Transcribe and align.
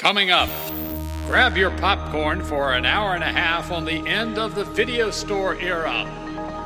Coming 0.00 0.30
up, 0.30 0.48
grab 1.26 1.58
your 1.58 1.70
popcorn 1.72 2.42
for 2.42 2.72
an 2.72 2.86
hour 2.86 3.14
and 3.14 3.22
a 3.22 3.26
half 3.26 3.70
on 3.70 3.84
the 3.84 4.08
end 4.08 4.38
of 4.38 4.54
the 4.54 4.64
video 4.64 5.10
store 5.10 5.56
era. 5.56 6.06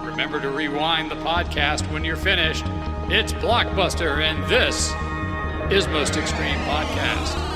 Remember 0.04 0.41
to 0.41 0.50
rewind 0.50 1.10
the 1.10 1.17
podcast 1.17 1.92
when 1.92 2.05
you're 2.05 2.15
finished. 2.15 2.62
It's 3.08 3.33
Blockbuster, 3.33 4.23
and 4.23 4.44
this 4.44 4.92
is 5.68 5.89
Most 5.89 6.17
Extreme 6.17 6.58
Podcast. 6.58 7.53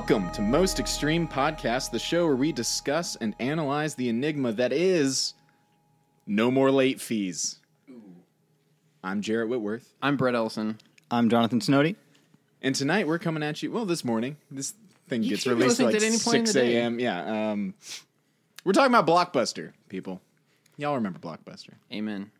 Welcome 0.00 0.30
to 0.32 0.40
Most 0.40 0.80
Extreme 0.80 1.28
Podcast, 1.28 1.90
the 1.90 1.98
show 1.98 2.24
where 2.26 2.34
we 2.34 2.52
discuss 2.52 3.16
and 3.16 3.34
analyze 3.38 3.96
the 3.96 4.08
enigma 4.08 4.50
that 4.52 4.72
is 4.72 5.34
no 6.26 6.50
more 6.50 6.70
late 6.70 7.02
fees. 7.02 7.58
I'm 9.04 9.20
Jarrett 9.20 9.50
Whitworth, 9.50 9.92
I'm 10.00 10.16
Brett 10.16 10.34
Ellison. 10.34 10.78
I'm 11.10 11.28
Jonathan 11.28 11.60
Snowdy. 11.60 11.96
and 12.62 12.74
tonight 12.74 13.06
we're 13.06 13.18
coming 13.18 13.42
at 13.42 13.62
you. 13.62 13.70
Well, 13.70 13.84
this 13.84 14.02
morning, 14.02 14.38
this 14.50 14.72
thing 15.06 15.22
You 15.22 15.28
gets 15.28 15.42
can 15.42 15.52
released 15.58 15.78
at 15.80 15.84
like 15.84 15.92
listening 15.92 16.12
at 16.12 16.14
any 16.14 16.24
point 16.24 16.36
in 16.38 16.46
six 16.46 16.54
day. 16.54 16.76
a.m. 16.78 16.98
Yeah, 16.98 17.50
um, 17.50 17.74
we're 18.64 18.72
talking 18.72 18.94
about 18.94 19.06
Blockbuster, 19.06 19.74
people. 19.90 20.22
Y'all 20.78 20.94
remember 20.94 21.18
Blockbuster? 21.18 21.74
Amen. 21.92 22.30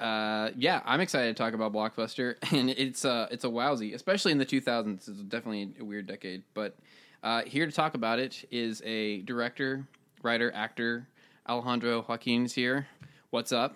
Uh, 0.00 0.50
yeah, 0.56 0.80
I'm 0.84 1.00
excited 1.00 1.36
to 1.36 1.42
talk 1.42 1.52
about 1.54 1.72
Blockbuster, 1.72 2.36
and 2.52 2.70
it's 2.70 3.04
uh, 3.04 3.28
it's 3.30 3.44
a 3.44 3.48
wowsy, 3.48 3.94
especially 3.94 4.32
in 4.32 4.38
the 4.38 4.46
2000s. 4.46 5.08
It's 5.08 5.20
definitely 5.22 5.74
a 5.78 5.84
weird 5.84 6.06
decade, 6.06 6.42
but 6.54 6.76
uh, 7.22 7.42
here 7.42 7.66
to 7.66 7.72
talk 7.72 7.94
about 7.94 8.18
it 8.18 8.44
is 8.50 8.80
a 8.84 9.20
director, 9.22 9.86
writer, 10.22 10.50
actor. 10.54 11.06
Alejandro 11.48 12.02
Joaquin's 12.02 12.54
here. 12.54 12.86
What's 13.30 13.50
up? 13.52 13.74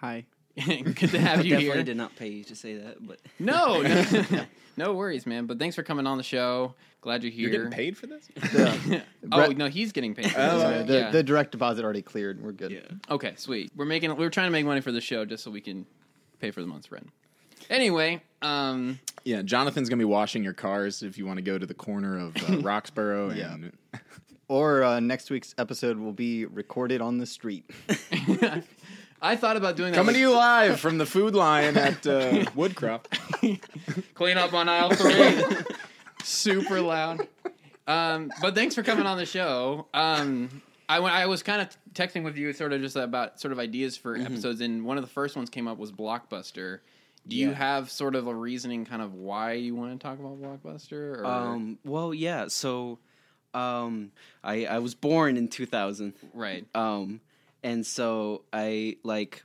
Hi. 0.00 0.24
Good 0.66 0.96
to 0.96 1.18
have 1.18 1.38
you 1.44 1.50
Definitely 1.52 1.60
here. 1.64 1.82
did 1.82 1.96
not 1.96 2.14
pay 2.16 2.28
you 2.28 2.44
to 2.44 2.54
say 2.54 2.76
that, 2.76 3.04
but 3.06 3.18
No, 3.38 3.80
no, 3.82 4.44
no 4.76 4.92
worries, 4.94 5.26
man. 5.26 5.46
But 5.46 5.58
thanks 5.58 5.74
for 5.74 5.82
coming 5.82 6.06
on 6.06 6.18
the 6.18 6.22
show. 6.22 6.74
Glad 7.02 7.22
you're 7.24 7.32
here. 7.32 7.48
You're 7.48 7.58
getting 7.64 7.70
paid 7.72 7.98
for 7.98 8.06
this? 8.06 8.28
oh 9.32 9.46
no, 9.48 9.68
he's 9.68 9.92
getting 9.92 10.14
paid. 10.14 10.30
For 10.30 10.38
Oh, 10.40 10.44
this, 10.56 10.64
okay. 10.64 10.76
right? 10.78 10.86
The, 10.86 10.94
yeah. 10.94 11.10
the 11.10 11.22
direct 11.22 11.50
deposit 11.52 11.84
already 11.84 12.00
cleared. 12.00 12.42
We're 12.42 12.52
good. 12.52 12.70
yeah. 12.70 12.80
Okay, 13.10 13.34
sweet. 13.36 13.70
We're 13.76 13.84
making 13.84 14.14
we're 14.16 14.30
trying 14.30 14.46
to 14.46 14.52
make 14.52 14.64
money 14.64 14.80
for 14.80 14.92
the 14.92 15.00
show 15.00 15.24
just 15.24 15.42
so 15.44 15.50
we 15.50 15.60
can 15.60 15.84
pay 16.40 16.50
for 16.52 16.60
the 16.62 16.66
month's 16.68 16.90
rent. 16.92 17.10
Anyway, 17.68 18.22
um 18.40 18.98
Yeah, 19.24 19.42
Jonathan's 19.42 19.88
gonna 19.88 19.98
be 19.98 20.04
washing 20.04 20.44
your 20.44 20.52
cars 20.52 21.02
if 21.02 21.18
you 21.18 21.26
want 21.26 21.38
to 21.38 21.42
go 21.42 21.58
to 21.58 21.66
the 21.66 21.74
corner 21.74 22.18
of 22.18 22.36
uh, 22.36 22.40
Roxborough. 22.62 23.30
And, 23.30 23.72
Or 24.48 24.82
uh, 24.84 25.00
next 25.00 25.28
week's 25.30 25.54
episode 25.58 25.98
will 25.98 26.12
be 26.12 26.44
recorded 26.46 27.00
on 27.00 27.18
the 27.18 27.26
street. 27.26 27.68
I 29.20 29.34
thought 29.36 29.56
about 29.56 29.76
doing 29.76 29.92
that. 29.92 29.96
Coming 29.96 30.14
to 30.14 30.20
you 30.20 30.32
live 30.32 30.78
from 30.80 30.98
the 30.98 31.06
food 31.06 31.34
line 31.34 31.76
at 31.76 32.06
uh, 32.06 32.44
Woodcroft. 32.56 33.06
clean 34.14 34.36
up 34.36 34.52
on 34.52 34.68
aisle 34.68 34.90
three. 34.90 35.42
Super 36.22 36.80
loud. 36.80 37.26
Um, 37.86 38.30
but 38.40 38.54
thanks 38.54 38.74
for 38.74 38.82
coming 38.82 39.06
on 39.06 39.18
the 39.18 39.26
show. 39.26 39.86
Um, 39.92 40.62
I, 40.88 41.00
went- 41.00 41.14
I 41.14 41.26
was 41.26 41.42
kind 41.42 41.62
of 41.62 41.68
texting 41.94 42.22
with 42.24 42.36
you, 42.36 42.52
sort 42.52 42.72
of 42.72 42.80
just 42.80 42.96
about 42.96 43.40
sort 43.40 43.52
of 43.52 43.58
ideas 43.58 43.96
for 43.96 44.16
Mm-hmm. 44.16 44.26
episodes, 44.26 44.60
and 44.60 44.84
one 44.84 44.96
of 44.98 45.02
the 45.04 45.10
first 45.10 45.36
ones 45.36 45.50
came 45.50 45.66
up 45.68 45.78
was 45.78 45.90
Blockbuster. 45.92 46.80
Do 47.26 47.36
you 47.36 47.52
have 47.52 47.88
sort 47.90 48.16
of 48.16 48.26
a 48.26 48.34
reasoning, 48.34 48.84
kind 48.84 49.00
of 49.00 49.14
why 49.14 49.52
you 49.52 49.74
want 49.76 49.92
to 49.92 50.04
talk 50.04 50.18
about 50.18 50.40
Blockbuster? 50.42 51.18
Or, 51.20 51.24
Um, 51.26 51.78
well, 51.84 52.12
yeah. 52.12 52.48
So, 52.48 52.98
um, 53.54 54.10
I 54.42 54.64
I 54.66 54.78
was 54.80 54.94
born 54.96 55.36
in 55.36 55.46
2000, 55.48 56.14
right. 56.34 56.66
um, 56.74 57.20
and 57.62 57.86
so 57.86 58.42
I 58.52 58.96
like 59.04 59.44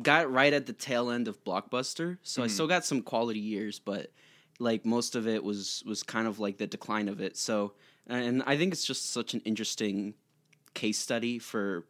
got 0.00 0.30
right 0.30 0.52
at 0.52 0.66
the 0.66 0.72
tail 0.72 1.10
end 1.10 1.26
of 1.26 1.42
Blockbuster. 1.42 2.18
So 2.22 2.42
I 2.42 2.46
Mhm. 2.46 2.50
still 2.50 2.66
got 2.68 2.84
some 2.84 3.02
quality 3.02 3.40
years, 3.40 3.80
but 3.80 4.12
like 4.58 4.84
most 4.84 5.14
of 5.16 5.26
it 5.28 5.42
was 5.44 5.82
was 5.86 6.02
kind 6.02 6.26
of 6.26 6.38
like 6.38 6.58
the 6.58 6.66
decline 6.66 7.08
of 7.08 7.20
it. 7.20 7.36
So, 7.36 7.72
and 8.06 8.42
I 8.46 8.56
think 8.56 8.72
it's 8.72 8.84
just 8.84 9.12
such 9.12 9.34
an 9.34 9.40
interesting 9.44 10.14
case 10.74 10.98
study 10.98 11.38
for 11.38 11.84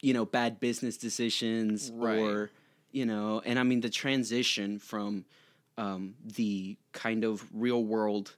you 0.00 0.12
know 0.12 0.24
bad 0.24 0.60
business 0.60 0.96
decisions 0.96 1.90
Right. 1.94 2.18
or 2.18 2.50
you 2.92 3.06
know 3.06 3.40
and 3.44 3.58
i 3.58 3.62
mean 3.64 3.80
the 3.80 3.88
transition 3.90 4.78
from 4.78 5.24
um, 5.78 6.14
the 6.22 6.76
kind 6.92 7.24
of 7.24 7.42
real 7.52 7.82
world 7.82 8.36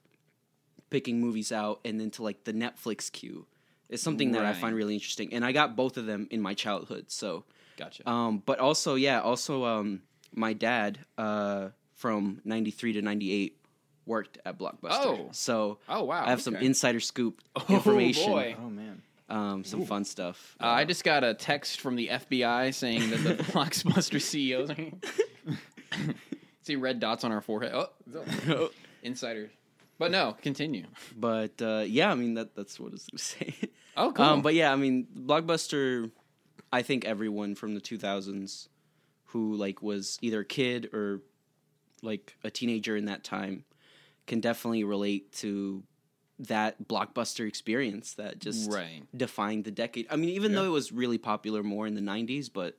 picking 0.89 1.19
movies 1.19 1.51
out 1.51 1.81
and 1.85 1.99
then 1.99 2.09
to 2.11 2.23
like 2.23 2.43
the 2.45 2.53
netflix 2.53 3.11
queue 3.11 3.45
is 3.89 4.01
something 4.01 4.31
that 4.31 4.45
i 4.45 4.53
find 4.53 4.75
really 4.75 4.93
interesting 4.95 5.33
and 5.33 5.43
i 5.45 5.51
got 5.51 5.75
both 5.75 5.97
of 5.97 6.05
them 6.05 6.27
in 6.31 6.41
my 6.41 6.53
childhood 6.53 7.05
so 7.11 7.43
Gotcha. 7.75 8.09
um, 8.09 8.41
but 8.45 8.59
also 8.59 8.95
yeah 8.95 9.19
also 9.21 9.65
um, 9.65 10.01
my 10.33 10.53
dad 10.53 10.99
uh, 11.17 11.67
from 11.97 12.39
93 12.45 12.93
to 12.93 13.01
98 13.01 13.57
worked 14.05 14.37
at 14.45 14.57
blockbuster 14.57 14.91
Oh. 14.91 15.29
so 15.33 15.79
oh 15.89 16.05
wow. 16.05 16.23
i 16.25 16.29
have 16.29 16.41
some 16.41 16.55
insider 16.55 17.01
scoop 17.01 17.41
Oh, 17.55 17.65
information 17.69 18.31
boy. 18.31 18.55
Oh, 18.57 18.69
man. 18.69 19.01
um, 19.29 19.63
some 19.65 19.85
fun 19.85 20.05
stuff 20.05 20.55
Uh, 20.61 20.67
I 20.67 20.85
just 20.85 21.03
got 21.03 21.25
a 21.25 21.33
text 21.33 21.81
from 21.81 21.95
the 21.97 22.07
FBI 22.07 22.73
saying 22.73 23.09
that 23.09 23.17
the 23.17 23.43
Blockbuster 23.51 24.21
CEOs. 24.21 24.69
See 26.61 26.75
red 26.75 26.99
dots 26.99 27.23
on 27.23 27.31
our 27.31 27.41
forehead. 27.41 27.73
Oh, 27.73 28.69
insiders. 29.03 29.51
But 29.97 30.11
no, 30.11 30.35
continue. 30.41 30.85
But 31.17 31.61
uh, 31.61 31.83
yeah, 31.87 32.11
I 32.11 32.15
mean 32.15 32.35
that 32.35 32.55
that's 32.55 32.79
what 32.79 32.89
I 32.89 32.91
was 32.93 33.07
gonna 33.11 33.19
say. 33.19 33.55
Oh, 33.95 34.11
cool. 34.11 34.25
um, 34.25 34.41
but 34.41 34.53
yeah, 34.53 34.71
I 34.71 34.75
mean 34.75 35.07
Blockbuster. 35.17 36.11
I 36.71 36.81
think 36.81 37.05
everyone 37.05 37.55
from 37.55 37.73
the 37.73 37.81
2000s 37.81 38.67
who 39.27 39.55
like 39.55 39.81
was 39.81 40.19
either 40.21 40.41
a 40.41 40.45
kid 40.45 40.89
or 40.93 41.21
like 42.01 42.35
a 42.43 42.49
teenager 42.51 42.95
in 42.95 43.05
that 43.05 43.23
time 43.23 43.63
can 44.27 44.39
definitely 44.39 44.83
relate 44.83 45.31
to 45.31 45.83
that 46.39 46.87
blockbuster 46.87 47.47
experience 47.47 48.13
that 48.13 48.39
just 48.39 48.69
Right. 48.69 49.03
defined 49.15 49.63
the 49.63 49.71
decade. 49.71 50.05
I 50.11 50.15
mean, 50.17 50.29
even 50.29 50.53
though 50.53 50.65
it 50.65 50.69
was 50.69 50.91
really 50.91 51.17
popular 51.17 51.63
more 51.63 51.87
in 51.87 51.95
the 51.95 52.01
90s, 52.01 52.49
but 52.53 52.77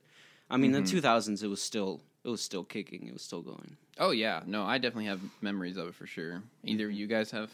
I 0.49 0.57
mean, 0.57 0.71
Mm-hmm. 0.71 0.85
the 0.85 1.01
2000s 1.01 1.43
it 1.43 1.47
was 1.47 1.61
still 1.61 2.01
it 2.23 2.29
was 2.29 2.41
still 2.41 2.63
kicking. 2.63 3.07
It 3.07 3.13
was 3.13 3.21
still 3.21 3.41
going. 3.41 3.77
oh 3.97 4.11
yeah, 4.11 4.41
no, 4.45 4.63
I 4.63 4.77
definitely 4.77 5.05
have 5.05 5.21
memories 5.41 5.75
of 5.77 5.87
it 5.89 5.95
for 5.95 6.05
sure. 6.07 6.41
Either 6.63 6.85
of 6.87 6.91
you 6.93 7.07
guys 7.07 7.31
have 7.31 7.49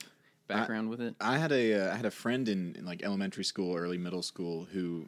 background 0.48 0.90
with 0.90 1.02
it. 1.02 1.16
I 1.20 1.38
had 1.38 1.52
a 1.52 1.74
uh, 1.90 1.94
I 1.94 1.96
had 1.96 2.06
a 2.06 2.12
friend 2.12 2.48
in, 2.48 2.76
in 2.78 2.86
like 2.86 3.02
elementary 3.04 3.44
school, 3.44 3.76
early 3.76 3.98
middle 3.98 4.22
school 4.22 4.66
who 4.72 5.08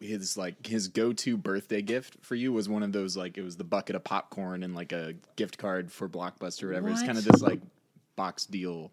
his 0.00 0.36
like 0.36 0.66
his 0.66 0.88
go 0.88 1.12
to 1.12 1.36
birthday 1.36 1.82
gift 1.82 2.16
for 2.22 2.34
you 2.34 2.52
was 2.52 2.68
one 2.68 2.82
of 2.82 2.92
those 2.92 3.16
like 3.16 3.38
it 3.38 3.42
was 3.42 3.56
the 3.56 3.64
bucket 3.64 3.96
of 3.96 4.04
popcorn 4.04 4.62
and 4.62 4.74
like 4.74 4.92
a 4.92 5.14
gift 5.36 5.58
card 5.58 5.90
for 5.92 6.08
Blockbuster 6.08 6.64
or 6.64 6.68
whatever. 6.68 6.88
It's 6.90 7.02
kind 7.02 7.18
of 7.18 7.24
this 7.24 7.42
like 7.42 7.60
box 8.16 8.46
deal 8.46 8.90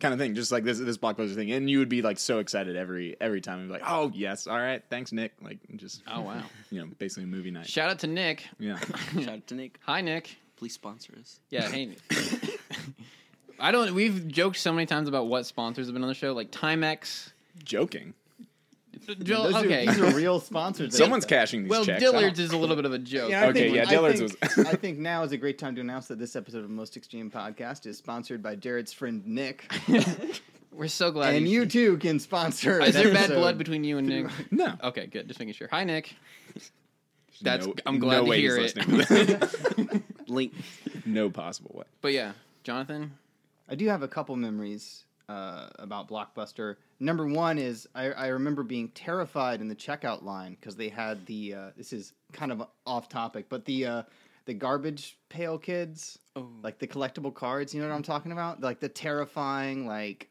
kind 0.00 0.14
of 0.14 0.18
thing, 0.18 0.34
just 0.34 0.50
like 0.50 0.64
this 0.64 0.78
this 0.78 0.96
Blockbuster 0.96 1.34
thing, 1.34 1.52
and 1.52 1.68
you 1.70 1.78
would 1.78 1.88
be 1.88 2.02
like 2.02 2.18
so 2.18 2.38
excited 2.38 2.74
every 2.76 3.16
every 3.20 3.40
time. 3.40 3.60
You'd 3.60 3.66
be 3.68 3.72
like, 3.74 3.82
oh 3.86 4.10
yes, 4.14 4.46
all 4.46 4.58
right, 4.58 4.82
thanks 4.90 5.12
Nick. 5.12 5.32
Like 5.40 5.58
just 5.76 6.02
Oh 6.08 6.22
wow! 6.22 6.42
you 6.70 6.80
know 6.80 6.88
basically 6.98 7.24
a 7.24 7.26
movie 7.26 7.50
night. 7.50 7.66
Shout 7.66 7.90
out 7.90 8.00
to 8.00 8.06
Nick. 8.06 8.46
yeah, 8.58 8.78
Shout 9.14 9.28
out 9.28 9.46
to 9.48 9.54
Nick. 9.54 9.78
Hi 9.84 10.00
Nick. 10.00 10.36
Please 10.56 10.74
sponsor 10.74 11.14
us. 11.18 11.40
Yeah, 11.50 11.68
hey. 11.68 11.96
I 13.60 13.72
don't. 13.72 13.94
We've 13.94 14.26
joked 14.28 14.56
so 14.56 14.72
many 14.72 14.86
times 14.86 15.08
about 15.08 15.26
what 15.26 15.46
sponsors 15.46 15.86
have 15.86 15.94
been 15.94 16.02
on 16.02 16.08
the 16.08 16.14
show, 16.14 16.32
like 16.32 16.50
Timex. 16.50 17.32
joking. 17.62 18.14
Jill, 19.22 19.44
Those 19.44 19.54
okay. 19.64 19.86
Are, 19.86 19.92
these 19.92 20.00
are 20.00 20.16
real 20.16 20.40
sponsors. 20.40 20.96
Someone's 20.96 21.24
cashing 21.24 21.62
these 21.62 21.70
well, 21.70 21.84
checks. 21.84 22.00
Dillard's 22.02 22.38
is 22.38 22.52
a 22.52 22.56
little 22.56 22.76
bit 22.76 22.84
of 22.84 22.92
a 22.92 22.98
joke. 22.98 23.30
Yeah, 23.30 23.42
I 23.42 23.46
Okay, 23.48 23.60
think, 23.64 23.76
yeah, 23.76 23.82
I 23.82 23.84
Dillard's 23.86 24.20
think, 24.20 24.56
was- 24.56 24.66
I 24.66 24.74
think 24.74 24.98
now 24.98 25.22
is 25.22 25.32
a 25.32 25.36
great 25.36 25.58
time 25.58 25.74
to 25.76 25.80
announce 25.80 26.08
that 26.08 26.18
this 26.18 26.36
episode 26.36 26.64
of 26.64 26.70
Most 26.70 26.96
Extreme 26.96 27.30
Podcast 27.30 27.86
is 27.86 27.98
sponsored 27.98 28.42
by 28.42 28.56
Jared's 28.56 28.92
friend 28.92 29.26
Nick, 29.26 29.72
We're 30.72 30.88
so 30.88 31.10
glad. 31.10 31.34
and 31.34 31.46
he's- 31.46 31.52
you 31.54 31.66
too 31.66 31.96
can 31.98 32.18
sponsor. 32.20 32.80
Is 32.80 32.94
an 32.94 33.02
there 33.04 33.12
bad 33.14 33.30
blood 33.30 33.58
between 33.58 33.84
you 33.84 33.98
and 33.98 34.06
Nick? 34.08 34.26
No, 34.52 34.74
Okay, 34.82 35.06
good. 35.06 35.26
Just 35.28 35.38
making 35.40 35.54
sure. 35.54 35.68
Hi, 35.70 35.84
Nick. 35.84 36.14
That's. 37.42 37.66
no, 37.66 37.74
I'm 37.86 37.98
glad 37.98 38.18
no 38.18 38.24
to 38.24 38.30
way 38.30 38.40
hear 38.40 38.58
he's 38.58 38.74
it. 38.76 38.82
to. 38.82 40.02
Link. 40.28 40.52
no 41.06 41.30
possible 41.30 41.72
way. 41.74 41.84
But 42.02 42.12
yeah, 42.12 42.32
Jonathan. 42.64 43.12
I 43.68 43.76
do 43.76 43.88
have 43.88 44.02
a 44.02 44.08
couple 44.08 44.36
memories 44.36 45.04
uh, 45.30 45.68
about 45.78 46.08
Blockbuster. 46.08 46.76
Number 46.98 47.26
one 47.26 47.56
is 47.58 47.88
I, 47.94 48.06
I 48.12 48.26
remember 48.28 48.62
being 48.62 48.88
terrified 48.88 49.60
in 49.60 49.68
the 49.68 49.76
checkout 49.76 50.22
line 50.22 50.56
because 50.58 50.76
they 50.76 50.88
had 50.88 51.24
the 51.26 51.54
uh, 51.54 51.70
this 51.76 51.92
is 51.92 52.12
kind 52.32 52.50
of 52.52 52.62
off 52.86 53.08
topic, 53.08 53.46
but 53.48 53.64
the 53.64 53.86
uh, 53.86 54.02
the 54.46 54.54
garbage 54.54 55.18
pail 55.28 55.58
kids, 55.58 56.18
Oh. 56.36 56.48
like 56.62 56.78
the 56.78 56.86
collectible 56.86 57.34
cards. 57.34 57.74
You 57.74 57.80
know 57.82 57.88
what 57.88 57.94
I'm 57.94 58.02
talking 58.02 58.32
about? 58.32 58.60
Like 58.60 58.80
the 58.80 58.88
terrifying, 58.88 59.86
like 59.86 60.28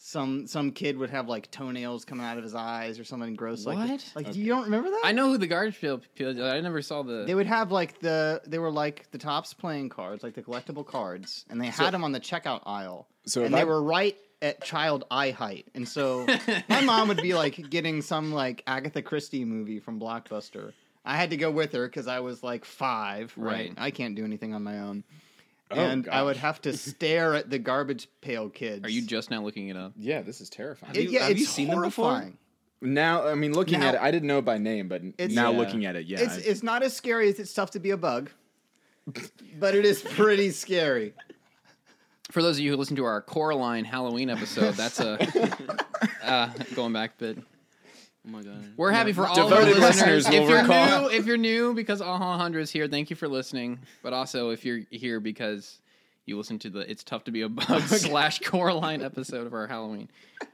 some 0.00 0.46
some 0.46 0.70
kid 0.70 0.96
would 0.96 1.10
have 1.10 1.26
like 1.28 1.50
toenails 1.50 2.04
coming 2.04 2.24
out 2.24 2.36
of 2.38 2.44
his 2.44 2.54
eyes 2.54 3.00
or 3.00 3.04
something 3.04 3.34
gross 3.34 3.66
like 3.66 3.76
What? 3.78 4.12
like 4.14 4.36
you 4.36 4.46
don't 4.46 4.62
remember 4.64 4.90
that 4.90 5.00
I 5.04 5.10
know 5.10 5.28
who 5.30 5.38
the 5.38 5.48
garbage 5.48 5.80
pail. 5.80 6.00
pail- 6.14 6.40
I 6.44 6.60
never 6.60 6.82
saw 6.82 7.02
the. 7.02 7.24
they 7.26 7.34
would 7.34 7.46
have 7.48 7.72
like 7.72 7.98
the 7.98 8.40
they 8.46 8.60
were 8.60 8.70
like 8.70 9.10
the 9.10 9.18
tops 9.18 9.54
playing 9.54 9.88
cards 9.88 10.22
like 10.22 10.34
the 10.34 10.42
collectible 10.42 10.86
cards 10.86 11.44
and 11.50 11.60
they 11.60 11.66
had 11.66 11.90
them 11.92 12.04
on 12.04 12.12
the 12.12 12.20
checkout 12.20 12.60
aisle 12.64 13.08
So 13.26 13.42
and 13.42 13.52
they 13.52 13.62
I- 13.62 13.64
were 13.64 13.82
right 13.82 14.16
at 14.40 14.62
child 14.62 15.04
eye 15.10 15.30
height 15.30 15.66
and 15.74 15.88
so 15.88 16.26
my 16.68 16.80
mom 16.80 17.08
would 17.08 17.20
be 17.22 17.34
like 17.34 17.68
getting 17.70 18.00
some 18.02 18.32
like 18.32 18.62
agatha 18.66 19.02
christie 19.02 19.44
movie 19.44 19.80
from 19.80 19.98
blockbuster 19.98 20.72
i 21.04 21.16
had 21.16 21.30
to 21.30 21.36
go 21.36 21.50
with 21.50 21.72
her 21.72 21.86
because 21.86 22.06
i 22.06 22.20
was 22.20 22.42
like 22.42 22.64
five 22.64 23.32
right? 23.36 23.70
Right. 23.70 23.74
i 23.78 23.90
can't 23.90 24.14
do 24.14 24.24
anything 24.24 24.54
on 24.54 24.62
my 24.62 24.78
own 24.78 25.04
Oh, 25.70 25.74
and 25.78 26.08
i 26.08 26.22
would 26.22 26.38
have 26.38 26.62
to 26.62 26.74
stare 26.76 27.34
at 27.34 27.50
the 27.50 27.58
garbage 27.58 28.08
pail 28.22 28.48
kids 28.48 28.84
Are 28.86 28.90
you 28.90 29.02
just 29.02 29.30
now 29.30 29.42
looking 29.42 29.68
it 29.68 29.76
up? 29.76 29.92
Yeah, 29.98 30.22
this 30.22 30.40
is 30.40 30.48
terrifying. 30.48 30.94
It- 30.96 31.02
you- 31.02 31.10
yeah 31.10 31.22
have 31.24 31.32
it's 31.32 31.40
you 31.40 31.46
seen 31.46 31.68
them 31.68 31.82
before? 31.82 32.32
now, 32.80 33.26
I 33.26 33.34
mean, 33.34 33.52
looking 33.52 33.80
Now- 33.80 33.88
at 33.88 33.94
it, 33.96 34.00
I 34.00 34.10
didn't 34.10 34.28
know 34.28 34.38
it 34.38 34.46
by 34.46 34.56
name, 34.56 34.88
but 34.88 35.02
It's- 35.02 35.32
now 35.32 35.50
Yeah. 35.52 35.58
looking 35.58 35.84
at 35.84 35.94
it, 35.94 36.06
yeah, 36.06 36.20
it's 36.20 36.38
I- 36.38 36.40
it's 36.50 36.62
not 36.62 36.82
as 36.82 36.96
scary 36.96 37.28
as 37.28 37.38
it's 37.38 37.52
tough 37.52 37.72
to 37.72 37.80
be 37.80 37.90
a 37.90 37.98
bug 37.98 38.30
but 39.58 39.74
it 39.74 39.84
is 39.84 40.00
pretty 40.00 40.50
scary 40.52 41.12
For 42.30 42.42
those 42.42 42.58
of 42.58 42.64
you 42.64 42.70
who 42.72 42.76
listen 42.76 42.96
to 42.96 43.04
our 43.04 43.22
Coraline 43.22 43.84
Halloween 43.84 44.28
episode, 44.28 44.74
that's 44.74 45.00
a 45.00 45.18
uh, 46.22 46.50
going 46.74 46.92
back 46.92 47.12
a 47.14 47.18
bit. 47.18 47.38
Oh 48.26 48.30
my 48.30 48.42
god. 48.42 48.64
We're 48.76 48.90
happy 48.90 49.12
for 49.14 49.26
all 49.26 49.46
of 49.46 49.52
our 49.52 49.60
Devoted 49.60 49.80
listeners. 49.80 50.26
listeners 50.26 50.42
If 50.44 50.48
you're 50.50 50.60
recall. 50.62 51.02
new, 51.02 51.08
if 51.10 51.24
you're 51.26 51.36
new 51.38 51.72
because 51.74 52.02
Aha 52.02 52.36
Hundred 52.36 52.60
is 52.60 52.70
here, 52.70 52.86
thank 52.86 53.08
you 53.08 53.16
for 53.16 53.28
listening. 53.28 53.78
But 54.02 54.12
also, 54.12 54.50
if 54.50 54.64
you're 54.66 54.80
here 54.90 55.20
because 55.20 55.80
you 56.26 56.36
listen 56.36 56.58
to 56.58 56.68
the 56.68 56.80
"It's 56.90 57.02
Tough 57.02 57.24
to 57.24 57.30
Be 57.30 57.40
a 57.40 57.48
Bug" 57.48 57.80
slash 57.86 58.40
Coraline 58.40 59.00
episode 59.00 59.46
of 59.46 59.54
our 59.54 59.66
Halloween. 59.66 60.10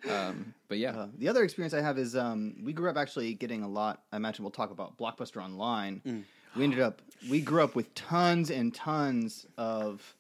Um, 0.09 0.55
but 0.69 0.79
yeah, 0.79 0.91
Uh, 0.97 1.09
the 1.19 1.29
other 1.29 1.43
experience 1.43 1.75
I 1.75 1.81
have 1.81 1.99
is 1.99 2.15
um, 2.15 2.55
we 2.63 2.73
grew 2.73 2.89
up 2.89 2.97
actually 2.97 3.35
getting 3.35 3.65
a 3.65 3.69
lot. 3.69 4.03
I 4.13 4.17
imagine 4.17 4.45
we'll 4.45 4.53
talk 4.53 4.71
about 4.71 4.97
Blockbuster 4.97 5.43
Online. 5.43 6.25
We 6.55 6.63
ended 6.63 6.79
up 6.79 7.03
we 7.29 7.41
grew 7.41 7.65
up 7.65 7.75
with 7.75 7.93
tons 7.97 8.53
and 8.53 8.73
tons 8.73 9.45
of 9.59 10.15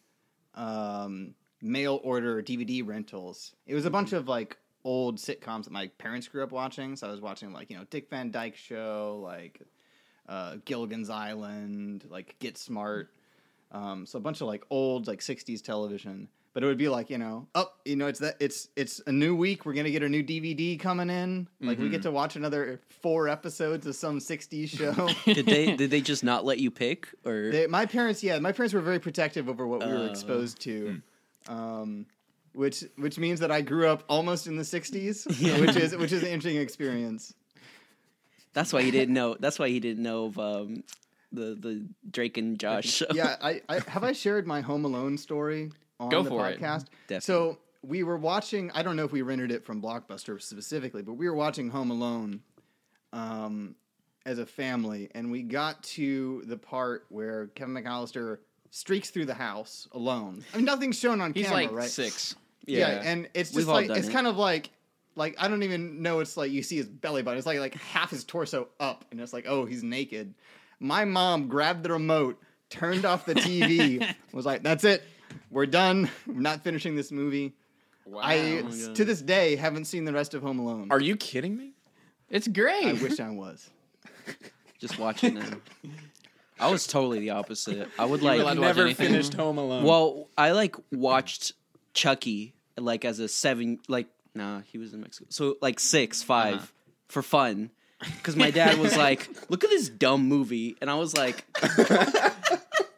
um, 0.57 1.35
mail 1.65 2.01
order 2.05 2.43
DVD 2.43 2.87
rentals. 2.87 3.55
It 3.67 3.75
was 3.75 3.87
a 3.87 3.91
bunch 3.91 4.13
of 4.13 4.29
like 4.29 4.57
old 4.85 5.17
sitcoms 5.19 5.65
that 5.65 5.73
my 5.73 5.89
parents 5.99 6.29
grew 6.29 6.43
up 6.45 6.53
watching. 6.53 6.95
So 6.95 7.09
I 7.09 7.11
was 7.11 7.21
watching 7.21 7.53
like 7.53 7.71
you 7.71 7.77
know 7.77 7.85
Dick 7.91 8.11
Van 8.11 8.31
Dyke 8.31 8.57
Show, 8.57 9.21
like 9.25 9.61
uh, 10.29 10.57
Gilligan's 10.65 11.11
Island, 11.11 12.05
like 12.09 12.37
Get 12.39 12.57
Smart. 12.59 13.11
Um, 13.73 14.07
so 14.07 14.19
a 14.19 14.23
bunch 14.23 14.41
of 14.41 14.47
like 14.47 14.65
old 14.71 15.07
like 15.07 15.21
'60s 15.21 15.63
television. 15.63 16.29
But 16.53 16.63
it 16.63 16.67
would 16.67 16.79
be 16.79 16.89
like 16.89 17.11
you 17.11 17.19
know, 17.19 17.49
oh, 17.57 17.73
you 17.85 17.97
know, 17.97 18.07
it's 18.07 18.21
that 18.21 18.37
it's 18.39 18.69
it's 18.77 19.01
a 19.09 19.13
new 19.13 19.35
week. 19.35 19.67
We're 19.67 19.73
gonna 19.73 19.91
get 19.91 20.05
a 20.05 20.09
new 20.09 20.23
DVD 20.23 20.79
coming 20.79 21.11
in. 21.11 21.49
Like 21.61 21.81
we 21.81 21.89
get 21.89 22.03
to 22.03 22.13
watch 22.13 22.37
another 22.37 22.81
four 23.03 23.29
episodes 23.29 23.89
of 23.89 23.97
some 23.97 24.21
'60s 24.21 24.69
show. 24.69 25.09
did 25.35 25.47
they 25.47 25.75
did 25.75 25.91
they 25.91 26.01
just 26.01 26.23
not 26.23 26.45
let 26.45 26.59
you 26.61 26.71
pick 26.71 27.09
or 27.25 27.51
They, 27.51 27.67
my 27.67 27.87
parents, 27.87 28.23
yeah, 28.23 28.39
my 28.39 28.53
parents 28.53 28.73
were 28.73 28.83
very 28.83 29.01
protective 29.01 29.49
over 29.49 29.67
what 29.67 29.81
we 29.81 29.87
were 29.93 30.05
Uh, 30.07 30.11
exposed 30.11 30.61
to, 30.61 31.03
um, 31.49 32.07
which 32.53 32.85
which 32.97 33.19
means 33.19 33.41
that 33.41 33.51
I 33.51 33.61
grew 33.63 33.89
up 33.89 34.05
almost 34.09 34.47
in 34.47 34.57
the 34.57 34.63
'60s, 34.63 35.27
Yeah. 35.41 35.61
which 35.61 35.77
is 35.77 35.97
which 35.97 36.13
is 36.13 36.23
an 36.23 36.29
interesting 36.29 36.61
experience. 36.61 37.35
That's 38.53 38.73
why 38.73 38.83
he 38.83 38.91
didn't 38.91 39.15
know. 39.15 39.37
That's 39.39 39.59
why 39.59 39.69
he 39.69 39.81
didn't 39.81 40.03
know 40.03 40.27
of 40.27 40.39
um, 40.39 40.85
the 41.33 41.57
the 41.59 41.87
Drake 42.11 42.37
and 42.39 42.59
Josh 42.59 42.87
show. 42.87 43.07
yeah, 43.13 43.37
I, 43.43 43.61
I 43.69 43.81
have 43.89 44.05
I 44.05 44.13
shared 44.13 44.47
my 44.47 44.61
Home 44.61 44.85
Alone 44.85 45.19
story 45.19 45.73
on 45.99 46.09
Go 46.11 46.23
the 46.23 46.31
for 46.31 46.49
it. 46.49 46.61
podcast. 46.61 46.87
Definitely. 47.09 47.21
So 47.21 47.59
we 47.83 48.03
were 48.05 48.17
watching. 48.17 48.71
I 48.73 48.83
don't 48.85 48.95
know 48.97 49.05
if 49.05 49.13
we 49.13 49.23
rented 49.23 49.51
it 49.51 49.65
from 49.65 49.83
Blockbuster 49.83 50.41
specifically, 50.41 51.03
but 51.03 51.15
we 51.15 51.29
were 51.29 51.35
watching 51.35 51.69
Home 51.71 51.91
Alone 51.91 52.41
um, 53.13 53.75
as 54.25 54.39
a 54.39 54.47
family, 54.47 55.11
and 55.15 55.31
we 55.33 55.43
got 55.43 55.83
to 55.83 56.43
the 56.47 56.57
part 56.57 57.07
where 57.09 57.49
Kevin 57.49 57.75
McAllister 57.75 58.39
streaks 58.75 59.11
through 59.11 59.25
the 59.27 59.35
house 59.35 59.87
alone. 59.93 60.45
I 60.53 60.57
mean, 60.57 60.67
nothing's 60.67 60.99
shown 60.99 61.21
on 61.21 61.33
he's 61.33 61.47
camera, 61.47 61.63
like 61.63 61.73
right? 61.73 61.89
six. 61.89 62.35
Yeah, 62.67 62.89
Yeah. 62.89 63.03
and 63.05 63.29
it's 63.33 63.51
just 63.51 63.57
We've 63.57 63.69
like 63.69 63.89
it's 63.91 64.09
it. 64.09 64.13
kind 64.13 64.27
of 64.27 64.37
like 64.37 64.71
like 65.15 65.37
I 65.39 65.47
don't 65.47 65.63
even 65.63 66.03
know 66.03 66.19
it's 66.19 66.37
like 66.37 66.51
you 66.51 66.63
see 66.65 66.77
his 66.77 66.89
belly 66.89 67.23
button. 67.23 67.39
It's 67.39 67.47
like 67.47 67.61
like 67.61 67.75
half 67.75 68.11
his 68.11 68.25
torso 68.25 68.67
up, 68.81 69.05
and 69.13 69.21
it's 69.21 69.33
like 69.33 69.47
oh 69.49 69.65
he's 69.65 69.85
naked. 69.85 70.35
My 70.81 71.05
mom 71.05 71.47
grabbed 71.47 71.85
the 71.85 71.93
remote, 71.93 72.43
turned 72.69 73.05
off 73.05 73.27
the 73.27 73.35
TV, 73.37 74.13
was 74.33 74.45
like 74.45 74.65
that's 74.65 74.83
it, 74.83 75.05
we're 75.51 75.67
done. 75.67 76.11
We're 76.27 76.41
not 76.41 76.65
finishing 76.65 76.97
this 76.97 77.13
movie. 77.13 77.55
Wow, 78.07 78.21
I 78.25 78.39
oh 78.39 78.63
my 78.65 78.77
God. 78.87 78.97
to 78.97 79.05
this 79.05 79.23
day 79.23 79.55
haven't 79.55 79.85
seen 79.85 80.05
the 80.05 80.13
rest 80.13 80.35
of 80.35 80.43
Home 80.43 80.59
Alone. 80.59 80.89
Are 80.91 81.01
you 81.01 81.17
kidding 81.17 81.57
me? 81.57 81.75
it's 82.29 82.49
great. 82.49 82.87
I 82.87 82.93
wish 82.95 83.21
I 83.21 83.31
was. 83.31 83.71
Just 84.81 84.99
watch 84.99 85.23
it 85.23 85.35
now. 85.35 85.47
I 86.61 86.71
was 86.71 86.87
totally 86.87 87.19
the 87.21 87.31
opposite. 87.31 87.89
I 87.99 88.05
would 88.05 88.23
like 88.23 88.41
to 88.41 88.55
Never 88.55 88.83
anything? 88.83 89.09
finished 89.09 89.35
Home 89.35 89.59
Alone. 89.59 89.83
Well, 89.85 90.29
I 90.39 90.53
like 90.53 90.77
watched 90.93 91.53
Chucky 91.95 92.55
like 92.77 93.05
as 93.05 93.19
a 93.19 93.29
seven. 93.29 93.79
Like, 93.89 94.07
nah, 94.35 94.61
he 94.61 94.79
was 94.79 94.95
in 94.95 95.01
Mexico. 95.01 95.27
So 95.31 95.57
like 95.61 95.81
six, 95.81 96.23
5 96.23 96.55
Uh-huh. 96.55 96.67
for 97.09 97.23
fun. 97.23 97.71
Because 98.17 98.37
my 98.37 98.51
dad 98.51 98.79
was 98.79 98.97
like, 98.97 99.29
"Look 99.49 99.65
at 99.65 99.71
this 99.71 99.89
dumb 99.89 100.27
movie," 100.29 100.77
and 100.81 100.91
I 100.91 100.95
was 100.97 101.17
like, 101.17 101.45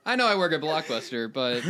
I 0.05 0.17
know 0.17 0.27
I 0.27 0.37
work 0.37 0.53
at 0.53 0.61
Blockbuster, 0.61 1.33
but 1.33 1.63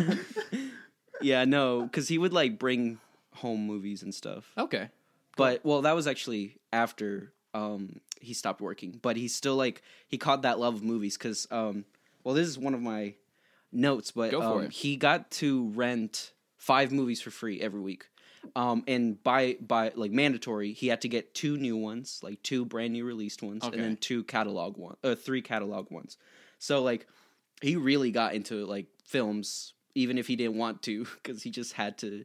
"Yeah, 1.20 1.44
no," 1.44 1.82
because 1.82 2.08
he 2.08 2.16
would 2.18 2.32
like 2.32 2.58
bring 2.58 2.98
home 3.34 3.66
movies 3.66 4.02
and 4.02 4.14
stuff. 4.14 4.50
okay. 4.56 4.88
But 5.36 5.62
well, 5.66 5.82
that 5.82 5.94
was 5.94 6.06
actually 6.06 6.56
after 6.72 7.30
um, 7.52 8.00
he 8.20 8.34
stopped 8.34 8.60
working. 8.60 8.98
But 9.00 9.16
he's 9.16 9.34
still 9.34 9.56
like 9.56 9.82
he 10.08 10.18
caught 10.18 10.42
that 10.42 10.58
love 10.58 10.74
of 10.76 10.82
movies 10.82 11.16
because 11.16 11.46
um, 11.50 11.84
well, 12.24 12.34
this 12.34 12.48
is 12.48 12.58
one 12.58 12.74
of 12.74 12.80
my 12.82 13.14
notes. 13.72 14.10
But 14.12 14.30
Go 14.30 14.40
for 14.40 14.58
um, 14.60 14.64
it. 14.64 14.72
he 14.72 14.96
got 14.96 15.30
to 15.32 15.68
rent 15.70 16.32
five 16.56 16.92
movies 16.92 17.20
for 17.20 17.30
free 17.30 17.60
every 17.60 17.80
week. 17.80 18.06
Um, 18.54 18.84
and 18.86 19.22
by 19.24 19.56
by 19.60 19.92
like 19.96 20.12
mandatory, 20.12 20.72
he 20.72 20.86
had 20.88 21.00
to 21.00 21.08
get 21.08 21.34
two 21.34 21.56
new 21.56 21.76
ones, 21.76 22.20
like 22.22 22.42
two 22.42 22.64
brand 22.64 22.92
new 22.92 23.04
released 23.04 23.42
ones, 23.42 23.64
Okay. 23.64 23.74
and 23.74 23.84
then 23.84 23.96
two 23.96 24.22
catalog 24.24 24.76
one, 24.76 24.96
uh, 25.02 25.14
three 25.16 25.42
catalog 25.42 25.90
ones. 25.90 26.16
So 26.58 26.82
like, 26.82 27.06
he 27.60 27.74
really 27.76 28.12
got 28.12 28.34
into 28.34 28.64
like 28.64 28.86
films, 29.04 29.74
even 29.96 30.16
if 30.16 30.28
he 30.28 30.36
didn't 30.36 30.56
want 30.56 30.82
to, 30.82 31.06
because 31.22 31.42
he 31.42 31.50
just 31.50 31.72
had 31.72 31.98
to, 31.98 32.24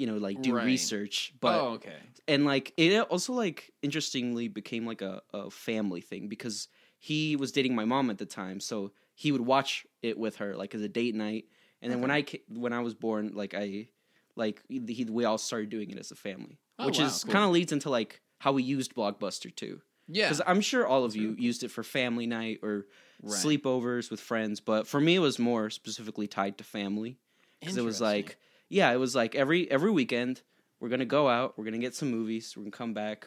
you 0.00 0.06
know, 0.06 0.16
like 0.16 0.40
do 0.40 0.54
Right. 0.54 0.64
research. 0.64 1.34
But 1.40 1.54
oh, 1.60 1.68
okay. 1.74 1.98
and 2.26 2.44
like 2.44 2.72
it 2.76 2.98
also 3.10 3.34
like 3.34 3.70
interestingly 3.82 4.48
became 4.48 4.86
like 4.86 5.02
a, 5.02 5.20
a 5.34 5.50
family 5.50 6.00
thing 6.00 6.28
because 6.28 6.68
he 6.98 7.36
was 7.36 7.52
dating 7.52 7.74
my 7.74 7.84
mom 7.84 8.10
at 8.10 8.18
the 8.18 8.26
time 8.26 8.60
so 8.60 8.92
he 9.14 9.32
would 9.32 9.40
watch 9.40 9.86
it 10.02 10.18
with 10.18 10.36
her 10.36 10.54
like 10.56 10.74
as 10.74 10.82
a 10.82 10.88
date 10.88 11.14
night 11.14 11.44
and 11.80 11.90
then 11.90 12.00
when 12.02 12.10
i 12.10 12.20
ca- 12.22 12.42
when 12.48 12.72
i 12.74 12.80
was 12.80 12.94
born 12.94 13.30
like 13.34 13.54
i 13.54 13.88
like 14.36 14.62
he, 14.68 15.04
we 15.10 15.24
all 15.24 15.38
started 15.38 15.70
doing 15.70 15.90
it 15.90 15.98
as 15.98 16.10
a 16.10 16.14
family 16.14 16.58
Oh, 16.78 16.86
which 16.86 16.98
wow, 16.98 17.06
is 17.06 17.24
cool. 17.24 17.32
kind 17.32 17.44
of 17.44 17.52
leads 17.52 17.72
into 17.72 17.88
like 17.90 18.20
how 18.38 18.52
we 18.52 18.62
used 18.62 18.94
blockbuster 18.94 19.54
too 19.54 19.80
Yeah. 20.08 20.26
because 20.28 20.42
i'm 20.46 20.60
sure 20.60 20.86
all 20.86 21.04
of 21.04 21.16
you 21.16 21.34
used 21.38 21.62
it 21.64 21.70
for 21.70 21.82
family 21.82 22.26
night 22.26 22.58
or 22.62 22.86
Right. 23.22 23.32
sleepovers 23.32 24.10
with 24.10 24.20
friends 24.20 24.60
but 24.60 24.86
for 24.86 25.00
me 25.00 25.16
it 25.16 25.20
was 25.20 25.38
more 25.38 25.70
specifically 25.70 26.26
tied 26.26 26.58
to 26.58 26.64
family 26.64 27.16
because 27.60 27.76
it 27.78 27.84
was 27.84 28.00
like 28.00 28.36
yeah 28.70 28.90
it 28.90 28.96
was 28.96 29.14
like 29.14 29.34
every 29.34 29.70
every 29.70 29.90
weekend 29.90 30.40
we're 30.80 30.88
gonna 30.88 31.04
go 31.04 31.28
out 31.28 31.58
we're 31.58 31.64
gonna 31.64 31.76
get 31.76 31.94
some 31.94 32.10
movies 32.10 32.54
we're 32.56 32.62
gonna 32.62 32.70
come 32.70 32.94
back 32.94 33.26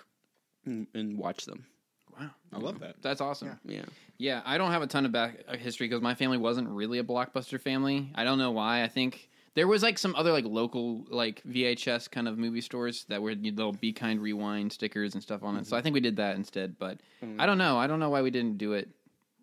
and, 0.65 0.87
and 0.95 1.17
watch 1.19 1.45
them 1.45 1.65
wow. 2.19 2.29
I 2.51 2.59
love 2.59 2.79
that. 2.79 3.01
That's 3.01 3.21
awesome. 3.21 3.59
Yeah. 3.65 3.75
yeah 3.77 3.85
Yeah, 4.17 4.41
I 4.45 4.57
don't 4.57 4.71
have 4.71 4.81
a 4.81 4.87
ton 4.87 5.05
of 5.05 5.11
back 5.11 5.43
uh, 5.47 5.57
history 5.57 5.87
because 5.87 6.01
my 6.01 6.15
family 6.15 6.37
wasn't 6.37 6.69
really 6.69 6.99
a 6.99 7.03
blockbuster 7.03 7.59
family. 7.59 8.11
I 8.15 8.23
don't 8.23 8.37
know 8.37 8.51
why. 8.51 8.83
I 8.83 8.87
think 8.87 9.29
there 9.55 9.67
was 9.67 9.83
like 9.83 9.97
some 9.97 10.15
other 10.15 10.31
like 10.31 10.45
local 10.45 11.05
like 11.09 11.41
VHS 11.43 12.09
kind 12.09 12.27
of 12.27 12.37
movie 12.37 12.61
stores 12.61 13.05
that 13.09 13.21
were 13.21 13.35
they'll 13.35 13.71
be 13.73 13.93
kind 13.93 14.21
rewind 14.21 14.71
stickers 14.71 15.13
and 15.13 15.23
stuff 15.23 15.43
on 15.43 15.57
it. 15.57 15.67
So 15.67 15.77
I 15.77 15.81
think 15.81 15.93
we 15.93 15.99
did 15.99 16.17
that 16.17 16.35
instead. 16.35 16.77
But 16.77 16.99
I 17.39 17.45
don't 17.45 17.57
know. 17.57 17.77
I 17.77 17.87
don't 17.87 17.99
know 17.99 18.09
why 18.09 18.21
we 18.21 18.31
didn't 18.31 18.57
do 18.57 18.73
it. 18.73 18.89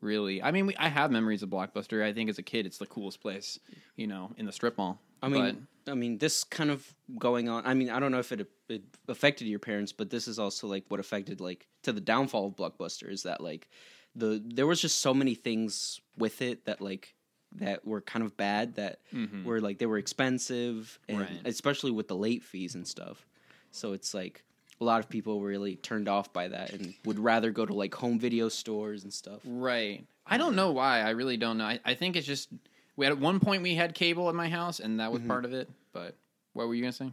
Really, 0.01 0.43
I 0.43 0.51
mean, 0.51 0.67
we, 0.67 0.77
I 0.77 0.89
have 0.89 1.11
memories 1.11 1.43
of 1.43 1.51
Blockbuster. 1.51 2.03
I 2.03 2.13
think 2.13 2.31
as 2.31 2.39
a 2.39 2.43
kid, 2.43 2.65
it's 2.67 2.79
the 2.79 2.87
coolest 2.87 3.21
place, 3.21 3.59
you 3.97 4.07
know, 4.07 4.33
in 4.39 4.47
the 4.47 4.53
strip 4.53 4.79
mall. 4.79 5.01
i 5.23 5.29
mean 5.29 5.67
i 5.87 5.95
mean 5.95 6.19
this 6.19 6.45
kind 6.45 6.71
of 6.71 6.95
going 7.19 7.49
on 7.49 7.67
i 7.67 7.75
mean 7.75 7.91
i 7.91 7.99
don't 8.01 8.13
know 8.13 8.19
if 8.21 8.33
it, 8.33 8.47
it 8.69 8.83
affected 9.09 9.47
your 9.49 9.59
parents 9.59 9.93
but 9.93 10.09
this 10.11 10.29
is 10.29 10.39
also 10.39 10.67
like 10.67 10.85
what 10.89 11.01
affected 11.01 11.41
like 11.41 11.67
to 11.83 11.91
the 11.93 12.01
downfall 12.01 12.47
of 12.47 12.55
blockbuster 12.57 13.11
is 13.11 13.23
that 13.25 13.41
like 13.41 13.69
the 14.15 14.43
there 14.45 14.67
was 14.67 14.81
just 14.81 14.99
so 15.01 15.13
many 15.15 15.35
things 15.35 16.01
with 16.17 16.41
it 16.43 16.65
that 16.67 16.81
like 16.81 17.15
that 17.53 17.85
were 17.87 18.01
kind 18.01 18.25
of 18.25 18.37
bad 18.37 18.75
that 18.77 19.01
Mhm. 19.13 19.45
were 19.45 19.61
like 19.61 19.79
they 19.79 19.87
were 19.87 19.99
expensive 19.99 20.99
and 21.09 21.19
Right. 21.21 21.41
especially 21.45 21.91
with 21.91 22.09
the 22.09 22.17
late 22.17 22.43
fees 22.45 22.75
and 22.75 22.87
stuff 22.87 23.27
so 23.71 23.93
it's 23.93 24.15
like 24.15 24.45
a 24.81 24.85
lot 24.85 25.01
of 25.01 25.09
people 25.09 25.41
were 25.41 25.49
really 25.49 25.77
turned 25.77 26.09
off 26.09 26.33
by 26.33 26.49
that 26.49 26.73
and 26.73 26.95
would 27.05 27.19
rather 27.19 27.51
go 27.51 27.67
to 27.67 27.75
like 27.75 27.95
home 27.95 28.19
video 28.19 28.49
stores 28.49 29.05
and 29.05 29.13
stuff 29.13 29.41
Right. 29.45 30.05
I 30.27 30.39
don't 30.39 30.55
know 30.55 30.71
why. 30.71 31.01
I 31.01 31.11
really 31.11 31.37
don't 31.37 31.59
know. 31.59 31.65
I, 31.65 31.81
I 31.85 31.95
think 31.95 32.15
it's 32.15 32.27
just 32.27 32.51
we 32.97 33.05
had 33.05 33.13
at 33.13 33.19
one 33.19 33.41
point 33.41 33.63
we 33.63 33.75
had 33.75 33.95
cable 33.95 34.29
at 34.29 34.35
my 34.35 34.49
house, 34.49 34.79
and 34.79 35.01
that 35.01 35.11
was 35.11 35.23
part 35.23 35.45
of 35.45 35.53
it. 35.53 35.69
But 35.93 36.15
what 36.53 36.69
were 36.69 36.75
you 36.75 36.83
gonna 36.83 36.93
say? 36.93 37.13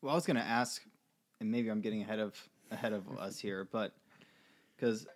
Well, 0.00 0.12
I 0.12 0.14
was 0.14 0.24
going 0.24 0.36
to 0.36 0.42
ask 0.42 0.82
and 1.40 1.50
maybe 1.50 1.68
I'm 1.68 1.80
getting 1.80 2.02
ahead 2.02 2.18
of 2.18 2.34
ahead 2.70 2.92
of 2.92 3.06
us 3.18 3.38
here, 3.40 3.68
but 3.70 3.92
because 4.76 5.06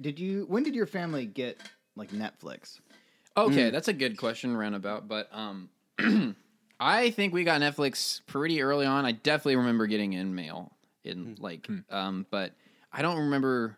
did 0.00 0.18
you 0.18 0.44
when 0.48 0.62
did 0.62 0.74
your 0.74 0.86
family 0.86 1.26
get 1.26 1.58
like 1.96 2.10
Netflix? 2.10 2.80
Okay, 3.36 3.70
that's 3.70 3.88
a 3.88 3.94
good 3.94 4.18
question, 4.18 4.54
roundabout. 4.54 5.08
But 5.08 5.28
um, 5.32 5.70
I 6.80 7.10
think 7.10 7.32
we 7.32 7.44
got 7.44 7.60
Netflix 7.62 8.20
pretty 8.26 8.60
early 8.60 8.84
on. 8.84 9.06
I 9.06 9.12
definitely 9.12 9.56
remember 9.56 9.86
getting 9.86 10.12
in 10.12 10.34
mail 10.34 10.72
in 11.04 11.36
like, 11.40 11.68
um, 11.90 12.26
but 12.30 12.52
I 12.92 13.02
don't 13.02 13.18
remember. 13.18 13.76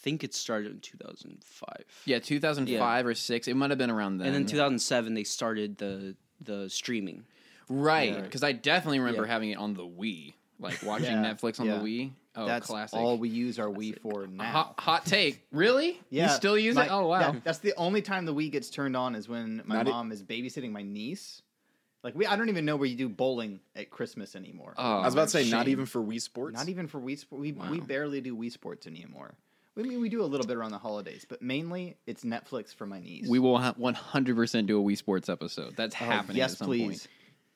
think 0.00 0.22
it 0.22 0.34
started 0.34 0.70
in 0.72 0.80
2005. 0.80 1.68
Yeah, 2.04 2.18
2005 2.20 3.06
or 3.06 3.14
six. 3.14 3.48
It 3.48 3.56
might 3.56 3.70
have 3.70 3.78
been 3.78 3.90
around 3.90 4.18
then. 4.18 4.28
And 4.28 4.34
then 4.36 4.46
2007 4.46 5.14
they 5.14 5.24
started 5.24 5.78
the 5.78 6.14
the 6.40 6.68
streaming. 6.70 7.24
right? 7.68 8.12
Yeah. 8.12 8.20
Because 8.20 8.44
I 8.44 8.52
definitely 8.52 9.00
remember 9.00 9.22
Yeah. 9.26 9.32
having 9.32 9.50
it 9.50 9.56
on 9.58 9.74
the 9.74 9.82
Wii, 9.86 10.34
like 10.60 10.80
watching 10.84 11.06
Yeah, 11.06 11.24
Netflix 11.34 11.58
on 11.58 11.66
yeah. 11.66 11.78
the 11.78 11.84
Wii. 11.84 12.10
Oh, 12.38 12.46
That's 12.46 12.66
classic. 12.66 12.98
all 12.98 13.16
we 13.16 13.30
use 13.30 13.58
our 13.58 13.68
Wii 13.68 13.98
for 14.00 14.26
now. 14.26 14.44
hot, 14.44 14.74
hot 14.78 15.06
take. 15.06 15.42
Really? 15.52 15.98
Yeah, 16.10 16.24
You 16.30 16.34
still 16.36 16.58
use 16.58 16.74
my- 16.76 16.84
it? 16.84 16.90
Oh 16.92 17.06
wow. 17.06 17.20
yeah, 17.32 17.40
that's 17.42 17.58
the 17.60 17.72
only 17.76 18.02
time 18.02 18.26
the 18.26 18.34
Wii 18.34 18.52
gets 18.52 18.68
turned 18.70 18.94
on 18.96 19.14
is 19.14 19.26
when 19.28 19.62
my 19.64 19.76
Not 19.76 19.86
mom 19.86 20.12
is 20.12 20.22
babysitting 20.22 20.70
my 20.70 20.82
niece. 20.82 21.40
Like 22.06 22.14
we, 22.14 22.24
I 22.24 22.36
don't 22.36 22.48
even 22.48 22.64
know 22.64 22.76
where 22.76 22.86
you 22.86 22.94
do 22.94 23.08
bowling 23.08 23.58
at 23.74 23.90
Christmas 23.90 24.36
anymore. 24.36 24.74
Oh, 24.78 24.98
I 25.00 25.04
was 25.06 25.14
about 25.14 25.24
to 25.24 25.30
say, 25.44 25.50
not 25.50 25.66
even 25.66 25.86
for 25.86 26.00
Wii 26.00 26.22
Sports. 26.22 26.54
Not 26.56 26.68
even 26.68 26.86
for 26.86 27.00
Wii 27.00 27.18
Sports. 27.18 27.40
We, 27.42 27.50
we 27.50 27.80
barely 27.80 28.20
do 28.20 28.36
Wii 28.36 28.52
Sports 28.52 28.86
anymore. 28.86 29.34
We 29.74 29.82
mean 29.82 30.00
we 30.00 30.08
do 30.08 30.22
a 30.22 30.24
little 30.24 30.46
bit 30.46 30.56
around 30.56 30.70
the 30.70 30.78
holidays, 30.78 31.26
but 31.28 31.42
mainly 31.42 31.96
it's 32.06 32.22
Netflix 32.22 32.72
for 32.72 32.86
my 32.86 33.00
niece. 33.00 33.26
We 33.28 33.40
will 33.40 33.58
ha- 33.58 33.74
100% 33.76 34.66
do 34.66 34.80
a 34.80 34.84
Wii 34.84 34.96
Sports 34.96 35.28
episode. 35.28 35.74
That's 35.74 35.96
Oh, 36.00 36.04
happening. 36.04 36.36
Yes, 36.36 36.52
at 36.52 36.58
some 36.58 36.68
please. 36.68 37.08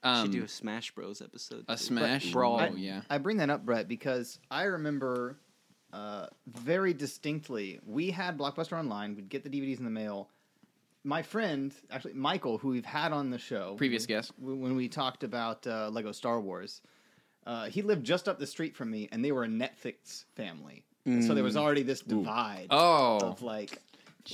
Point. 0.02 0.16
Um, 0.16 0.24
Should 0.24 0.32
do 0.32 0.42
a 0.42 0.48
Smash 0.48 0.90
Bros 0.96 1.22
episode. 1.22 1.64
a 1.68 1.76
too. 1.76 1.84
Smash 1.84 2.32
Brawl. 2.32 2.60
Oh 2.60 2.74
yeah. 2.74 3.02
I 3.08 3.18
bring 3.18 3.36
that 3.36 3.50
up, 3.50 3.64
Brett, 3.64 3.86
because 3.86 4.40
I 4.50 4.64
remember 4.64 5.38
uh, 5.92 6.26
very 6.48 6.92
distinctly 6.92 7.78
we 7.86 8.10
had 8.10 8.36
Blockbuster 8.36 8.76
Online. 8.76 9.14
We'd 9.14 9.28
get 9.28 9.44
the 9.44 9.48
DVDs 9.50 9.78
in 9.78 9.84
the 9.84 9.90
mail. 9.92 10.28
My 11.02 11.22
friend, 11.22 11.72
actually 11.90 12.12
Michael, 12.14 12.58
who 12.58 12.68
we've 12.68 12.84
had 12.84 13.12
on 13.12 13.30
the 13.30 13.38
show, 13.38 13.74
Previous 13.76 14.04
guest. 14.06 14.32
when 14.38 14.76
we 14.76 14.88
talked 14.88 15.24
about 15.24 15.66
uh, 15.66 15.88
Lego 15.90 16.12
Star 16.12 16.40
Wars, 16.40 16.82
uh, 17.46 17.66
he 17.66 17.80
lived 17.82 18.04
just 18.04 18.28
up 18.28 18.38
the 18.38 18.46
street 18.46 18.76
from 18.76 18.90
me, 18.90 19.08
and 19.10 19.24
they 19.24 19.32
were 19.32 19.44
a 19.44 19.48
Netflix 19.48 20.24
family. 20.36 20.84
And 21.06 21.24
So 21.24 21.32
there 21.34 21.42
was 21.42 21.56
already 21.56 21.82
this 21.82 22.00
divide 22.02 22.66
Oh. 22.70 23.18
of 23.22 23.42
like, 23.42 23.78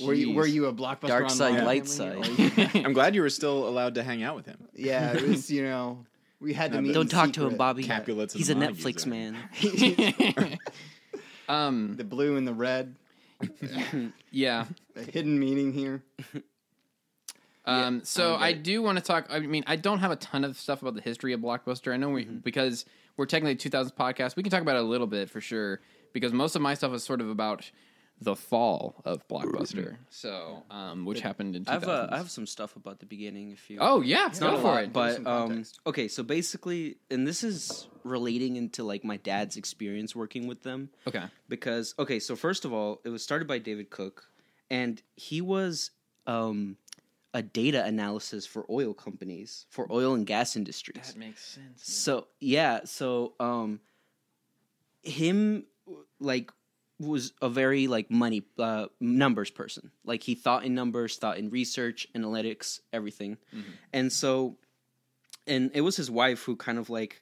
were 0.03 0.13
you 0.13 0.33
were 0.35 0.45
you 0.45 0.65
a 0.65 0.73
Blockbuster 0.73 1.07
Dark 1.07 1.29
side, 1.29 1.63
light 1.63 1.87
family? 1.87 2.49
side. 2.49 2.71
I'm 2.85 2.91
glad 2.91 3.15
you 3.15 3.21
were 3.21 3.29
still 3.29 3.67
allowed 3.69 3.95
to 3.95 4.03
hang 4.03 4.21
out 4.21 4.35
with 4.35 4.45
him. 4.45 4.57
yeah, 4.73 5.13
it 5.13 5.25
was 5.25 5.49
you 5.49 5.63
know 5.63 6.05
we 6.41 6.51
had 6.53 6.73
to 6.73 6.81
meet. 6.81 6.93
Don't 6.93 7.03
in 7.03 7.07
talk 7.09 7.31
to 7.33 7.47
him. 7.47 7.55
Bobby. 7.55 7.83
Capulets 7.83 8.33
He's 8.33 8.49
a 8.49 8.55
Montagues 8.55 9.05
Netflix 9.05 9.39
there. 10.33 10.37
man. 10.43 10.57
um. 11.49 11.95
The 11.95 12.03
blue 12.03 12.35
and 12.35 12.45
the 12.45 12.53
red, 12.53 12.93
Yeah. 14.31 14.65
a 14.97 15.01
hidden 15.03 15.39
meaning 15.39 15.71
here. 15.71 16.03
Um, 17.67 18.03
so 18.03 18.35
I 18.35 18.47
I 18.47 18.53
do 18.53 18.81
want 18.81 18.97
to 18.97 19.03
talk. 19.03 19.27
I 19.29 19.39
mean, 19.39 19.63
I 19.67 19.75
don't 19.75 19.99
have 19.99 20.11
a 20.11 20.15
ton 20.15 20.43
of 20.43 20.57
stuff 20.57 20.81
about 20.81 20.95
the 20.95 21.01
history 21.01 21.33
of 21.33 21.41
Blockbuster. 21.41 21.93
I 21.93 21.97
know 21.97 22.09
we 22.09 22.25
Mm-hmm. 22.25 22.37
because 22.37 22.85
we're 23.17 23.25
technically 23.25 23.53
a 23.53 23.71
2000s 23.71 23.93
podcast. 23.93 24.35
We 24.35 24.43
can 24.43 24.51
talk 24.51 24.61
about 24.61 24.75
it 24.77 24.81
a 24.83 24.87
little 24.87 25.07
bit 25.07 25.29
for 25.29 25.41
sure 25.41 25.81
because 26.13 26.31
most 26.33 26.55
of 26.55 26.61
my 26.61 26.73
stuff 26.75 26.93
is 26.93 27.03
sort 27.03 27.19
of 27.21 27.29
about 27.29 27.69
the 28.19 28.35
fall 28.35 28.95
of 29.05 29.27
Blockbuster. 29.27 29.97
So, 30.09 30.63
um, 30.71 31.05
which 31.05 31.19
happened 31.21 31.55
in 31.55 31.65
2000s. 31.65 31.69
I 31.69 31.73
have 31.73 31.83
uh, 31.89 32.07
I 32.11 32.17
have 32.17 32.31
some 32.31 32.47
stuff 32.47 32.75
about 32.75 32.99
the 32.99 33.05
beginning. 33.05 33.51
If 33.51 33.69
you 33.69 33.77
oh 33.81 34.01
yeah, 34.01 34.27
It's 34.27 34.39
go 34.39 34.47
not 34.47 34.55
a 34.55 34.57
for 34.61 34.63
lot, 34.67 34.83
it. 34.85 34.93
but 34.93 35.27
um, 35.27 35.63
okay. 35.85 36.07
So 36.07 36.23
basically, 36.23 36.97
and 37.11 37.27
this 37.27 37.43
is 37.43 37.87
relating 38.03 38.55
into 38.55 38.83
like 38.83 39.03
my 39.03 39.17
dad's 39.17 39.57
experience 39.57 40.15
working 40.15 40.47
with 40.47 40.63
them 40.63 40.89
okay. 41.07 41.25
because 41.49 41.93
okay. 41.99 42.19
So 42.19 42.35
first 42.35 42.65
of 42.65 42.73
all, 42.73 43.01
it 43.03 43.09
was 43.09 43.21
started 43.23 43.47
by 43.47 43.59
David 43.59 43.89
Cook, 43.91 44.25
and 44.71 44.99
he 45.15 45.41
was 45.41 45.91
um, 46.25 46.77
a 47.33 47.41
data 47.41 47.83
analysis 47.83 48.45
for 48.45 48.65
oil 48.69 48.93
companies 48.93 49.65
for 49.69 49.91
oil 49.91 50.13
and 50.13 50.25
gas 50.25 50.55
industries. 50.55 51.13
That 51.13 51.17
makes 51.17 51.45
sense. 51.45 51.83
So 51.83 52.27
yeah, 52.39 52.81
so 52.85 53.33
um, 53.39 53.79
him 55.03 55.65
like 56.19 56.51
was 56.99 57.33
a 57.41 57.49
very 57.49 57.87
like 57.87 58.09
money 58.09 58.43
uh, 58.57 58.87
numbers 58.99 59.49
person. 59.49 59.91
Like 60.03 60.23
he 60.23 60.35
thought 60.35 60.65
in 60.65 60.73
numbers, 60.73 61.17
thought 61.17 61.37
in 61.37 61.49
research, 61.49 62.07
analytics, 62.15 62.79
everything. 62.91 63.37
And 63.93 64.11
so, 64.11 64.57
and 65.45 65.71
it 65.73 65.81
was 65.81 65.95
his 65.95 66.09
wife 66.09 66.43
who 66.43 66.55
kind 66.55 66.79
of 66.79 66.89
like 66.89 67.21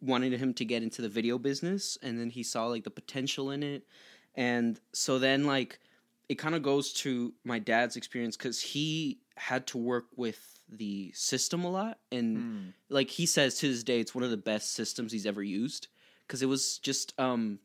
wanted 0.00 0.32
him 0.32 0.54
to 0.54 0.64
get 0.64 0.82
into 0.82 1.02
the 1.02 1.08
video 1.08 1.38
business, 1.38 1.98
and 2.02 2.18
then 2.18 2.30
he 2.30 2.42
saw 2.42 2.66
like 2.66 2.84
the 2.84 2.90
potential 2.90 3.50
in 3.50 3.62
it, 3.62 3.86
and 4.34 4.80
so 4.92 5.18
then 5.18 5.44
like 5.44 5.78
it 6.28 6.36
kind 6.38 6.54
of 6.54 6.62
goes 6.62 6.92
to 6.92 7.34
my 7.44 7.58
dad's 7.58 7.96
experience 7.96 8.36
because 8.36 8.60
he 8.60 9.18
had 9.36 9.66
to 9.66 9.78
work 9.78 10.06
with 10.16 10.60
the 10.68 11.12
system 11.12 11.64
a 11.64 11.70
lot 11.70 11.98
and 12.10 12.72
like 12.88 13.10
he 13.10 13.26
says 13.26 13.58
to 13.58 13.68
this 13.68 13.82
day 13.82 14.00
it's 14.00 14.14
one 14.14 14.24
of 14.24 14.30
the 14.30 14.36
best 14.36 14.72
systems 14.72 15.12
he's 15.12 15.26
ever 15.26 15.42
used 15.42 15.88
because 16.26 16.40
it 16.40 16.46
was 16.46 16.78
just 16.78 17.12
um 17.18 17.58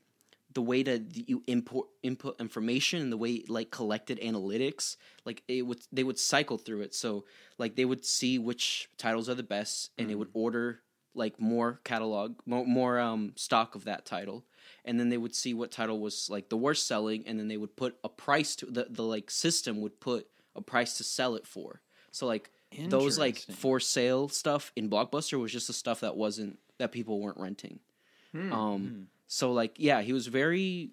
the 0.53 0.61
way 0.61 0.81
that 0.81 1.29
you 1.29 1.43
import 1.45 1.87
input 2.01 2.39
information 2.39 2.99
and 2.99 3.11
the 3.11 3.17
way 3.17 3.43
like 3.47 3.69
collected 3.69 4.19
analytics 4.21 4.95
like 5.23 5.43
it 5.47 5.61
would 5.61 5.79
they 5.91 6.03
would 6.03 6.17
cycle 6.17 6.57
through 6.57 6.81
it. 6.81 6.95
So 6.95 7.25
like 7.59 7.75
they 7.75 7.85
would 7.85 8.03
see 8.03 8.39
which 8.39 8.89
titles 8.97 9.29
are 9.29 9.35
the 9.35 9.43
best 9.43 9.91
and 9.99 10.09
they 10.09 10.15
would 10.15 10.29
order 10.33 10.79
like 11.13 11.39
more 11.39 11.79
catalog 11.83 12.39
more, 12.45 12.65
more 12.65 12.99
um 12.99 13.33
stock 13.35 13.75
of 13.75 13.83
that 13.85 14.05
title. 14.05 14.45
And 14.83 14.99
then 14.99 15.09
they 15.09 15.17
would 15.17 15.35
see 15.35 15.53
what 15.53 15.71
title 15.71 15.99
was 15.99 16.27
like 16.27 16.49
the 16.49 16.57
worst 16.57 16.87
selling 16.87 17.27
and 17.27 17.37
then 17.37 17.49
they 17.49 17.57
would 17.57 17.75
put 17.75 17.97
a 18.03 18.09
price 18.09 18.55
to 18.55 18.65
the, 18.65 18.87
the 18.89 19.03
like 19.03 19.29
system 19.29 19.79
would 19.81 19.99
put 19.99 20.27
a 20.57 20.61
price 20.61 20.97
to 20.97 21.03
sell 21.03 21.35
it 21.35 21.45
for 21.47 21.81
so 22.11 22.25
like 22.27 22.51
those 22.89 23.17
like 23.17 23.37
for 23.37 23.79
sale 23.79 24.27
stuff 24.27 24.71
in 24.75 24.89
blockbuster 24.89 25.39
was 25.39 25.51
just 25.51 25.67
the 25.67 25.73
stuff 25.73 26.01
that 26.01 26.17
wasn't 26.17 26.59
that 26.79 26.91
people 26.91 27.19
weren't 27.21 27.37
renting 27.39 27.79
Hmm. 28.33 28.51
um 28.51 29.07
so 29.27 29.53
like 29.53 29.75
yeah 29.77 30.01
he 30.01 30.11
was 30.11 30.27
very 30.27 30.91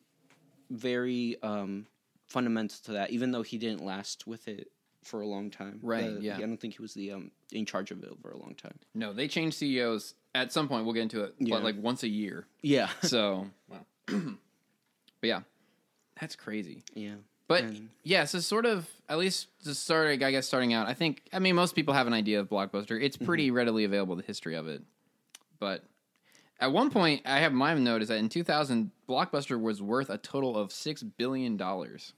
very 0.71 1.37
um 1.42 1.87
fundamental 2.26 2.78
to 2.85 2.92
that 2.92 3.11
even 3.11 3.33
though 3.33 3.42
he 3.42 3.59
didn't 3.59 3.85
last 3.85 4.26
with 4.26 4.47
it 4.49 4.71
for 5.02 5.21
a 5.21 5.26
long 5.26 5.50
time 5.50 5.80
Right, 5.83 6.14
The- 6.14 6.23
yeah. 6.23 6.37
i 6.37 6.40
don't 6.40 6.56
think 6.59 6.75
he 6.76 6.83
was 6.83 6.94
the 6.94 7.12
um 7.12 7.30
in 7.52 7.66
charge 7.66 7.90
of 7.90 8.02
it 8.04 8.11
for 8.23 8.30
a 8.30 8.38
long 8.38 8.54
time 8.54 8.78
No, 8.94 9.12
they 9.12 9.28
changed 9.28 9.56
CEOs 9.59 10.14
at 10.35 10.52
some 10.52 10.66
point. 10.68 10.85
We'll 10.85 10.94
get 10.94 11.02
into 11.02 11.23
it, 11.23 11.35
Yeah. 11.38 11.54
but 11.56 11.62
like 11.64 11.76
once 11.80 12.02
a 12.02 12.09
year. 12.09 12.47
yeah 12.62 12.88
So, 13.02 13.47
wow. 13.68 13.85
but 14.06 15.26
yeah, 15.28 15.40
that's 16.21 16.35
crazy. 16.37 16.83
yeah 16.94 17.14
But 17.46 17.64
And- 17.64 17.90
yeah, 18.02 18.24
so 18.24 18.38
sort 18.40 18.66
of 18.66 18.88
at 19.08 19.18
least 19.18 19.48
to 19.64 19.74
start, 19.74 20.22
I 20.22 20.30
guess 20.30 20.46
starting 20.46 20.72
out, 20.72 20.86
I 20.86 20.94
think 20.94 21.22
I 21.32 21.38
mean 21.38 21.54
most 21.54 21.74
people 21.74 21.94
have 21.94 22.06
an 22.06 22.12
idea 22.12 22.40
of 22.40 22.48
Blockbuster. 22.48 23.00
It's 23.00 23.16
pretty 23.16 23.50
readily 23.50 23.84
available 23.84 24.16
the 24.16 24.22
history 24.22 24.54
of 24.54 24.66
it. 24.66 24.82
But 25.58 25.84
at 26.60 26.72
one 26.72 26.90
point, 26.90 27.22
I 27.26 27.40
have 27.40 27.52
my 27.52 27.74
note 27.74 28.02
is 28.02 28.08
that 28.08 28.18
in 28.18 28.28
2000, 28.28 28.90
Blockbuster 29.08 29.60
was 29.60 29.82
worth 29.82 30.08
a 30.08 30.18
total 30.18 30.56
of 30.56 30.72
six 30.72 31.02
billion 31.02 31.56
dollars. 31.56 32.12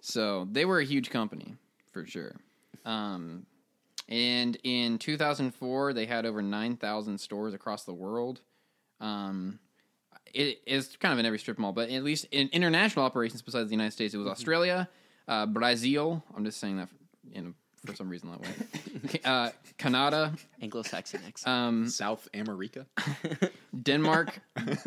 So 0.00 0.48
they 0.50 0.64
were 0.64 0.80
a 0.80 0.84
huge 0.84 1.10
company 1.10 1.54
for 1.92 2.04
sure. 2.06 2.34
Um, 2.84 3.46
and 4.08 4.56
in 4.64 4.98
2004, 4.98 5.92
they 5.92 6.06
had 6.06 6.26
over 6.26 6.42
9,000 6.42 7.18
stores 7.18 7.54
across 7.54 7.84
the 7.84 7.94
world. 7.94 8.40
Um, 9.00 9.60
it 10.34 10.62
is 10.66 10.96
kind 10.96 11.12
of 11.12 11.18
in 11.18 11.26
every 11.26 11.38
strip 11.38 11.58
mall, 11.58 11.72
but 11.72 11.90
at 11.90 12.04
least 12.04 12.26
in 12.30 12.48
international 12.52 13.04
operations 13.04 13.42
besides 13.42 13.68
the 13.68 13.74
United 13.74 13.92
States, 13.92 14.14
it 14.14 14.18
was 14.18 14.26
Australia, 14.26 14.88
uh, 15.28 15.46
Brazil. 15.46 16.22
I'm 16.36 16.44
just 16.44 16.60
saying 16.60 16.76
that 16.78 16.88
you 17.32 17.42
know, 17.42 17.54
for 17.84 17.94
some 17.94 18.08
reason 18.08 18.30
that 18.30 18.40
way. 18.40 19.20
uh, 19.24 19.50
Canada, 19.78 20.34
anglo-saxon 20.60 21.20
accent 21.26 21.48
um, 21.48 21.88
South 21.88 22.28
America. 22.34 22.86
Denmark, 23.82 24.40
Am 24.56 24.78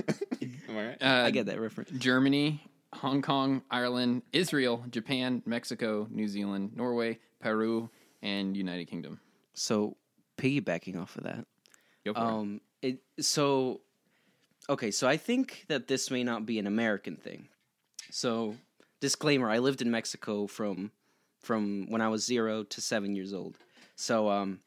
I 0.70 0.74
right? 0.74 0.98
uh, 1.02 1.24
i 1.26 1.32
get 1.32 1.46
that 1.48 1.60
reference 1.60 1.92
Germany, 1.92 2.62
Hong 2.94 3.22
Kong, 3.22 3.62
Ireland, 3.72 4.24
Israel, 4.32 4.84
Japan, 4.90 5.42
Mexico, 5.46 6.08
New 6.10 6.28
Zealand, 6.28 6.72
Norway, 6.76 7.20
Peru, 7.40 7.90
and 8.22 8.56
United 8.56 8.86
Kingdom. 8.86 9.20
so 9.54 9.98
piggybacking 10.38 11.00
off 11.00 11.16
of 11.16 11.24
that 11.24 11.46
Go 12.06 12.14
for 12.14 12.20
it. 12.20 12.24
Um, 12.24 12.62
it 12.82 13.00
so 13.20 13.82
okay. 14.70 14.92
So 14.92 15.08
I 15.08 15.18
think 15.18 15.66
that 15.68 15.88
this 15.88 16.10
may 16.12 16.24
not 16.24 16.46
be 16.46 16.60
an 16.60 16.68
American 16.68 17.16
thing. 17.16 17.48
So 18.12 18.56
disclaimer: 19.02 19.50
I 19.50 19.60
lived 19.60 19.82
in 19.82 19.92
Mexico 19.92 20.48
from 20.48 20.92
from 21.42 21.88
when 21.90 22.02
I 22.02 22.08
was 22.08 22.26
zero 22.26 22.64
to 22.64 22.82
seven 22.82 23.16
years 23.16 23.34
old. 23.34 23.58
So 23.96 24.30
um, 24.30 24.60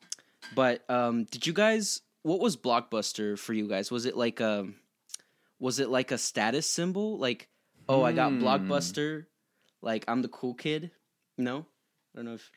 but 0.55 0.89
um, 0.91 1.25
did 1.25 1.47
you 1.47 1.53
guys? 1.53 2.01
What 2.23 2.41
was 2.41 2.57
Blockbuster 2.57 3.39
for 3.39 3.53
you 3.53 3.69
guys? 3.69 3.91
Was 3.91 4.05
it 4.05 4.17
like 4.17 4.41
a 4.41 4.67
was 5.61 5.79
it 5.79 5.89
like 5.89 6.11
a 6.11 6.19
status 6.19 6.69
symbol? 6.69 7.19
Like, 7.19 7.49
oh, 7.89 8.03
I 8.03 8.13
got 8.13 8.33
Hmm. 8.33 8.43
Blockbuster. 8.43 9.27
Like 9.83 10.05
I'm 10.09 10.23
the 10.23 10.29
cool 10.29 10.55
kid. 10.55 10.91
No, 11.39 11.59
I 11.59 12.19
don't 12.19 12.25
know 12.25 12.35
if 12.35 12.51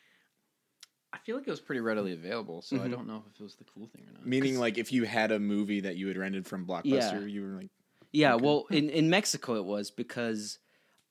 I 1.12 1.18
feel 1.18 1.36
like 1.38 1.48
it 1.48 1.52
was 1.52 1.60
pretty 1.60 1.82
readily 1.82 2.14
available, 2.14 2.62
so 2.62 2.82
I 2.82 2.88
don't 2.88 3.08
know 3.08 3.24
if 3.28 3.40
it 3.40 3.44
was 3.44 3.56
the 3.56 3.64
cool 3.64 3.88
thing 3.88 4.06
or 4.08 4.14
not. 4.14 4.26
Meaning, 4.26 4.60
like, 4.60 4.78
if 4.78 4.92
you 4.92 5.04
had 5.06 5.32
a 5.32 5.40
movie 5.40 5.80
that 5.82 5.96
you 5.96 6.08
had 6.08 6.18
rented 6.18 6.46
from 6.46 6.66
Blockbuster, 6.66 6.86
Yeah. 7.22 7.26
you 7.26 7.42
were 7.42 7.56
like, 7.56 7.70
Yeah, 8.12 8.36
well, 8.36 8.66
in 8.70 8.90
in 9.00 9.10
Mexico 9.10 9.56
it 9.56 9.66
was 9.66 9.90
because 9.92 10.60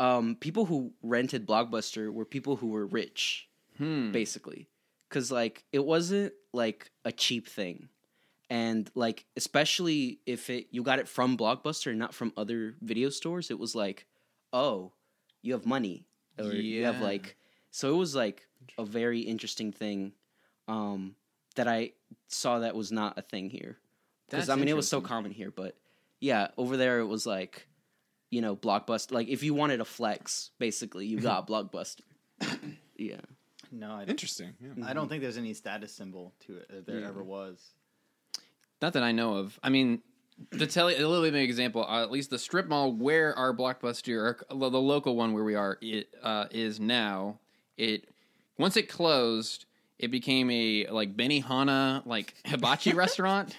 um, 0.00 0.36
people 0.36 0.64
who 0.66 0.92
rented 1.02 1.46
Blockbuster 1.46 2.12
were 2.12 2.24
people 2.24 2.56
who 2.56 2.68
were 2.68 2.86
rich, 2.86 3.48
Hmm. 3.76 4.12
basically, 4.12 4.68
because 5.08 5.30
like 5.32 5.64
it 5.72 5.84
wasn't 5.84 6.32
like 6.52 6.90
a 7.04 7.10
cheap 7.12 7.48
thing, 7.48 7.88
and 8.50 8.88
like 8.94 9.26
especially 9.36 10.20
if 10.26 10.48
it 10.50 10.68
you 10.70 10.82
got 10.84 10.98
it 11.00 11.08
from 11.08 11.36
Blockbuster 11.36 11.90
and 11.90 11.98
not 11.98 12.14
from 12.14 12.32
other 12.36 12.74
video 12.80 13.08
stores, 13.10 13.50
it 13.50 13.58
was 13.58 13.74
like, 13.74 14.06
oh, 14.52 14.92
you 15.42 15.52
have 15.54 15.66
money, 15.66 16.06
or 16.38 16.52
you 16.52 16.84
have 16.84 17.00
like, 17.00 17.36
so 17.78 17.94
it 17.94 17.96
was 17.96 18.12
like 18.12 18.42
a 18.76 18.84
very 18.84 19.20
interesting 19.20 19.70
thing, 19.70 20.12
um, 20.66 21.14
that 21.54 21.68
I 21.68 21.92
saw 22.26 22.58
that 22.58 22.74
was 22.74 22.90
not 22.90 23.16
a 23.16 23.22
thing 23.22 23.50
here 23.50 23.78
because 24.28 24.48
I 24.48 24.56
mean 24.56 24.66
it 24.66 24.74
was 24.74 24.88
so 24.88 25.00
common 25.00 25.30
here, 25.30 25.52
but 25.52 25.76
yeah, 26.18 26.48
over 26.56 26.76
there 26.76 26.98
it 26.98 27.06
was 27.06 27.24
like, 27.24 27.68
you 28.30 28.40
know, 28.40 28.56
blockbuster. 28.56 29.12
Like 29.12 29.28
if 29.28 29.44
you 29.44 29.54
wanted 29.54 29.80
a 29.80 29.84
flex, 29.84 30.50
basically 30.58 31.06
you 31.06 31.20
got 31.20 31.46
blockbuster. 31.50 32.00
yeah, 32.96 33.20
No, 33.70 33.92
I, 33.92 34.02
interesting. 34.06 34.54
Yeah. 34.60 34.84
I 34.84 34.92
don't 34.92 35.08
think 35.08 35.22
there's 35.22 35.38
any 35.38 35.54
status 35.54 35.92
symbol 35.92 36.34
to 36.46 36.56
it. 36.56 36.68
that 36.70 36.84
there 36.84 36.98
Yeah. 36.98 37.08
ever 37.08 37.22
was. 37.22 37.74
Not 38.82 38.94
that 38.94 39.04
I 39.04 39.12
know 39.12 39.34
of. 39.34 39.56
I 39.62 39.68
mean, 39.68 40.02
to 40.50 40.66
tell 40.66 40.90
you 40.90 40.96
a 40.96 41.06
little 41.06 41.22
bit 41.22 41.28
of 41.28 41.34
an 41.36 41.42
example, 41.42 41.84
uh, 41.84 42.02
at 42.02 42.10
least 42.10 42.30
the 42.30 42.40
strip 42.40 42.66
mall 42.66 42.92
where 42.92 43.38
our 43.38 43.54
blockbuster, 43.54 44.18
or 44.18 44.38
the 44.50 44.80
local 44.80 45.14
one 45.14 45.32
where 45.32 45.44
we 45.44 45.54
are, 45.54 45.78
it 45.80 46.08
uh, 46.24 46.46
is 46.50 46.80
now. 46.80 47.38
It 47.78 48.04
once 48.58 48.76
it 48.76 48.88
closed, 48.88 49.64
it 49.98 50.10
became 50.10 50.50
a 50.50 50.86
like 50.90 51.16
Benihana 51.16 52.04
like 52.04 52.34
hibachi 52.44 52.92
restaurant. 53.04 53.56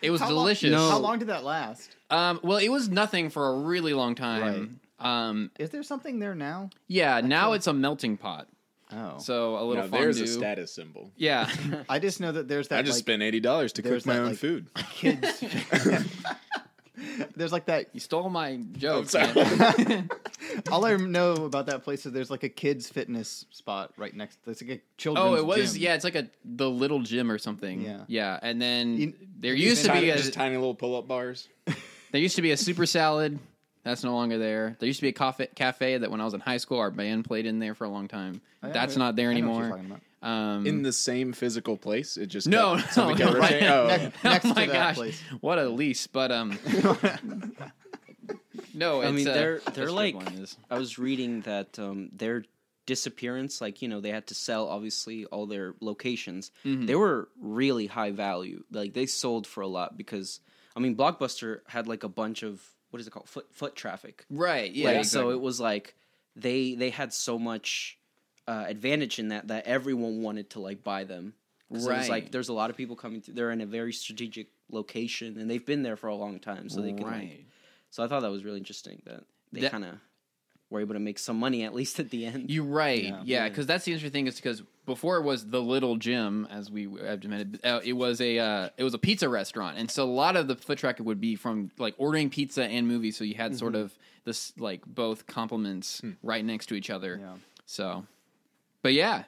It 0.00 0.10
was 0.10 0.20
How 0.22 0.28
long- 0.30 0.36
delicious. 0.44 0.74
How 0.74 0.98
long 0.98 1.18
did 1.18 1.28
that 1.28 1.44
last? 1.44 1.94
Um, 2.08 2.40
well, 2.42 2.56
it 2.58 2.70
was 2.70 2.88
nothing 2.88 3.28
for 3.28 3.48
a 3.48 3.58
really 3.58 3.92
long 3.92 4.14
time. 4.14 4.80
Um, 4.98 5.50
Is 5.58 5.70
there 5.70 5.82
something 5.82 6.18
there 6.18 6.34
now? 6.34 6.70
yeah, 6.88 7.20
now 7.20 7.52
it's 7.52 7.66
a 7.66 7.72
melting 7.72 8.16
pot. 8.16 8.48
Oh, 8.92 9.18
So 9.18 9.56
a 9.56 9.62
little 9.64 9.84
Now, 9.84 9.88
fondue. 9.88 10.04
there's 10.12 10.20
a 10.20 10.26
status 10.26 10.72
symbol. 10.74 11.12
Yeah. 11.16 11.48
I 11.88 11.98
just 12.00 12.20
know 12.20 12.32
that 12.32 12.48
there's 12.48 12.68
that. 12.68 12.80
I 12.80 12.82
just 12.82 12.96
like, 12.98 13.04
spent 13.04 13.22
eighty 13.22 13.38
dollars 13.40 13.72
to 13.74 13.82
cook 13.82 14.04
my 14.06 14.14
that, 14.14 14.20
own 14.20 14.28
like- 14.30 14.38
food. 14.38 14.66
kids. 14.94 15.44
there's 17.36 17.52
like 17.52 17.66
that. 17.66 17.86
you 17.92 18.00
stole 18.00 18.28
my 18.30 18.60
joke. 18.72 19.08
sorry. 19.08 19.32
man. 19.34 20.10
All 20.72 20.84
I 20.84 20.96
know 20.96 21.32
about 21.46 21.66
that 21.66 21.82
place 21.84 22.04
is 22.06 22.12
there's 22.12 22.30
like 22.30 22.42
a 22.42 22.48
kids 22.48 22.88
fitness 22.88 23.44
spot 23.50 23.92
right 23.96 24.14
next. 24.14 24.38
There's 24.44 24.62
like 24.62 24.70
a 24.70 24.80
children's. 24.96 25.26
Oh, 25.28 25.34
it 25.36 25.46
was 25.46 25.74
gym. 25.74 25.82
yeah. 25.82 25.94
It's 25.94 26.04
like 26.04 26.14
a 26.16 26.28
the 26.44 26.68
little 26.70 27.00
gym 27.00 27.30
or 27.30 27.38
something. 27.38 27.80
Yeah. 27.82 28.04
yeah. 28.08 28.38
And 28.42 28.60
then 28.60 28.96
You- 28.96 29.14
there 29.38 29.54
used 29.54 29.84
to 29.84 29.92
be 29.92 30.10
a 30.10 30.16
just 30.16 30.32
tiny 30.34 30.56
little 30.56 30.74
pull-up 30.74 31.06
bars. 31.08 31.48
there 32.12 32.20
used 32.20 32.36
to 32.36 32.42
be 32.42 32.50
a 32.52 32.56
super 32.56 32.86
salad. 32.86 33.38
That's 33.82 34.04
no 34.04 34.14
longer 34.14 34.36
there. 34.36 34.76
There 34.78 34.86
used 34.86 34.98
to 35.00 35.04
be 35.04 35.08
a 35.08 35.12
cafe, 35.12 35.48
cafe 35.54 35.96
that 35.96 36.10
when 36.10 36.20
I 36.20 36.24
was 36.24 36.34
in 36.34 36.40
high 36.40 36.58
school, 36.58 36.78
our 36.80 36.90
band 36.90 37.24
played 37.24 37.46
in 37.46 37.58
there 37.60 37.74
for 37.74 37.84
a 37.84 37.88
long 37.88 38.08
time. 38.08 38.42
Oh, 38.62 38.66
yeah, 38.66 38.72
That's 38.74 38.96
I- 38.96 39.00
not 39.00 39.16
there 39.16 39.30
I 39.30 39.40
know 39.40 39.50
what 39.50 39.58
you're 39.64 39.78
anymore. 39.78 40.00
Talking 40.22 40.32
about. 40.32 40.56
Um, 40.56 40.66
In 40.66 40.82
the 40.82 40.92
same 40.92 41.32
physical 41.32 41.76
place, 41.76 42.16
it 42.16 42.26
just 42.26 42.46
no, 42.46 42.76
kept, 42.76 42.96
no, 42.96 43.14
no, 43.14 43.32
right. 43.38 43.62
Oh, 43.62 43.86
Next- 43.88 44.14
next 44.24 44.44
oh 44.46 44.48
to 44.50 44.54
my 44.54 44.66
that 44.66 44.72
gosh, 44.72 44.94
place. 44.96 45.22
what 45.40 45.58
a 45.58 45.68
lease! 45.68 46.06
But 46.06 46.32
um, 46.32 46.58
no, 48.74 49.02
I 49.02 49.10
mean 49.10 49.28
uh, 49.28 49.32
they're 49.34 49.58
the 49.60 49.70
they're 49.72 49.92
like 49.92 50.14
one 50.14 50.28
is. 50.34 50.56
I 50.70 50.78
was 50.78 50.98
reading 50.98 51.42
that 51.42 51.78
um, 51.78 52.10
their 52.12 52.44
disappearance, 52.86 53.60
like 53.60 53.82
you 53.82 53.88
know, 53.88 54.00
they 54.00 54.10
had 54.10 54.26
to 54.28 54.34
sell 54.34 54.68
obviously 54.68 55.24
all 55.26 55.46
their 55.46 55.74
locations. 55.80 56.50
Mm-hmm. 56.64 56.86
They 56.86 56.94
were 56.96 57.28
really 57.40 57.86
high 57.86 58.10
value. 58.10 58.64
Like 58.70 58.94
they 58.94 59.06
sold 59.06 59.46
for 59.46 59.60
a 59.62 59.68
lot 59.68 59.96
because 59.96 60.40
I 60.76 60.80
mean, 60.80 60.96
Blockbuster 60.96 61.60
had 61.66 61.88
like 61.88 62.04
a 62.04 62.08
bunch 62.08 62.42
of 62.42 62.62
what 62.90 63.00
is 63.00 63.06
it 63.06 63.10
called 63.10 63.28
foot 63.28 63.46
foot 63.52 63.76
traffic. 63.76 64.24
right. 64.30 64.70
Yeah, 64.70 64.88
like, 64.88 64.96
exactly. 64.98 65.30
so 65.30 65.36
it 65.36 65.40
was 65.40 65.60
like 65.60 65.94
they 66.36 66.74
they 66.74 66.90
had 66.90 67.12
so 67.12 67.38
much 67.38 67.98
uh, 68.48 68.64
advantage 68.68 69.18
in 69.18 69.28
that 69.28 69.48
that 69.48 69.66
everyone 69.66 70.22
wanted 70.22 70.50
to 70.50 70.60
like 70.60 70.82
buy 70.82 71.04
them. 71.04 71.34
'Cause 71.68 71.84
It 71.86 71.88
was 71.88 71.98
Right. 72.00 72.10
like 72.10 72.30
there's 72.32 72.48
a 72.48 72.52
lot 72.52 72.70
of 72.70 72.76
people 72.76 72.96
coming 72.96 73.20
through. 73.20 73.34
They're 73.34 73.52
in 73.52 73.60
a 73.60 73.66
very 73.66 73.92
strategic 73.92 74.48
location, 74.70 75.38
and 75.38 75.48
they've 75.50 75.64
been 75.64 75.82
there 75.82 75.96
for 75.96 76.08
a 76.08 76.14
long 76.16 76.38
time, 76.40 76.68
so 76.68 76.80
they 76.82 76.92
can. 76.92 77.02
Like, 77.04 77.46
so 77.90 78.02
I 78.02 78.08
thought 78.08 78.20
that 78.22 78.30
was 78.30 78.44
really 78.44 78.58
interesting 78.58 79.02
that 79.04 79.24
they 79.52 79.60
That- 79.62 79.70
kind 79.70 79.84
of 79.84 79.98
were 80.68 80.80
able 80.80 80.94
to 80.94 81.00
make 81.00 81.18
some 81.18 81.36
money 81.38 81.64
at 81.64 81.74
least 81.74 81.98
at 81.98 82.10
the 82.10 82.24
end. 82.26 82.48
You're 82.50 82.64
right. 82.64 83.02
Yeah. 83.04 83.22
Yeah, 83.24 83.48
because 83.48 83.66
that's 83.66 83.84
the 83.84 83.92
interesting 83.92 84.12
thing 84.12 84.26
is 84.28 84.36
because 84.36 84.62
before 84.86 85.16
it 85.18 85.22
was 85.22 85.46
the 85.50 85.60
little 85.60 85.96
gym, 85.96 86.46
as 86.50 86.70
we 86.70 86.84
have 86.84 87.22
admitted, 87.24 87.60
uh, 87.64 87.80
it 87.84 87.92
was 87.94 88.20
a 88.20 88.38
uh, 88.38 88.68
it 88.76 88.82
was 88.84 88.94
a 88.94 88.98
pizza 88.98 89.28
restaurant, 89.28 89.78
and 89.78 89.90
so 89.90 90.04
a 90.04 90.10
lot 90.10 90.36
of 90.36 90.46
the 90.48 90.56
foot 90.56 90.78
traffic 90.78 91.04
would 91.04 91.20
be 91.20 91.34
from 91.36 91.70
like 91.78 91.94
ordering 91.98 92.30
pizza 92.30 92.64
and 92.64 92.86
movies. 92.88 93.16
So 93.16 93.22
you 93.24 93.34
had 93.34 93.56
sort 93.56 93.74
Mm-hmm. 93.74 93.82
of 93.82 93.98
this 94.24 94.52
like 94.58 94.84
both 94.86 95.26
complements 95.26 96.00
Hmm. 96.00 96.12
right 96.22 96.44
next 96.44 96.66
to 96.66 96.74
each 96.74 96.90
other. 96.90 97.18
Yeah. 97.20 97.36
So, 97.66 98.06
but 98.82 98.92
yeah, 98.92 99.24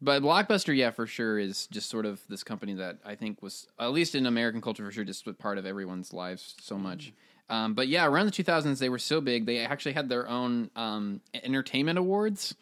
but 0.00 0.20
Blockbuster, 0.22 0.76
yeah, 0.76 0.90
for 0.90 1.06
sure, 1.06 1.38
is 1.38 1.68
just 1.68 1.88
sort 1.88 2.06
of 2.06 2.20
this 2.28 2.42
company 2.42 2.74
that 2.74 2.98
I 3.04 3.14
think 3.14 3.40
was 3.40 3.68
at 3.78 3.92
least 3.92 4.16
in 4.16 4.26
American 4.26 4.60
culture 4.60 4.84
for 4.84 4.90
sure, 4.90 5.04
just 5.04 5.26
part 5.38 5.58
of 5.58 5.66
everyone's 5.66 6.12
lives 6.12 6.56
so 6.60 6.76
much. 6.76 7.12
Um, 7.48 7.74
but 7.74 7.86
yeah, 7.86 8.06
around 8.06 8.26
the 8.26 8.32
2000s, 8.32 8.78
they 8.78 8.88
were 8.88 8.98
so 8.98 9.20
big 9.20 9.46
they 9.46 9.58
actually 9.58 9.92
had 9.92 10.08
their 10.08 10.28
own 10.28 10.70
um, 10.74 11.20
entertainment 11.34 11.98
awards, 11.98 12.54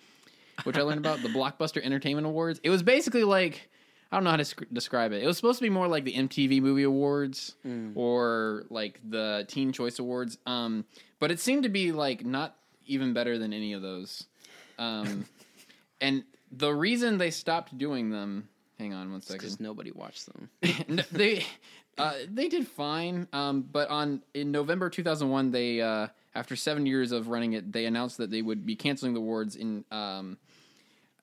which 0.65 0.77
I 0.77 0.83
learned 0.83 0.99
about 0.99 1.23
the 1.23 1.29
Blockbuster 1.29 1.83
Entertainment 1.83 2.27
Awards. 2.27 2.61
It 2.63 2.71
was 2.71 2.83
basically 2.83 3.25
like 3.25 3.71
I 4.13 4.17
don't 4.17 4.25
know 4.25 4.31
how 4.31 4.37
to 4.37 4.45
sc- 4.45 4.65
describe 4.73 5.13
it. 5.13 5.23
It 5.23 5.27
was 5.27 5.37
supposed 5.37 5.61
to 5.61 5.63
be 5.63 5.71
more 5.71 5.87
like 5.87 6.05
the 6.05 6.13
MTV 6.15 6.61
Movie 6.61 6.83
Awards 6.83 7.55
or 7.95 8.65
like 8.69 9.01
the 9.09 9.45
Teen 9.49 9.73
Choice 9.73 9.99
Awards, 9.99 10.37
um, 10.45 10.85
but 11.21 11.31
it 11.31 11.41
seemed 11.41 11.63
to 11.63 11.69
be 11.69 11.93
like 11.93 12.25
not 12.27 12.57
even 12.87 13.13
better 13.15 13.39
than 13.39 13.53
any 13.55 13.73
of 13.73 13.81
those. 13.81 14.27
And 16.01 16.25
the 16.51 16.73
reason 16.73 17.19
they 17.19 17.31
stopped 17.31 17.77
doing 17.77 18.11
them, 18.11 18.49
hang 18.79 18.93
on 18.95 19.11
one 19.13 19.21
second. 19.21 19.39
because 19.39 19.61
nobody 19.61 19.93
watched 19.93 20.27
them. 20.27 20.51
No, 20.89 21.03
they 21.13 21.45
uh, 21.99 22.15
they 22.29 22.49
did 22.49 22.67
fine, 22.67 23.29
um, 23.33 23.63
but 23.63 23.89
on 23.91 24.23
in 24.35 24.51
November 24.51 24.89
2001, 24.89 25.51
they 25.51 25.81
uh, 25.81 26.09
after 26.35 26.57
seven 26.57 26.87
years 26.87 27.13
of 27.13 27.29
running 27.29 27.53
it, 27.53 27.73
they 27.73 27.87
announced 27.87 28.17
that 28.19 28.31
they 28.31 28.43
would 28.43 28.65
be 28.65 28.75
canceling 28.77 29.13
the 29.15 29.21
awards 29.21 29.57
in 29.57 29.85
um, 29.91 30.39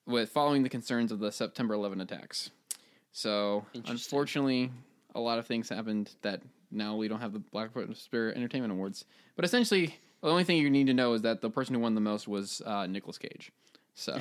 with 0.06 0.30
following 0.30 0.62
the 0.62 0.68
concerns 0.68 1.12
of 1.12 1.18
the 1.18 1.30
September 1.32 1.74
11 1.74 2.00
attacks. 2.00 2.50
So 3.12 3.64
unfortunately, 3.86 4.70
a 5.14 5.20
lot 5.20 5.38
of 5.38 5.46
things 5.46 5.68
happened 5.68 6.10
that 6.22 6.40
now 6.70 6.96
we 6.96 7.08
don't 7.08 7.20
have 7.20 7.32
the 7.32 7.38
Black 7.40 7.70
Spirit 7.94 8.36
Entertainment 8.36 8.72
Awards. 8.72 9.04
But 9.36 9.44
essentially, 9.44 9.96
the 10.22 10.28
only 10.28 10.44
thing 10.44 10.58
you 10.58 10.70
need 10.70 10.86
to 10.86 10.94
know 10.94 11.12
is 11.14 11.22
that 11.22 11.40
the 11.40 11.50
person 11.50 11.74
who 11.74 11.80
won 11.80 11.94
the 11.94 12.00
most 12.00 12.28
was 12.28 12.62
uh, 12.64 12.86
Nicolas 12.86 13.18
Cage. 13.18 13.50
So 13.94 14.20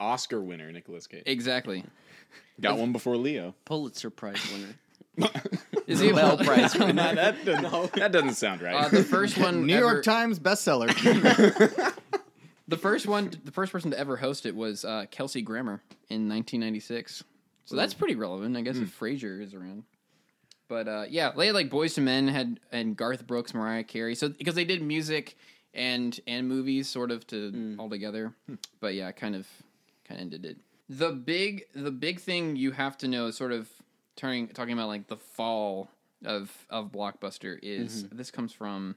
Oscar 0.00 0.40
winner 0.40 0.70
Nicolas 0.72 1.06
Cage 1.06 1.22
exactly. 1.26 1.84
got 2.60 2.78
one 2.78 2.92
before 2.92 3.16
Leo. 3.16 3.54
Pulitzer 3.64 4.10
Prize 4.10 4.40
winner. 4.52 5.30
Is 5.86 6.00
he 6.00 6.10
a 6.10 6.12
Nobel 6.12 6.44
Prize 6.44 6.78
winner. 6.78 6.92
Nah, 6.92 7.14
that, 7.14 7.44
doesn't, 7.44 7.92
that 7.94 8.12
doesn't 8.12 8.34
sound 8.34 8.62
right. 8.62 8.74
Uh, 8.74 8.88
the 8.88 9.02
first 9.02 9.36
one, 9.38 9.66
New 9.66 9.74
ever- 9.74 9.92
York 9.92 10.04
Times 10.04 10.38
bestseller. 10.38 10.88
The 12.68 12.76
first 12.76 13.06
one, 13.06 13.30
the 13.44 13.50
first 13.50 13.72
person 13.72 13.90
to 13.92 13.98
ever 13.98 14.18
host 14.18 14.44
it 14.44 14.54
was 14.54 14.84
uh, 14.84 15.06
Kelsey 15.10 15.40
Grammer 15.40 15.80
in 16.10 16.28
1996. 16.28 17.24
So 17.64 17.76
that's 17.76 17.94
pretty 17.94 18.14
relevant, 18.14 18.56
I 18.58 18.60
guess, 18.60 18.76
if 18.76 18.98
Frasier 18.98 19.42
is 19.42 19.54
around. 19.54 19.84
But 20.68 20.86
uh, 20.86 21.04
yeah, 21.08 21.32
they 21.34 21.46
had 21.46 21.54
like 21.54 21.70
Boyz 21.70 21.96
II 21.96 22.04
Men 22.04 22.28
had 22.28 22.60
and 22.70 22.94
Garth 22.94 23.26
Brooks, 23.26 23.54
Mariah 23.54 23.84
Carey. 23.84 24.14
So 24.14 24.28
because 24.28 24.54
they 24.54 24.66
did 24.66 24.82
music 24.82 25.36
and 25.72 26.18
and 26.26 26.46
movies 26.46 26.88
sort 26.88 27.10
of 27.10 27.26
to 27.28 27.76
all 27.78 27.88
together. 27.88 28.34
But 28.80 28.94
yeah, 28.94 29.12
kind 29.12 29.34
of 29.34 29.46
kind 30.08 30.20
of 30.20 30.22
ended 30.22 30.44
it. 30.44 30.56
The 30.88 31.10
big 31.10 31.64
the 31.74 31.90
big 31.90 32.20
thing 32.20 32.56
you 32.56 32.72
have 32.72 32.96
to 32.98 33.08
know 33.08 33.26
is 33.26 33.36
sort 33.36 33.52
of 33.52 33.68
turning 34.16 34.48
talking 34.48 34.72
about 34.72 34.88
like 34.88 35.06
the 35.08 35.16
fall 35.16 35.90
of 36.24 36.66
of 36.70 36.90
Blockbuster 36.90 37.58
is 37.62 38.04
this 38.10 38.30
comes 38.30 38.52
from 38.52 38.96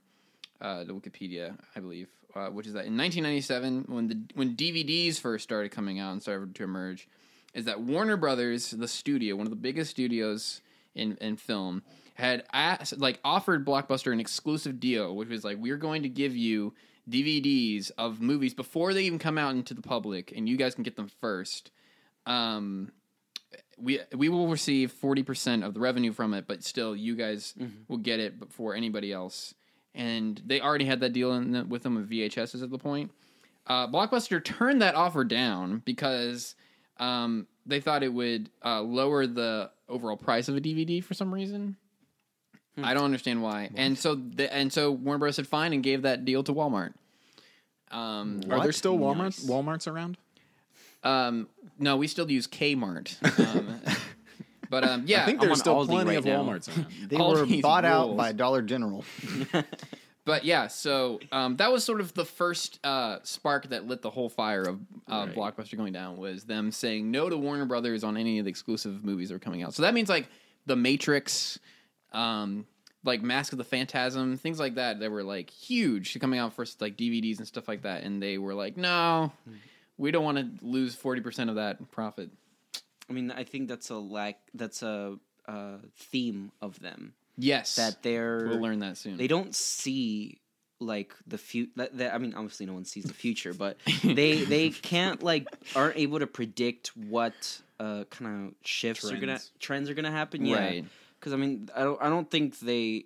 uh, 0.62 0.84
the 0.84 0.94
Wikipedia, 0.94 1.58
I 1.76 1.80
believe, 1.80 2.08
uh, 2.36 2.48
which 2.48 2.68
is 2.68 2.74
that 2.74 2.86
in 2.86 2.98
1997, 2.98 3.86
when 3.88 4.08
the 4.08 4.20
when 4.36 4.56
DVDs 4.56 5.20
first 5.20 5.44
started 5.44 5.72
coming 5.72 6.00
out 6.00 6.14
and 6.14 6.22
started 6.22 6.56
to 6.56 6.64
emerge, 6.64 7.08
is 7.54 7.66
that 7.66 7.82
Warner 7.82 8.18
Brothers, 8.18 8.72
the 8.72 8.88
studio, 8.88 9.36
one 9.36 9.48
of 9.48 9.52
the 9.52 9.56
biggest 9.56 9.92
studios 9.92 10.62
in 10.96 11.18
in 11.18 11.36
film, 11.36 11.84
had 12.16 12.44
asked, 12.54 12.98
like 13.00 13.20
offered 13.24 13.66
Blockbuster 13.66 14.14
an 14.14 14.20
exclusive 14.20 14.80
deal, 14.80 15.16
which 15.16 15.30
was 15.30 15.44
like 15.44 15.58
we're 15.60 15.78
going 15.78 16.04
to 16.04 16.10
give 16.10 16.36
you 16.36 16.74
DVDs 17.10 17.92
of 17.98 18.22
movies 18.22 18.54
before 18.54 18.94
they 18.94 19.04
even 19.04 19.20
come 19.20 19.38
out 19.38 19.54
into 19.54 19.74
the 19.74 19.82
public, 19.82 20.32
and 20.36 20.48
you 20.48 20.58
guys 20.58 20.76
can 20.76 20.84
get 20.84 20.96
them 20.96 21.10
first. 21.20 21.72
Um, 22.26 22.92
we 23.78 24.00
we 24.16 24.30
will 24.30 24.48
receive 24.48 24.92
forty 24.92 25.24
percent 25.24 25.64
of 25.64 25.74
the 25.74 25.80
revenue 25.80 26.14
from 26.14 26.34
it, 26.34 26.46
but 26.48 26.64
still, 26.64 26.96
you 26.96 27.16
guys 27.16 27.54
will 27.88 27.98
get 27.98 28.20
it 28.20 28.40
before 28.40 28.76
anybody 28.76 29.12
else. 29.12 29.54
And 29.94 30.42
they 30.46 30.62
already 30.62 30.86
had 30.86 31.02
that 31.02 31.12
deal 31.12 31.34
in 31.34 31.52
the, 31.52 31.66
with 31.66 31.84
them 31.84 31.96
with 31.96 32.10
VHSs 32.10 32.64
at 32.64 32.70
the 32.70 32.78
point. 32.78 33.12
Uh, 33.68 33.88
Blockbuster 33.88 34.44
turned 34.44 34.82
that 34.82 34.96
offer 34.96 35.24
down 35.24 35.82
because 35.86 36.56
um, 36.98 37.48
they 37.66 37.80
thought 37.82 38.04
it 38.04 38.14
would 38.14 38.50
uh, 38.64 38.82
lower 38.82 39.28
the 39.28 39.70
overall 39.90 40.18
price 40.18 40.48
of 40.48 40.56
a 40.56 40.62
DVD 40.62 41.04
for 41.04 41.14
some 41.14 41.34
reason. 41.34 41.76
I 42.82 42.94
don't 42.94 43.04
understand 43.04 43.42
why. 43.42 43.70
And 43.76 43.98
so 43.98 44.16
the, 44.16 44.52
and 44.54 44.72
so 44.72 44.92
Warner 44.92 45.20
Bros. 45.20 45.36
said 45.36 45.48
fine 45.48 45.74
and 45.74 45.84
gave 45.84 46.04
that 46.04 46.26
deal 46.26 46.44
to 46.44 46.54
Walmart. 46.54 46.94
Um, 47.92 48.42
Are 48.50 48.62
there 48.62 48.72
still 48.72 48.98
Walmart 48.98 49.18
Nice. 49.18 49.46
Walmarts 49.46 49.88
around? 49.92 50.18
um, 51.04 51.48
no, 51.78 51.98
we 51.98 52.08
still 52.08 52.30
use 52.30 52.48
Kmart. 52.48 53.16
Um, 53.56 53.82
but 54.70 54.84
um, 54.84 55.04
yeah, 55.08 55.24
I 55.24 55.26
think 55.26 55.42
I'm 55.42 55.48
there's 55.48 55.60
still 55.60 55.76
Aldi 55.86 55.88
plenty 55.88 56.10
right 56.12 56.18
of 56.20 56.26
now. 56.26 56.44
Walmarts 56.44 56.70
around. 56.76 56.88
They 57.10 57.18
All 57.18 57.34
were 57.34 57.46
these 57.46 57.62
bought 57.62 57.84
out 57.86 58.16
by 58.16 58.32
Dollar 58.32 58.62
General. 58.62 59.04
But 60.24 60.46
yeah, 60.46 60.68
so 60.68 61.20
um, 61.32 61.56
that 61.58 61.72
was 61.72 61.84
sort 61.84 62.00
of 62.00 62.14
the 62.14 62.26
first 62.26 62.80
uh, 62.86 63.18
spark 63.24 63.70
that 63.70 63.88
lit 63.88 64.04
the 64.04 64.12
whole 64.12 64.30
fire 64.30 64.62
of 64.62 64.80
uh, 65.10 65.26
Right. 65.28 65.36
Blockbuster 65.36 65.76
going 65.76 65.94
down 65.94 66.16
was 66.18 66.44
them 66.44 66.72
saying 66.72 67.10
no 67.10 67.28
to 67.28 67.36
Warner 67.36 67.66
Brothers 67.66 68.04
on 68.04 68.16
any 68.18 68.38
of 68.38 68.46
the 68.46 68.50
exclusive 68.52 69.04
movies 69.04 69.30
that 69.30 69.36
were 69.36 69.40
coming 69.40 69.64
out. 69.64 69.74
So 69.74 69.82
that 69.82 69.96
means 69.96 70.10
like 70.10 70.28
The 70.68 70.76
Matrix, 70.76 71.58
um, 72.12 72.66
like 73.04 73.22
Mask 73.22 73.52
of 73.52 73.58
the 73.58 73.64
Phantasm, 73.64 74.38
things 74.38 74.60
like 74.60 74.76
that 74.76 75.00
that 75.00 75.12
were 75.12 75.24
like 75.24 75.50
huge 75.50 76.20
coming 76.20 76.40
out 76.40 76.54
first, 76.54 76.82
like 76.82 76.98
DVDs 76.98 77.38
and 77.38 77.48
stuff 77.48 77.68
like 77.68 77.84
that. 77.84 78.04
And 78.04 78.22
they 78.22 78.38
were 78.38 78.54
like, 78.54 78.78
no, 78.78 79.32
we 79.98 80.12
don't 80.12 80.24
want 80.24 80.38
to 80.38 80.66
lose 80.66 80.96
forty 80.96 81.22
percent 81.22 81.50
of 81.50 81.56
that 81.58 81.92
profit. 81.92 82.30
I 83.10 83.14
mean, 83.14 83.32
I 83.32 83.44
think 83.44 83.68
that's 83.68 83.90
a 83.90 83.98
lack. 83.98 84.38
That's 84.54 84.84
a 84.84 85.18
uh, 85.48 85.78
theme 85.98 86.52
of 86.62 86.80
them 86.80 87.14
Yes, 87.38 87.76
that 87.76 88.04
they're 88.04 88.48
we'll 88.48 88.62
learn 88.62 88.80
that 88.80 88.98
soon. 88.98 89.18
they 89.18 89.28
don't 89.28 89.56
see 89.56 90.40
like 90.80 91.14
the 91.28 91.38
future. 91.38 91.72
That, 91.78 91.98
that, 91.98 92.14
I 92.14 92.18
mean, 92.18 92.34
obviously, 92.36 92.66
no 92.66 92.74
one 92.74 92.86
sees 92.86 93.04
the 93.04 93.14
future, 93.14 93.54
but 93.54 93.78
they 94.04 94.44
they 94.44 94.70
can't 94.70 95.24
like 95.24 95.48
aren't 95.76 95.98
able 95.98 96.20
to 96.20 96.28
predict 96.28 96.96
what 96.96 97.62
uh, 97.80 98.04
kind 98.10 98.48
of 98.48 98.54
shifts 98.64 99.06
are 99.06 99.16
gonna 99.16 99.26
Trends. 99.26 99.52
trends 99.60 99.90
are 99.90 99.94
gonna 99.94 100.12
happen. 100.12 100.46
Yeah, 100.46 100.58
Right. 100.58 100.86
Because 101.22 101.34
I 101.34 101.38
mean, 101.38 101.70
I 101.76 101.84
don't 101.84 102.02
I 102.02 102.10
don't 102.10 102.30
think 102.30 102.60
they. 102.60 103.06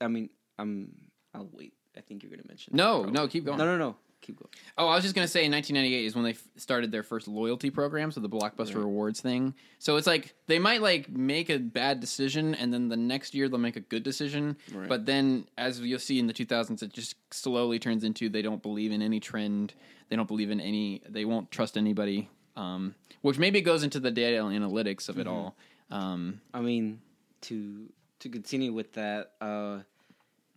I 0.00 0.08
mean, 0.08 0.28
I'm. 0.58 0.92
I'll 1.32 1.48
wait. 1.52 1.72
I 1.96 2.00
think 2.00 2.22
you're 2.22 2.30
gonna 2.30 2.42
mention. 2.48 2.74
No, 2.76 3.04
no, 3.04 3.28
keep 3.28 3.44
going. 3.44 3.58
No, 3.58 3.64
no, 3.64 3.78
no. 3.78 3.96
Keep 4.20 4.38
going. 4.38 4.50
Oh, 4.78 4.86
I 4.86 4.94
was 4.94 5.02
just 5.02 5.14
gonna 5.14 5.26
say, 5.28 5.44
in 5.44 5.52
1998 5.52 6.04
is 6.06 6.14
when 6.14 6.24
they 6.24 6.30
f- 6.30 6.42
started 6.56 6.92
their 6.92 7.02
first 7.02 7.26
loyalty 7.26 7.70
program, 7.70 8.12
so 8.12 8.20
the 8.20 8.28
Blockbuster 8.28 8.76
Rewards 8.76 9.20
thing. 9.20 9.54
So 9.78 9.96
it's 9.96 10.06
like 10.06 10.34
they 10.46 10.58
might 10.58 10.80
like 10.82 11.10
make 11.10 11.50
a 11.50 11.58
bad 11.58 12.00
decision, 12.00 12.54
and 12.54 12.72
then 12.72 12.88
the 12.88 12.96
next 12.96 13.34
year 13.34 13.48
they'll 13.48 13.58
make 13.58 13.76
a 13.76 13.80
good 13.80 14.02
decision. 14.02 14.56
Right. 14.72 14.88
But 14.88 15.06
then, 15.06 15.46
as 15.58 15.80
you'll 15.80 15.98
see 15.98 16.18
in 16.18 16.26
the 16.28 16.32
2000s, 16.32 16.82
it 16.82 16.92
just 16.92 17.16
slowly 17.32 17.78
turns 17.78 18.04
into 18.04 18.28
they 18.28 18.42
don't 18.42 18.62
believe 18.62 18.92
in 18.92 19.02
any 19.02 19.18
trend. 19.18 19.74
They 20.08 20.16
don't 20.16 20.28
believe 20.28 20.50
in 20.50 20.60
any. 20.60 21.02
They 21.08 21.24
won't 21.24 21.50
trust 21.50 21.76
anybody. 21.76 22.28
Um, 22.56 22.94
which 23.22 23.38
maybe 23.38 23.60
goes 23.60 23.82
into 23.82 23.98
the 23.98 24.10
data 24.10 24.38
analytics 24.38 25.08
of 25.08 25.18
it 25.18 25.26
all. 25.26 25.56
Um, 25.90 26.40
I 26.54 26.60
mean, 26.60 27.00
to 27.42 27.92
to 28.20 28.28
continue 28.28 28.72
with 28.72 28.92
that, 28.94 29.32
uh, 29.40 29.80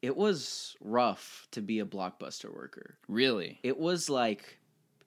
it 0.01 0.15
was 0.15 0.75
rough 0.81 1.47
to 1.51 1.61
be 1.61 1.79
a 1.79 1.85
blockbuster 1.85 2.53
worker. 2.53 2.97
really, 3.07 3.59
It 3.63 3.77
was 3.79 4.09
like, 4.09 4.59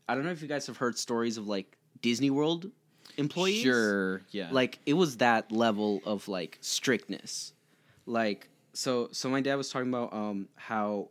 I 0.08 0.14
don't 0.16 0.24
know 0.24 0.32
if 0.32 0.42
you 0.42 0.48
guys 0.48 0.66
have 0.66 0.76
heard 0.76 0.98
stories 0.98 1.36
of 1.36 1.46
like 1.46 1.76
Disney 2.02 2.30
World 2.30 2.70
employees. 3.16 3.62
sure, 3.62 4.22
yeah, 4.30 4.48
Like 4.50 4.80
it 4.86 4.94
was 4.94 5.18
that 5.18 5.52
level 5.52 6.00
of 6.04 6.26
like 6.28 6.58
strictness. 6.60 7.52
Like 8.06 8.48
so, 8.72 9.08
so 9.12 9.28
my 9.28 9.40
dad 9.40 9.54
was 9.56 9.70
talking 9.70 9.88
about 9.88 10.12
um 10.12 10.48
how 10.56 11.10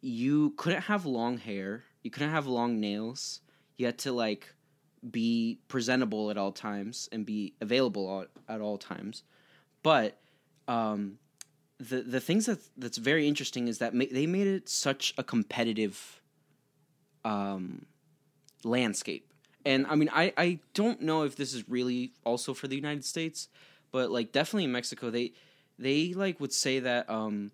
you 0.00 0.50
couldn't 0.56 0.82
have 0.82 1.06
long 1.06 1.38
hair, 1.38 1.84
you 2.02 2.10
couldn't 2.10 2.30
have 2.30 2.46
long 2.46 2.80
nails, 2.80 3.40
you 3.76 3.86
had 3.86 3.98
to 3.98 4.12
like 4.12 4.52
be 5.10 5.58
presentable 5.68 6.30
at 6.30 6.36
all 6.36 6.52
times 6.52 7.08
and 7.12 7.26
be 7.26 7.54
available 7.60 8.22
at, 8.22 8.54
at 8.56 8.60
all 8.60 8.78
times. 8.78 9.22
But 9.82 10.18
um, 10.68 11.18
the 11.78 12.02
the 12.02 12.20
things 12.20 12.46
that 12.46 12.58
that's 12.76 12.98
very 12.98 13.26
interesting 13.26 13.68
is 13.68 13.78
that 13.78 13.94
ma- 13.94 14.04
they 14.10 14.26
made 14.26 14.46
it 14.46 14.68
such 14.68 15.14
a 15.18 15.22
competitive 15.22 16.20
um, 17.24 17.86
landscape. 18.64 19.32
And 19.64 19.86
I 19.86 19.94
mean, 19.94 20.10
I 20.12 20.32
I 20.36 20.58
don't 20.74 21.02
know 21.02 21.22
if 21.22 21.36
this 21.36 21.54
is 21.54 21.68
really 21.68 22.12
also 22.24 22.54
for 22.54 22.68
the 22.68 22.76
United 22.76 23.04
States, 23.04 23.48
but 23.90 24.10
like 24.10 24.32
definitely 24.32 24.64
in 24.64 24.72
Mexico, 24.72 25.10
they 25.10 25.32
they 25.78 26.12
like 26.14 26.40
would 26.40 26.52
say 26.52 26.80
that 26.80 27.08
um, 27.10 27.50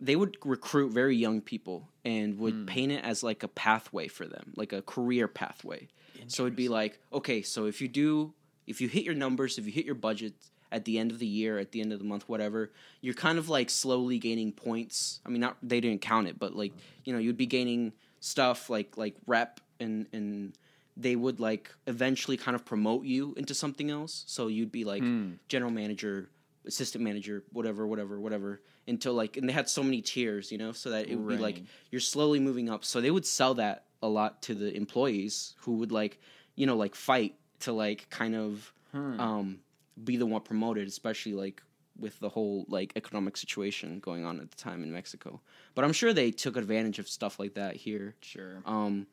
they 0.00 0.16
would 0.16 0.36
recruit 0.44 0.92
very 0.92 1.16
young 1.16 1.40
people 1.40 1.88
and 2.04 2.38
would 2.38 2.66
paint 2.66 2.92
it 2.92 3.04
as 3.04 3.22
like 3.22 3.42
a 3.42 3.48
pathway 3.48 4.08
for 4.08 4.26
them, 4.26 4.52
like 4.56 4.72
a 4.72 4.82
career 4.82 5.28
pathway. 5.28 5.88
So 6.28 6.44
it'd 6.44 6.56
be 6.56 6.68
like, 6.68 6.98
okay, 7.12 7.42
so 7.42 7.66
if 7.66 7.80
you 7.80 7.88
do, 7.88 8.34
if 8.66 8.80
you 8.80 8.88
hit 8.88 9.04
your 9.04 9.14
numbers, 9.14 9.58
if 9.58 9.66
you 9.66 9.72
hit 9.72 9.84
your 9.84 9.94
budget 9.94 10.34
at 10.76 10.84
the 10.84 10.98
end 10.98 11.10
of 11.10 11.18
the 11.18 11.26
year, 11.26 11.58
at 11.58 11.72
the 11.72 11.80
end 11.80 11.92
of 11.94 11.98
the 11.98 12.04
month, 12.04 12.28
whatever, 12.28 12.70
you're 13.00 13.14
kind 13.14 13.38
of 13.38 13.48
like 13.48 13.68
slowly 13.70 14.18
gaining 14.18 14.52
points. 14.52 15.20
I 15.24 15.28
mean, 15.30 15.40
not 15.40 15.56
they 15.62 15.80
didn't 15.80 16.02
count 16.02 16.28
it, 16.28 16.38
but 16.38 16.54
like 16.54 16.72
you 17.04 17.12
know, 17.12 17.18
you'd 17.18 17.36
be 17.46 17.46
gaining 17.46 17.92
stuff 18.20 18.70
like 18.70 18.96
like 18.96 19.14
rep 19.26 19.60
and 19.80 20.06
and 20.12 20.52
they 20.96 21.14
would 21.16 21.38
like 21.40 21.74
eventually 21.86 22.36
kind 22.36 22.54
of 22.54 22.64
promote 22.64 23.04
you 23.04 23.34
into 23.36 23.54
something 23.54 23.90
else. 23.90 24.24
So 24.26 24.48
you'd 24.48 24.72
be 24.72 24.84
like 24.84 25.02
general 25.48 25.70
manager, 25.70 26.28
assistant 26.66 27.04
manager, 27.04 27.42
whatever, 27.52 27.86
whatever, 27.86 28.18
whatever, 28.18 28.60
until 28.88 29.12
like, 29.14 29.36
and 29.36 29.46
they 29.48 29.52
had 29.52 29.68
so 29.68 29.82
many 29.82 30.00
tiers, 30.00 30.50
you 30.52 30.58
know, 30.58 30.72
so 30.72 30.90
that 30.90 31.08
it 31.08 31.16
would 31.16 31.28
be 31.28 31.34
like 31.42 31.56
you're 31.90 32.00
slowly 32.00 32.40
moving 32.40 32.68
up. 32.70 32.84
So 32.84 33.00
they 33.00 33.10
would 33.10 33.26
sell 33.26 33.54
that 33.54 33.84
a 34.02 34.08
lot 34.08 34.42
to 34.42 34.54
the 34.54 34.74
employees 34.74 35.54
who 35.60 35.72
would 35.80 35.92
like, 35.92 36.18
you 36.54 36.66
know, 36.66 36.76
like 36.76 36.94
fight 36.94 37.34
to 37.60 37.72
like 37.72 38.08
kind 38.10 38.34
of 38.34 38.72
um, 39.20 39.58
be 40.02 40.16
the 40.16 40.26
one 40.26 40.42
promoted, 40.42 40.88
especially 40.88 41.34
like 41.34 41.62
with 41.98 42.18
the 42.20 42.28
whole 42.28 42.66
like 42.68 42.92
economic 42.96 43.36
situation 43.36 44.00
going 44.00 44.24
on 44.24 44.40
at 44.40 44.50
the 44.50 44.56
time 44.56 44.82
in 44.82 44.92
Mexico. 44.92 45.40
But 45.74 45.84
I'm 45.84 45.92
sure 45.92 46.12
they 46.12 46.30
took 46.30 46.56
advantage 46.56 46.98
of 46.98 47.08
stuff 47.08 47.38
like 47.38 47.54
that 47.54 47.76
here. 47.76 48.14
sure. 48.20 48.62
Um, 48.66 49.06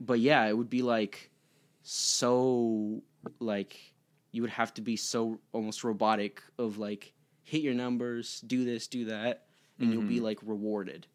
but 0.00 0.20
yeah, 0.20 0.46
it 0.46 0.56
would 0.56 0.70
be 0.70 0.82
like 0.82 1.30
so 1.82 3.02
like 3.40 3.76
you 4.30 4.42
would 4.42 4.50
have 4.50 4.74
to 4.74 4.82
be 4.82 4.96
so 4.96 5.40
almost 5.52 5.84
robotic 5.84 6.42
of 6.58 6.78
like 6.78 7.12
hit 7.42 7.62
your 7.62 7.74
numbers, 7.74 8.40
do 8.46 8.64
this, 8.64 8.86
do 8.86 9.06
that, 9.06 9.46
and 9.80 9.92
you'll 9.92 10.02
be 10.02 10.20
like 10.20 10.38
rewarded. 10.42 11.06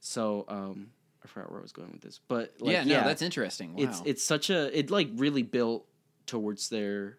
So 0.00 0.44
um, 0.48 0.88
I 1.22 1.28
forgot 1.28 1.50
where 1.50 1.60
I 1.60 1.62
was 1.62 1.72
going 1.72 1.92
with 1.92 2.00
this, 2.00 2.20
but 2.26 2.54
like, 2.60 2.72
yeah, 2.72 2.84
no, 2.84 3.04
that's 3.04 3.22
interesting. 3.22 3.74
Wow. 3.74 3.84
it's 3.84 4.02
it's 4.04 4.24
such 4.24 4.50
a 4.50 4.76
it 4.76 4.90
like 4.90 5.08
really 5.14 5.42
built 5.42 5.86
towards 6.26 6.68
their 6.68 7.18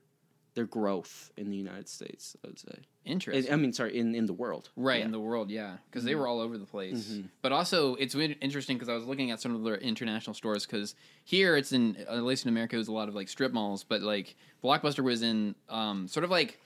their 0.56 0.66
growth 0.66 1.32
in 1.38 1.50
the 1.52 1.58
United 1.58 1.88
States. 1.88 2.36
I 2.44 2.48
would 2.48 2.58
say. 2.60 2.80
interesting. 3.06 3.54
I 3.54 3.56
mean, 3.56 3.72
sorry, 3.74 3.96
in 3.98 4.16
in 4.16 4.26
the 4.26 4.34
world. 4.34 4.70
right 4.76 5.00
Yeah. 5.00 5.06
in 5.06 5.12
the 5.12 5.20
world 5.20 5.52
yeah 5.52 5.78
because 5.92 6.04
they 6.06 6.16
were 6.16 6.28
all 6.28 6.40
over 6.40 6.58
the 6.58 6.66
place 6.66 7.10
Mhm. 7.12 7.30
but 7.44 7.52
also 7.52 7.94
it's 7.96 8.16
interesting 8.16 8.78
because 8.78 8.90
i 8.90 8.96
was 8.96 9.06
looking 9.06 9.30
at 9.32 9.40
some 9.40 9.54
of 9.54 9.62
the 9.64 9.74
international 9.80 10.34
stores 10.34 10.66
because 10.66 10.96
here 11.24 11.56
it's 11.56 11.72
in 11.72 11.96
at 12.10 12.24
least 12.24 12.46
in 12.46 12.50
america 12.50 12.76
it 12.76 12.80
was 12.80 12.88
a 12.88 12.92
lot 12.92 13.08
of 13.08 13.14
like 13.14 13.30
strip 13.30 13.52
malls 13.54 13.84
but 13.84 14.02
like 14.02 14.36
blockbuster 14.64 15.04
was 15.04 15.22
in 15.22 15.54
um, 15.70 16.08
sort 16.08 16.24
of 16.24 16.32
like 16.32 16.58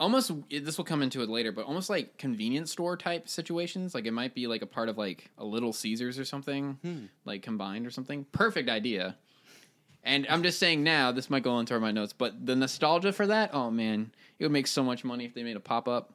almost 0.00 0.32
this 0.50 0.76
will 0.78 0.84
come 0.84 1.00
into 1.02 1.22
it 1.22 1.28
later 1.28 1.52
but 1.52 1.64
almost 1.64 1.88
like 1.88 2.18
convenience 2.18 2.72
store 2.72 2.96
type 2.96 3.28
situations 3.28 3.94
like 3.94 4.04
it 4.06 4.10
might 4.12 4.34
be 4.34 4.46
like 4.48 4.62
a 4.62 4.66
part 4.66 4.88
of 4.88 4.98
like 4.98 5.30
a 5.38 5.44
little 5.44 5.72
caesars 5.72 6.18
or 6.18 6.24
something 6.24 7.08
like 7.24 7.42
combined 7.42 7.86
or 7.86 7.90
something 7.90 8.24
perfect 8.32 8.68
idea 8.68 9.16
and 10.04 10.26
I'm 10.28 10.42
just 10.42 10.58
saying 10.58 10.82
now, 10.82 11.12
this 11.12 11.30
might 11.30 11.42
go 11.42 11.58
into 11.58 11.78
my 11.80 11.92
notes, 11.92 12.12
but 12.12 12.44
the 12.46 12.56
nostalgia 12.56 13.12
for 13.12 13.26
that, 13.28 13.50
oh 13.54 13.70
man, 13.70 14.12
it 14.38 14.44
would 14.44 14.52
make 14.52 14.66
so 14.66 14.82
much 14.82 15.04
money 15.04 15.24
if 15.24 15.34
they 15.34 15.42
made 15.42 15.56
a 15.56 15.60
pop 15.60 15.88
up. 15.88 16.12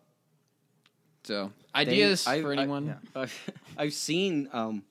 So 1.23 1.51
They- 1.73 1.81
ideas 1.81 2.25
I- 2.27 2.41
for 2.41 2.53
I- 2.53 2.57
anyone? 2.57 2.97
I've, 3.15 3.51
I've 3.77 3.93
seen 3.93 4.49
um, 4.53 4.83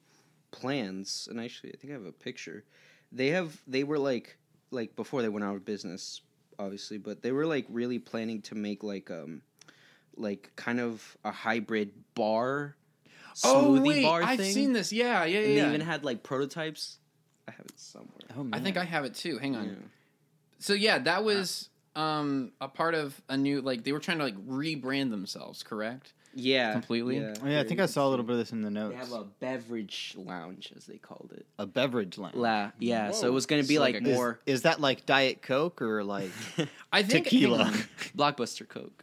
plans, 0.51 1.29
and 1.31 1.41
actually, 1.41 1.73
I 1.73 1.77
think 1.77 1.93
I 1.93 1.97
have 1.97 2.05
a 2.07 2.13
picture. 2.13 2.65
They 3.13 3.29
have 3.29 3.61
they 3.67 3.85
were 3.85 3.99
like 3.99 4.37
like 4.71 4.97
before 4.97 5.23
they 5.23 5.29
went 5.29 5.45
out 5.45 5.55
of 5.57 5.65
business, 5.65 6.21
obviously, 6.59 6.99
but 6.99 7.23
they 7.23 7.33
were 7.33 7.47
like 7.47 7.65
really 7.71 7.99
planning 7.99 8.43
to 8.43 8.55
make 8.55 8.83
like 8.83 9.11
um 9.11 9.43
like 10.17 10.51
kind 10.57 10.81
of 10.81 11.17
a 11.25 11.31
hybrid 11.31 11.93
bar 12.15 12.75
smoothie 13.35 14.03
bar 14.03 14.23
Oh, 14.23 14.25
I've 14.27 14.39
thing. 14.39 14.53
seen 14.53 14.73
this. 14.73 14.93
Yeah, 14.93 15.25
yeah, 15.25 15.41
And 15.41 15.55
yeah. 15.55 15.63
they 15.63 15.69
even 15.69 15.81
had 15.83 16.05
like 16.05 16.23
prototypes. 16.23 16.99
I 17.47 17.53
have 17.53 17.67
it 17.67 17.79
somewhere. 17.79 18.16
Oh, 18.39 18.47
I 18.53 18.61
think 18.61 18.77
I 18.77 18.85
have 18.85 19.05
it 19.05 19.15
too. 19.15 19.39
Hang 19.39 19.57
on. 19.57 19.65
Yeah. 19.67 19.75
So 20.59 20.73
yeah, 20.73 20.99
that 21.01 21.25
was 21.25 21.69
um 21.95 22.53
a 22.61 22.69
part 22.69 22.95
of 22.95 23.21
a 23.29 23.37
new 23.37 23.61
like 23.63 23.85
they 23.85 23.93
were 23.93 24.01
trying 24.01 24.19
to 24.19 24.25
like 24.25 24.37
rebrand 24.47 25.11
themselves, 25.11 25.63
correct? 25.63 26.13
Yeah, 26.39 26.73
Completely? 26.73 27.17
Yeah, 27.17 27.33
Oh, 27.43 27.49
yeah, 27.49 27.61
I 27.61 27.65
think 27.65 27.81
I 27.81 27.87
saw 27.87 28.07
a 28.07 28.11
little 28.11 28.23
bit 28.23 28.33
of 28.33 28.39
this 28.41 28.53
in 28.53 28.61
the 28.61 28.69
notes. 28.71 28.93
They 28.93 28.99
have 28.99 29.13
a 29.13 29.25
beverage 29.25 30.15
lounge, 30.19 30.71
as 30.77 30.85
they 30.85 30.99
called 30.99 31.33
it. 31.35 31.47
a 31.59 31.65
beverage 31.65 32.19
lounge. 32.19 32.35
La, 32.35 32.73
yeah. 32.79 33.13
So 33.13 33.27
it 33.27 33.31
was 33.31 33.47
going 33.47 33.63
to 33.63 33.67
be 33.67 33.77
It's 33.77 33.81
like, 33.81 33.95
like 33.95 34.05
a- 34.05 34.09
Is, 34.11 34.15
more 34.15 34.41
is 34.45 34.63
that 34.63 34.79
like 34.79 35.07
Diet 35.07 35.41
Coke 35.41 35.81
or 35.81 36.05
like 36.05 36.31
I 36.93 37.03
think 37.05 37.25
tequila? 37.25 37.73
blockbuster 38.17 38.69
Coke. 38.69 39.03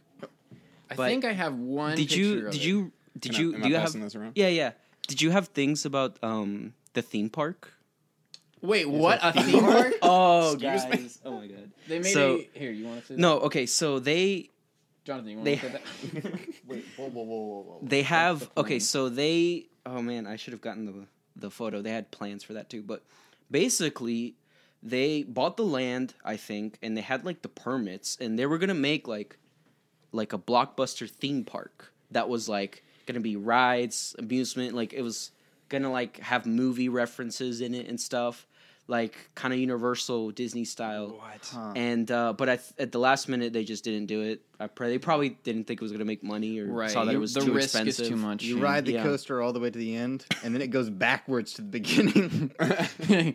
I 0.88 0.94
But 0.94 1.08
think 1.08 1.24
I 1.24 1.32
have 1.32 1.56
one. 1.56 1.96
did 1.96 2.12
you 2.14 2.34
picture 2.34 2.46
of 2.46 2.52
did 2.52 2.60
it. 2.60 2.64
you 2.66 2.92
did 3.18 3.32
Am 3.32 3.36
I- 3.36 3.40
you 3.40 3.54
am 3.54 3.60
do 3.62 3.64
I 3.66 3.68
you 3.68 3.74
have 3.74 3.82
passing 3.84 4.02
this 4.02 4.14
around? 4.14 4.32
yeah 4.36 4.48
yeah 4.48 4.70
did 5.08 5.20
you 5.20 5.30
have 5.32 5.48
things 5.48 5.84
about 5.84 6.16
um 6.22 6.74
the 6.92 7.02
theme 7.02 7.30
park 7.30 7.72
Wait, 8.64 8.88
what? 8.88 9.18
A 9.22 9.32
theme 9.42 9.60
park? 9.60 9.94
Oh, 10.02 10.52
Excuse 10.54 10.84
me? 10.84 10.90
guys. 10.90 11.18
Oh 11.24 11.38
my 11.40 11.46
god. 11.46 11.70
They 11.88 11.98
made 11.98 12.12
So- 12.12 12.36
a 12.36 12.58
here. 12.58 12.70
You 12.72 12.86
want 12.86 13.00
to 13.00 13.06
say 13.06 13.14
that? 13.14 13.20
No, 13.20 13.40
okay, 13.40 13.66
so 13.66 13.98
they 13.98 14.50
Jonathan? 15.04 15.30
You 15.30 15.36
want 15.36 15.44
they 15.44 15.56
to 15.56 15.60
say 15.62 15.68
that? 15.68 16.22
Wait, 16.66 16.84
whoa, 16.96 17.08
whoa, 17.10 17.22
whoa, 17.22 17.36
whoa, 17.36 17.62
whoa. 17.62 17.78
they 17.82 18.02
have 18.02 18.40
the 18.40 18.60
okay, 18.60 18.78
so 18.78 19.08
they 19.08 19.66
oh 19.86 20.00
man, 20.02 20.26
I 20.26 20.36
should 20.36 20.52
have 20.52 20.62
gotten 20.62 20.86
the 20.86 21.06
the 21.36 21.50
photo. 21.50 21.82
They 21.82 21.90
had 21.90 22.10
plans 22.10 22.42
for 22.44 22.54
that 22.54 22.70
too, 22.70 22.82
but 22.82 23.02
basically 23.50 24.34
they 24.82 25.22
bought 25.22 25.56
the 25.56 25.64
land, 25.64 26.14
I 26.24 26.36
think, 26.36 26.78
and 26.82 26.96
they 26.96 27.00
had 27.00 27.24
like 27.24 27.42
the 27.42 27.48
permits 27.48 28.16
and 28.20 28.38
they 28.38 28.46
were 28.46 28.58
going 28.58 28.68
to 28.68 28.74
make 28.74 29.06
like 29.08 29.38
like 30.12 30.32
a 30.32 30.38
blockbuster 30.38 31.08
theme 31.08 31.44
park 31.44 31.92
that 32.10 32.28
was 32.28 32.48
like 32.48 32.82
going 33.06 33.14
to 33.14 33.20
be 33.20 33.36
rides, 33.36 34.14
amusement, 34.18 34.74
like 34.74 34.92
it 34.92 35.02
was 35.02 35.30
going 35.68 35.82
to 35.82 35.88
like 35.88 36.18
have 36.20 36.46
movie 36.46 36.88
references 36.88 37.60
in 37.60 37.74
it 37.74 37.88
and 37.88 38.00
stuff, 38.00 38.46
like 38.86 39.14
kind 39.34 39.54
of 39.54 39.58
universal 39.60 40.30
Disney 40.30 40.64
style. 40.64 41.18
Huh. 41.42 41.72
And 41.74 42.10
uh, 42.10 42.34
but 42.34 42.48
at, 42.48 42.72
at 42.78 42.92
the 42.92 42.98
last 42.98 43.28
minute, 43.28 43.52
they 43.52 43.64
just 43.64 43.82
didn't 43.84 44.06
do 44.06 44.20
it. 44.22 44.42
I 44.60 44.66
pray 44.66 44.88
they 44.90 44.98
probably 44.98 45.30
didn't 45.30 45.64
think 45.66 45.80
it 45.80 45.82
was 45.82 45.90
going 45.90 46.00
to 46.00 46.04
make 46.04 46.22
money 46.22 46.58
or 46.60 46.66
Right. 46.66 46.90
saw 46.90 47.04
that 47.04 47.12
You- 47.12 47.18
it 47.18 47.20
was 47.20 47.32
the 47.34 47.40
too 47.40 47.52
risk 47.54 47.68
is 47.74 47.74
expensive. 47.86 48.08
too 48.08 48.16
much. 48.16 48.42
You 48.44 48.58
ride 48.58 48.84
the 48.84 48.92
Yeah. 48.92 49.02
coaster 49.02 49.40
all 49.40 49.52
the 49.54 49.60
way 49.60 49.70
to 49.70 49.78
the 49.78 49.96
end, 49.96 50.26
and 50.42 50.54
then 50.54 50.60
it 50.62 50.68
goes 50.68 50.90
backwards 50.90 51.54
to 51.54 51.62
the 51.62 51.68
beginning. 51.68 52.50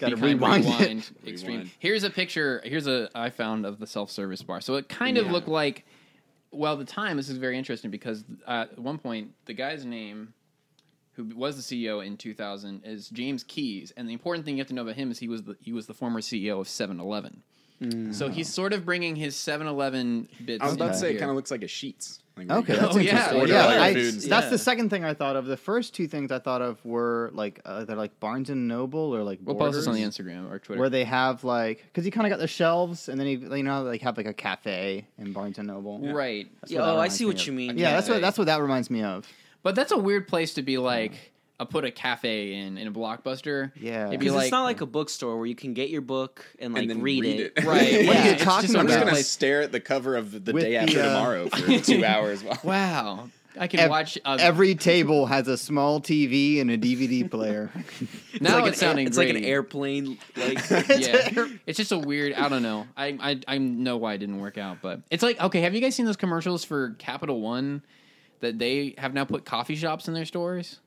Got 0.00 0.10
to 0.10 0.16
rewind, 0.16 0.64
it. 0.64 0.68
rewind, 0.70 1.10
extreme. 1.26 1.52
Rewind. 1.52 1.70
Here's 1.78 2.04
a 2.04 2.10
picture. 2.10 2.60
Here's 2.64 2.86
a 2.86 3.08
I 3.14 3.30
found 3.30 3.64
of 3.66 3.78
the 3.78 3.86
self 3.86 4.10
service 4.10 4.42
bar. 4.42 4.60
So 4.60 4.74
it 4.74 4.88
kind 4.88 5.18
of 5.18 5.26
Yeah. 5.26 5.32
looked 5.32 5.48
like. 5.48 5.84
Well, 6.52 6.74
at 6.74 6.78
the 6.78 6.84
time 6.84 7.16
this 7.16 7.28
is 7.28 7.36
very 7.38 7.58
interesting 7.58 7.90
because 7.90 8.22
uh, 8.46 8.66
at 8.72 8.78
one 8.78 8.98
point 8.98 9.32
the 9.46 9.54
guy's 9.54 9.84
name, 9.84 10.34
who 11.16 11.24
was 11.36 11.56
the 11.56 11.62
CEO 11.86 12.04
in 12.04 12.16
2000, 12.16 12.82
is 12.84 13.08
James 13.08 13.44
Keys, 13.44 13.92
and 13.96 14.08
the 14.08 14.12
important 14.12 14.44
thing 14.44 14.56
you 14.56 14.60
have 14.60 14.68
to 14.68 14.74
know 14.74 14.82
about 14.82 14.96
him 14.96 15.10
is 15.10 15.18
he 15.18 15.28
was 15.28 15.42
the 15.44 15.56
he 15.60 15.72
was 15.72 15.86
the 15.86 15.94
former 15.94 16.20
CEO 16.20 16.60
of 16.60 16.66
7-Eleven. 16.66 17.42
So 18.12 18.30
he's 18.30 18.50
sort 18.50 18.72
of 18.72 18.86
bringing 18.86 19.14
his 19.14 19.34
7-Eleven 19.34 20.28
bits. 20.46 20.62
I 20.62 20.66
was 20.66 20.74
about 20.76 20.84
to 20.86 20.90
into 20.92 20.98
say 21.00 21.14
it 21.14 21.18
kind 21.18 21.28
of 21.28 21.36
looks 21.36 21.50
like 21.50 21.62
a 21.62 21.66
Sheetz. 21.66 22.20
Like, 22.34 22.50
Okay, 22.50 22.76
that's 22.76 22.96
Oh, 22.96 22.98
yeah. 22.98 23.10
interesting. 23.34 23.48
Yeah, 23.48 23.62
all 23.64 23.68
I- 23.82 23.92
that's 23.92 24.24
stuff. 24.24 24.48
the 24.50 24.56
second 24.58 24.88
thing 24.88 25.04
I 25.04 25.12
thought 25.12 25.36
of. 25.36 25.44
The 25.44 25.56
first 25.58 25.92
two 25.94 26.06
things 26.08 26.32
I 26.32 26.38
thought 26.38 26.62
of 26.62 26.82
were 26.84 27.30
like 27.34 27.60
uh, 27.66 27.84
they're 27.84 27.94
like 27.96 28.18
Barnes 28.20 28.48
and 28.48 28.66
Noble 28.68 29.14
or 29.14 29.22
like 29.22 29.38
We'll 29.44 29.54
post 29.56 29.76
this 29.76 29.86
on 29.86 29.94
the 29.94 30.00
Instagram 30.02 30.50
or 30.50 30.58
Twitter. 30.60 30.80
where 30.80 30.88
they 30.88 31.04
have 31.04 31.44
like 31.44 31.84
because 31.84 32.06
you 32.06 32.10
kind 32.12 32.26
of 32.26 32.30
got 32.30 32.38
the 32.40 32.48
shelves 32.48 33.08
and 33.10 33.20
then 33.20 33.26
you, 33.26 33.54
you 33.54 33.62
know 33.62 33.82
like 33.82 34.00
have 34.00 34.16
like 34.16 34.26
a 34.26 34.32
cafe 34.34 35.06
in 35.18 35.32
Barnes 35.34 35.58
and 35.58 35.68
Noble. 35.68 35.98
right. 36.12 36.48
That's 36.62 36.72
Yeah, 36.72 36.90
oh, 36.90 36.98
I 36.98 37.08
see 37.08 37.26
what 37.26 37.36
of. 37.38 37.46
you 37.46 37.52
mean. 37.52 37.76
Yeah, 37.76 37.92
that's 37.92 38.08
what 38.08 38.20
that's 38.22 38.38
what 38.38 38.46
that 38.46 38.60
reminds 38.62 38.88
me 38.90 39.02
of. 39.02 39.28
But 39.64 39.74
that's 39.74 39.90
a 39.90 39.98
weird 39.98 40.28
place 40.28 40.54
to 40.54 40.62
be 40.62 40.78
like 40.78 41.32
a 41.58 41.66
put 41.66 41.84
a 41.84 41.90
cafe 41.90 42.54
in 42.54 42.78
in 42.78 42.86
a 42.86 42.92
blockbuster. 42.92 43.72
Yeah. 43.76 44.08
It'd 44.08 44.10
be 44.10 44.16
Because 44.18 44.34
like 44.34 44.44
it's 44.44 44.52
not 44.52 44.62
like 44.64 44.80
a 44.80 44.86
bookstore 44.86 45.36
where 45.36 45.46
you 45.46 45.54
can 45.56 45.72
get 45.74 45.88
your 45.90 46.00
book 46.02 46.44
and 46.60 46.74
like 46.74 46.82
and 46.82 46.90
then 46.90 47.00
read, 47.02 47.22
read 47.22 47.40
it. 47.40 47.52
it. 47.56 47.64
right. 47.64 48.06
What 48.06 48.16
are 48.16 48.18
yeah, 48.20 48.24
you 48.26 48.30
it's 48.32 48.44
just 48.44 48.44
talking 48.44 48.76
a 48.76 48.78
I'm 48.78 48.86
just 48.86 48.98
gonna 49.00 49.10
place. 49.12 49.26
stare 49.28 49.62
at 49.62 49.72
the 49.72 49.80
cover 49.80 50.14
of 50.16 50.44
the 50.44 50.52
With 50.52 50.62
day 50.64 50.70
the, 50.70 50.76
after 50.76 51.00
uh, 51.00 51.04
tomorrow 51.04 51.48
for 51.48 51.78
two 51.84 52.04
hours. 52.04 52.44
Wow, 52.64 53.30
I 53.58 53.68
can 53.68 53.80
Ev- 53.80 53.90
watch. 53.90 54.18
A, 54.24 54.36
Every 54.40 54.74
table 54.74 55.26
has 55.26 55.46
a 55.48 55.56
small 55.56 56.00
TV 56.00 56.60
and 56.60 56.70
a 56.72 56.76
DVD 56.76 57.30
player. 57.30 57.70
now 58.40 58.56
like 58.58 58.72
it's 58.72 58.82
an, 58.82 58.88
sounding 58.88 59.06
It's 59.06 59.16
like 59.16 59.28
an 59.28 59.44
airplane. 59.44 60.18
Like 60.36 60.58
yeah, 60.68 61.46
it's 61.66 61.76
just 61.78 61.92
a 61.92 61.98
weird. 61.98 62.32
I 62.34 62.48
don't 62.48 62.62
know. 62.64 62.86
I, 62.96 63.16
I 63.20 63.40
I 63.46 63.58
know 63.58 63.96
why 63.96 64.14
it 64.14 64.18
didn't 64.18 64.40
work 64.40 64.58
out, 64.58 64.78
but 64.82 65.00
it's 65.10 65.22
like 65.22 65.40
okay. 65.40 65.60
Have 65.60 65.72
you 65.74 65.80
guys 65.80 65.94
seen 65.94 66.04
those 66.06 66.16
commercials 66.16 66.64
for 66.64 66.90
Capital 66.98 67.40
One 67.40 67.82
that 68.40 68.58
they 68.58 68.94
have 68.98 69.14
now 69.14 69.24
put 69.24 69.44
coffee 69.44 69.76
shops 69.76 70.08
in 70.08 70.14
their 70.14 70.24
stores? 70.24 70.80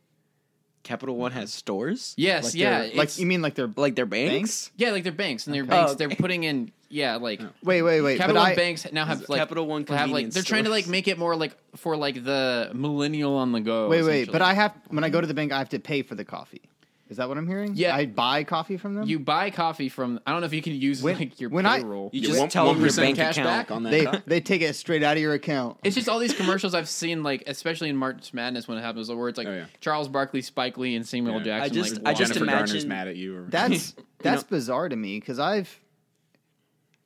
Capital 0.83 1.17
One 1.17 1.33
has 1.33 1.53
stores. 1.53 2.13
Yes, 2.17 2.45
Like 2.45 2.53
yeah. 2.55 2.69
they're- 2.79 2.87
like 2.89 2.93
it's- 2.93 3.19
you 3.19 3.25
mean 3.25 3.41
like 3.41 3.55
they're 3.55 3.71
Like 3.75 3.95
their 3.95 4.05
banks. 4.05 4.31
Banks? 4.31 4.71
yeah, 4.77 4.91
like 4.91 5.03
they're 5.03 5.11
banks 5.11 5.45
and 5.45 5.53
their 5.55 5.65
banks. 5.65 5.91
Oh, 5.91 5.95
They're 5.95 6.09
putting 6.09 6.43
in 6.45 6.71
yeah, 6.89 7.17
like 7.17 7.41
oh. 7.41 7.49
wait 7.63 7.81
wait 7.81 7.99
wait. 7.99 8.17
Capital 8.17 8.35
but 8.35 8.41
One 8.43 8.51
I, 8.53 8.55
banks 8.55 8.89
now 8.93 9.03
have 9.05 9.27
like 9.27 9.39
Capital 9.39 9.67
One 9.67 9.81
have 9.81 9.89
like 9.89 9.99
convenience 10.07 10.33
they're 10.35 10.43
trying 10.43 10.63
to 10.63 10.69
like 10.69 10.85
stores. 10.85 10.91
make 10.91 11.09
it 11.09 11.17
more 11.17 11.35
like 11.35 11.57
for 11.75 11.97
like 11.97 12.23
the 12.23 12.71
millennial 12.73 13.35
on 13.35 13.51
the 13.51 13.59
go. 13.59 13.89
wait 13.89 14.03
wait. 14.03 14.07
essentially. 14.21 14.31
But 14.31 14.41
I 14.43 14.53
have 14.53 14.73
when 14.87 15.03
I 15.03 15.09
go 15.09 15.19
to 15.19 15.27
the 15.27 15.33
bank, 15.33 15.51
I 15.51 15.57
have 15.57 15.69
to 15.69 15.79
pay 15.79 16.01
for 16.03 16.15
the 16.15 16.23
coffee. 16.23 16.61
Is 17.09 17.17
that 17.17 17.29
what 17.29 17.37
I'm 17.37 17.47
hearing? 17.47 17.71
Yeah. 17.75 17.95
I 17.95 18.05
buy 18.05 18.43
coffee 18.43 18.75
from 18.77 18.95
them. 18.95 19.07
you 19.07 19.17
buy 19.19 19.49
coffee 19.49 19.87
from. 19.89 20.19
I 20.27 20.31
don't 20.31 20.41
know 20.41 20.45
if 20.47 20.53
you 20.53 20.61
can 20.61 20.73
use 20.73 21.01
When- 21.01 21.17
like 21.17 21.39
your 21.39 21.49
when 21.49 21.65
I- 21.65 21.79
payroll. 21.79 22.09
You 22.11 22.21
You 22.21 22.27
just 22.27 22.39
want 22.39 22.51
tell 22.51 22.67
them 22.67 22.79
your 22.81 22.89
1% 22.89 22.97
bank 23.01 23.15
cash 23.15 23.37
account. 23.37 23.47
back 23.47 23.71
on 23.71 23.83
that 23.83 23.89
they 23.91 24.05
car? 24.05 24.23
they 24.25 24.41
take 24.41 24.61
it 24.61 24.75
straight 24.75 25.03
out 25.03 25.15
of 25.15 25.21
your 25.21 25.33
account. 25.33 25.77
It's 25.83 25.95
just 25.95 26.09
all 26.09 26.19
these 26.19 26.33
commercials 26.33 26.73
I've 26.73 26.89
seen, 26.89 27.23
like 27.23 27.43
especially 27.47 27.89
in 27.89 27.95
March 27.97 28.33
Madness 28.33 28.67
when 28.67 28.77
it 28.77 28.81
happens, 28.81 29.09
where 29.09 29.29
it's 29.29 29.37
like 29.37 29.47
Oh, 29.47 29.53
yeah. 29.53 29.65
Charles 29.79 30.07
Barkley, 30.09 30.41
Spike 30.41 30.77
Lee, 30.77 30.95
and 30.95 31.07
Samuel 31.07 31.37
Yeah. 31.39 31.43
Jackson. 31.43 31.71
I 31.71 31.81
just- 31.81 31.93
like, 31.95 32.07
I 32.07 32.13
just 32.13 32.33
Jennifer 32.33 32.39
walking. 32.45 32.53
Garner's 32.57 32.71
imagine- 32.83 32.89
mad 32.89 33.07
at 33.07 33.15
you. 33.15 33.37
Or, 33.37 33.41
That's 33.49 33.95
that's 34.19 34.43
bizarre 34.43 34.89
to 34.89 34.95
me 34.95 35.19
because 35.19 35.39
I've 35.39 35.79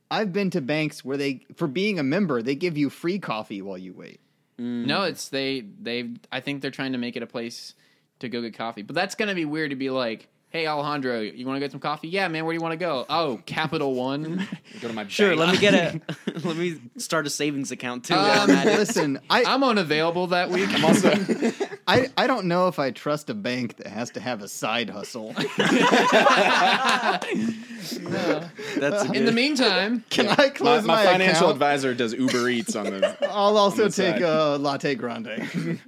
I've 0.10 0.34
been 0.34 0.50
to 0.52 0.62
banks 0.62 1.06
where 1.06 1.18
they 1.18 1.46
for 1.56 1.68
being 1.68 2.00
a 2.00 2.04
member 2.04 2.42
they 2.42 2.56
give 2.56 2.78
you 2.78 2.90
free 2.90 3.20
coffee 3.20 3.62
while 3.62 3.78
you 3.78 3.94
wait. 3.94 4.20
Mm. 4.60 4.86
No, 4.86 5.04
it's 5.04 5.30
they 5.30 5.62
they. 5.62 6.10
I 6.32 6.40
think 6.42 6.62
they're 6.62 6.72
trying 6.72 6.92
to 6.92 6.98
make 6.98 7.16
it 7.16 7.24
a 7.24 7.28
place 7.28 7.74
to 8.22 8.30
go 8.30 8.42
get 8.42 8.58
coffee, 8.58 8.82
but 8.82 8.96
that's 8.96 9.16
gonna 9.16 9.36
be 9.36 9.46
weird 9.46 9.70
to 9.72 9.76
be 9.76 9.90
like, 9.90 10.28
"Hey 10.50 10.68
Alejandro, 10.68 11.20
you 11.22 11.46
want 11.46 11.56
to 11.58 11.60
get 11.60 11.72
some 11.72 11.80
coffee? 11.80 12.08
Yeah, 12.10 12.28
man. 12.28 12.46
Where 12.46 12.54
do 12.54 12.58
you 12.58 12.62
want 12.62 12.74
to 12.74 12.78
go? 12.78 13.06
Oh, 13.10 13.40
Capital 13.46 13.94
One. 13.94 14.48
go 14.82 14.88
to 14.88 14.94
my 14.94 15.08
Sure. 15.08 15.30
bank. 15.36 15.40
Let 15.40 15.52
me 15.54 15.58
get 15.60 15.74
a. 15.74 16.02
let 16.48 16.58
me 16.58 16.80
start 16.98 17.26
a 17.28 17.30
savings 17.30 17.72
account 17.72 18.06
too. 18.06 18.14
Um, 18.16 18.48
Listen, 18.48 19.20
I, 19.30 19.44
I'm 19.48 19.64
unavailable 19.64 20.28
that 20.28 20.50
week. 20.50 20.70
I'm 20.74 20.86
also 20.86 21.14
I 21.88 22.10
I 22.18 22.28
don't 22.28 22.46
know 22.46 22.68
if 22.68 22.80
I 22.80 22.92
trust 22.92 23.30
a 23.30 23.34
bank 23.34 23.78
that 23.78 23.88
has 23.88 24.12
to 24.12 24.20
have 24.20 24.42
a 24.42 24.48
side 24.48 24.90
hustle. 24.90 25.34
That's 28.78 29.04
In 29.12 29.26
the 29.26 29.32
meantime, 29.34 30.04
Can 30.10 30.28
I 30.28 30.36
my, 30.38 30.50
close 30.50 30.84
my 30.86 30.96
my, 30.96 31.06
financial 31.06 31.38
account? 31.48 31.52
advisor 31.54 31.94
does 31.94 32.14
Uber 32.14 32.50
Eats 32.50 32.76
on 32.76 32.86
the. 32.86 33.18
I'll 33.30 33.58
also 33.58 33.84
on 33.86 33.90
the 33.90 33.96
take 33.96 34.16
side. 34.16 34.22
a 34.22 34.58
latte 34.58 34.96
grande. 34.96 35.80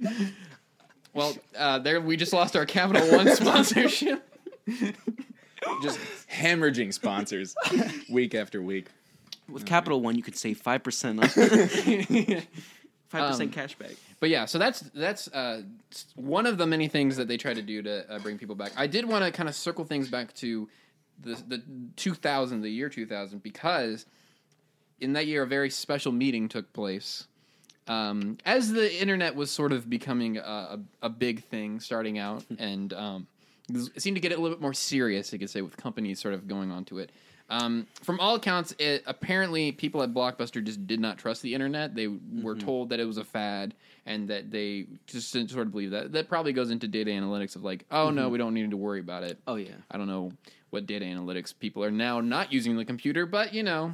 Well, 1.14 1.34
uh, 1.56 1.78
there 1.78 2.00
we 2.00 2.16
just 2.16 2.32
lost 2.32 2.56
our 2.56 2.66
Capital 2.66 3.08
One 3.16 3.28
sponsorship. 3.34 4.22
just 5.82 5.98
hemorrhaging 6.30 6.92
sponsors 6.92 7.54
week 8.10 8.34
after 8.34 8.60
week. 8.62 8.86
with 9.48 9.64
Capital 9.64 10.00
One, 10.00 10.16
you 10.16 10.22
could 10.22 10.36
save 10.36 10.58
five 10.60 10.82
percent. 10.82 11.20
Five 13.08 13.22
Um, 13.24 13.30
percent 13.30 13.52
cash 13.52 13.74
back. 13.76 13.92
But 14.18 14.30
yeah, 14.30 14.44
so 14.46 14.58
that's 14.58 14.80
that's 14.80 15.28
uh, 15.28 15.62
one 16.16 16.46
of 16.46 16.58
the 16.58 16.66
many 16.66 16.88
things 16.88 17.16
that 17.16 17.28
they 17.28 17.36
try 17.36 17.54
to 17.54 17.62
do 17.62 17.80
to 17.82 18.10
uh, 18.12 18.18
bring 18.18 18.38
people 18.38 18.56
back. 18.56 18.72
I 18.76 18.86
did 18.88 19.04
want 19.04 19.24
to 19.24 19.30
kind 19.30 19.48
of 19.48 19.54
circle 19.54 19.84
things 19.84 20.08
back 20.08 20.34
to 20.36 20.68
the 21.20 21.34
the 21.46 21.62
2000, 21.96 22.62
the 22.62 22.70
year 22.70 22.88
2000, 22.88 23.40
because 23.42 24.06
in 25.00 25.12
that 25.12 25.26
year 25.26 25.42
a 25.42 25.46
very 25.46 25.70
special 25.70 26.10
meeting 26.10 26.48
took 26.48 26.72
place. 26.72 27.28
Um, 27.86 28.38
as 28.46 28.72
the 28.72 29.00
internet 29.00 29.34
was 29.34 29.50
sort 29.50 29.72
of 29.72 29.90
becoming 29.90 30.38
a, 30.38 30.80
a, 31.02 31.10
big 31.10 31.44
thing, 31.44 31.80
starting 31.80 32.18
out, 32.18 32.42
and 32.58 32.92
um, 32.94 33.26
it 33.68 34.00
seemed 34.00 34.16
to 34.16 34.20
get 34.20 34.32
a 34.32 34.36
little 34.36 34.56
bit 34.56 34.62
more 34.62 34.72
serious, 34.72 35.34
I 35.34 35.38
could 35.38 35.50
say, 35.50 35.60
with 35.60 35.76
companies 35.76 36.18
sort 36.18 36.32
of 36.32 36.48
going 36.48 36.70
onto 36.70 36.98
it. 36.98 37.12
Um, 37.50 37.86
from 38.02 38.20
all 38.20 38.36
accounts, 38.36 38.74
it, 38.78 39.02
apparently 39.06 39.70
people 39.70 40.02
at 40.02 40.14
Blockbuster 40.14 40.64
just 40.64 40.86
did 40.86 40.98
not 40.98 41.18
trust 41.18 41.42
the 41.42 41.52
internet. 41.52 41.94
They 41.94 42.08
were 42.08 42.54
told 42.54 42.88
that 42.88 43.00
it 43.00 43.04
was 43.04 43.18
a 43.18 43.24
fad, 43.24 43.74
and 44.06 44.28
that 44.28 44.50
they 44.50 44.86
just 45.06 45.32
didn't 45.32 45.50
sort 45.50 45.66
of 45.66 45.72
believe 45.72 45.90
that. 45.90 46.12
That 46.12 46.28
probably 46.28 46.52
goes 46.52 46.70
into 46.70 46.88
data 46.88 47.10
analytics 47.10 47.56
of 47.56 47.64
like, 47.64 47.84
oh 47.90 48.10
no, 48.10 48.28
we 48.28 48.38
don't 48.38 48.54
need 48.54 48.70
to 48.70 48.76
worry 48.76 49.00
about 49.00 49.24
it. 49.24 49.38
Oh 49.46 49.56
yeah. 49.56 49.74
I 49.90 49.98
don't 49.98 50.08
know 50.08 50.32
what 50.70 50.86
data 50.86 51.04
analytics 51.04 51.54
people 51.56 51.84
are 51.84 51.90
now 51.90 52.20
not 52.20 52.52
using 52.52 52.76
the 52.76 52.84
computer, 52.84 53.26
but 53.26 53.54
you 53.54 53.62
know, 53.62 53.92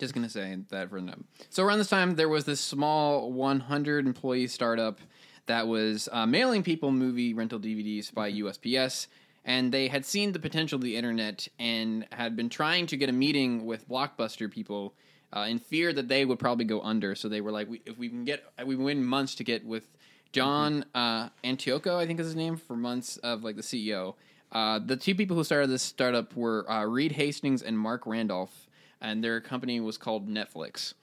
just 0.00 0.14
gonna 0.14 0.28
say 0.28 0.58
that 0.70 0.90
for 0.90 1.00
them. 1.00 1.26
So 1.48 1.62
around 1.62 1.78
this 1.78 1.88
time, 1.88 2.16
there 2.16 2.28
was 2.28 2.44
this 2.44 2.60
small 2.60 3.30
100 3.32 4.06
employee 4.06 4.46
startup 4.46 4.98
that 5.46 5.68
was 5.68 6.08
uh, 6.12 6.26
mailing 6.26 6.62
people 6.62 6.90
movie 6.90 7.34
rental 7.34 7.60
DVDs 7.60 8.12
by 8.12 8.32
USPS, 8.32 9.06
and 9.44 9.72
they 9.72 9.88
had 9.88 10.04
seen 10.04 10.32
the 10.32 10.38
potential 10.38 10.76
of 10.76 10.82
the 10.82 10.96
internet 10.96 11.46
and 11.58 12.06
had 12.12 12.36
been 12.36 12.48
trying 12.48 12.86
to 12.86 12.96
get 12.96 13.08
a 13.08 13.12
meeting 13.12 13.66
with 13.66 13.88
Blockbuster 13.88 14.50
people. 14.50 14.94
Uh, 15.32 15.46
in 15.48 15.60
fear 15.60 15.92
that 15.92 16.08
they 16.08 16.24
would 16.24 16.40
probably 16.40 16.64
go 16.64 16.80
under, 16.80 17.14
so 17.14 17.28
they 17.28 17.40
were 17.40 17.52
like, 17.52 17.70
we, 17.70 17.80
"If 17.86 17.96
we 17.96 18.08
can 18.08 18.24
get, 18.24 18.42
we 18.66 18.74
win 18.74 19.04
months 19.04 19.36
to 19.36 19.44
get 19.44 19.64
with 19.64 19.86
John 20.32 20.84
uh, 20.94 21.28
Antioco, 21.44 21.96
I 21.96 22.06
think 22.06 22.20
is 22.20 22.26
his 22.26 22.36
name, 22.36 22.56
for 22.56 22.76
months 22.76 23.16
of 23.18 23.42
like 23.42 23.56
the 23.56 23.62
CEO. 23.62 24.14
Uh, 24.52 24.80
the 24.84 24.96
two 24.96 25.14
people 25.14 25.36
who 25.36 25.44
started 25.44 25.70
this 25.70 25.82
startup 25.82 26.34
were 26.36 26.70
uh, 26.70 26.84
Reed 26.84 27.12
Hastings 27.12 27.62
and 27.62 27.78
Marc 27.78 28.06
Randolph, 28.06 28.68
and 29.00 29.22
their 29.22 29.40
company 29.40 29.80
was 29.80 29.96
called 29.98 30.28
Netflix. 30.28 30.94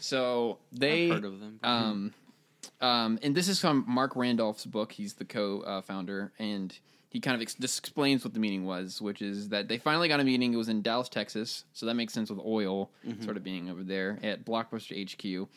So 0.00 0.58
they 0.72 1.06
I've 1.06 1.16
heard 1.16 1.24
of 1.24 1.40
them. 1.40 1.60
Um, 1.62 2.14
um, 2.80 3.18
and 3.22 3.34
this 3.34 3.48
is 3.48 3.60
from 3.60 3.84
Marc 3.88 4.14
Randolph's 4.16 4.66
book. 4.66 4.92
He's 4.92 5.14
the 5.14 5.24
co-founder, 5.24 6.32
and 6.38 6.76
he 7.10 7.20
kind 7.20 7.34
of 7.34 7.42
ex- 7.42 7.54
just 7.54 7.78
explains 7.78 8.24
what 8.24 8.34
the 8.34 8.40
meeting 8.40 8.64
was, 8.64 9.00
which 9.02 9.20
is 9.20 9.48
that 9.50 9.68
they 9.68 9.78
finally 9.78 10.08
got 10.08 10.20
a 10.20 10.24
meeting. 10.24 10.52
It 10.54 10.56
was 10.56 10.68
in 10.68 10.82
Dallas, 10.82 11.08
Texas, 11.08 11.64
so 11.72 11.86
that 11.86 11.94
makes 11.94 12.12
sense 12.12 12.30
with 12.30 12.38
oil 12.38 12.90
sort 13.22 13.36
of 13.36 13.44
being 13.44 13.68
over 13.68 13.82
there 13.82 14.18
at 14.22 14.44
Blockbuster 14.44 14.94
HQ. 15.10 15.48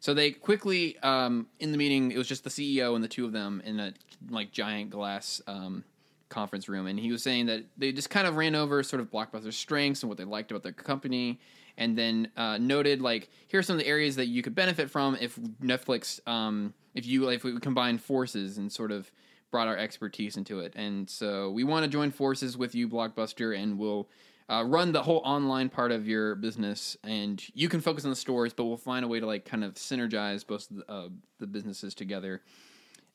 So 0.00 0.12
they 0.12 0.32
quickly, 0.32 0.98
um, 0.98 1.46
in 1.60 1.72
the 1.72 1.78
meeting, 1.78 2.12
it 2.12 2.18
was 2.18 2.28
just 2.28 2.44
the 2.44 2.50
CEO 2.50 2.94
and 2.94 3.02
the 3.02 3.08
two 3.08 3.24
of 3.24 3.32
them 3.32 3.62
in 3.64 3.80
a 3.80 3.94
like 4.28 4.52
giant 4.52 4.90
glass 4.90 5.40
um, 5.46 5.84
conference 6.28 6.68
room, 6.68 6.86
and 6.86 6.98
he 6.98 7.12
was 7.12 7.22
saying 7.22 7.46
that 7.46 7.64
they 7.76 7.92
just 7.92 8.10
kind 8.10 8.26
of 8.26 8.36
ran 8.36 8.54
over 8.54 8.82
sort 8.82 9.00
of 9.00 9.10
Blockbuster's 9.10 9.56
strengths 9.56 10.02
and 10.02 10.08
what 10.08 10.18
they 10.18 10.24
liked 10.24 10.50
about 10.50 10.62
their 10.62 10.72
company, 10.72 11.40
and 11.76 11.96
then 11.96 12.28
uh, 12.36 12.58
noted 12.58 13.00
like 13.00 13.30
here 13.48 13.60
are 13.60 13.62
some 13.62 13.76
of 13.76 13.80
the 13.80 13.88
areas 13.88 14.16
that 14.16 14.26
you 14.26 14.42
could 14.42 14.54
benefit 14.54 14.90
from 14.90 15.16
if 15.20 15.36
Netflix, 15.62 16.26
um, 16.28 16.74
if 16.94 17.06
you 17.06 17.28
if 17.28 17.44
we 17.44 17.58
combine 17.60 17.98
forces 17.98 18.58
and 18.58 18.70
sort 18.70 18.92
of 18.92 19.10
brought 19.50 19.68
our 19.68 19.76
expertise 19.76 20.36
into 20.36 20.60
it, 20.60 20.72
and 20.76 21.08
so 21.08 21.50
we 21.50 21.64
want 21.64 21.84
to 21.84 21.90
join 21.90 22.10
forces 22.10 22.56
with 22.56 22.74
you, 22.74 22.88
Blockbuster, 22.88 23.56
and 23.56 23.78
we'll. 23.78 24.08
Uh, 24.46 24.62
run 24.62 24.92
the 24.92 25.02
whole 25.02 25.22
online 25.24 25.70
part 25.70 25.90
of 25.90 26.06
your 26.06 26.34
business, 26.34 26.98
and 27.02 27.42
you 27.54 27.66
can 27.66 27.80
focus 27.80 28.04
on 28.04 28.10
the 28.10 28.16
stores, 28.16 28.52
but 28.52 28.64
we'll 28.64 28.76
find 28.76 29.02
a 29.02 29.08
way 29.08 29.18
to 29.18 29.24
like 29.24 29.46
kind 29.46 29.64
of 29.64 29.72
synergize 29.76 30.46
both 30.46 30.68
the, 30.70 30.84
uh, 30.86 31.08
the 31.38 31.46
businesses 31.46 31.94
together. 31.94 32.42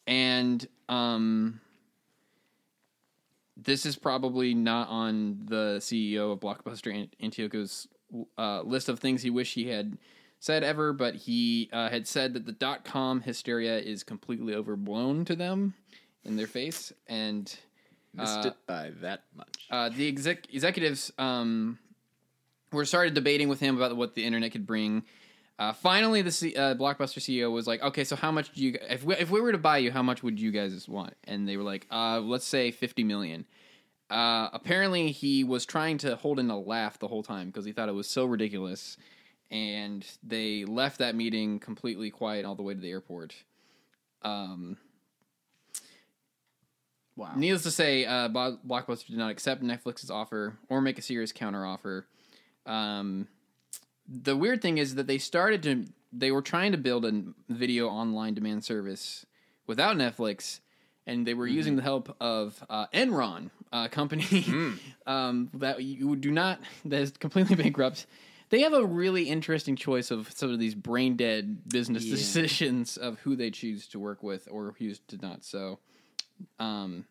And 0.08 0.68
um, 0.90 1.62
this 3.64 3.86
is 3.86 3.96
probably 3.96 4.54
not 4.54 4.88
on 4.90 5.40
the 5.46 5.78
CEO 5.80 6.32
of 6.34 6.40
Blockbuster 6.40 6.94
Ant- 6.94 7.16
Antioco's 7.22 7.88
uh, 8.38 8.62
list 8.62 8.90
of 8.90 9.00
things 9.00 9.22
he 9.22 9.30
wished 9.30 9.54
he 9.56 9.68
had 9.68 9.98
said 10.40 10.64
ever, 10.64 10.94
but 10.94 11.16
he 11.16 11.70
uh, 11.74 11.90
had 11.90 12.08
said 12.08 12.34
that 12.34 12.46
the 12.46 12.52
dot 12.52 12.84
com 12.86 13.22
hysteria 13.22 13.78
is 13.80 14.04
completely 14.04 14.54
overblown 14.54 15.26
to 15.26 15.36
them 15.36 15.74
in 16.24 16.36
their 16.38 16.48
face, 16.48 16.92
and 17.08 17.56
Missed 18.14 18.46
it 18.46 18.56
by 18.66 18.92
that 19.02 19.24
much. 19.36 19.68
uh, 19.70 19.90
the 19.90 20.08
exec- 20.08 20.52
executives 20.54 21.12
um, 21.20 21.78
were 22.72 22.86
started 22.86 23.14
debating 23.14 23.50
with 23.50 23.60
him 23.60 23.76
about 23.78 23.96
what 23.96 24.16
the 24.16 24.26
internet 24.26 24.52
could 24.52 24.66
bring. 24.66 25.04
Uh, 25.60 25.74
finally, 25.74 26.22
the 26.22 26.32
C- 26.32 26.56
uh, 26.56 26.74
Blockbuster 26.74 27.20
CEO 27.20 27.52
was 27.52 27.68
like, 27.68 27.82
"Okay, 27.84 28.06
so 28.06 28.16
how 28.16 28.32
much 28.32 28.54
do 28.54 28.64
you? 28.64 28.78
If 28.90 29.04
we, 29.04 29.16
if 29.16 29.30
we 29.30 29.42
were 29.42 29.52
to 29.52 29.58
buy 29.58 29.80
you, 29.80 29.92
how 29.92 30.02
much 30.02 30.24
would 30.24 30.40
you 30.40 30.52
guys 30.52 30.88
want?" 30.88 31.16
And 31.26 31.48
they 31.48 31.58
were 31.58 31.64
like, 31.64 31.86
uh, 31.92 32.22
"Let's 32.22 32.46
say 32.46 32.72
fifty 32.72 33.04
million. 33.04 33.46
Uh, 34.10 34.50
apparently, 34.54 35.12
he 35.12 35.44
was 35.44 35.66
trying 35.66 35.98
to 36.00 36.16
hold 36.16 36.40
in 36.40 36.50
a 36.50 36.58
laugh 36.58 36.98
the 36.98 37.10
whole 37.10 37.24
time 37.24 37.48
because 37.48 37.66
he 37.66 37.74
thought 37.74 37.90
it 37.90 37.94
was 37.94 38.10
so 38.10 38.24
ridiculous, 38.26 38.96
and 39.52 40.06
they 40.24 40.64
left 40.64 41.00
that 41.00 41.14
meeting 41.14 41.60
completely 41.60 42.10
quiet 42.10 42.46
all 42.46 42.56
the 42.56 42.64
way 42.64 42.74
to 42.74 42.80
the 42.80 42.90
airport. 42.90 43.36
Um, 44.22 44.78
Wow. 47.20 47.34
Needless 47.36 47.64
to 47.64 47.72
say, 47.72 48.06
uh, 48.06 48.30
Blockbuster 48.30 49.08
did 49.08 49.18
not 49.18 49.30
accept 49.30 49.62
Netflix's 49.62 50.10
offer 50.10 50.58
or 50.70 50.80
make 50.80 50.98
a 50.98 51.02
serious 51.02 51.34
counteroffer. 51.34 52.06
Um, 52.66 53.28
the 54.12 54.36
weird 54.36 54.62
thing 54.62 54.78
is 54.78 54.96
that 54.96 55.08
they 55.08 55.18
started 55.18 55.64
to, 55.64 55.86
they 56.12 56.32
were 56.32 56.42
trying 56.42 56.72
to 56.72 56.78
build 56.78 57.06
a 57.06 57.24
video 57.48 57.88
online 57.88 58.34
demand 58.34 58.64
service 58.66 59.26
without 59.68 59.96
Netflix, 59.96 60.60
and 61.06 61.26
they 61.28 61.34
were 61.34 61.48
using 61.48 61.76
the 61.76 61.82
help 61.84 62.16
of 62.20 62.64
uh, 62.70 62.88
Enron, 62.94 63.50
a 63.72 63.88
company 63.88 64.80
um, 65.06 65.50
that 65.54 65.84
you 65.84 66.16
do 66.16 66.32
not, 66.32 66.60
that 66.86 67.02
is 67.02 67.12
completely 67.12 67.56
bankrupt. 67.64 68.08
They 68.50 68.62
have 68.62 68.74
a 68.74 68.84
really 68.84 69.24
interesting 69.30 69.76
choice 69.76 70.10
of 70.10 70.32
some 70.32 70.52
of 70.52 70.58
these 70.58 70.74
brain 70.74 71.16
dead 71.16 71.70
business 71.70 72.06
Yeah. 72.06 72.16
decisions 72.16 72.98
of 72.98 73.20
who 73.20 73.36
they 73.36 73.52
choose 73.52 73.88
to 73.90 74.00
work 74.00 74.24
with 74.24 74.48
or 74.50 74.74
who 74.80 74.94
to 74.96 75.18
not. 75.18 75.46
So, 75.46 75.78
um, 76.60 77.06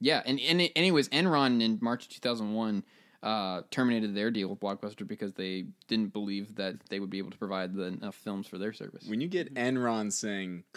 yeah, 0.00 0.22
and, 0.24 0.40
and 0.40 0.70
anyways, 0.74 1.08
Enron 1.10 1.62
in 1.62 1.78
March 1.82 2.08
2001 2.08 2.84
uh, 3.22 3.62
terminated 3.70 4.14
their 4.14 4.30
deal 4.30 4.48
with 4.48 4.60
Blockbuster 4.60 5.06
because 5.06 5.32
they 5.34 5.66
didn't 5.88 6.12
believe 6.12 6.54
that 6.56 6.76
they 6.88 7.00
would 7.00 7.10
be 7.10 7.18
able 7.18 7.30
to 7.30 7.38
provide 7.38 7.74
the 7.74 7.84
enough 7.84 8.14
films 8.14 8.46
for 8.46 8.58
their 8.58 8.72
service. 8.72 9.04
When 9.08 9.20
you 9.20 9.28
get 9.28 9.54
Enron 9.54 10.12
saying, 10.12 10.64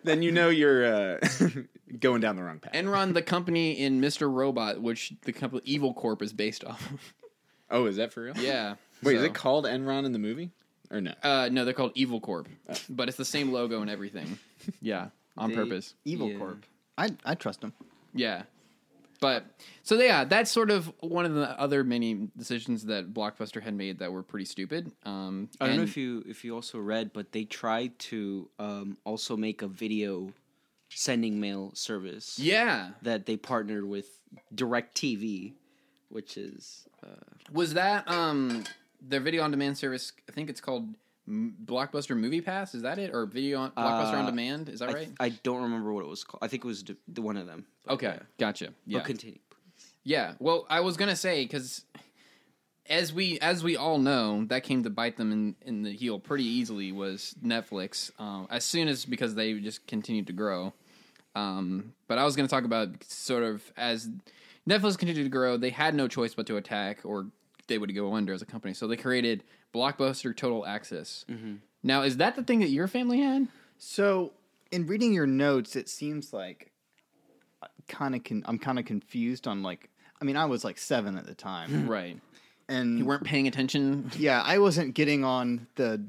then 0.05 0.22
you 0.22 0.33
know 0.33 0.48
you're 0.48 0.85
uh, 0.85 1.18
going 2.00 2.20
down 2.20 2.37
the 2.37 2.42
wrong 2.42 2.59
path. 2.59 2.72
Enron, 2.72 3.14
the 3.14 3.22
company 3.22 3.72
in 3.72 4.00
Mr. 4.00 4.33
Robot, 4.33 4.81
which 4.81 5.12
the 5.22 5.33
company 5.33 5.62
Evil 5.64 5.92
Corp 5.94 6.22
is 6.22 6.33
based 6.33 6.64
off. 6.64 6.90
of. 6.92 7.14
oh, 7.70 7.87
is 7.87 7.96
that 7.96 8.12
for 8.12 8.22
real? 8.22 8.37
yeah. 8.38 8.74
Wait, 9.03 9.16
is 9.16 9.22
it 9.22 9.33
called 9.35 9.64
Enron 9.64 10.05
in 10.05 10.12
the 10.12 10.18
movie 10.18 10.50
or 10.90 11.00
no? 11.00 11.12
Uh, 11.22 11.48
no, 11.50 11.64
they're 11.64 11.72
called 11.74 11.92
Evil 11.94 12.20
Corp, 12.20 12.48
but 12.90 13.09
it's 13.09 13.16
the 13.16 13.24
same 13.24 13.50
logo 13.53 13.81
and 13.81 13.90
everything. 13.90 14.38
Yeah, 14.83 15.09
on 15.38 15.50
They- 15.50 15.57
purpose. 15.57 15.94
Evil 16.05 16.31
Yeah. 16.31 16.38
Corp. 16.38 16.64
I 16.98 17.11
I 17.24 17.35
trust 17.35 17.62
them. 17.62 17.72
Yeah. 18.14 18.42
But 19.20 19.44
so 19.83 19.96
yeah, 19.96 20.24
that's 20.24 20.50
sort 20.50 20.70
of 20.70 20.92
one 21.00 21.26
of 21.26 21.35
the 21.35 21.59
other 21.61 21.85
many 21.85 22.28
decisions 22.37 22.87
that 22.87 23.12
Blockbuster 23.12 23.62
had 23.62 23.74
made 23.74 23.98
that 23.98 24.11
were 24.11 24.22
pretty 24.22 24.46
stupid. 24.46 24.90
Um, 25.04 25.50
I 25.61 25.66
don't 25.66 25.76
know 25.76 25.83
if 25.83 25.96
you 25.96 26.24
if 26.26 26.44
you 26.44 26.54
also 26.54 26.78
read, 26.78 27.12
but 27.12 27.33
they 27.33 27.44
tried 27.44 27.98
to 27.98 28.48
um, 28.59 28.96
also 29.04 29.37
make 29.37 29.61
a 29.61 29.68
video 29.68 30.33
sending 30.88 31.38
mail 31.38 31.72
service. 31.74 32.38
Yeah, 32.38 32.90
that 33.02 33.26
they 33.26 33.37
partnered 33.37 33.85
with 33.85 34.06
DirecTV, 34.54 35.52
which 36.09 36.38
is 36.38 36.88
uh, 37.04 37.09
was 37.52 37.74
that 37.74 38.09
um 38.11 38.64
their 39.02 39.20
video 39.20 39.42
on 39.42 39.50
demand 39.50 39.76
service? 39.76 40.12
I 40.28 40.33
think 40.33 40.48
it's 40.48 40.61
called 40.62 40.94
Blockbuster 41.28 42.16
Movie 42.16 42.40
Pass. 42.40 42.74
Is 42.74 42.83
that 42.83 42.98
it, 42.98 43.12
or 43.14 43.26
video 43.26 43.61
on 43.61 43.70
Blockbuster 43.72 44.14
on 44.14 44.24
Uh, 44.24 44.30
demand? 44.30 44.68
Is 44.68 44.80
that 44.80 44.90
I, 44.90 44.92
right? 44.92 45.09
I 45.20 45.28
don't 45.30 45.62
remember 45.62 45.92
what 45.92 46.04
it 46.04 46.09
was 46.09 46.24
called. 46.24 46.42
I 46.42 46.48
think 46.48 46.64
it 46.64 46.68
was 46.68 46.83
d- 46.83 46.96
the 47.09 47.22
one 47.22 47.37
of 47.37 47.46
them. 47.46 47.66
Okay, 47.88 48.06
yeah. 48.16 48.22
gotcha. 48.38 48.72
Yeah, 48.87 48.98
But 48.98 49.06
continue. 49.06 49.38
Yeah, 50.02 50.35
well, 50.38 50.66
I 50.68 50.80
was 50.80 50.96
gonna 50.96 51.14
say 51.16 51.44
because 51.44 51.85
as 52.88 53.12
we 53.12 53.38
as 53.40 53.62
we 53.62 53.76
all 53.76 53.98
know, 53.98 54.44
that 54.46 54.62
came 54.64 54.83
to 54.85 54.90
bite 54.90 55.16
them 55.16 55.30
in, 55.30 55.54
in 55.62 55.83
the 55.83 55.92
heel 55.92 56.18
pretty 56.18 56.44
easily 56.44 56.90
was 56.90 57.35
Netflix. 57.44 58.11
Um, 58.18 58.46
as 58.50 58.64
soon 58.64 58.88
as 58.88 59.04
because 59.04 59.35
they 59.35 59.54
just 59.61 59.87
continued 59.87 60.26
to 60.28 60.33
grow. 60.33 60.72
Um, 61.37 61.92
but 62.09 62.18
I 62.18 62.24
was 62.24 62.35
gonna 62.35 62.48
talk 62.48 62.64
about 62.64 63.04
sort 63.04 63.44
of 63.44 63.62
as 63.76 64.09
Netflix 64.68 64.98
continued 64.98 65.24
to 65.24 65.28
grow, 65.30 65.56
they 65.56 65.70
had 65.70 65.94
no 65.94 66.09
choice 66.09 66.35
but 66.35 66.46
to 66.46 66.56
attack, 66.56 67.00
or 67.04 67.26
they 67.70 67.78
would 67.78 67.94
go 67.94 68.12
under 68.12 68.35
as 68.35 68.42
a 68.42 68.46
company. 68.46 68.74
So 68.74 68.87
they 68.87 68.96
created 68.98 69.42
Blockbuster 69.72 70.37
Total 70.37 70.66
Access. 70.66 71.24
Mm-hmm. 71.30 71.54
Now, 71.83 72.02
is 72.02 72.18
that 72.18 72.37
the 72.37 72.42
thing 72.42 72.61
that 72.61 72.68
your 72.68 72.87
family 72.88 73.20
had? 73.20 73.48
So, 73.78 74.33
in 74.70 74.87
reading 74.87 75.14
your 75.14 75.26
notes, 75.26 75.74
it 75.76 75.88
seems 75.88 76.35
like 76.35 76.70
uh, 77.62 77.66
kind 77.88 78.14
of 78.14 78.22
con- 78.24 78.42
I'm 78.44 78.59
kind 78.59 78.78
of 78.78 78.85
confused 78.85 79.48
on 79.48 79.62
like. 79.62 79.88
I 80.20 80.26
mean, 80.26 80.37
I 80.37 80.44
was 80.44 80.62
like 80.64 80.76
seven 80.76 81.16
at 81.16 81.24
the 81.24 81.35
time, 81.35 81.88
Right. 81.88 82.20
and 82.68 82.98
You 82.98 83.06
weren't 83.06 83.24
paying 83.24 83.48
attention. 83.48 84.11
yeah, 84.18 84.42
I 84.44 84.59
wasn't 84.59 84.94
getting 84.94 85.24
on 85.24 85.66
the 85.76 86.04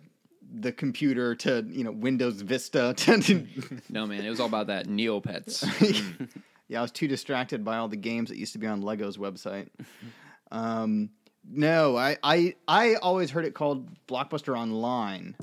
the 0.53 0.73
computer 0.73 1.33
to 1.35 1.65
you 1.69 1.85
know 1.85 1.91
Windows 1.93 2.41
Vista. 2.41 2.93
To, 2.97 3.47
No, 3.87 4.05
man, 4.05 4.25
it 4.25 4.29
was 4.29 4.41
all 4.41 4.47
about 4.47 4.67
that 4.67 4.87
Neopets. 4.87 5.63
Mm. 5.63 6.27
yeah, 6.67 6.79
I 6.79 6.81
was 6.81 6.91
too 6.91 7.07
distracted 7.07 7.63
by 7.63 7.77
all 7.77 7.87
the 7.87 7.95
games 7.95 8.27
that 8.29 8.37
used 8.37 8.51
to 8.51 8.59
be 8.59 8.67
on 8.67 8.81
Lego's 8.81 9.15
website. 9.17 9.69
Um, 10.51 11.09
no, 11.49 11.97
I, 11.97 12.17
I 12.23 12.55
I 12.67 12.95
always 12.95 13.31
heard 13.31 13.45
it 13.45 13.53
called 13.53 13.87
Blockbuster 14.07 14.57
Online, 14.57 15.35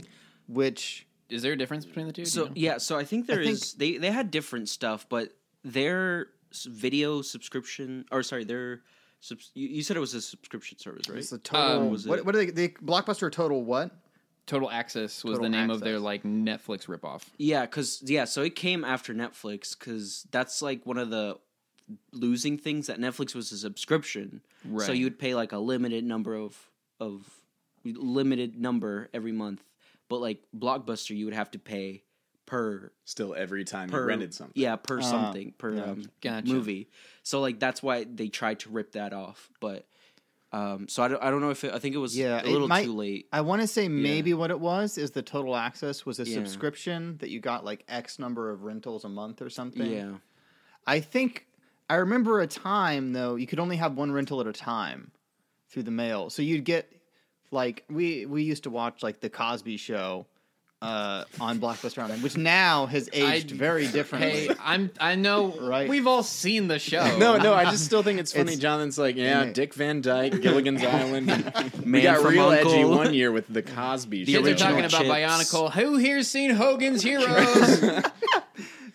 which 0.46 1.06
is 1.28 1.42
there 1.42 1.52
a 1.52 1.56
difference 1.58 1.84
between 1.84 2.06
the 2.06 2.12
two? 2.12 2.22
Do 2.22 2.22
you 2.22 2.26
So 2.26 2.44
know? 2.46 2.52
yeah, 2.54 2.78
so 2.78 2.96
I 2.98 3.04
think 3.04 3.26
there 3.26 3.36
think- 3.38 3.50
is 3.50 3.74
they 3.74 3.96
they 3.98 4.10
had 4.10 4.30
different 4.30 4.68
stuff, 4.68 5.06
but 5.08 5.30
their 5.64 6.28
video 6.66 7.20
subscription 7.22 8.04
or 8.10 8.22
sorry, 8.22 8.44
their 8.44 8.82
subs, 9.20 9.50
you, 9.54 9.68
you 9.68 9.82
said 9.82 9.96
it 9.96 10.00
was 10.00 10.14
a 10.14 10.22
subscription 10.22 10.78
service, 10.78 11.08
right? 11.08 11.18
it's 11.18 11.32
a 11.32 11.38
total. 11.38 11.82
Um, 11.82 11.90
was 11.90 12.06
what, 12.06 12.20
it- 12.20 12.26
what 12.26 12.34
are 12.34 12.38
they? 12.38 12.50
they 12.50 12.68
Blockbuster 12.68 13.30
Total 13.30 13.62
what? 13.62 13.90
Total 14.46 14.70
Access 14.70 15.22
was 15.24 15.34
Total 15.34 15.42
the 15.42 15.48
name 15.50 15.68
of 15.68 15.80
their 15.80 15.98
like 15.98 16.22
Netflix 16.22 16.86
ripoff. 16.86 17.24
Yeah, 17.36 17.62
because 17.66 18.02
yeah, 18.06 18.24
so 18.24 18.40
it 18.42 18.56
came 18.56 18.82
after 18.82 19.12
Netflix 19.12 19.78
because 19.78 20.26
that's 20.30 20.62
like 20.62 20.86
one 20.86 20.96
of 20.96 21.10
the 21.10 21.36
losing 22.12 22.58
things 22.58 22.86
that 22.88 22.98
Netflix 22.98 23.34
was 23.34 23.50
a 23.52 23.58
subscription. 23.58 24.40
So 24.78 24.92
you 24.92 25.04
would 25.06 25.18
pay 25.18 25.34
like 25.34 25.52
a 25.52 25.58
limited 25.58 26.04
number 26.04 26.34
of 26.34 26.56
of 27.00 27.22
limited 27.84 28.58
number 28.60 29.08
every 29.14 29.32
month, 29.32 29.62
but 30.08 30.20
like 30.20 30.42
Blockbuster, 30.56 31.16
you 31.16 31.24
would 31.26 31.34
have 31.34 31.50
to 31.52 31.58
pay 31.58 32.02
per 32.46 32.90
Still, 33.04 33.34
every 33.34 33.64
time 33.64 33.88
per 33.90 34.00
you 34.02 34.06
rented 34.08 34.34
something. 34.34 34.52
Yeah, 34.60 34.76
per 34.76 35.00
something 35.02 35.52
per 35.58 35.74
yeah. 35.74 35.82
um, 35.84 36.02
Gotcha. 36.20 36.46
movie. 36.46 36.88
So 37.22 37.40
like 37.40 37.58
that's 37.60 37.82
why 37.82 38.04
they 38.04 38.28
tried 38.28 38.60
to 38.60 38.70
rip 38.70 38.92
that 38.92 39.12
off, 39.12 39.50
but. 39.60 39.86
Um, 40.50 40.88
so 40.88 41.02
I 41.02 41.08
don't, 41.08 41.22
I 41.22 41.28
don't 41.30 41.42
know 41.42 41.50
if 41.50 41.62
it, 41.62 41.74
I 41.74 41.78
think 41.78 41.94
it 41.94 41.98
was 41.98 42.16
Yeah, 42.16 42.40
a 42.42 42.48
little 42.48 42.68
might- 42.68 42.84
too 42.84 42.96
late. 42.96 43.28
I 43.30 43.42
want 43.42 43.60
to 43.60 43.66
say 43.68 43.86
maybe 43.86 44.32
what 44.32 44.50
it 44.50 44.58
was 44.58 44.96
is 44.96 45.10
the 45.10 45.20
Total 45.20 45.54
Access 45.54 46.06
was 46.06 46.20
a 46.20 46.24
Yeah. 46.24 46.36
subscription 46.36 47.18
that 47.18 47.28
you 47.28 47.38
got 47.38 47.66
like 47.66 47.84
X 47.86 48.18
number 48.18 48.50
of 48.50 48.62
rentals 48.62 49.04
a 49.04 49.10
month 49.10 49.42
or 49.42 49.50
something. 49.50 49.84
Yeah, 49.92 50.12
I 50.86 51.00
think 51.00 51.47
I 51.90 51.96
remember 51.96 52.40
a 52.40 52.46
time 52.46 53.12
though 53.12 53.36
you 53.36 53.46
could 53.46 53.58
only 53.58 53.76
have 53.76 53.96
one 53.96 54.12
rental 54.12 54.40
at 54.40 54.46
a 54.46 54.52
time 54.52 55.10
through 55.70 55.84
the 55.84 55.90
mail. 55.90 56.30
So 56.30 56.42
you'd 56.42 56.64
get 56.64 56.90
like 57.50 57.84
we 57.90 58.26
we 58.26 58.42
used 58.42 58.64
to 58.64 58.70
watch 58.70 59.02
like 59.02 59.20
the 59.20 59.30
Cosby 59.30 59.76
Show 59.78 60.26
uh, 60.80 61.24
on 61.40 61.58
Blockbuster 61.58 62.00
Online, 62.02 62.22
which 62.22 62.36
now 62.36 62.86
has 62.86 63.08
aged 63.12 63.52
I- 63.52 63.56
very 63.56 63.88
differently. 63.88 64.46
Hey, 64.46 64.54
I'm. 64.60 64.90
I 65.00 65.16
know. 65.16 65.48
Right. 65.60 65.88
We've 65.88 66.06
all 66.06 66.22
seen 66.22 66.68
the 66.68 66.78
show. 66.78 67.04
No, 67.18 67.36
no, 67.36 67.52
I 67.52 67.64
just 67.64 67.84
still 67.84 68.02
think 68.04 68.20
it's 68.20 68.32
funny. 68.32 68.52
It's- 68.52 68.58
Jonathan's 68.60 68.96
like, 68.96 69.16
yeah, 69.16 69.44
Yeah. 69.44 69.52
Dick 69.52 69.74
Van 69.74 70.00
Dyke, 70.02 70.40
Gilligan's 70.40 70.84
Island. 70.84 71.26
we 71.84 72.02
got 72.02 72.20
from 72.20 72.30
real 72.32 72.50
edgy 72.52 72.84
one 72.84 73.12
year 73.12 73.32
with 73.32 73.48
the 73.52 73.62
Cosby 73.62 74.24
The 74.24 74.32
Show. 74.34 74.42
Kids 74.42 74.62
are 74.62 74.64
talking 74.66 74.84
original 74.84 75.06
about 75.10 75.36
chips. 75.38 75.52
Bionicle. 75.52 75.72
Who 75.72 75.96
here's 75.96 76.28
seen 76.28 76.50
Hogan's 76.52 77.02
Heroes? 77.02 77.82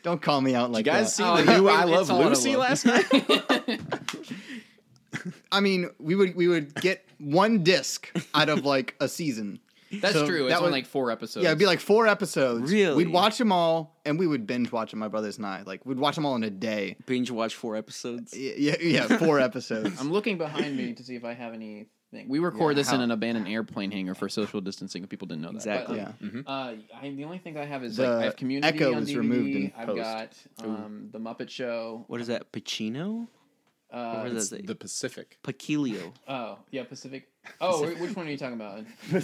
Don't 0.03 0.21
call 0.21 0.41
me 0.41 0.53
out 0.53 0.71
like 0.71 0.85
you 0.85 0.91
guys 0.91 1.15
that. 1.15 1.23
see 1.23 1.23
Oh, 1.23 1.41
the 1.41 1.57
new 1.59 1.67
I 1.69 1.85
Love 1.85 2.11
all 2.11 2.17
out 2.19 2.23
of 2.25 2.29
Lucy 2.37 2.55
love. 2.55 2.59
last 2.59 2.85
night? 2.85 3.79
I 5.51 5.59
mean, 5.59 5.89
we 5.99 6.15
would 6.15 6.35
we 6.35 6.47
would 6.47 6.73
get 6.75 7.05
one 7.19 7.63
disc 7.63 8.09
out 8.33 8.49
of 8.49 8.65
like 8.65 8.95
a 8.99 9.07
season. 9.07 9.59
That's 9.91 10.13
So 10.15 10.25
true. 10.25 10.39
that 10.39 10.45
It's 10.45 10.55
only 10.55 10.65
would- 10.65 10.71
like 10.71 10.85
four 10.87 11.11
episodes. 11.11 11.43
Yeah, 11.43 11.49
it'd 11.51 11.59
be 11.59 11.67
like 11.67 11.79
four 11.79 12.07
episodes. 12.07 12.71
Really? 12.71 12.95
We'd 12.95 13.13
watch 13.13 13.37
them 13.37 13.51
all, 13.51 13.99
and 14.05 14.17
we 14.17 14.25
would 14.25 14.47
binge 14.47 14.71
watch 14.71 14.89
them. 14.89 14.99
My 14.99 15.07
brothers 15.07 15.37
and 15.37 15.45
I, 15.45 15.61
like, 15.61 15.85
we'd 15.85 15.99
watch 15.99 16.15
them 16.15 16.25
all 16.25 16.35
in 16.35 16.43
a 16.43 16.49
day. 16.49 16.95
Binge 17.05 17.29
watch 17.29 17.53
four 17.53 17.75
episodes. 17.75 18.33
Y- 18.35 18.55
Yeah, 18.57 18.75
yeah, 18.81 19.17
four 19.19 19.39
episodes. 19.49 20.01
I'm 20.01 20.11
looking 20.11 20.39
behind 20.39 20.75
me 20.75 20.93
to 20.93 21.03
see 21.03 21.15
if 21.15 21.23
I 21.23 21.33
have 21.35 21.53
anything. 22.13 22.29
We 22.29 22.39
record 22.39 22.75
Yeah, 22.75 22.81
this 22.81 22.91
in 22.91 22.97
how- 22.97 23.03
an 23.03 23.11
abandoned 23.11 23.47
airplane 23.47 23.91
hangar 23.91 24.13
for 24.15 24.29
social 24.29 24.61
distancing. 24.61 25.03
If 25.03 25.09
people 25.09 25.27
didn't 25.27 25.41
know 25.41 25.49
that. 25.49 25.55
Exactly. 25.55 25.99
But, 25.99 26.07
um, 26.21 26.43
yeah. 26.47 26.51
Uh, 26.53 26.73
I, 27.01 27.09
the 27.11 27.23
only 27.25 27.39
thing 27.39 27.57
I 27.57 27.65
have 27.65 27.83
is 27.83 27.97
The 27.97 28.03
like 28.07 28.11
I 28.21 28.23
have 28.25 28.35
Community 28.35 28.75
echo 28.75 28.91
on 28.93 28.99
was 29.01 29.09
DVD. 29.09 29.17
removed 29.17 29.49
in 29.55 29.73
I've 29.77 29.85
post. 29.87 29.97
got 29.99 30.65
um, 30.65 31.09
the 31.11 31.19
Muppet 31.19 31.49
Show. 31.49 32.05
What 32.07 32.21
is 32.21 32.27
that? 32.27 32.51
Pacino? 32.51 33.27
Uh, 33.91 34.21
What 34.23 34.31
It's 34.31 34.43
is 34.45 34.49
that? 34.49 34.65
the 34.65 34.73
Pacific. 34.75 35.37
Paquilio. 35.43 36.13
oh 36.27 36.57
yeah, 36.71 36.83
Pacific. 36.83 37.27
Oh, 37.61 37.85
wh- 37.85 37.99
which 38.01 38.15
one 38.15 38.25
are 38.25 38.31
you 38.31 38.37
talking 38.37 38.55
about? 38.55 38.85
the 39.11 39.19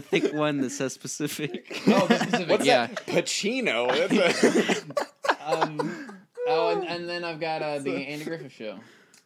thick 0.00 0.32
one 0.32 0.62
that 0.62 0.70
says 0.70 0.96
Pacific. 0.96 1.80
Oh, 1.86 2.06
the 2.06 2.14
Pacific. 2.16 2.60
yeah. 2.64 2.86
Pacino. 2.88 4.08
That's 4.08 4.42
a- 4.44 5.46
Um, 5.46 6.20
oh, 6.48 6.70
and, 6.80 6.84
and 6.88 7.08
then 7.08 7.22
I've 7.24 7.38
got 7.40 7.62
uh, 7.62 7.78
the 7.78 7.94
Andy 7.94 8.24
Griffith 8.24 8.52
Show. 8.52 8.78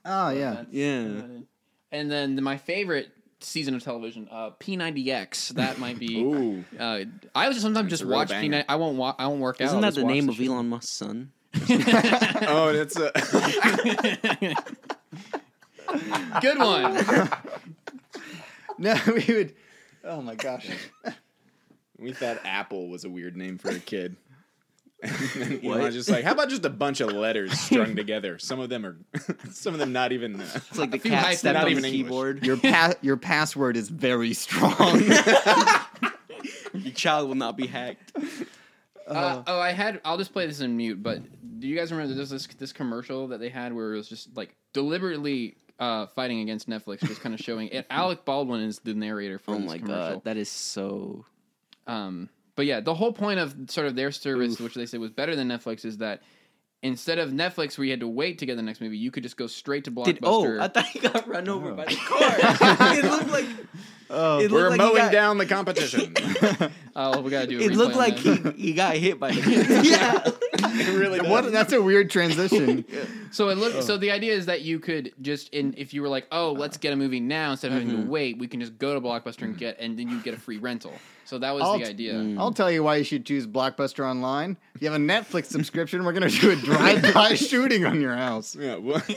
Oh 0.04 0.30
yeah. 0.30 0.50
That's- 0.50 0.66
Yeah. 0.72 1.22
And 1.94 2.10
then 2.10 2.42
my 2.42 2.56
favorite 2.56 3.08
season 3.38 3.74
of 3.76 3.82
television, 3.84 4.28
uh, 4.30 4.50
P90X. 4.58 5.50
That 5.50 5.78
might 5.78 5.96
be. 5.98 6.20
Ooh. 6.22 6.64
Uh, 6.78 7.04
I 7.34 7.46
was 7.48 7.60
sometimes 7.60 7.88
That's 7.90 8.00
just 8.00 8.10
watch. 8.10 8.30
P90. 8.30 8.64
I 8.68 8.74
won't. 8.76 8.96
Wa- 8.98 9.14
I 9.16 9.28
won't 9.28 9.40
work 9.40 9.60
out. 9.60 9.66
Isn't 9.66 9.76
I'll 9.76 9.90
that 9.92 9.94
the 10.00 10.04
name 10.04 10.26
the 10.26 10.32
of 10.32 10.38
show. 10.38 10.52
Elon 10.54 10.68
Musk's 10.68 10.90
son? 10.90 11.30
Oh, 12.46 12.68
it's 12.74 12.98
a. 12.98 13.12
Good 16.40 16.58
one. 16.58 17.30
No, 18.78 18.96
we 19.06 19.24
would. 19.34 19.54
Oh 20.02 20.20
my 20.20 20.34
gosh. 20.34 20.68
we 21.96 22.12
thought 22.12 22.38
Apple 22.44 22.88
was 22.88 23.04
a 23.04 23.08
weird 23.08 23.36
name 23.36 23.56
for 23.58 23.70
a 23.70 23.78
kid. 23.78 24.16
And 25.34 25.42
then 25.42 25.58
What? 25.62 25.80
Elon's 25.80 25.94
just 25.94 26.08
like, 26.08 26.24
how 26.24 26.32
about 26.32 26.48
just 26.48 26.64
a 26.64 26.70
bunch 26.70 27.00
of 27.00 27.12
letters 27.12 27.58
strung 27.58 27.94
together? 28.02 28.38
Some 28.38 28.60
of 28.60 28.68
them 28.68 28.84
are, 28.86 28.96
some 29.52 29.74
of 29.74 29.80
them 29.80 29.92
not 29.92 30.12
even. 30.12 30.40
Uh, 30.40 30.44
It's 30.54 30.78
like 30.78 30.90
the 30.90 30.98
few 30.98 31.10
cat 31.10 31.24
hyphen 31.24 31.38
stepped 31.38 31.54
not 31.54 31.64
on 31.66 31.70
even 31.70 31.82
the 31.82 31.88
English. 31.88 32.02
keyboard. 32.06 32.44
Your 32.46 32.56
pa- 32.56 32.94
your 33.02 33.16
password 33.16 33.76
is 33.76 33.88
very 33.88 34.32
strong. 34.34 35.00
Your 36.74 36.92
child 36.94 37.28
will 37.28 37.36
not 37.36 37.56
be 37.56 37.66
hacked. 37.66 38.12
Uh, 39.06 39.42
oh, 39.46 39.60
I 39.60 39.70
had. 39.72 40.00
I'll 40.04 40.18
just 40.18 40.32
play 40.32 40.46
this 40.46 40.60
in 40.60 40.76
mute. 40.76 41.02
But 41.02 41.20
do 41.60 41.68
you 41.68 41.76
guys 41.76 41.92
remember 41.92 42.14
there's 42.14 42.30
this 42.30 42.46
this 42.58 42.72
commercial 42.72 43.28
that 43.28 43.38
they 43.38 43.48
had 43.48 43.72
where 43.72 43.92
it 43.94 43.96
was 43.96 44.08
just 44.08 44.36
like 44.36 44.54
deliberately 44.72 45.56
uh, 45.78 46.06
fighting 46.06 46.40
against 46.40 46.68
Netflix, 46.68 47.00
just 47.00 47.20
kind 47.20 47.34
of 47.34 47.40
showing 47.40 47.68
it. 47.68 47.86
Alec 47.90 48.24
Baldwin 48.24 48.62
is 48.62 48.78
the 48.80 48.94
narrator 48.94 49.38
for 49.38 49.54
Oh 49.54 49.58
this 49.58 49.66
my 49.70 49.78
commercial. 49.78 50.14
god, 50.14 50.24
that 50.24 50.36
is 50.36 50.48
so. 50.48 51.24
Um, 51.86 52.28
but 52.56 52.66
yeah, 52.66 52.80
the 52.80 52.94
whole 52.94 53.12
point 53.12 53.40
of 53.40 53.54
sort 53.68 53.86
of 53.86 53.96
their 53.96 54.12
service, 54.12 54.60
which 54.60 54.74
they 54.74 54.86
said 54.86 55.00
was 55.00 55.10
better 55.10 55.34
than 55.34 55.48
Netflix, 55.48 55.84
is 55.84 55.98
that 55.98 56.22
instead 56.84 57.18
of 57.18 57.30
Netflix, 57.30 57.76
where 57.76 57.86
you 57.86 57.90
had 57.90 58.00
to 58.00 58.08
wait 58.08 58.38
to 58.38 58.46
get 58.46 58.56
the 58.56 58.62
next 58.62 58.80
movie, 58.80 58.98
you 58.98 59.10
could 59.10 59.22
just 59.22 59.36
go 59.36 59.46
straight 59.46 59.84
to 59.84 59.90
Blockbuster. 59.90 60.04
Did, 60.04 60.18
oh, 60.22 60.60
I 60.60 60.68
thought 60.68 60.86
he 60.86 61.00
got 61.00 61.26
run 61.26 61.48
over 61.48 61.72
by 61.72 61.86
the 61.86 61.96
car. 61.96 62.18
it 62.96 63.04
looked 63.04 63.30
like 63.30 63.46
oh, 64.10 64.38
It 64.38 64.52
We're 64.52 64.68
like 64.68 64.78
mowing 64.78 64.96
got- 64.96 65.12
down 65.12 65.38
the 65.38 65.46
competition. 65.46 66.14
oh, 66.96 67.22
we 67.22 67.30
gotta 67.30 67.46
do. 67.46 67.58
A 67.58 67.62
it 67.62 67.72
looked 67.72 67.96
like 67.96 68.18
that. 68.18 68.54
he, 68.54 68.68
he 68.68 68.72
got 68.74 68.96
hit 68.96 69.18
by 69.18 69.32
the 69.32 69.82
yeah. 69.82 70.22
it 70.26 70.98
really 70.98 71.20
does. 71.20 71.28
what? 71.28 71.50
That's 71.50 71.72
a 71.72 71.80
weird 71.80 72.10
transition. 72.10 72.84
So 73.32 73.48
it 73.48 73.56
looked. 73.56 73.82
So 73.84 73.94
oh. 73.94 73.96
the 73.96 74.10
idea 74.10 74.34
is 74.34 74.46
that 74.46 74.60
you 74.60 74.78
could 74.78 75.12
just, 75.22 75.48
in 75.54 75.74
if 75.78 75.94
you 75.94 76.02
were 76.02 76.08
like, 76.08 76.26
oh, 76.30 76.52
let's 76.52 76.76
uh. 76.76 76.80
get 76.80 76.92
a 76.92 76.96
movie 76.96 77.20
now 77.20 77.52
instead 77.52 77.68
of 77.68 77.78
having 77.78 77.88
to 77.88 77.96
mm-hmm. 77.96 78.10
wait, 78.10 78.38
we 78.38 78.46
can 78.46 78.60
just 78.60 78.78
go 78.78 78.94
to 78.94 79.00
Blockbuster 79.00 79.42
and 79.42 79.56
mm. 79.56 79.58
get, 79.58 79.80
and 79.80 79.98
then 79.98 80.08
you 80.08 80.20
get 80.22 80.34
a 80.34 80.38
free 80.38 80.58
rental. 80.58 80.92
So 81.24 81.38
that 81.38 81.52
was 81.52 81.62
I'll- 81.62 81.78
the 81.78 81.86
idea. 81.86 82.14
Mm. 82.14 82.38
I'll 82.38 82.52
tell 82.52 82.70
you 82.70 82.82
why 82.82 82.96
you 82.96 83.04
should 83.04 83.24
choose 83.24 83.46
Blockbuster 83.46 84.08
Online. 84.08 84.56
If 84.74 84.82
you 84.82 84.90
have 84.90 85.00
a 85.00 85.04
Netflix 85.04 85.46
subscription, 85.46 86.04
we're 86.04 86.12
gonna 86.12 86.28
do 86.28 86.50
a 86.50 86.56
drive-by 86.56 87.34
shooting 87.34 87.84
on 87.86 88.00
your 88.00 88.14
house. 88.14 88.54
Yeah, 88.54 88.76
well, 88.76 89.02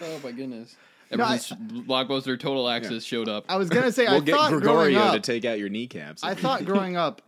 Oh 0.00 0.20
my 0.22 0.32
goodness! 0.32 0.76
No, 1.10 1.24
I- 1.24 1.38
Blockbuster 1.38 2.38
Total 2.38 2.68
Access 2.68 3.02
showed 3.02 3.28
up. 3.28 3.44
I 3.48 3.56
was 3.56 3.68
gonna 3.68 3.92
say 3.92 4.04
we'll 4.04 4.16
I 4.16 4.20
get 4.20 4.34
thought 4.34 4.50
growing 4.50 4.62
Gregorio 4.62 5.00
up, 5.00 5.14
to 5.14 5.20
take 5.20 5.44
out 5.44 5.58
your 5.58 5.68
kneecaps. 5.68 6.22
I 6.22 6.34
thought 6.34 6.64
growing 6.64 6.96
up 6.96 7.22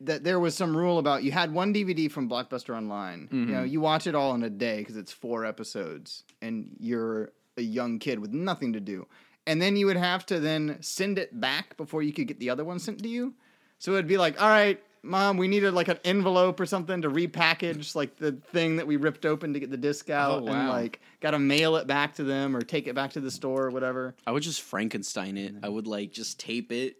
that 0.00 0.24
there 0.24 0.40
was 0.40 0.54
some 0.56 0.76
rule 0.76 0.98
about 0.98 1.22
you 1.22 1.32
had 1.32 1.52
one 1.52 1.72
DVD 1.72 2.10
from 2.10 2.28
Blockbuster 2.28 2.76
Online. 2.76 3.28
You 3.30 3.38
know, 3.38 3.58
mm-hmm. 3.58 3.66
you 3.72 3.80
watch 3.80 4.06
it 4.06 4.14
all 4.14 4.34
in 4.34 4.42
a 4.42 4.50
day 4.50 4.78
because 4.78 4.96
it's 4.96 5.12
four 5.12 5.44
episodes, 5.44 6.24
and 6.40 6.70
you're 6.78 7.32
a 7.56 7.62
young 7.62 7.98
kid 7.98 8.18
with 8.18 8.32
nothing 8.32 8.72
to 8.72 8.80
do. 8.80 9.06
And 9.46 9.60
then 9.60 9.76
you 9.76 9.86
would 9.86 9.96
have 9.96 10.24
to 10.26 10.38
then 10.38 10.78
send 10.80 11.18
it 11.18 11.40
back 11.40 11.76
before 11.76 12.02
you 12.02 12.12
could 12.12 12.28
get 12.28 12.38
the 12.38 12.50
other 12.50 12.64
one 12.64 12.78
sent 12.78 13.02
to 13.02 13.08
you. 13.08 13.34
So 13.78 13.92
it'd 13.92 14.06
be 14.06 14.16
like, 14.16 14.40
all 14.40 14.48
right, 14.48 14.80
mom, 15.02 15.36
we 15.36 15.48
needed 15.48 15.74
like 15.74 15.88
an 15.88 15.98
envelope 16.04 16.60
or 16.60 16.66
something 16.66 17.02
to 17.02 17.10
repackage 17.10 17.94
like 17.94 18.16
the 18.16 18.32
thing 18.32 18.76
that 18.76 18.86
we 18.86 18.96
ripped 18.96 19.26
open 19.26 19.52
to 19.54 19.60
get 19.60 19.70
the 19.70 19.76
disc 19.76 20.10
out, 20.10 20.38
and 20.38 20.48
wow. 20.48 20.68
like 20.68 21.00
got 21.20 21.32
to 21.32 21.38
mail 21.38 21.76
it 21.76 21.86
back 21.86 22.14
to 22.14 22.24
them 22.24 22.56
or 22.56 22.60
take 22.60 22.86
it 22.86 22.94
back 22.94 23.12
to 23.12 23.20
the 23.20 23.30
store 23.30 23.64
or 23.64 23.70
whatever. 23.70 24.14
I 24.26 24.32
would 24.32 24.42
just 24.42 24.62
Frankenstein 24.62 25.36
it. 25.36 25.54
I 25.62 25.68
would 25.68 25.86
like 25.86 26.12
just 26.12 26.38
tape 26.38 26.70
it 26.72 26.96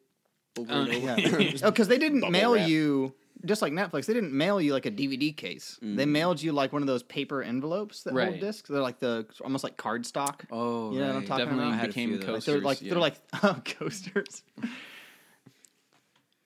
over 0.59 0.73
Um, 0.73 0.91
and 0.91 1.09
over. 1.09 1.41
Yeah. 1.41 1.59
oh, 1.63 1.71
because 1.71 1.89
they 1.89 1.99
didn't 1.99 2.21
Bubble 2.21 2.33
mail 2.33 2.55
wrap. 2.55 2.69
you 2.69 3.15
just 3.45 3.63
like 3.63 3.73
Netflix. 3.73 4.07
They 4.07 4.15
didn't 4.15 4.33
mail 4.33 4.61
you 4.61 4.73
like 4.73 4.87
a 4.87 4.91
DVD 4.91 5.37
case. 5.37 5.79
They 5.83 6.05
mm. 6.05 6.09
mailed 6.09 6.41
you 6.43 6.53
like 6.53 6.73
one 6.73 6.83
of 6.83 6.87
those 6.89 7.03
paper 7.03 7.43
envelopes 7.43 8.03
that 8.05 8.15
Right. 8.15 8.29
hold 8.29 8.41
discs. 8.41 8.69
They're 8.69 8.81
like 8.81 8.99
the 8.99 9.27
almost 9.43 9.65
like 9.65 9.77
cardstock. 9.77 10.41
Oh, 10.51 10.93
You 10.93 11.01
know 11.01 11.07
what 11.09 11.17
I'm 11.17 11.27
talking 11.27 11.45
Definitely 11.47 11.65
about? 11.69 11.75
I 11.75 11.77
had 11.77 11.91
a 11.91 11.93
few 11.93 12.07
became. 12.09 12.21
Like 12.21 12.27
coasters. 12.27 12.45
they're 12.47 12.61
like 12.61 12.83
yeah. 12.83 12.91
they're 12.91 13.01
like 13.01 13.15
oh, 13.43 13.61
coasters. 13.65 14.43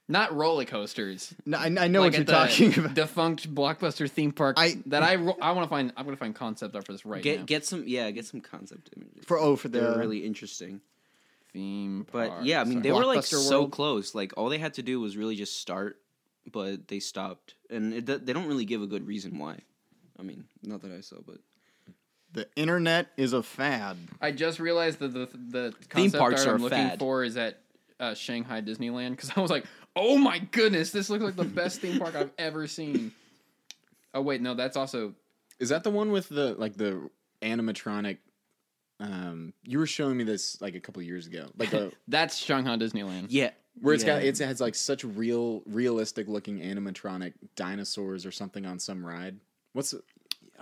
not 0.08 0.34
roller 0.34 0.64
coasters. 0.64 1.34
No, 1.44 1.58
I, 1.58 1.64
I 1.66 1.88
know 1.88 2.00
like 2.00 2.12
what 2.12 2.16
you're 2.16 2.24
talking 2.24 2.78
about. 2.78 2.94
Defunct 2.94 3.52
Blockbuster 3.54 4.08
theme 4.10 4.32
park. 4.32 4.56
I- 4.58 4.78
that 4.86 5.02
I 5.02 5.12
I 5.14 5.16
want 5.52 5.64
to 5.64 5.68
find. 5.68 5.92
I'm 5.96 6.04
gonna 6.04 6.16
find 6.16 6.34
concept 6.34 6.74
art 6.74 6.86
for 6.86 6.92
this 6.92 7.04
right 7.04 7.22
Get 7.22 7.40
now. 7.40 7.44
get 7.46 7.64
some 7.66 7.84
yeah, 7.86 8.10
get 8.10 8.24
some 8.24 8.40
concept 8.40 8.90
images. 8.96 9.24
For 9.24 9.38
oh, 9.38 9.56
for 9.56 9.68
they 9.68 9.80
the 9.80 9.96
really 9.98 10.24
interesting. 10.24 10.80
theme 11.52 12.06
But 12.12 12.44
yeah, 12.44 12.60
I 12.60 12.64
mean 12.64 12.74
Sorry. 12.74 12.82
they 12.82 12.92
were 12.92 13.04
like 13.06 13.24
so 13.24 13.60
World. 13.60 13.72
close. 13.72 14.14
Like 14.14 14.32
all 14.36 14.48
they 14.48 14.58
had 14.58 14.74
to 14.74 14.82
do 14.82 15.00
was 15.00 15.16
really 15.16 15.34
just 15.36 15.58
start, 15.60 15.98
but 16.52 16.88
they 16.88 17.00
stopped, 17.00 17.54
and 17.70 17.92
it, 17.94 18.06
they 18.26 18.32
don't 18.32 18.46
really 18.46 18.64
give 18.64 18.82
a 18.82 18.86
good 18.86 19.06
reason 19.06 19.38
why. 19.38 19.58
I 20.18 20.22
mean, 20.22 20.44
not 20.62 20.82
that 20.82 20.92
I 20.92 21.00
saw, 21.00 21.16
but 21.26 21.38
the 22.32 22.48
internet 22.56 23.08
is 23.16 23.32
a 23.32 23.42
fad. 23.42 23.96
I 24.20 24.30
just 24.32 24.60
realized 24.60 24.98
that 25.00 25.12
the 25.12 25.26
the 25.26 25.72
Theme 25.90 26.10
concept 26.10 26.20
parks 26.20 26.40
art 26.42 26.48
are 26.48 26.54
I'm 26.56 26.62
looking 26.62 26.88
fad. 26.88 26.98
for 26.98 27.24
is 27.24 27.36
at 27.36 27.60
uh, 27.98 28.14
Shanghai 28.14 28.60
Disneyland 28.60 29.10
because 29.10 29.32
I 29.36 29.40
was 29.40 29.50
like, 29.50 29.64
oh 29.94 30.16
my 30.18 30.38
goodness, 30.38 30.90
this 30.90 31.10
looks 31.10 31.24
like 31.24 31.36
the 31.36 31.44
best 31.44 31.80
theme 31.80 31.98
park 31.98 32.14
I've 32.14 32.30
ever 32.38 32.66
seen. 32.66 33.12
Oh 34.14 34.22
wait, 34.22 34.40
no, 34.40 34.54
that's 34.54 34.76
also 34.76 35.14
Is 35.58 35.70
that 35.70 35.84
the 35.84 35.90
one 35.90 36.10
with 36.12 36.28
the 36.28 36.54
like 36.54 36.76
the 36.76 37.10
animatronic? 37.42 38.18
Um, 38.98 39.52
you 39.62 39.78
were 39.78 39.86
showing 39.86 40.16
me 40.16 40.24
this 40.24 40.60
like 40.62 40.74
a 40.74 40.80
couple 40.80 41.02
years 41.02 41.26
ago, 41.26 41.50
like 41.58 41.72
a 41.74 41.92
that's 42.08 42.36
Shanghai 42.36 42.76
Disneyland. 42.76 43.26
yeah, 43.28 43.50
where 43.80 43.94
it's 43.94 44.04
yeah. 44.04 44.14
got 44.20 44.24
it 44.24 44.38
has 44.38 44.60
like 44.60 44.74
such 44.74 45.04
real, 45.04 45.62
realistic 45.66 46.28
looking 46.28 46.58
animatronic 46.60 47.34
dinosaurs 47.56 48.24
or 48.26 48.32
something 48.32 48.64
on 48.66 48.78
some 48.78 49.04
ride. 49.04 49.36
What's 49.72 49.92
it? 49.92 50.02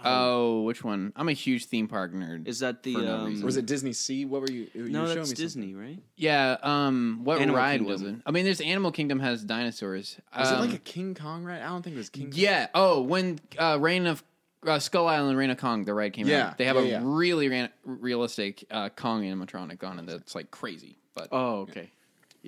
Oh, 0.07 0.62
which 0.62 0.83
one? 0.85 1.12
I'm 1.17 1.29
a 1.29 1.33
huge 1.33 1.67
theme 1.67 1.87
park 1.89 2.12
nerd. 2.12 2.47
Is 2.49 2.59
that 2.59 2.83
the 2.83 2.95
no 2.97 3.15
um, 3.17 3.27
reason. 3.27 3.47
was 3.47 3.57
it 3.57 3.65
Disney 3.65 3.93
Sea? 3.93 4.25
What 4.25 4.41
were 4.43 4.51
you? 4.51 4.69
you 4.75 4.89
No, 4.89 5.03
were 5.03 5.07
that's 5.07 5.19
me 5.21 5.25
something. 5.27 5.45
Disney, 5.45 5.75
right? 5.75 5.99
yeah. 6.17 6.57
Um, 6.62 7.21
what 7.23 7.39
Animal 7.41 7.57
ride 7.57 7.79
Kingdom. 7.79 7.87
was 7.93 8.03
it? 8.03 8.15
I 8.27 8.31
mean, 8.33 8.45
there's 8.45 8.61
Animal 8.61 8.91
Kingdom 8.93 9.21
has 9.21 9.45
dinosaurs. 9.45 10.17
Was 10.37 10.51
it 10.51 10.55
Um, 10.55 10.61
like 10.67 10.75
a 10.75 10.79
King 10.81 11.15
Kong 11.15 11.45
ride? 11.45 11.62
I 11.62 11.67
don't 11.69 11.83
think 11.83 11.95
it 11.95 11.99
was 11.99 12.11
King. 12.11 12.25
Kong. 12.25 12.33
Yeah. 12.35 12.67
Oh, 12.75 13.03
when 13.03 13.39
uh, 13.57 13.79
Reign 13.81 14.07
of 14.09 14.23
uh, 14.67 14.79
Skull 14.81 15.07
Island, 15.07 15.39
Reign 15.39 15.51
of 15.51 15.59
Kong, 15.59 15.85
the 15.85 15.95
ride 15.95 16.12
came 16.12 16.27
Yeah, 16.27 16.49
out. 16.49 16.59
They 16.59 16.65
have 16.65 16.77
yeah, 16.77 16.83
a 16.83 16.87
yeah. 16.87 17.01
really 17.03 17.49
ran- 17.49 17.71
realistic 17.85 18.65
uh, 18.73 18.89
Kong 18.91 19.23
animatronic 19.23 19.83
on 19.85 20.01
it 20.01 20.07
that's 20.07 20.35
like 20.35 20.51
crazy. 20.51 20.97
But 21.15 21.29
Oh, 21.31 21.61
okay. 21.61 21.91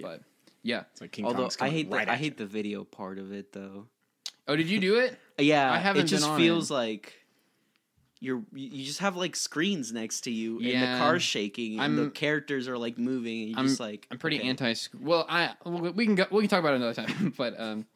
but 0.02 0.20
yeah. 0.66 0.82
It's 0.92 1.00
like 1.00 1.12
King 1.12 1.24
Although 1.26 1.42
Kong's 1.42 1.56
I 1.60 1.68
hate 1.70 1.90
the 1.90 1.96
right 1.96 2.08
I 2.08 2.12
at 2.14 2.18
hate 2.18 2.36
the 2.36 2.46
video 2.46 2.84
part 2.84 3.18
of 3.18 3.32
it 3.32 3.52
though. 3.52 3.86
Oh, 4.48 4.56
did 4.56 4.68
you 4.68 4.80
do 4.80 4.96
it? 4.98 5.18
Yeah, 5.38 5.70
I 5.72 5.78
haven't 5.78 6.04
It 6.04 6.08
just 6.08 6.30
feels 6.34 6.70
it. 6.70 6.74
like 6.74 7.12
you're 8.20 8.42
you 8.54 8.84
just 8.84 9.00
have 9.00 9.14
like 9.16 9.36
screens 9.36 9.92
next 9.92 10.22
to 10.22 10.30
you 10.30 10.56
and 10.56 10.64
Yeah. 10.66 10.94
the 10.94 10.98
car's 10.98 11.22
shaking 11.22 11.78
and 11.78 11.98
the 11.98 12.02
I'm- 12.04 12.10
characters 12.12 12.66
are 12.68 12.78
like 12.78 12.96
moving 12.98 13.40
and 13.42 13.50
you're 13.50 13.58
I'm 13.58 13.66
just 13.68 13.80
like 13.80 14.06
I'm 14.10 14.18
pretty 14.18 14.38
okay. 14.38 14.48
anti. 14.48 14.74
Well, 14.98 15.26
I 15.28 15.54
we 15.66 16.06
can 16.06 16.14
go, 16.14 16.26
we 16.30 16.42
can 16.42 16.48
talk 16.48 16.60
about 16.60 16.72
it 16.72 16.76
another 16.76 16.94
time. 16.94 17.34
but 17.36 17.60
um, 17.60 17.86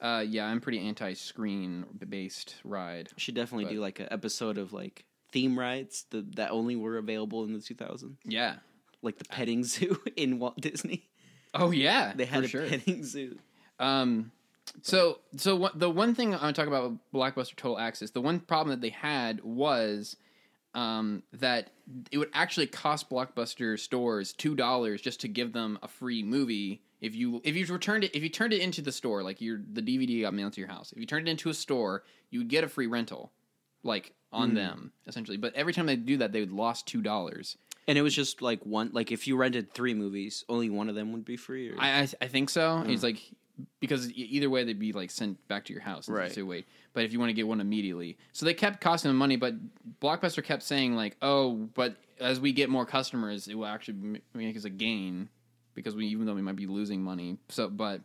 uh, 0.00 0.24
yeah, 0.26 0.46
I'm 0.46 0.60
pretty 0.60 0.80
anti-screen 0.86 1.86
based 2.08 2.56
ride. 2.64 3.08
Should 3.16 3.34
definitely 3.34 3.64
but- 3.66 3.72
do 3.72 3.80
like 3.80 4.00
an 4.00 4.08
episode 4.10 4.58
of 4.58 4.72
like 4.72 5.04
theme 5.32 5.58
rides 5.58 6.04
the, 6.10 6.26
that 6.36 6.50
only 6.50 6.76
were 6.76 6.98
available 6.98 7.44
in 7.44 7.52
the 7.52 7.60
2000s, 7.60 8.16
Yeah. 8.24 8.56
like 9.00 9.16
the 9.18 9.24
petting 9.24 9.62
zoo 9.72 10.00
in 10.16 10.38
Walt 10.38 10.60
Disney. 10.60 11.08
Oh 11.54 11.70
yeah. 11.70 12.12
They 12.14 12.24
had 12.24 12.40
for 12.40 12.46
a 12.46 12.48
sure. 12.48 12.66
petting 12.66 13.04
zoo. 13.04 13.38
Um, 13.78 14.32
So, 14.82 15.18
so 15.36 15.56
what, 15.56 15.78
the 15.78 15.90
one 15.90 16.14
thing 16.14 16.34
I 16.34 16.42
want 16.42 16.54
to 16.54 16.60
talk 16.62 16.68
about 16.68 16.90
with 16.90 16.98
Blockbuster 17.12 17.56
Total 17.56 17.78
Access, 17.78 18.10
the 18.10 18.20
one 18.20 18.38
problem 18.40 18.70
that 18.70 18.80
they 18.80 18.90
had 18.90 19.42
was 19.42 20.16
um, 20.74 21.22
that 21.32 21.70
it 22.12 22.18
would 22.18 22.30
actually 22.32 22.66
cost 22.66 23.10
Blockbuster 23.10 23.78
stores 23.78 24.32
two 24.32 24.54
dollars 24.54 25.02
just 25.02 25.20
to 25.22 25.28
give 25.28 25.52
them 25.52 25.78
a 25.82 25.88
free 25.88 26.22
movie 26.22 26.82
if 27.00 27.14
you 27.16 27.40
if 27.44 27.56
you 27.56 27.66
returned 27.66 28.04
it 28.04 28.14
if 28.14 28.22
you 28.22 28.28
turned 28.28 28.52
it 28.52 28.60
into 28.60 28.80
the 28.80 28.92
store 28.92 29.22
like 29.24 29.40
your 29.40 29.60
the 29.72 29.82
DVD 29.82 30.20
got 30.22 30.34
mailed 30.34 30.52
to 30.52 30.60
your 30.60 30.68
house 30.68 30.92
if 30.92 30.98
you 30.98 31.06
turned 31.06 31.26
it 31.26 31.30
into 31.30 31.48
a 31.48 31.54
store 31.54 32.04
you 32.30 32.38
would 32.38 32.48
get 32.48 32.62
a 32.62 32.68
free 32.68 32.86
rental 32.86 33.32
like 33.82 34.12
on 34.32 34.54
them 34.54 34.92
essentially 35.08 35.36
but 35.36 35.52
every 35.54 35.72
time 35.72 35.86
they 35.86 35.96
do 35.96 36.18
that 36.18 36.30
they 36.30 36.40
would 36.40 36.52
lost 36.52 36.86
two 36.86 37.02
dollars 37.02 37.56
And 37.90 37.98
it 37.98 38.02
was 38.02 38.14
just 38.14 38.40
like 38.40 38.64
one, 38.64 38.90
like 38.92 39.10
if 39.10 39.26
you 39.26 39.36
rented 39.36 39.74
three 39.74 39.94
movies, 39.94 40.44
only 40.48 40.70
one 40.70 40.88
of 40.88 40.94
them 40.94 41.12
would 41.12 41.24
be 41.24 41.36
free. 41.36 41.70
Or? 41.70 41.74
I, 41.76 42.02
I 42.02 42.08
I 42.20 42.28
think 42.28 42.48
so. 42.48 42.84
It's 42.86 43.02
like 43.02 43.20
because 43.80 44.12
either 44.12 44.48
way 44.48 44.62
they'd 44.62 44.78
be 44.78 44.92
like 44.92 45.10
sent 45.10 45.48
back 45.48 45.64
to 45.64 45.72
your 45.72 45.82
house. 45.82 46.08
Right. 46.08 46.30
So 46.30 46.44
wait, 46.44 46.66
but 46.92 47.02
if 47.04 47.12
you 47.12 47.18
want 47.18 47.30
to 47.30 47.34
get 47.34 47.48
one 47.48 47.60
immediately, 47.60 48.16
so 48.30 48.46
they 48.46 48.54
kept 48.54 48.80
costing 48.80 49.08
them 49.08 49.16
money. 49.16 49.34
But 49.34 49.54
Blockbuster 50.00 50.44
kept 50.44 50.62
saying 50.62 50.94
like, 50.94 51.16
oh, 51.20 51.68
but 51.74 51.96
as 52.20 52.38
we 52.38 52.52
get 52.52 52.70
more 52.70 52.86
customers, 52.86 53.48
it 53.48 53.56
will 53.56 53.66
actually 53.66 54.20
make 54.34 54.56
us 54.56 54.64
a 54.64 54.70
gain 54.70 55.28
because 55.74 55.96
we 55.96 56.06
even 56.06 56.26
though 56.26 56.34
we 56.34 56.42
might 56.42 56.54
be 56.54 56.68
losing 56.68 57.02
money. 57.02 57.38
So, 57.48 57.68
but 57.68 58.02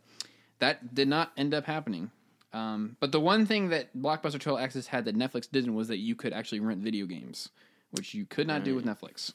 that 0.58 0.96
did 0.96 1.06
not 1.06 1.30
end 1.36 1.54
up 1.54 1.64
happening. 1.64 2.10
Um, 2.52 2.96
but 2.98 3.12
the 3.12 3.20
one 3.20 3.46
thing 3.46 3.68
that 3.68 3.96
Blockbuster 3.96 4.32
Total 4.32 4.58
Access 4.58 4.88
had 4.88 5.04
that 5.04 5.16
Netflix 5.16 5.48
didn't 5.48 5.76
was 5.76 5.86
that 5.86 5.98
you 5.98 6.16
could 6.16 6.32
actually 6.32 6.58
rent 6.58 6.80
video 6.80 7.06
games, 7.06 7.50
which 7.92 8.14
you 8.14 8.26
could 8.26 8.48
not 8.48 8.64
do 8.64 8.74
with 8.74 8.84
Netflix. 8.84 9.32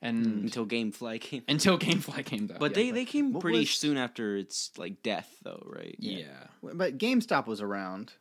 And 0.00 0.44
until 0.44 0.64
GameFly 0.64 1.20
came. 1.20 1.42
until 1.48 1.76
GameFly 1.78 2.24
came 2.24 2.48
out, 2.52 2.60
But 2.60 2.74
they, 2.74 2.90
they 2.92 3.04
came 3.04 3.32
What 3.32 3.40
pretty 3.40 3.60
was- 3.60 3.70
soon 3.70 3.96
after 3.96 4.36
its 4.36 4.70
like 4.78 5.02
death, 5.02 5.28
though, 5.42 5.62
right? 5.66 5.96
yeah. 5.98 6.46
But 6.62 6.98
GameStop 6.98 7.46
was 7.46 7.60
around. 7.60 8.12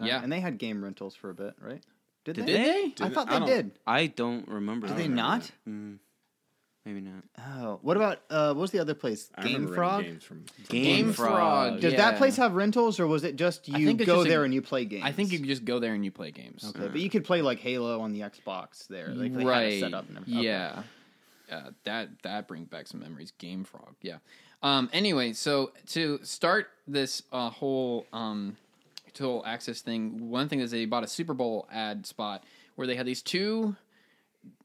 uh, 0.00 0.04
Yeah. 0.06 0.22
and 0.22 0.32
they 0.32 0.40
had 0.40 0.58
game 0.58 0.82
rentals 0.82 1.14
for 1.14 1.30
a 1.30 1.34
bit, 1.34 1.54
right? 1.60 1.82
Did, 2.24 2.36
Did 2.36 2.46
they? 2.46 2.52
they? 2.52 3.04
I 3.04 3.08
thought 3.10 3.28
they 3.28 3.38
don't- 3.38 3.46
did. 3.48 3.70
I 3.86 4.06
don't 4.06 4.48
remember. 4.48 4.86
Did 4.88 4.96
that. 4.96 5.02
they 5.02 5.08
not? 5.08 5.50
Mm, 5.68 5.98
maybe 6.86 7.00
not. 7.02 7.22
Oh, 7.38 7.78
what 7.82 7.96
about 7.98 8.22
uh, 8.30 8.48
what 8.54 8.62
was 8.62 8.70
the 8.72 8.78
other 8.80 8.94
place? 8.94 9.30
I 9.36 9.42
Game 9.42 9.52
remember 9.54 9.74
Frog. 9.74 10.02
games 10.04 10.24
from. 10.24 10.44
Game 10.68 11.12
Frog. 11.12 11.80
Does 11.80 11.92
Yeah. 11.92 11.98
that 12.10 12.16
place 12.18 12.36
have 12.38 12.54
rentals, 12.54 12.98
or 12.98 13.06
was 13.06 13.24
it 13.24 13.36
just 13.36 13.68
you 13.68 13.86
think 13.86 14.00
it's 14.00 14.06
go 14.06 14.16
just 14.16 14.26
a- 14.26 14.30
there 14.30 14.44
and 14.44 14.52
you 14.54 14.62
play 14.62 14.84
games? 14.86 15.04
I 15.04 15.12
think 15.12 15.32
you 15.32 15.38
could 15.38 15.48
just 15.48 15.64
go 15.66 15.78
there 15.80 15.92
and 15.94 16.02
you 16.04 16.10
play 16.10 16.30
games. 16.32 16.64
Okay, 16.74 16.88
but 16.88 16.98
you 17.00 17.10
could 17.10 17.24
play 17.24 17.42
like 17.42 17.60
Halo 17.60 18.00
on 18.00 18.12
the 18.12 18.20
Xbox 18.20 18.88
there. 18.88 19.08
Like 19.10 19.32
they 19.34 19.40
had 19.40 19.46
right. 19.48 19.72
it 19.74 19.80
set 19.80 19.94
up 19.94 20.08
and 20.08 20.16
everything. 20.16 20.38
Okay. 20.40 20.46
Yeah. 20.48 20.82
Uh, 21.50 21.70
that 21.84 22.08
that 22.22 22.48
brings 22.48 22.68
back 22.68 22.86
some 22.86 23.00
memories. 23.00 23.32
Game 23.38 23.64
Frog. 23.64 23.94
Yeah. 24.02 24.18
Um, 24.62 24.88
anyway, 24.92 25.32
so 25.34 25.72
to 25.88 26.18
start 26.22 26.68
this 26.88 27.22
uh, 27.32 27.50
whole 27.50 28.06
um, 28.12 28.56
total 29.12 29.42
access 29.46 29.82
thing, 29.82 30.30
one 30.30 30.48
thing 30.48 30.60
is 30.60 30.70
they 30.70 30.86
bought 30.86 31.04
a 31.04 31.08
Super 31.08 31.34
Bowl 31.34 31.68
ad 31.70 32.06
spot 32.06 32.44
where 32.76 32.86
they 32.86 32.94
had 32.96 33.04
these 33.06 33.22
two. 33.22 33.76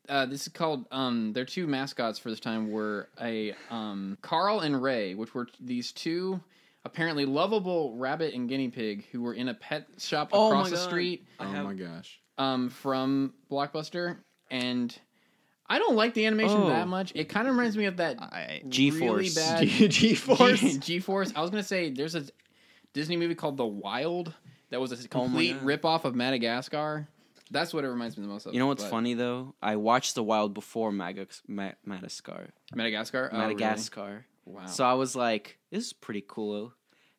Uh, 0.08 0.26
this 0.26 0.44
is 0.44 0.48
called 0.48 0.86
um, 0.92 1.34
their 1.34 1.46
two 1.46 1.68
mascots 1.68 2.18
for 2.18 2.30
this 2.32 2.40
time 2.40 2.72
were 2.72 3.10
a 3.22 3.54
um, 3.70 4.18
Carl 4.22 4.62
and 4.62 4.82
Ray, 4.82 5.14
which 5.16 5.36
were 5.36 5.48
these 5.60 5.92
two 5.92 6.40
apparently 6.86 7.26
lovable 7.26 7.94
rabbit 7.98 8.34
and 8.34 8.48
guinea 8.48 8.70
pig 8.70 9.06
who 9.12 9.22
were 9.22 9.34
in 9.34 9.50
a 9.50 9.54
pet 9.54 9.86
shop 9.98 10.30
Oh 10.32 10.48
across 10.48 10.72
my 10.72 10.78
the 10.78 10.82
street 10.82 11.26
oh 11.40 11.44
have- 11.46 11.66
my 11.66 11.74
gosh! 11.74 12.20
um, 12.38 12.70
from 12.70 13.34
Blockbuster, 13.52 14.18
and 14.50 14.98
I 15.70 15.78
don't 15.80 15.96
like 15.96 16.14
the 16.16 16.26
animation 16.26 16.58
Oh. 16.58 16.70
that 16.70 16.88
much. 16.88 17.12
It 17.16 17.30
kind 17.30 17.48
of 17.48 17.56
reminds 17.56 17.78
me 17.78 17.86
of 17.86 17.98
that 17.98 18.20
I, 18.22 18.64
G-Force. 18.68 19.02
really 19.02 19.30
bad 19.36 19.68
G 19.92 20.16
Force. 20.16 20.78
G 20.78 21.00
Force. 21.10 21.32
I 21.36 21.42
was 21.42 21.50
gonna 21.52 21.64
say 21.64 21.92
there's 21.92 22.16
a 22.16 22.24
Disney 22.94 23.18
movie 23.18 23.36
called 23.36 23.58
The 23.58 23.66
Wild 23.66 24.34
that 24.72 24.82
was 24.82 24.92
a 24.92 24.96
Oh 24.96 25.08
complete 25.10 25.54
God. 25.54 25.64
rip 25.64 25.86
off 25.86 26.06
of 26.06 26.16
Madagascar. 26.16 27.08
That's 27.52 27.74
what 27.74 27.84
it 27.84 27.88
reminds 27.90 28.18
me 28.18 28.24
the 28.24 28.30
most 28.30 28.46
of. 28.46 28.54
You 28.54 28.60
know 28.60 28.68
what's 28.68 28.84
but- 28.84 28.90
funny 28.92 29.14
though? 29.14 29.54
I 29.62 29.76
watched 29.76 30.16
The 30.16 30.24
Wild 30.24 30.54
before 30.54 30.92
Magax- 30.92 31.42
Ma- 31.48 31.72
Madagascar. 31.86 32.50
Madagascar. 32.76 33.30
Oh, 33.32 33.38
really? 33.38 33.54
Madagascar. 33.56 34.26
Wow. 34.46 34.66
So 34.66 34.84
I 34.84 34.94
was 34.94 35.16
like, 35.16 35.60
"This 35.72 35.86
is 35.88 35.94
pretty 35.94 36.24
cool." 36.28 36.74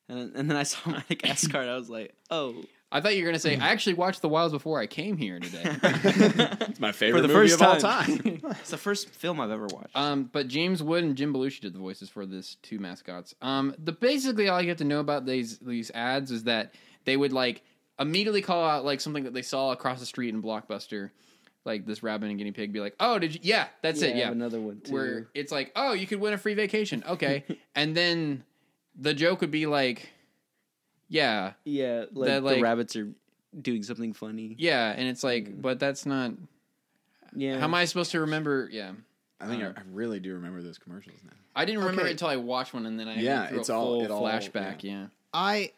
And 0.09 0.19
then, 0.19 0.33
and 0.35 0.51
then 0.51 0.57
I 0.57 0.65
saw 0.65 0.91
Madagascar, 0.91 1.61
and 1.61 1.71
I 1.71 1.77
was 1.77 1.89
like, 1.91 2.15
"Oh." 2.31 2.65
I 2.93 3.01
thought 3.01 3.14
you 3.16 3.22
were 3.22 3.28
gonna 3.30 3.38
say 3.38 3.57
I 3.57 3.68
actually 3.68 3.95
watched 3.95 4.20
The 4.22 4.28
Wilds 4.28 4.53
before 4.53 4.80
I 4.80 4.86
came 4.86 5.16
here 5.16 5.38
today. 5.38 5.62
It's 6.70 6.80
my 6.80 6.93
favorite 6.93 7.20
for 7.22 7.26
the 7.26 7.32
movie 7.32 7.49
first 7.51 7.61
of 7.61 7.62
all 7.66 7.76
time. 7.76 8.18
time. 8.18 8.41
It's 8.61 8.70
the 8.70 8.76
first 8.78 9.11
film 9.11 9.41
I've 9.41 9.51
ever 9.51 9.66
watched. 9.66 9.95
Um, 9.97 10.24
but 10.32 10.49
James 10.49 10.82
Woods 10.82 11.07
and 11.07 11.16
Jim 11.16 11.32
Belushi 11.32 11.61
did 11.61 11.72
the 11.74 11.78
voices 11.78 12.09
for 12.09 12.26
this 12.26 12.57
two 12.62 12.78
mascots. 12.78 13.34
Um, 13.43 13.74
the 13.78 13.93
basically 13.93 14.49
all 14.49 14.61
you 14.61 14.68
have 14.68 14.78
to 14.78 14.84
know 14.84 15.01
about 15.01 15.24
these 15.26 15.59
these 15.59 15.91
ads 15.93 16.30
is 16.30 16.45
that 16.45 16.74
they 17.05 17.16
would 17.16 17.32
like 17.32 17.62
immediately 17.99 18.43
call 18.43 18.64
out 18.64 18.84
like 18.84 19.01
something 19.01 19.24
that 19.24 19.34
they 19.34 19.43
saw 19.43 19.70
across 19.72 20.01
the 20.01 20.07
street 20.07 20.34
in 20.34 20.43
Blockbuster, 20.43 21.11
like 21.64 21.86
this 21.86 22.03
rabbit 22.03 22.28
and 22.30 22.38
guinea 22.38 22.51
pig. 22.53 22.72
Be 22.72 22.80
like, 22.80 22.97
oh, 22.99 23.18
did 23.18 23.34
you? 23.34 23.41
Yeah, 23.43 23.68
that's 23.82 24.03
it. 24.03 24.14
I 24.14 24.18
Yeah, 24.18 24.24
have 24.26 24.34
another 24.34 24.61
one 24.61 24.80
too. 24.80 24.93
where 24.93 25.28
it's 25.34 25.53
like, 25.53 25.70
oh, 25.76 25.93
you 25.93 26.07
could 26.07 26.18
win 26.20 26.32
a 26.32 26.38
free 26.38 26.55
vacation. 26.55 27.05
Okay, 27.09 27.45
and 27.76 27.97
then 27.97 28.43
the 28.99 29.14
joke 29.14 29.41
would 29.43 29.51
be 29.53 29.66
like, 29.66 30.09
yeah, 31.11 31.53
yeah, 31.65 32.05
like, 32.13 32.29
that, 32.29 32.43
like- 32.43 32.57
the 32.57 32.63
rabbits 32.63 32.97
are 32.97 33.09
doing 33.61 33.83
something 33.83 34.13
funny. 34.15 34.55
yeah, 34.59 34.95
and 34.97 35.07
it's 35.09 35.23
like, 35.23 35.49
mm. 35.49 35.61
but 35.61 35.79
that's 35.79 36.07
not. 36.07 36.33
Yeah. 37.37 37.59
How 37.59 37.65
am 37.65 37.75
I 37.75 37.85
supposed 37.85 38.11
to 38.13 38.21
remember? 38.21 38.69
Yeah. 38.73 38.93
I 39.41 39.47
think 39.47 39.63
uh. 39.63 39.73
I, 39.77 39.81
I 39.81 39.83
really 39.93 40.21
do 40.21 40.35
remember 40.35 40.63
those 40.63 40.79
commercials 40.79 41.19
now. 41.25 41.33
I 41.55 41.65
didn't 41.65 41.81
remember 41.81 42.03
Okay. 42.03 42.11
it 42.11 42.13
until 42.13 42.29
I 42.29 42.37
watched 42.37 42.73
one, 42.75 42.87
and 42.87 42.99
then 42.99 43.09
I 43.09 43.17
Yeah, 43.17 43.47
through 43.49 43.61
it's 43.61 43.69
a 43.69 43.75
all- 43.75 43.87
full 43.87 44.05
it 44.05 44.11
all- 44.11 44.23
flashback. 44.23 44.83
yeah. 44.83 45.07
I 45.35 45.73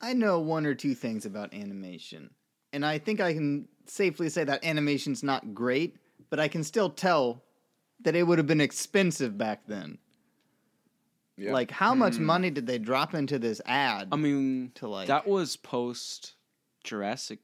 I 0.00 0.12
know 0.14 0.40
one 0.40 0.64
or 0.66 0.74
two 0.74 0.94
things 0.94 1.26
about 1.26 1.52
animation, 1.52 2.30
and 2.72 2.84
I 2.86 2.98
think 2.98 3.20
I 3.20 3.32
can 3.34 3.68
safely 3.86 4.28
say 4.30 4.44
that 4.44 4.64
animation's 4.64 5.22
not 5.22 5.52
great, 5.54 5.96
but 6.30 6.40
I 6.40 6.48
can 6.48 6.64
still 6.64 6.88
tell 6.90 7.42
that 8.02 8.14
it 8.14 8.22
would 8.26 8.38
have 8.38 8.46
been 8.46 8.60
expensive 8.62 9.36
back 9.36 9.60
then. 9.66 9.98
Yeah. 11.40 11.52
Like, 11.52 11.70
how 11.70 11.94
much 11.94 12.16
Hmm. 12.16 12.24
money 12.24 12.50
did 12.50 12.66
they 12.66 12.78
drop 12.78 13.14
into 13.14 13.38
this 13.38 13.60
ad? 13.64 14.08
I 14.12 14.16
mean, 14.16 14.72
To, 14.76 14.88
like- 14.88 15.08
that 15.08 15.26
was 15.26 15.56
post 15.56 16.34
Jurassic 16.84 17.40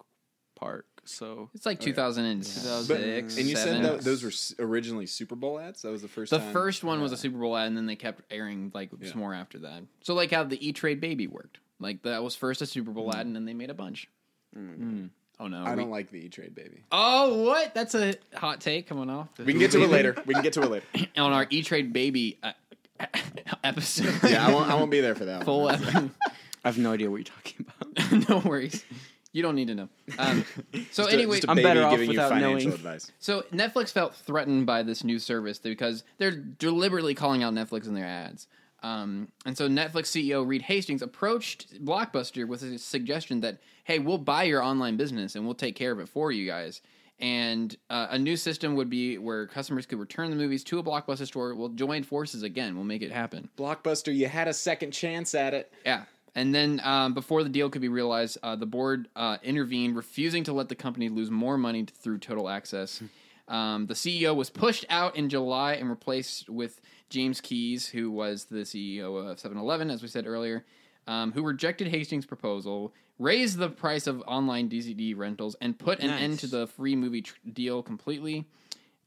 Park, 0.54 0.86
so 1.04 1.50
It's 1.54 1.66
like 1.66 1.80
2006. 1.80 2.88
But, 2.88 3.00
and 3.00 3.30
you 3.48 3.56
said 3.56 3.64
seven. 3.64 3.82
tho- 3.82 3.96
those 3.98 4.22
were 4.22 4.64
originally 4.64 5.06
Super 5.06 5.34
Bowl 5.36 5.58
ads. 5.58 5.82
That 5.82 5.90
was 5.90 6.02
the 6.02 6.08
first. 6.08 6.30
the 6.30 6.38
time? 6.38 6.52
first 6.52 6.82
one 6.84 7.00
was 7.02 7.12
a 7.12 7.16
Super 7.16 7.38
Bowl 7.38 7.56
ad, 7.56 7.66
and 7.68 7.76
then 7.76 7.86
they 7.86 7.96
kept 7.96 8.22
airing 8.30 8.70
like 8.74 8.90
Yeah. 8.98 9.10
some 9.10 9.18
more 9.20 9.34
after 9.34 9.58
that. 9.60 9.82
So 10.02 10.14
like 10.14 10.30
how 10.30 10.44
the 10.44 10.66
E 10.66 10.72
Trade 10.72 11.00
Baby 11.00 11.26
worked. 11.26 11.58
Like 11.78 12.02
that 12.02 12.22
was 12.22 12.34
first 12.34 12.62
a 12.62 12.66
Super 12.66 12.90
Bowl 12.90 13.14
ad, 13.14 13.26
and 13.26 13.34
then 13.36 13.44
they 13.44 13.52
made 13.54 13.68
a 13.70 13.74
bunch. 13.74 14.08
Mm. 14.56 15.10
Oh 15.38 15.48
no! 15.48 15.62
I 15.64 15.74
we- 15.74 15.82
don't 15.82 15.90
like 15.90 16.10
the 16.10 16.24
E 16.24 16.28
Trade 16.30 16.54
baby. 16.54 16.84
Oh, 16.90 17.42
what? 17.44 17.74
That's 17.74 17.94
a 17.94 18.14
hot 18.34 18.62
take 18.62 18.86
coming 18.86 19.10
off 19.10 19.28
We 19.38 19.52
can 19.52 19.58
get 19.58 19.72
to 19.72 19.82
it 19.82 19.90
later. 19.90 20.14
We 20.24 20.32
can 20.32 20.42
get 20.42 20.54
to 20.54 20.62
it 20.62 20.70
later. 20.70 20.86
on 21.18 21.32
our 21.34 21.46
E 21.50 21.62
Trade 21.62 21.92
Baby 21.92 22.38
uh, 22.42 22.52
episode. 23.64 24.14
Yeah, 24.28 24.46
I 24.46 24.52
won't. 24.52 24.70
I 24.70 24.74
won't 24.74 24.90
be 24.90 25.00
there 25.00 25.14
for 25.14 25.24
that. 25.26 25.44
Full 25.44 25.62
one. 25.62 25.74
episode. 25.74 26.10
I 26.64 26.68
have 26.68 26.78
no 26.78 26.92
idea 26.92 27.10
what 27.10 27.16
you're 27.18 27.24
talking 27.24 27.64
about. 27.66 28.28
no 28.28 28.38
worries. 28.48 28.84
You 29.32 29.42
don't 29.42 29.54
need 29.54 29.68
to 29.68 29.74
know. 29.74 29.88
Um, 30.18 30.44
so 30.90 31.02
Just 31.04 31.10
a- 31.10 31.12
anyway, 31.12 31.36
just 31.36 31.44
a 31.46 31.50
I'm 31.50 31.56
baby 31.56 31.64
better 31.68 31.84
off 31.84 31.90
giving 31.92 32.08
without 32.08 32.28
you 32.28 32.40
financial 32.40 32.68
knowing. 32.70 32.72
advice. 32.74 33.12
So 33.18 33.42
Netflix 33.52 33.92
felt 33.92 34.14
threatened 34.14 34.64
by 34.66 34.82
this 34.82 35.04
new 35.04 35.18
service 35.18 35.58
because 35.58 36.04
they're 36.18 36.30
deliberately 36.32 37.14
calling 37.14 37.42
out 37.42 37.52
Netflix 37.52 37.86
in 37.86 37.94
their 37.94 38.06
ads. 38.06 38.46
Um, 38.82 39.28
and 39.44 39.56
so 39.56 39.68
Netflix 39.68 40.06
CEO 40.06 40.46
Reed 40.46 40.62
Hastings 40.62 41.02
approached 41.02 41.84
Blockbuster 41.84 42.46
with 42.48 42.62
a 42.62 42.78
suggestion 42.78 43.40
that, 43.40 43.58
hey, 43.84 43.98
we'll 43.98 44.18
buy 44.18 44.44
your 44.44 44.62
online 44.62 44.96
business 44.96 45.34
and 45.34 45.44
we'll 45.44 45.54
take 45.54 45.76
care 45.76 45.92
of 45.92 46.00
it 46.00 46.08
for 46.08 46.32
you 46.32 46.46
guys. 46.46 46.80
And 47.18 47.74
uh, 47.88 48.08
a 48.10 48.18
new 48.18 48.36
system 48.36 48.74
would 48.74 48.90
be 48.90 49.16
where 49.16 49.46
customers 49.46 49.86
could 49.86 49.98
return 49.98 50.30
the 50.30 50.36
movies 50.36 50.62
to 50.64 50.78
a 50.78 50.82
Blockbuster 50.82 51.26
store. 51.26 51.54
We'll 51.54 51.70
join 51.70 52.02
forces 52.02 52.42
again. 52.42 52.74
We'll 52.74 52.84
make 52.84 53.00
it 53.00 53.10
happen. 53.10 53.48
Blockbuster, 53.56 54.14
you 54.14 54.28
had 54.28 54.48
a 54.48 54.52
second 54.52 54.90
chance 54.90 55.34
at 55.34 55.54
it. 55.54 55.72
Yeah. 55.84 56.04
And 56.34 56.54
then 56.54 56.82
um, 56.84 57.14
before 57.14 57.42
the 57.42 57.48
deal 57.48 57.70
could 57.70 57.80
be 57.80 57.88
realized, 57.88 58.36
uh, 58.42 58.56
the 58.56 58.66
board 58.66 59.08
uh, 59.16 59.38
intervened, 59.42 59.96
refusing 59.96 60.44
to 60.44 60.52
let 60.52 60.68
the 60.68 60.74
company 60.74 61.08
lose 61.08 61.30
more 61.30 61.56
money 61.56 61.86
through 61.86 62.18
total 62.18 62.50
access. 62.50 63.02
Um, 63.48 63.86
the 63.86 63.94
CEO 63.94 64.36
was 64.36 64.50
pushed 64.50 64.84
out 64.90 65.16
in 65.16 65.30
July 65.30 65.74
and 65.74 65.88
replaced 65.88 66.50
with 66.50 66.82
James 67.08 67.40
Keyes, 67.40 67.88
who 67.88 68.10
was 68.10 68.44
the 68.46 68.58
CEO 68.58 69.30
of 69.30 69.40
7 69.40 69.56
Eleven, 69.56 69.90
as 69.90 70.02
we 70.02 70.08
said 70.08 70.26
earlier, 70.26 70.66
um, 71.06 71.32
who 71.32 71.42
rejected 71.42 71.88
Hastings' 71.88 72.26
proposal, 72.26 72.92
raised 73.18 73.58
the 73.58 73.68
price 73.68 74.06
of 74.06 74.22
online 74.26 74.68
DVD 74.68 75.16
rentals, 75.16 75.56
and 75.60 75.78
put 75.78 76.00
an 76.00 76.10
end 76.10 76.38
to 76.40 76.46
the 76.46 76.66
free 76.66 76.96
movie 76.96 77.22
tr- 77.22 77.34
deal 77.52 77.82
completely. 77.82 78.46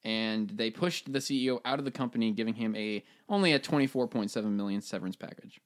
And 0.04 0.50
they 0.52 0.72
pushed 0.72 1.12
the 1.12 1.20
CEO 1.20 1.60
out 1.66 1.78
of 1.80 1.86
the 1.86 1.92
company, 1.92 2.32
giving 2.32 2.54
him 2.54 2.76
a 2.76 3.04
only 3.28 3.52
a 3.52 3.60
24.7 3.60 4.44
million 4.46 4.82
severance 4.82 5.16
package 5.18 5.60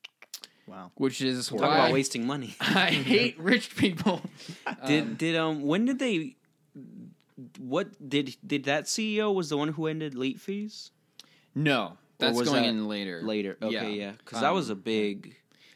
wow. 0.68 0.92
which 0.96 1.22
is 1.22 1.48
Talk 1.50 1.62
why 1.62 1.76
about 1.76 1.94
wasting 1.94 2.26
money. 2.26 2.56
I 2.60 2.88
hate 2.92 3.40
rich 3.40 3.76
people. 3.76 4.22
did 4.88 5.18
did 5.18 5.36
um 5.36 5.64
when 5.64 5.86
did 5.86 6.00
they? 6.00 6.36
What 7.60 8.10
did 8.10 8.36
did 8.46 8.66
that 8.66 8.86
CEO 8.86 9.34
was 9.34 9.50
the 9.50 9.58
one 9.58 9.70
who 9.70 9.88
ended 9.88 10.16
late 10.16 10.40
fees 10.40 10.92
No, 11.56 11.98
that's 12.18 12.38
was 12.38 12.50
going 12.50 12.64
that 12.64 12.70
in 12.70 12.88
later. 12.88 13.22
later? 13.24 13.58
Okay, 13.62 13.94
yeah, 13.94 14.12
because 14.12 14.40
that 14.42 14.50
Um, 14.50 14.56
was 14.56 14.70
a 14.70 14.76
big 14.76 15.36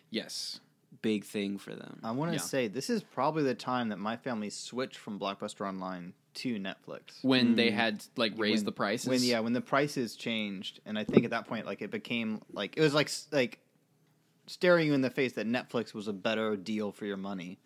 yes. 0.09 0.59
Big 1.01 1.23
thing 1.23 1.57
for 1.57 1.75
them. 1.75 1.99
I 2.03 2.11
want 2.11 2.31
to 2.31 2.37
Yeah. 2.37 2.41
say 2.41 2.67
this 2.67 2.89
is 2.89 3.03
probably 3.03 3.43
the 3.43 3.55
time 3.55 3.89
that 3.89 3.99
my 3.99 4.17
family 4.17 4.49
switched 4.49 4.97
from 4.97 5.19
Blockbuster 5.19 5.67
Online 5.67 6.13
to 6.35 6.59
Netflix. 6.59 7.23
when 7.23 7.55
they 7.55 7.71
had 7.71 8.03
like 8.15 8.33
raised 8.37 8.59
When- 8.61 8.65
the 8.65 8.71
prices. 8.73 9.07
When 9.07 9.23
yeah, 9.23 9.39
when 9.39 9.53
the 9.53 9.61
prices 9.61 10.15
changed, 10.15 10.79
and 10.85 10.97
I 10.99 11.03
think 11.03 11.23
at 11.25 11.31
that 11.31 11.47
point, 11.47 11.65
like 11.65 11.81
it 11.81 11.89
became 11.91 12.41
like 12.53 12.77
it 12.77 12.81
was 12.81 12.93
like 12.93 13.09
like 13.31 13.59
staring 14.45 14.87
you 14.87 14.93
in 14.93 15.01
the 15.01 15.09
face 15.09 15.33
that 15.33 15.47
Netflix 15.47 15.93
was 15.93 16.07
a 16.07 16.13
better 16.13 16.55
deal 16.55 16.91
for 16.91 17.05
your 17.05 17.17
money, 17.17 17.59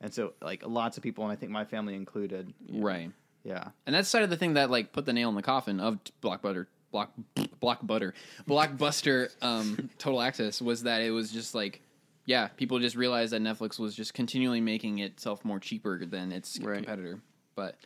and 0.00 0.12
so 0.12 0.32
like 0.42 0.66
lots 0.66 0.96
of 0.96 1.02
people, 1.02 1.24
and 1.24 1.32
I 1.32 1.36
think 1.36 1.52
my 1.52 1.64
family 1.64 1.94
included, 1.94 2.52
right. 2.70 3.10
yeah, 3.44 3.68
And 3.86 3.94
that's 3.94 4.08
sort 4.08 4.24
of 4.24 4.30
the 4.30 4.36
thing 4.36 4.54
that 4.54 4.70
like 4.70 4.92
put 4.92 5.04
the 5.04 5.12
nail 5.12 5.28
in 5.28 5.34
the 5.34 5.42
coffin 5.42 5.78
of 5.78 5.98
Blockbuster, 6.22 6.66
Block, 6.90 7.12
Block 7.60 7.80
Butter, 7.86 8.14
Blockbuster, 8.48 9.30
um, 9.42 9.90
Total 9.98 10.22
Access 10.22 10.60
was 10.62 10.84
that 10.84 11.02
it 11.02 11.10
was 11.10 11.30
just 11.30 11.54
like, 11.54 11.82
yeah, 12.26 12.48
people 12.48 12.78
just 12.78 12.96
realized 12.96 13.32
that 13.32 13.42
Netflix 13.42 13.78
was 13.78 13.94
just 13.94 14.14
continually 14.14 14.60
making 14.60 14.98
itself 14.98 15.44
more 15.44 15.58
cheaper 15.58 16.04
than 16.04 16.32
its 16.32 16.58
Right. 16.60 16.76
competitor. 16.76 17.20
But 17.54 17.76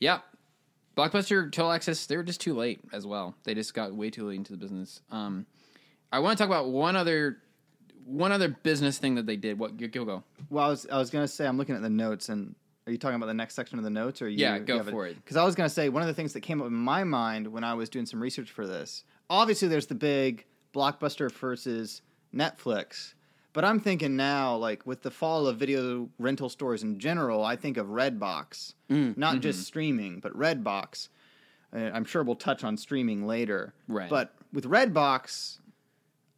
yeah, 0.00 0.20
Blockbuster, 0.96 1.50
Total 1.52 1.70
Access, 1.72 2.06
they 2.06 2.16
were 2.16 2.22
just 2.24 2.40
too 2.40 2.54
late 2.54 2.80
as 2.92 3.06
well. 3.06 3.34
They 3.44 3.54
just 3.54 3.72
got 3.74 3.94
way 3.94 4.10
too 4.10 4.26
late 4.26 4.36
into 4.36 4.52
the 4.52 4.58
business. 4.58 5.00
Um, 5.10 5.46
I 6.10 6.18
want 6.18 6.36
to 6.38 6.42
talk 6.42 6.48
about 6.50 6.70
one 6.70 6.96
other, 6.96 7.38
one 8.04 8.32
other 8.32 8.48
business 8.48 8.98
thing 8.98 9.14
that 9.16 9.26
they 9.26 9.36
did. 9.36 9.58
What 9.58 9.76
go 9.76 10.04
go? 10.04 10.24
Well, 10.50 10.64
I 10.64 10.68
was 10.68 10.86
I 10.90 10.98
was 10.98 11.10
gonna 11.10 11.28
say 11.28 11.46
I'm 11.46 11.56
looking 11.58 11.74
at 11.76 11.82
the 11.82 11.90
notes, 11.90 12.30
and 12.30 12.54
are 12.86 12.92
you 12.92 12.98
talking 12.98 13.16
about 13.16 13.26
the 13.26 13.34
next 13.34 13.54
section 13.54 13.78
of 13.78 13.84
the 13.84 13.90
notes, 13.90 14.22
or 14.22 14.28
you, 14.28 14.38
Yeah, 14.38 14.58
go 14.58 14.82
for 14.82 15.06
it. 15.06 15.16
Because 15.16 15.36
I 15.36 15.44
was 15.44 15.54
gonna 15.54 15.68
say 15.68 15.88
one 15.88 16.02
of 16.02 16.08
the 16.08 16.14
things 16.14 16.32
that 16.32 16.40
came 16.40 16.60
up 16.62 16.66
in 16.68 16.72
my 16.74 17.04
mind 17.04 17.46
when 17.46 17.62
I 17.64 17.74
was 17.74 17.88
doing 17.90 18.06
some 18.06 18.20
research 18.20 18.50
for 18.50 18.66
this. 18.66 19.04
Obviously, 19.30 19.68
there's 19.68 19.86
the 19.86 19.94
big 19.94 20.46
blockbuster 20.74 21.30
versus 21.30 22.00
Netflix, 22.34 23.12
but 23.52 23.64
I'm 23.64 23.80
thinking 23.80 24.16
now, 24.16 24.56
like 24.56 24.86
with 24.86 25.02
the 25.02 25.10
fall 25.10 25.46
of 25.46 25.56
video 25.58 26.08
rental 26.18 26.48
stores 26.48 26.82
in 26.82 26.98
general, 26.98 27.44
I 27.44 27.56
think 27.56 27.76
of 27.76 27.86
Redbox, 27.86 28.74
Mm, 28.90 29.16
not 29.16 29.32
mm-hmm. 29.34 29.40
just 29.40 29.64
streaming, 29.66 30.20
but 30.20 30.32
Redbox. 30.36 31.08
Uh, 31.74 31.90
I'm 31.92 32.04
sure 32.04 32.22
we'll 32.22 32.36
touch 32.36 32.64
on 32.64 32.76
streaming 32.76 33.26
later, 33.26 33.74
Right. 33.88 34.08
But 34.08 34.34
with 34.52 34.64
Redbox, 34.64 35.58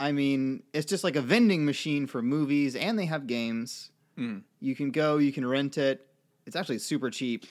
I 0.00 0.12
mean, 0.12 0.62
it's 0.72 0.86
just 0.86 1.04
like 1.04 1.14
a 1.16 1.20
vending 1.20 1.64
machine 1.64 2.06
for 2.06 2.22
movies, 2.22 2.74
and 2.74 2.98
they 2.98 3.06
have 3.06 3.26
games. 3.26 3.90
Mm. 4.18 4.42
You 4.60 4.74
can 4.74 4.90
go, 4.90 5.18
you 5.18 5.32
can 5.32 5.46
rent 5.46 5.78
it. 5.78 6.06
It's 6.46 6.56
actually 6.56 6.78
super 6.78 7.10
cheap, 7.10 7.44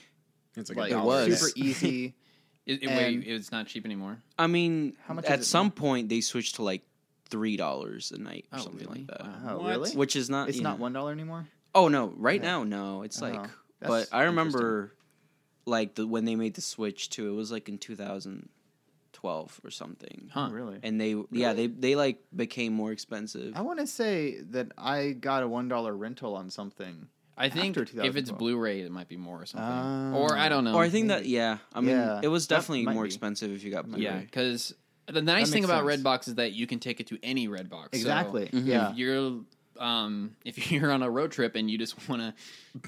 It's 0.57 0.70
like, 0.70 0.78
like 0.78 0.91
a 0.91 0.95
dollar. 0.95 1.26
was. 1.28 1.39
super 1.39 1.53
easy. 1.55 2.16
It, 2.66 2.84
it, 2.84 2.88
And- 2.88 2.97
wait, 3.24 3.28
it's 3.28 3.51
not 3.51 3.66
cheap 3.66 3.84
anymore. 3.84 4.20
I 4.38 4.45
mean, 4.45 4.95
How 5.07 5.16
much 5.16 5.26
at 5.26 5.43
some 5.43 5.68
now? 5.68 5.72
point 5.72 6.07
they 6.10 6.22
switched 6.22 6.55
to 6.55 6.64
like 6.64 6.84
three 7.30 7.57
dollars 7.57 8.11
a 8.11 8.17
night 8.19 8.45
or 8.51 8.59
Oh, 8.59 8.61
something 8.63 8.88
really? 8.88 8.99
like 8.99 9.07
that. 9.17 9.25
Oh, 9.47 9.57
What? 9.59 9.69
really? 9.69 9.91
Which 9.91 10.15
is 10.15 10.30
not. 10.30 10.49
It's 10.49 10.59
not 10.59 10.77
know- 10.77 10.82
one 10.84 10.93
dollar 10.93 11.11
anymore. 11.11 11.47
Oh 11.75 11.88
no! 11.88 12.13
Right 12.17 12.41
Yeah. 12.41 12.49
now, 12.49 12.63
no. 12.63 13.03
It's 13.03 13.21
Oh, 13.21 13.27
like, 13.30 13.49
that's 13.80 14.09
but 14.09 14.09
I 14.11 14.23
remember, 14.23 14.93
like 15.65 15.95
the 15.95 16.07
when 16.07 16.25
they 16.25 16.36
made 16.36 16.55
the 16.55 16.61
switch 16.61 17.09
to 17.11 17.30
it 17.30 17.34
was 17.36 17.51
like 17.51 17.69
in 17.69 17.77
2012 17.77 19.61
or 19.63 19.69
something, 19.71 20.30
Huh. 20.34 20.47
Oh, 20.49 20.53
really? 20.53 20.80
and 20.84 20.99
they 20.99 21.15
yeah 21.32 21.53
they 21.53 21.67
they 21.67 21.95
like 21.95 22.23
became 22.36 22.73
more 22.73 22.91
expensive. 22.91 23.53
I 23.55 23.61
want 23.61 23.80
to 23.80 23.88
say 23.88 24.39
that 24.51 24.71
I 24.77 25.11
got 25.11 25.43
a 25.43 25.47
one 25.47 25.67
dollar 25.67 25.95
rental 25.95 26.36
on 26.36 26.49
something. 26.49 27.07
I 27.38 27.47
think 27.47 27.77
if 27.77 28.17
it's 28.17 28.32
Blu-ray, 28.32 28.82
it 28.82 28.91
might 28.91 29.07
be 29.07 29.15
more 29.15 29.41
or 29.41 29.45
something. 29.45 29.69
Ah. 29.71 30.11
or 30.13 30.36
I 30.38 30.49
don't 30.49 30.65
know. 30.65 30.73
or 30.75 30.84
I 30.84 30.89
think 30.89 31.07
that 31.07 31.25
yeah, 31.25 31.59
I 31.73 31.80
mean 31.80 31.91
Yeah, 31.95 32.19
it 32.21 32.27
was 32.27 32.47
definitely 32.47 32.86
more 32.86 33.03
be. 33.03 33.07
expensive 33.07 33.51
if 33.51 33.63
you 33.63 33.71
got 33.71 33.86
Blu-ray. 33.86 34.01
yeah, 34.03 34.17
because 34.19 34.73
the 35.12 35.22
nice 35.22 35.51
thing 35.51 35.64
about 35.66 35.88
sense. 35.88 36.01
Redbox 36.03 36.28
is 36.28 36.36
that 36.36 36.53
you 36.53 36.68
can 36.68 36.80
take 36.80 36.99
it 36.99 37.07
to 37.07 37.18
any 37.24 37.47
Redbox. 37.47 37.84
So 37.84 37.89
Exactly. 37.93 38.47
Mhm. 38.47 38.66
Yeah. 38.66 38.91
If 38.91 38.97
you're 38.97 39.41
um, 39.80 40.36
if 40.43 40.57
you're 40.72 40.91
on 40.91 41.03
a 41.03 41.10
road 41.10 41.32
trip 41.32 41.55
and 41.55 41.72
you 41.72 41.78
just 41.78 42.10
want 42.10 42.22
to, 42.22 42.34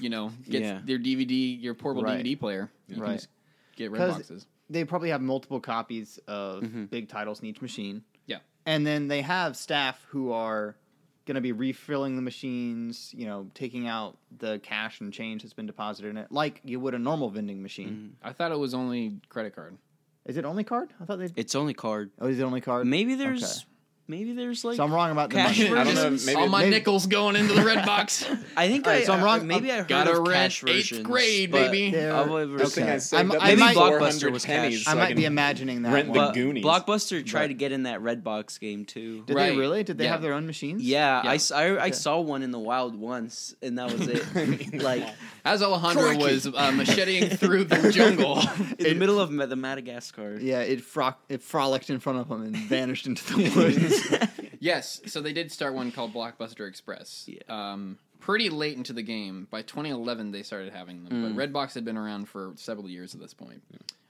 you 0.02 0.10
know, 0.10 0.30
get 0.48 0.62
Yeah. 0.62 0.80
your 0.84 0.98
DVD, 0.98 1.58
your 1.62 1.72
portable 1.74 2.04
Right. 2.04 2.22
DVD 2.22 2.38
player, 2.38 2.70
you 2.86 2.96
Right. 2.96 3.06
can 3.08 3.16
just 3.16 3.28
get 3.76 3.90
Redboxes. 3.90 4.44
They 4.68 4.84
probably 4.84 5.08
have 5.10 5.22
multiple 5.22 5.58
copies 5.60 6.18
of 6.28 6.62
Mhm. 6.62 6.90
big 6.90 7.08
titles 7.08 7.40
in 7.40 7.46
each 7.46 7.62
machine. 7.62 8.02
Yeah. 8.26 8.38
And 8.66 8.86
then 8.86 9.08
they 9.08 9.22
have 9.22 9.56
staff 9.56 10.04
who 10.10 10.32
are 10.32 10.76
going 11.24 11.36
to 11.36 11.40
be 11.40 11.52
refilling 11.52 12.16
the 12.16 12.22
machines, 12.22 13.14
you 13.16 13.24
know, 13.26 13.48
taking 13.54 13.86
out 13.86 14.18
the 14.38 14.58
cash 14.58 15.00
and 15.00 15.12
change 15.12 15.42
that's 15.42 15.54
been 15.54 15.66
deposited 15.66 16.08
in 16.10 16.16
it, 16.18 16.30
like 16.32 16.60
you 16.64 16.78
would 16.80 16.94
a 16.94 16.98
normal 16.98 17.30
vending 17.30 17.62
machine. 17.62 18.16
I 18.22 18.32
thought 18.32 18.50
it 18.52 18.58
was 18.58 18.74
only 18.74 19.20
credit 19.28 19.54
card. 19.54 19.78
Is 20.26 20.36
it 20.36 20.44
only 20.44 20.64
card? 20.64 20.92
I 21.00 21.04
thought 21.04 21.18
they. 21.18 21.30
It's 21.36 21.54
only 21.54 21.74
card. 21.74 22.10
Oh, 22.20 22.28
is 22.28 22.38
it 22.38 22.42
only 22.42 22.60
card? 22.60 22.86
Maybe 22.86 23.14
there's. 23.14 23.66
Maybe 24.08 24.32
there's 24.32 24.64
like 24.64 24.76
So 24.76 24.84
I'm 24.84 24.92
wrong 24.92 25.10
about 25.10 25.30
the 25.30 25.36
cash 25.36 25.58
money. 25.58 25.70
I 25.70 25.84
don't 25.84 25.94
know. 25.94 26.02
versions? 26.02 26.26
Maybe 26.26 26.40
All 26.40 26.48
my 26.48 26.60
maybe- 26.60 26.70
nickels 26.70 27.06
going 27.06 27.36
into 27.36 27.54
the 27.54 27.62
red 27.64 27.86
box. 27.86 28.24
I 28.56 28.68
think 28.68 28.86
All 28.86 28.92
right, 28.92 29.02
I, 29.02 29.04
so 29.04 29.12
I'm 29.14 29.22
wrong. 29.22 29.46
Maybe 29.46 29.70
I 29.72 29.78
heard 29.78 29.88
Gotta 29.88 30.12
of 30.12 30.18
rent 30.26 30.34
cash 30.34 30.64
eighth 30.64 30.90
versions, 30.90 31.06
grade, 31.06 31.50
but 31.50 31.70
baby. 31.70 31.90
There- 31.92 32.14
I've 32.14 32.26
ever 32.30 32.60
I 32.60 32.62
I 32.94 32.98
saved 32.98 33.14
I'm- 33.14 33.30
up 33.32 33.38
I 33.42 33.46
maybe 33.48 33.60
might- 33.60 33.76
Blockbuster 33.76 34.00
Blockbuster 34.28 34.32
was 34.32 34.44
pennies. 34.44 34.78
cash. 34.78 34.84
so 34.84 34.90
I 34.92 34.94
might 35.00 35.08
can 35.08 35.16
be 35.16 35.24
imagining 35.24 35.82
that 35.82 35.92
rent 35.92 36.08
one. 36.08 36.18
the 36.18 36.24
But 36.26 36.34
Goonies. 36.34 36.64
Blockbuster 36.64 37.24
tried 37.24 37.42
But- 37.44 37.48
to 37.48 37.54
get 37.54 37.72
in 37.72 37.84
that 37.84 38.00
Redbox 38.00 38.60
game 38.60 38.84
too. 38.84 39.22
Did 39.26 39.36
Right. 39.36 39.50
they 39.50 39.56
really? 39.56 39.82
Did 39.82 39.98
they 39.98 40.04
Yeah. 40.04 40.12
have 40.12 40.22
their 40.22 40.32
own 40.34 40.46
machines? 40.46 40.82
Yeah, 40.82 41.22
Yeah. 41.24 41.30
I 41.30 41.34
s- 41.36 41.50
I, 41.50 41.64
I 41.64 41.68
Okay. 41.86 41.92
saw 41.92 42.20
one 42.20 42.42
in 42.42 42.50
the 42.50 42.58
wild 42.58 42.94
once, 42.96 43.54
and 43.62 43.78
that 43.78 43.92
was 43.92 44.08
it. 44.08 44.74
like 44.82 45.04
As 45.44 45.62
Alejandro 45.62 46.02
Crikey. 46.04 46.22
was 46.22 46.46
uh, 46.46 46.72
macheting 46.72 47.28
through 47.36 47.64
the 47.64 47.90
jungle. 47.92 48.40
in 48.78 48.84
the 48.84 48.94
middle 48.94 49.18
of 49.20 49.30
Ma- 49.30 49.46
the 49.46 49.56
Madagascar. 49.56 50.38
Yeah, 50.40 50.60
it 50.60 50.82
fro- 50.82 51.14
it 51.28 51.42
frolicked 51.42 51.90
in 51.90 51.98
front 52.00 52.18
of 52.18 52.28
him 52.30 52.42
and 52.42 52.56
vanished 52.56 53.06
into 53.06 53.24
the 53.34 53.50
woods. 53.50 53.91
Yes, 54.60 55.00
so 55.06 55.20
they 55.20 55.32
did 55.32 55.50
start 55.50 55.74
one 55.74 55.90
called 55.90 56.14
Blockbuster 56.14 56.68
Express. 56.68 57.24
Yeah. 57.26 57.40
Um, 57.48 57.98
pretty 58.20 58.48
late 58.48 58.76
into 58.76 58.92
the 58.92 59.02
game. 59.02 59.48
By 59.50 59.62
2011, 59.62 60.30
they 60.30 60.44
started 60.44 60.72
having 60.72 61.02
them, 61.02 61.12
Mm. 61.12 61.34
but 61.36 61.52
Redbox 61.52 61.74
had 61.74 61.84
been 61.84 61.96
around 61.96 62.28
for 62.28 62.52
several 62.54 62.88
years 62.88 63.12
at 63.12 63.20
this 63.20 63.34
point. 63.34 63.60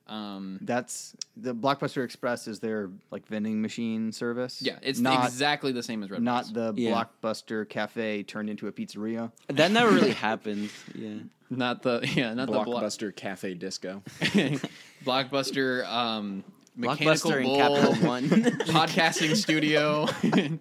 Um, 0.08 0.58
That's 0.60 1.16
the 1.38 1.54
Blockbuster 1.54 2.04
Express 2.04 2.46
is 2.48 2.58
their 2.60 2.90
like 3.10 3.26
vending 3.28 3.62
machine 3.62 4.12
service. 4.12 4.60
yeah, 4.60 4.76
it's 4.82 4.98
not 5.00 5.24
exactly 5.24 5.72
the 5.72 5.82
same 5.82 6.02
as 6.02 6.10
Redbox. 6.10 6.20
not 6.20 6.52
the 6.52 6.74
Yeah. 6.76 7.02
Blockbuster 7.22 7.66
Cafe 7.66 8.22
turned 8.24 8.50
into 8.50 8.66
a 8.66 8.72
pizzeria. 8.72 9.32
That 9.48 9.70
never 9.70 9.90
really 9.90 10.12
happened. 10.28 10.68
Yeah. 10.94 11.14
not 11.48 11.80
the 11.82 12.00
yeah, 12.14 12.34
not 12.34 12.48
the 12.50 12.58
Blockbuster 12.58 13.14
Cafe 13.16 13.54
Disco. 13.54 14.02
Blockbuster. 15.04 15.86
Um, 15.86 16.44
mechanical 16.76 17.30
Blockbuster 17.30 17.36
in 17.38 17.42
bull, 17.44 17.56
Capital 17.56 17.94
One. 18.08 18.24
podcasting 18.28 19.36
studio, 19.36 20.06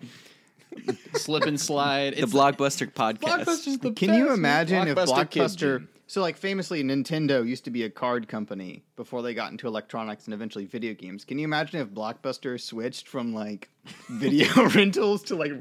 slip 1.13 1.43
and 1.45 1.59
slide. 1.59 2.15
the 2.15 2.21
Blockbuster 2.27 2.91
podcast. 2.91 3.19
Blockbuster's 3.45 3.77
the 3.79 3.91
Can 3.91 4.13
you 4.13 4.25
best, 4.27 4.39
man. 4.39 4.67
imagine 4.67 4.87
if 4.87 4.97
Blockbuster 4.97 5.07
Blockbuster? 5.29 5.79
Gene. 5.79 5.87
So 6.07 6.19
like 6.21 6.35
famously, 6.35 6.83
Nintendo 6.83 7.47
used 7.47 7.63
to 7.65 7.71
be 7.71 7.83
a 7.83 7.89
card 7.89 8.27
company 8.27 8.83
before 8.97 9.21
they 9.21 9.33
got 9.33 9.51
into 9.51 9.67
electronics 9.67 10.25
and 10.25 10.33
eventually 10.33 10.65
video 10.65 10.93
games. 10.93 11.23
Can 11.23 11.39
you 11.39 11.45
imagine 11.45 11.79
if 11.79 11.87
Blockbuster 11.89 12.59
switched 12.59 13.07
from 13.07 13.33
like 13.33 13.69
video 14.09 14.67
rentals 14.69 15.23
to 15.23 15.35
like 15.37 15.53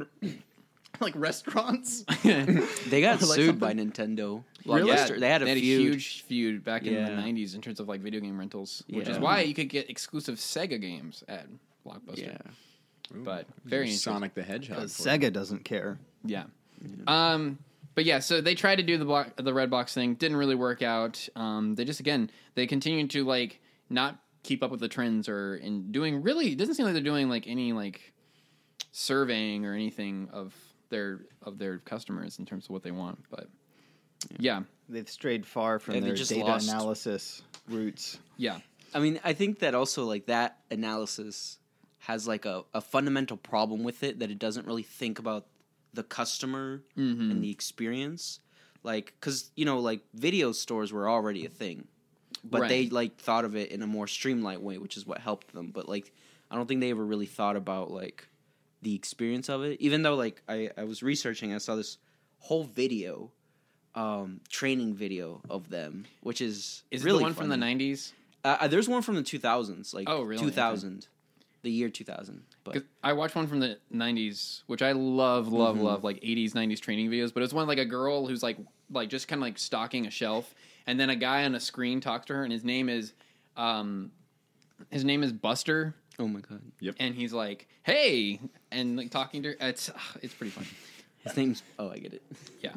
like 1.00 1.14
restaurants? 1.16 2.04
They 2.22 3.00
got 3.00 3.20
like 3.22 3.30
sued 3.30 3.60
by 3.60 3.74
something- 3.74 3.90
Nintendo. 3.90 4.44
Really? 4.66 4.92
Blockbuster. 4.92 5.18
They 5.20 5.28
had 5.28 5.42
a 5.42 5.44
they 5.46 5.50
had 5.52 5.58
feud. 5.58 5.80
a 5.80 5.82
huge 5.84 6.22
feud 6.22 6.64
back 6.64 6.84
in 6.84 6.94
the 6.94 7.10
'90s 7.10 7.54
in 7.54 7.60
terms 7.62 7.80
of 7.80 7.88
like 7.88 8.00
video 8.00 8.20
game 8.20 8.38
rentals, 8.38 8.82
which 8.90 9.08
is 9.08 9.18
why 9.18 9.40
you 9.40 9.54
could 9.54 9.68
get 9.68 9.88
exclusive 9.88 10.36
Sega 10.36 10.80
games 10.80 11.24
at 11.28 11.46
Blockbuster. 11.86 12.26
Yeah. 12.26 12.38
But 13.12 13.46
very. 13.64 13.90
Sonic 13.90 14.34
the 14.34 14.42
Hedgehog. 14.42 14.76
Because 14.76 14.96
for 14.96 15.08
you. 15.08 15.18
Sega 15.18 15.32
doesn't 15.32 15.64
care. 15.64 15.98
Yeah. 16.24 16.44
Um. 17.06 17.58
But 17.94 18.04
yeah, 18.04 18.20
so 18.20 18.40
they 18.40 18.54
tried 18.54 18.76
to 18.76 18.82
do 18.82 18.98
the 18.98 19.04
block, 19.04 19.34
the 19.36 19.50
Redbox 19.52 19.92
thing, 19.92 20.14
didn't 20.14 20.36
really 20.36 20.54
work 20.54 20.82
out. 20.82 21.28
Um. 21.34 21.74
They 21.74 21.84
just 21.84 22.00
again 22.00 22.30
they 22.54 22.66
continued 22.66 23.10
to 23.10 23.24
like 23.24 23.60
not 23.88 24.18
keep 24.42 24.62
up 24.62 24.70
with 24.70 24.80
the 24.80 24.88
trends 24.88 25.28
or 25.28 25.56
in 25.56 25.92
doing 25.92 26.22
really 26.22 26.52
it 26.52 26.58
doesn't 26.58 26.74
seem 26.74 26.86
like 26.86 26.94
they're 26.94 27.02
doing 27.02 27.28
like 27.28 27.46
any 27.46 27.72
like 27.74 28.14
surveying 28.92 29.66
or 29.66 29.74
anything 29.74 30.28
of 30.32 30.54
their 30.90 31.20
of 31.42 31.58
their 31.58 31.78
customers 31.78 32.38
in 32.38 32.44
terms 32.46 32.66
of 32.66 32.70
what 32.70 32.82
they 32.82 32.90
want. 32.90 33.24
But 33.30 33.48
yeah, 34.38 34.62
They've 34.88 35.08
strayed 35.08 35.46
far 35.46 35.78
from 35.78 35.94
Yeah, 35.94 36.00
their 36.00 36.14
just 36.14 36.30
data 36.30 36.44
lost- 36.44 36.68
analysis 36.68 37.42
roots. 37.68 38.18
yeah, 38.36 38.58
I 38.92 38.98
mean, 38.98 39.20
I 39.24 39.32
think 39.32 39.60
that 39.60 39.74
also 39.74 40.04
like 40.04 40.26
that 40.26 40.58
analysis 40.70 41.58
has 42.00 42.26
like 42.26 42.44
a, 42.44 42.64
a 42.74 42.80
fundamental 42.80 43.36
problem 43.36 43.84
with 43.84 44.02
it 44.02 44.18
that 44.18 44.30
it 44.30 44.38
doesn't 44.38 44.66
really 44.66 44.82
think 44.82 45.18
about 45.18 45.46
the 45.94 46.02
customer 46.02 46.82
Mhm. 46.96 47.30
and 47.30 47.42
the 47.44 47.50
experience. 47.50 48.40
Like, 48.82 49.14
because 49.20 49.50
you 49.56 49.64
know, 49.64 49.78
like 49.78 50.00
video 50.14 50.52
stores 50.52 50.92
were 50.92 51.08
already 51.08 51.44
a 51.46 51.48
thing, 51.50 51.86
but 52.42 52.68
they 52.68 52.88
like 52.88 53.16
thought 53.18 53.44
of 53.44 53.54
it 53.54 53.70
in 53.70 53.82
a 53.82 53.86
more 53.86 54.06
streamlined 54.08 54.62
way, 54.62 54.78
which 54.78 54.96
is 54.96 55.06
what 55.06 55.18
helped 55.18 55.52
them. 55.52 55.70
But 55.70 55.88
like, 55.88 56.12
I 56.50 56.56
don't 56.56 56.66
think 56.66 56.80
they 56.80 56.90
ever 56.90 57.04
really 57.04 57.26
thought 57.26 57.56
about 57.56 57.90
like 57.90 58.26
the 58.82 58.94
experience 58.94 59.48
of 59.48 59.62
it. 59.62 59.80
Even 59.80 60.02
though 60.02 60.14
like 60.14 60.42
I 60.48 60.70
I 60.76 60.84
was 60.84 61.02
researching, 61.02 61.52
I 61.54 61.58
saw 61.58 61.76
this 61.76 61.98
whole 62.38 62.64
video, 62.64 63.32
um, 63.94 64.40
training 64.48 64.94
video 64.94 65.42
of 65.50 65.68
them, 65.68 66.06
which 66.22 66.40
is 66.40 66.84
is 66.90 67.04
really 67.04 67.22
one 67.22 67.34
from 67.34 67.48
the 67.48 67.56
'90s? 67.56 68.12
Uh, 68.44 68.56
uh, 68.60 68.68
there's 68.68 68.88
one 68.88 69.02
from 69.02 69.16
the 69.16 69.22
2000s, 69.22 69.92
like 69.92 70.08
Oh, 70.08 70.22
really? 70.22 70.44
2000. 70.46 71.06
the 71.62 71.70
year 71.70 71.90
2000. 71.90 72.44
But 72.64 72.72
'Cause 72.74 72.82
I 73.02 73.12
watched 73.12 73.36
one 73.36 73.46
from 73.46 73.60
the 73.60 73.78
'90s, 73.90 74.62
which 74.66 74.80
I 74.80 74.92
love, 74.92 75.48
love, 75.52 75.76
Mm-hmm. 75.76 75.84
love, 75.84 76.04
like 76.04 76.18
'80s, 76.22 76.54
'90s 76.54 76.80
training 76.80 77.10
videos. 77.10 77.34
But 77.34 77.42
it's 77.42 77.52
one 77.52 77.68
like 77.68 77.78
a 77.78 77.84
girl 77.84 78.26
who's 78.26 78.42
like, 78.42 78.56
like 78.90 79.10
just 79.10 79.28
kind 79.28 79.40
of 79.40 79.42
like 79.42 79.58
stalking 79.58 80.06
a 80.06 80.10
shelf, 80.10 80.54
and 80.86 80.98
then 80.98 81.10
a 81.10 81.16
guy 81.16 81.44
on 81.44 81.54
a 81.54 81.60
screen 81.60 82.00
talks 82.00 82.26
to 82.26 82.34
her, 82.34 82.44
and 82.44 82.52
his 82.52 82.64
name 82.64 82.88
is, 82.88 83.12
um, 83.56 84.12
his 84.90 85.04
name 85.04 85.22
is 85.22 85.32
Buster, 85.32 85.94
oh 86.20 86.28
my 86.28 86.40
god, 86.40 86.60
Yep. 86.80 86.94
and 87.00 87.14
he's 87.14 87.32
like, 87.32 87.66
"Hey," 87.82 88.38
and 88.70 88.96
like 88.96 89.10
talking 89.10 89.42
to 89.42 89.48
her. 89.50 89.56
It's 89.60 89.90
it's 90.22 90.34
pretty 90.34 90.50
funny. 90.52 90.68
his 91.24 91.36
name's 91.36 91.62
oh 91.78 91.90
I 91.90 91.98
get 91.98 92.14
it. 92.14 92.22
Yeah. 92.62 92.72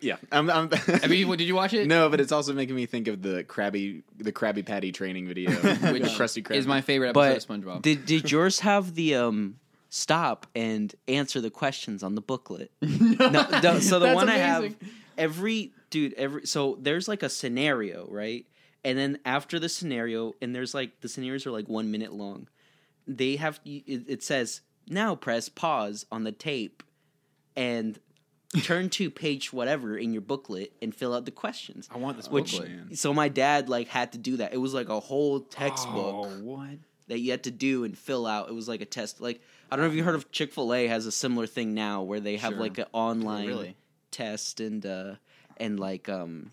Yeah, 0.00 0.16
I'm, 0.32 0.50
I'm 0.50 0.70
Have 1.02 1.12
you? 1.12 1.34
Did 1.36 1.46
you 1.46 1.54
watch 1.54 1.72
it? 1.74 1.86
no, 1.86 2.08
but 2.08 2.20
it's 2.20 2.32
also 2.32 2.52
making 2.52 2.74
me 2.74 2.86
think 2.86 3.06
of 3.08 3.22
the 3.22 3.44
Krabby, 3.44 4.02
the 4.18 4.32
Krabby 4.32 4.64
Patty 4.66 4.90
training 4.92 5.28
video, 5.28 5.50
which 5.52 5.80
Which 6.02 6.02
Krusty 6.12 6.42
Krab. 6.42 6.56
is 6.56 6.66
my 6.66 6.80
favorite 6.80 7.10
episode 7.16 7.46
But 7.48 7.56
of 7.56 7.62
SpongeBob. 7.64 7.82
did 7.82 8.04
did 8.06 8.30
yours 8.32 8.60
have 8.60 8.94
the 8.94 9.14
um 9.16 9.56
stop 9.88 10.46
and 10.54 10.94
answer 11.08 11.40
the 11.40 11.50
questions 11.50 12.02
on 12.02 12.14
the 12.16 12.20
booklet? 12.20 12.70
no, 12.82 12.88
no, 13.30 13.78
so 13.80 13.98
the 13.98 14.06
That's 14.06 14.14
one 14.16 14.28
I 14.28 14.36
have 14.38 14.74
every 15.16 15.72
dude 15.90 16.12
every 16.14 16.46
so 16.46 16.76
there's 16.80 17.08
like 17.08 17.22
a 17.22 17.28
scenario 17.30 18.06
right, 18.10 18.44
and 18.84 18.98
then 18.98 19.18
after 19.24 19.58
the 19.58 19.68
scenario 19.68 20.34
and 20.42 20.54
there's 20.54 20.74
like 20.74 21.00
the 21.00 21.08
scenarios 21.08 21.46
are 21.46 21.50
like 21.52 21.68
one 21.68 21.90
minute 21.90 22.12
long. 22.12 22.48
They 23.06 23.36
have 23.36 23.60
it, 23.64 24.04
it 24.08 24.22
says 24.22 24.60
now 24.88 25.14
press 25.14 25.48
pause 25.48 26.06
on 26.10 26.24
the 26.24 26.32
tape 26.32 26.82
and 27.54 27.98
turn 28.62 28.88
to 28.90 29.10
page 29.10 29.52
whatever 29.52 29.96
in 29.96 30.12
your 30.12 30.22
booklet 30.22 30.72
and 30.80 30.94
fill 30.94 31.14
out 31.14 31.24
the 31.24 31.30
questions. 31.30 31.88
I 31.92 31.98
want 31.98 32.16
this 32.16 32.28
Which 32.28 32.52
booklet. 32.52 32.98
so 32.98 33.12
my 33.12 33.28
dad 33.28 33.68
like 33.68 33.88
had 33.88 34.12
to 34.12 34.18
do 34.18 34.36
that. 34.38 34.52
It 34.52 34.58
was 34.58 34.74
like 34.74 34.88
a 34.88 35.00
whole 35.00 35.40
textbook 35.40 36.14
Oh, 36.14 36.28
what? 36.42 36.78
that 37.08 37.18
you 37.20 37.30
had 37.30 37.44
to 37.44 37.50
do 37.50 37.84
and 37.84 37.96
fill 37.96 38.26
out. 38.26 38.48
It 38.48 38.54
was 38.54 38.68
like 38.68 38.80
a 38.80 38.84
test. 38.86 39.20
Like 39.20 39.40
I 39.70 39.76
don't 39.76 39.84
know 39.84 39.90
if 39.90 39.96
you 39.96 40.04
heard 40.04 40.14
of 40.14 40.30
Chick 40.30 40.52
Fil 40.52 40.72
A 40.74 40.86
has 40.86 41.06
a 41.06 41.12
similar 41.12 41.46
thing 41.46 41.74
now 41.74 42.02
where 42.02 42.20
they 42.20 42.36
have 42.36 42.52
Sure. 42.52 42.60
like 42.60 42.78
an 42.78 42.86
online 42.92 43.46
really? 43.48 43.76
test 44.10 44.60
and 44.60 44.84
uh 44.86 45.14
and 45.58 45.78
like 45.80 46.08
um 46.08 46.52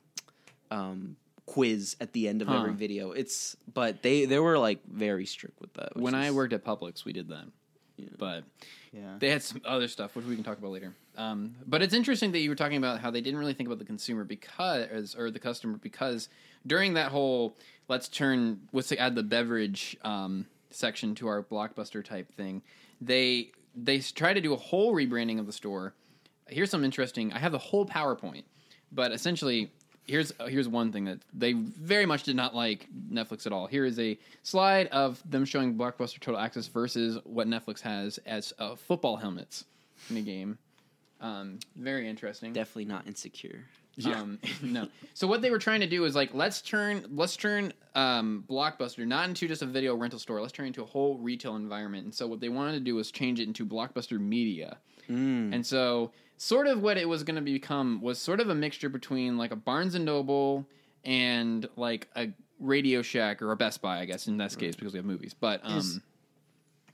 um 0.72 1.16
quiz 1.46 1.96
at 2.00 2.14
the 2.14 2.28
end 2.28 2.41
of 2.41 2.48
Huh. 2.48 2.60
every 2.60 2.74
video. 2.74 3.12
It's 3.12 3.56
but 3.74 4.02
they 4.02 4.26
they 4.26 4.39
were 4.39 4.58
like 4.58 4.80
very 4.88 5.26
strict 5.26 5.60
with 5.62 5.74
that. 5.74 5.96
which 5.96 6.04
When 6.04 6.16
I 6.16 6.32
worked 6.32 6.54
at 6.54 6.64
Publix, 6.64 7.06
we 7.06 7.14
did 7.14 7.28
that. 7.30 7.46
But 8.18 8.44
Yeah. 8.91 9.18
they 9.20 9.30
had 9.30 9.41
some 9.44 9.62
other 9.66 9.88
stuff, 9.88 10.16
which 10.16 10.26
we 10.26 10.36
can 10.36 10.44
talk 10.44 10.58
about 10.58 10.72
later. 10.72 10.96
Um, 11.16 11.56
but 11.68 11.82
it's 11.84 11.94
interesting 11.94 12.32
that 12.32 12.39
you 12.39 12.50
were 12.50 12.56
talking 12.56 12.78
about 12.78 13.00
how 13.00 13.12
they 13.12 13.22
didn't 13.22 13.39
really 13.39 13.54
think 13.54 13.68
about 13.68 13.78
the 13.80 13.86
consumer 13.86 14.24
because, 14.24 15.16
or 15.16 15.30
the 15.30 15.39
customer, 15.39 15.78
because 15.78 16.28
during 16.66 16.94
that 16.96 17.12
whole 17.12 17.56
let's 17.88 18.08
turn, 18.08 18.62
let's 18.72 18.91
add 18.94 19.14
the 19.16 19.22
beverage 19.24 19.96
um, 20.04 20.48
section 20.72 21.14
to 21.16 21.28
our 21.28 21.44
blockbuster 21.44 22.04
type 22.04 22.34
thing, 22.34 22.62
they 23.00 23.52
they 23.76 24.00
try 24.00 24.34
to 24.34 24.41
do 24.41 24.54
a 24.54 24.58
whole 24.58 24.94
rebranding 24.94 25.39
of 25.39 25.46
the 25.46 25.54
store. 25.54 25.94
Here's 26.48 26.70
some 26.70 26.84
interesting. 26.84 27.32
I 27.34 27.39
have 27.39 27.52
the 27.52 27.58
whole 27.58 27.86
PowerPoint, 27.86 28.44
but 28.91 29.12
essentially. 29.12 29.72
Here's 30.06 30.34
here's 30.47 30.68
one 30.68 30.91
thing 30.91 31.06
that 31.06 31.20
they 31.34 31.54
very 31.54 32.06
much 32.06 32.24
did 32.24 32.36
not 32.36 32.54
like 32.54 32.88
Netflix 33.12 33.45
at 33.45 33.54
all. 33.54 33.68
Here 33.68 33.86
is 33.86 33.97
a 33.99 34.18
slide 34.43 34.88
of 34.88 35.22
them 35.30 35.45
showing 35.45 35.76
Blockbuster 35.76 36.20
Total 36.20 36.39
Access 36.39 36.68
versus 36.68 37.20
what 37.24 37.47
Netflix 37.47 37.80
has 37.82 38.18
as 38.26 38.54
uh, 38.60 38.76
football 38.76 39.16
helmets 39.16 39.66
in 40.10 40.16
the 40.16 40.22
game. 40.22 40.58
Um, 41.22 41.60
very 41.78 42.10
interesting. 42.10 42.51
definitely 42.51 42.86
not 42.86 43.08
insecure. 43.08 43.64
Um, 44.06 44.39
no. 44.62 44.88
So 45.14 45.26
what 45.26 45.41
they 45.41 45.51
were 45.51 45.60
trying 45.60 45.80
to 45.80 45.88
do 45.88 46.04
is 46.04 46.16
like 46.16 46.34
let's 46.34 46.62
turn 46.62 47.06
let's 47.12 47.38
turn 47.38 47.72
um, 47.95 48.43
Blockbuster 48.49 49.06
not 49.08 49.30
into 49.30 49.47
just 49.47 49.62
a 49.62 49.66
video 49.66 49.95
rental 49.95 50.20
store. 50.20 50.41
Let's 50.41 50.51
turn 50.51 50.66
it 50.66 50.70
into 50.70 50.84
a 50.84 50.86
whole 50.86 51.18
retail 51.18 51.56
environment. 51.56 52.04
And 52.06 52.14
so 52.14 52.28
what 52.28 52.41
they 52.41 52.49
wanted 52.49 52.74
to 52.74 52.80
do 52.82 52.95
was 52.95 53.12
change 53.12 53.39
it 53.39 53.47
into 53.47 53.66
Blockbuster 53.66 54.20
Media. 54.20 54.78
And 55.54 55.66
so 55.66 56.12
sort 56.44 56.68
of 56.68 56.82
what 56.82 56.98
it 56.98 57.08
was 57.08 57.24
going 57.24 57.38
to 57.38 57.41
become 57.41 58.02
was 58.02 58.20
sort 58.20 58.41
of 58.41 58.50
a 58.50 58.56
mixture 58.56 58.89
between 58.89 59.38
like 59.38 59.52
a 59.52 59.56
Barnes 59.56 59.96
and 59.96 60.04
Noble 60.04 60.68
and 61.06 61.68
like 61.78 62.10
a 62.16 62.30
Radio 62.60 63.02
Shack 63.02 63.41
or 63.41 63.52
a 63.52 63.56
Best 63.56 63.82
Buy, 63.82 64.00
I 64.00 64.06
guess 64.06 64.28
in 64.28 64.38
this 64.38 64.56
case 64.56 64.76
because 64.76 64.94
we 64.94 65.00
have 65.00 65.06
movies. 65.06 65.34
But 65.34 65.62
um, 65.64 65.78
Is- 65.78 66.00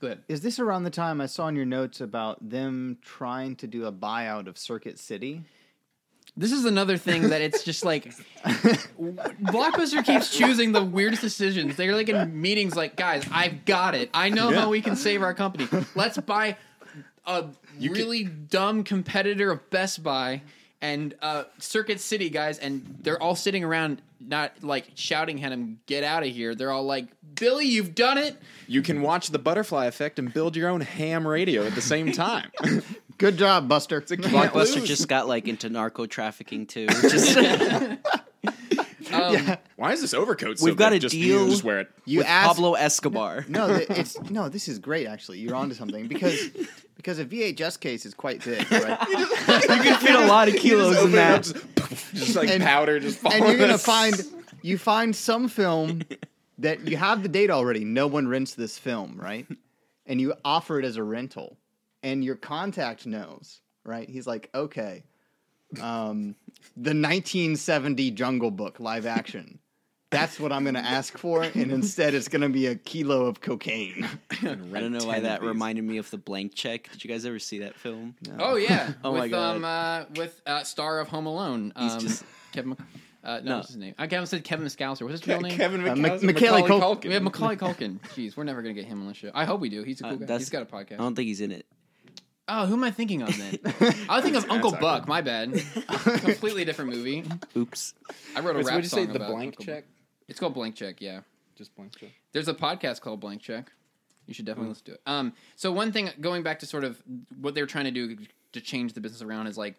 go 0.00 0.06
ahead. 0.06 0.22
Is 0.28 0.40
this 0.40 0.60
around 0.60 0.84
the 0.84 0.90
time 0.90 1.20
I 1.20 1.26
saw 1.26 1.48
in 1.48 1.56
your 1.56 1.64
notes 1.64 2.00
about 2.00 2.48
them 2.48 2.98
trying 3.02 3.56
to 3.56 3.66
do 3.66 3.86
a 3.86 3.92
buyout 3.92 4.46
of 4.46 4.56
Circuit 4.56 4.98
City? 4.98 5.42
This 6.36 6.52
is 6.52 6.64
another 6.64 6.96
thing 6.96 7.30
that 7.30 7.40
it's 7.40 7.64
just 7.64 7.84
like 7.84 8.04
Blockbuster 8.44 10.04
keeps 10.04 10.30
choosing 10.36 10.70
the 10.70 10.84
weirdest 10.84 11.22
decisions. 11.22 11.74
They're 11.74 11.96
like 11.96 12.08
in 12.08 12.40
meetings, 12.40 12.76
like, 12.76 12.94
guys, 12.94 13.24
I've 13.32 13.64
got 13.64 13.96
it. 13.96 14.10
I 14.14 14.28
know 14.28 14.52
how 14.52 14.70
we 14.70 14.80
can 14.80 14.94
save 14.94 15.22
our 15.22 15.34
company. 15.34 15.66
Let's 15.96 16.18
buy 16.18 16.56
a 17.26 17.44
really 17.78 18.24
dumb 18.24 18.84
competitor 18.84 19.50
of 19.50 19.68
Best 19.70 20.02
Buy 20.02 20.42
and 20.80 21.14
uh, 21.20 21.44
Circuit 21.58 22.00
City 22.00 22.30
guys, 22.30 22.58
and 22.58 22.98
they're 23.02 23.22
all 23.22 23.36
sitting 23.36 23.64
around, 23.64 24.00
not 24.20 24.52
like 24.62 24.86
shouting 24.94 25.42
at 25.44 25.52
him, 25.52 25.80
"Get 25.86 26.04
out 26.04 26.22
of 26.22 26.30
here!" 26.30 26.54
They're 26.54 26.70
all 26.70 26.84
like, 26.84 27.06
"Billy, 27.34 27.66
you've 27.66 27.94
done 27.94 28.18
it." 28.18 28.36
you 28.70 28.82
can 28.82 29.02
watch 29.02 29.30
the 29.30 29.38
butterfly 29.38 29.86
effect 29.86 30.20
and 30.20 30.32
build 30.32 30.54
your 30.54 30.68
own 30.68 30.80
ham 30.80 31.26
radio 31.26 31.66
at 31.66 31.74
the 31.74 31.80
same 31.80 32.12
time. 32.12 32.48
Good 33.18 33.36
job, 33.36 33.68
Buster. 33.68 34.00
Blockbuster 34.00 34.76
lose. 34.76 34.88
just 34.88 35.08
got 35.08 35.26
like 35.26 35.48
into 35.48 35.68
narco 35.68 36.06
trafficking 36.06 36.66
too. 36.66 36.86
Just, 36.86 37.36
Um, 39.50 39.56
Why 39.76 39.92
is 39.92 40.00
this 40.00 40.14
overcoat 40.14 40.58
so 40.58 40.64
We've 40.66 40.76
got 40.76 40.90
big? 40.90 40.98
a 40.98 41.00
just, 41.00 41.12
deal- 41.14 41.44
You 41.44 41.50
just 41.50 41.64
wear 41.64 41.80
it. 41.80 41.90
You 42.04 42.18
with 42.18 42.26
asked 42.26 42.48
Pablo 42.48 42.74
Escobar. 42.74 43.44
No, 43.48 43.66
it's 43.68 44.20
no. 44.30 44.48
This 44.48 44.68
is 44.68 44.78
great. 44.78 45.06
Actually, 45.06 45.38
you're 45.38 45.54
onto 45.54 45.74
something 45.74 46.06
because 46.08 46.50
because 46.96 47.18
a 47.18 47.24
VHS 47.24 47.80
case 47.80 48.04
is 48.06 48.14
quite 48.14 48.44
big, 48.44 48.70
right? 48.70 49.08
you 49.08 49.26
can 49.82 49.98
fit 50.00 50.14
a 50.14 50.26
lot 50.26 50.48
of 50.48 50.54
kilos 50.56 50.96
in 50.96 51.02
Open 51.02 51.14
it 51.14 51.18
up, 51.18 51.42
that. 51.44 51.88
just, 51.90 52.14
just 52.14 52.36
like 52.36 52.48
And- 52.50 52.62
powder 52.62 53.00
just 53.00 53.24
and 53.24 53.44
you're 53.44 53.58
gonna 53.58 53.78
find 53.78 54.14
you 54.62 54.76
find 54.78 55.14
some 55.16 55.48
film 55.48 56.02
that 56.58 56.86
you 56.86 56.96
have 56.98 57.22
the 57.22 57.28
date 57.28 57.50
already. 57.50 57.84
No 57.84 58.06
one 58.06 58.28
rents 58.28 58.54
this 58.54 58.78
film, 58.78 59.16
right? 59.18 59.46
And 60.06 60.20
you 60.20 60.34
offer 60.44 60.78
it 60.78 60.84
as 60.84 60.96
a 60.96 61.02
rental, 61.02 61.56
and 62.02 62.22
your 62.24 62.34
contact 62.36 63.06
knows, 63.06 63.60
right? 63.84 64.08
He's 64.08 64.26
like, 64.26 64.50
okay, 64.54 65.04
um, 65.80 66.34
the 66.76 66.90
1970 66.90 68.10
Jungle 68.12 68.50
Book 68.50 68.80
live 68.80 69.06
action. 69.06 69.58
That's 70.10 70.40
what 70.40 70.50
I'm 70.50 70.64
going 70.64 70.74
to 70.74 70.80
ask 70.84 71.16
for, 71.16 71.42
and 71.44 71.54
instead 71.70 72.14
it's 72.14 72.26
going 72.26 72.42
to 72.42 72.48
be 72.48 72.66
a 72.66 72.74
kilo 72.74 73.26
of 73.26 73.40
cocaine. 73.40 74.08
I 74.42 74.54
don't 74.56 74.90
know 74.92 75.04
why 75.04 75.20
that 75.20 75.40
reminded 75.42 75.84
me 75.84 75.98
of 75.98 76.10
the 76.10 76.18
blank 76.18 76.54
check. 76.56 76.90
Did 76.90 77.04
you 77.04 77.08
guys 77.10 77.24
ever 77.24 77.38
see 77.38 77.60
that 77.60 77.76
film? 77.76 78.16
Oh 78.40 78.56
yeah, 78.56 78.94
Oh, 79.04 79.12
my 79.12 79.28
God. 79.28 79.56
um 79.56 79.64
uh, 79.64 80.04
with 80.16 80.40
uh, 80.46 80.64
star 80.64 80.98
of 80.98 81.06
Home 81.08 81.26
Alone. 81.26 81.72
Um, 81.76 81.90
He's 81.90 82.02
just- 82.02 82.24
Kevin. 82.52 82.76
Uh, 83.22 83.36
no, 83.38 83.42
No. 83.50 83.56
what's 83.58 83.68
his 83.68 83.76
name? 83.76 83.94
I 83.98 84.06
Kevin 84.08 84.26
said 84.26 84.42
Kevin 84.42 84.66
Scouser. 84.66 85.02
What's 85.02 85.20
his 85.20 85.26
real 85.28 85.40
name? 85.42 85.56
Kevin 85.56 85.86
Uh, 85.86 85.94
McCall- 85.94 86.22
Mc- 86.22 86.34
Macaulay 86.40 86.62
Cul- 86.66 86.80
Culkin. 86.80 87.04
We 87.04 87.12
have 87.14 87.22
Macaulay 87.22 87.54
Culkin. 87.56 88.00
Jeez, 88.16 88.36
we're 88.36 88.42
never 88.44 88.62
gonna 88.62 88.74
get 88.74 88.86
him 88.86 89.00
on 89.02 89.06
the 89.06 89.14
show. 89.14 89.30
I 89.32 89.44
hope 89.44 89.60
we 89.60 89.68
do. 89.68 89.84
He's 89.84 90.00
a 90.00 90.06
Uh, 90.06 90.16
cool 90.16 90.26
guy. 90.26 90.38
He's 90.38 90.50
got 90.50 90.62
a 90.68 90.76
I 90.76 90.82
podcast. 90.82 90.94
I 90.94 90.96
don't 90.96 91.14
think 91.14 91.26
he's 91.28 91.40
in 91.40 91.52
it. 91.52 91.66
Oh, 92.52 92.66
who 92.66 92.74
am 92.74 92.84
I 92.84 92.90
thinking 92.90 93.22
of 93.22 93.36
then? 93.36 93.58
I 94.08 94.20
think 94.20 94.36
of 94.36 94.50
Uncle 94.50 94.70
awkward. 94.74 94.80
Buck. 94.80 95.08
My 95.08 95.20
bad. 95.20 95.52
Completely 95.88 96.64
different 96.64 96.90
movie. 96.90 97.24
Oops. 97.56 97.94
I 98.34 98.40
wrote 98.40 98.56
a 98.56 98.58
Wait, 98.58 98.64
so 98.64 98.68
rap 98.70 98.74
what'd 98.76 98.84
you 98.84 98.88
say? 98.88 99.04
song 99.04 99.08
The 99.12 99.16
about 99.16 99.30
blank 99.30 99.46
Uncle 99.52 99.64
check? 99.64 99.84
Buck. 99.84 99.94
It's 100.28 100.38
called 100.40 100.54
Blank 100.54 100.74
Check. 100.76 101.00
Yeah. 101.00 101.20
Just 101.56 101.74
blank 101.76 101.96
check. 101.96 102.10
There's 102.32 102.48
a 102.48 102.54
podcast 102.54 103.00
called 103.00 103.20
Blank 103.20 103.42
Check. 103.42 103.70
You 104.26 104.34
should 104.34 104.44
definitely 104.44 104.70
listen 104.70 104.84
to 104.86 104.92
it. 104.92 105.00
Um, 105.06 105.32
so 105.56 105.72
one 105.72 105.90
thing, 105.92 106.08
going 106.20 106.42
back 106.42 106.60
to 106.60 106.66
sort 106.66 106.84
of 106.84 107.02
what 107.40 107.54
they're 107.54 107.66
trying 107.66 107.86
to 107.86 107.90
do 107.90 108.16
to 108.52 108.60
change 108.60 108.92
the 108.92 109.00
business 109.00 109.22
around 109.22 109.46
is 109.48 109.58
like 109.58 109.76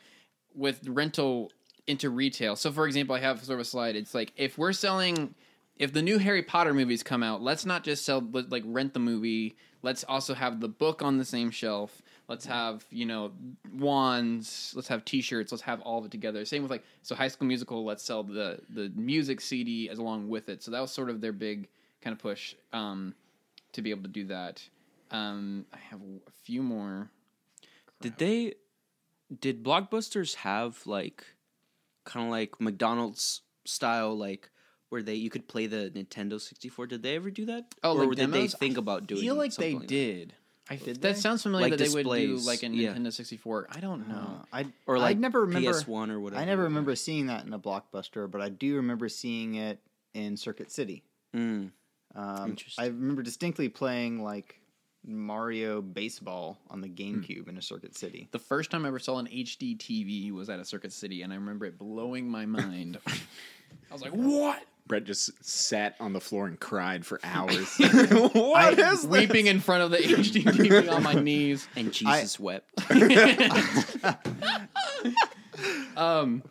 with 0.53 0.85
rental 0.87 1.51
into 1.87 2.09
retail. 2.09 2.55
So 2.55 2.71
for 2.71 2.85
example, 2.85 3.15
I 3.15 3.19
have 3.19 3.43
sort 3.43 3.55
of 3.59 3.61
a 3.61 3.65
slide. 3.65 3.95
It's 3.95 4.13
like 4.13 4.33
if 4.35 4.57
we're 4.57 4.73
selling, 4.73 5.33
if 5.77 5.93
the 5.93 6.01
new 6.01 6.17
Harry 6.19 6.43
Potter 6.43 6.73
movies 6.73 7.01
come 7.01 7.23
out, 7.23 7.41
let's 7.41 7.65
not 7.65 7.83
just 7.83 8.03
sell 8.05 8.21
like 8.49 8.63
rent 8.65 8.93
the 8.93 8.99
movie. 8.99 9.55
Let's 9.83 10.03
also 10.03 10.33
have 10.33 10.59
the 10.59 10.67
book 10.67 11.01
on 11.01 11.17
the 11.17 11.25
same 11.25 11.49
shelf. 11.49 12.01
Let's 12.31 12.45
have 12.45 12.85
you 12.89 13.05
know 13.05 13.33
wands. 13.73 14.71
Let's 14.73 14.87
have 14.87 15.03
T-shirts. 15.03 15.51
Let's 15.51 15.61
have 15.63 15.81
all 15.81 15.99
of 15.99 16.05
it 16.05 16.11
together. 16.11 16.45
Same 16.45 16.61
with 16.61 16.71
like 16.71 16.85
so 17.01 17.13
High 17.13 17.27
School 17.27 17.45
Musical. 17.45 17.83
Let's 17.83 18.03
sell 18.03 18.23
the 18.23 18.61
the 18.69 18.89
music 18.95 19.41
CD 19.41 19.89
as 19.89 19.97
along 19.97 20.29
with 20.29 20.47
it. 20.47 20.63
So 20.63 20.71
that 20.71 20.79
was 20.79 20.91
sort 20.91 21.09
of 21.09 21.19
their 21.19 21.33
big 21.33 21.67
kind 22.01 22.13
of 22.13 22.19
push 22.19 22.55
um, 22.71 23.13
to 23.73 23.81
be 23.81 23.89
able 23.89 24.03
to 24.03 24.07
do 24.07 24.27
that. 24.27 24.63
Um, 25.11 25.65
I 25.73 25.77
have 25.89 25.99
a 25.99 26.31
few 26.43 26.63
more. 26.63 27.11
Did 27.99 28.17
they? 28.17 28.53
Did 29.41 29.61
blockbusters 29.61 30.35
have 30.35 30.87
like, 30.87 31.25
kind 32.05 32.25
of 32.25 32.31
like 32.31 32.61
McDonald's 32.61 33.41
style, 33.65 34.17
like 34.17 34.49
where 34.87 35.03
they 35.03 35.15
you 35.15 35.29
could 35.29 35.49
play 35.49 35.67
the 35.67 35.91
Nintendo 35.93 36.39
sixty 36.39 36.69
four? 36.69 36.87
Did 36.87 37.03
they 37.03 37.17
ever 37.17 37.29
do 37.29 37.45
that? 37.47 37.75
Oh, 37.83 37.97
or 37.97 38.05
like 38.05 38.09
did 38.11 38.31
demos? 38.31 38.53
they 38.53 38.57
think 38.57 38.77
about 38.77 39.05
doing? 39.05 39.19
I 39.19 39.23
feel 39.23 39.35
like 39.35 39.53
they 39.55 39.71
something 39.73 39.87
did. 39.87 40.33
I, 40.69 40.75
Did 40.77 41.01
that 41.01 41.15
they? 41.15 41.19
sounds 41.19 41.43
familiar 41.43 41.69
Like 41.69 41.77
that 41.77 41.83
they 41.85 41.93
would 41.93 42.03
do 42.05 42.35
displays, 42.37 42.47
like 42.47 42.63
a 42.63 42.67
yeah. 42.67 42.93
Nintendo 42.93 43.11
64. 43.11 43.67
I 43.71 43.79
don't 43.79 44.07
know. 44.07 44.41
Uh, 44.41 44.45
I 44.53 44.65
Or 44.85 44.97
I 44.97 44.99
like 44.99 45.17
never 45.17 45.41
remember 45.41 45.73
PS 45.73 45.87
One 45.87 46.11
or 46.11 46.19
whatever. 46.19 46.41
I 46.41 46.45
never 46.45 46.63
remember 46.63 46.95
seeing 46.95 47.27
that 47.27 47.45
in 47.45 47.53
a 47.53 47.59
blockbuster, 47.59 48.29
but 48.29 48.41
I 48.41 48.49
do 48.49 48.75
remember 48.77 49.09
seeing 49.09 49.55
it 49.55 49.79
in 50.13 50.37
Circuit 50.37 50.71
City. 50.71 51.03
Mm. 51.35 51.71
Um, 52.15 52.49
Interesting. 52.49 52.83
I 52.83 52.87
remember 52.87 53.21
distinctly 53.23 53.69
playing 53.69 54.21
like 54.23 54.59
Mario 55.05 55.81
Baseball 55.81 56.57
on 56.69 56.81
the 56.81 56.89
GameCube 56.89 57.47
in 57.49 57.57
a 57.57 57.61
Circuit 57.61 57.97
City. 57.97 58.29
The 58.31 58.39
first 58.39 58.69
time 58.69 58.85
I 58.85 58.89
ever 58.89 58.99
saw 58.99 59.17
an 59.17 59.27
HD 59.27 59.77
TV 59.77 60.31
was 60.31 60.49
at 60.49 60.59
a 60.59 60.65
Circuit 60.65 60.93
City, 60.93 61.23
and 61.23 61.33
I 61.33 61.37
remember 61.37 61.65
it 61.65 61.77
blowing 61.77 62.29
my 62.29 62.45
mind. 62.45 62.99
I 63.07 63.93
was 63.93 64.01
like, 64.01 64.11
"What?" 64.11 64.61
Brett 64.87 65.03
just 65.05 65.31
sat 65.43 65.95
on 65.99 66.13
the 66.13 66.19
floor 66.19 66.47
and 66.47 66.59
cried 66.59 67.05
for 67.05 67.19
hours. 67.23 67.75
What 68.33 68.77
is 68.79 69.05
weeping 69.07 69.47
in 69.47 69.59
front 69.59 69.83
of 69.83 69.91
the 69.91 69.97
HD 69.97 70.43
TV 70.43 70.91
on 70.91 71.03
my 71.03 71.13
knees. 71.13 71.67
And 71.75 71.91
Jesus 71.93 72.39
wept. 72.39 72.69
Um, 75.95 76.43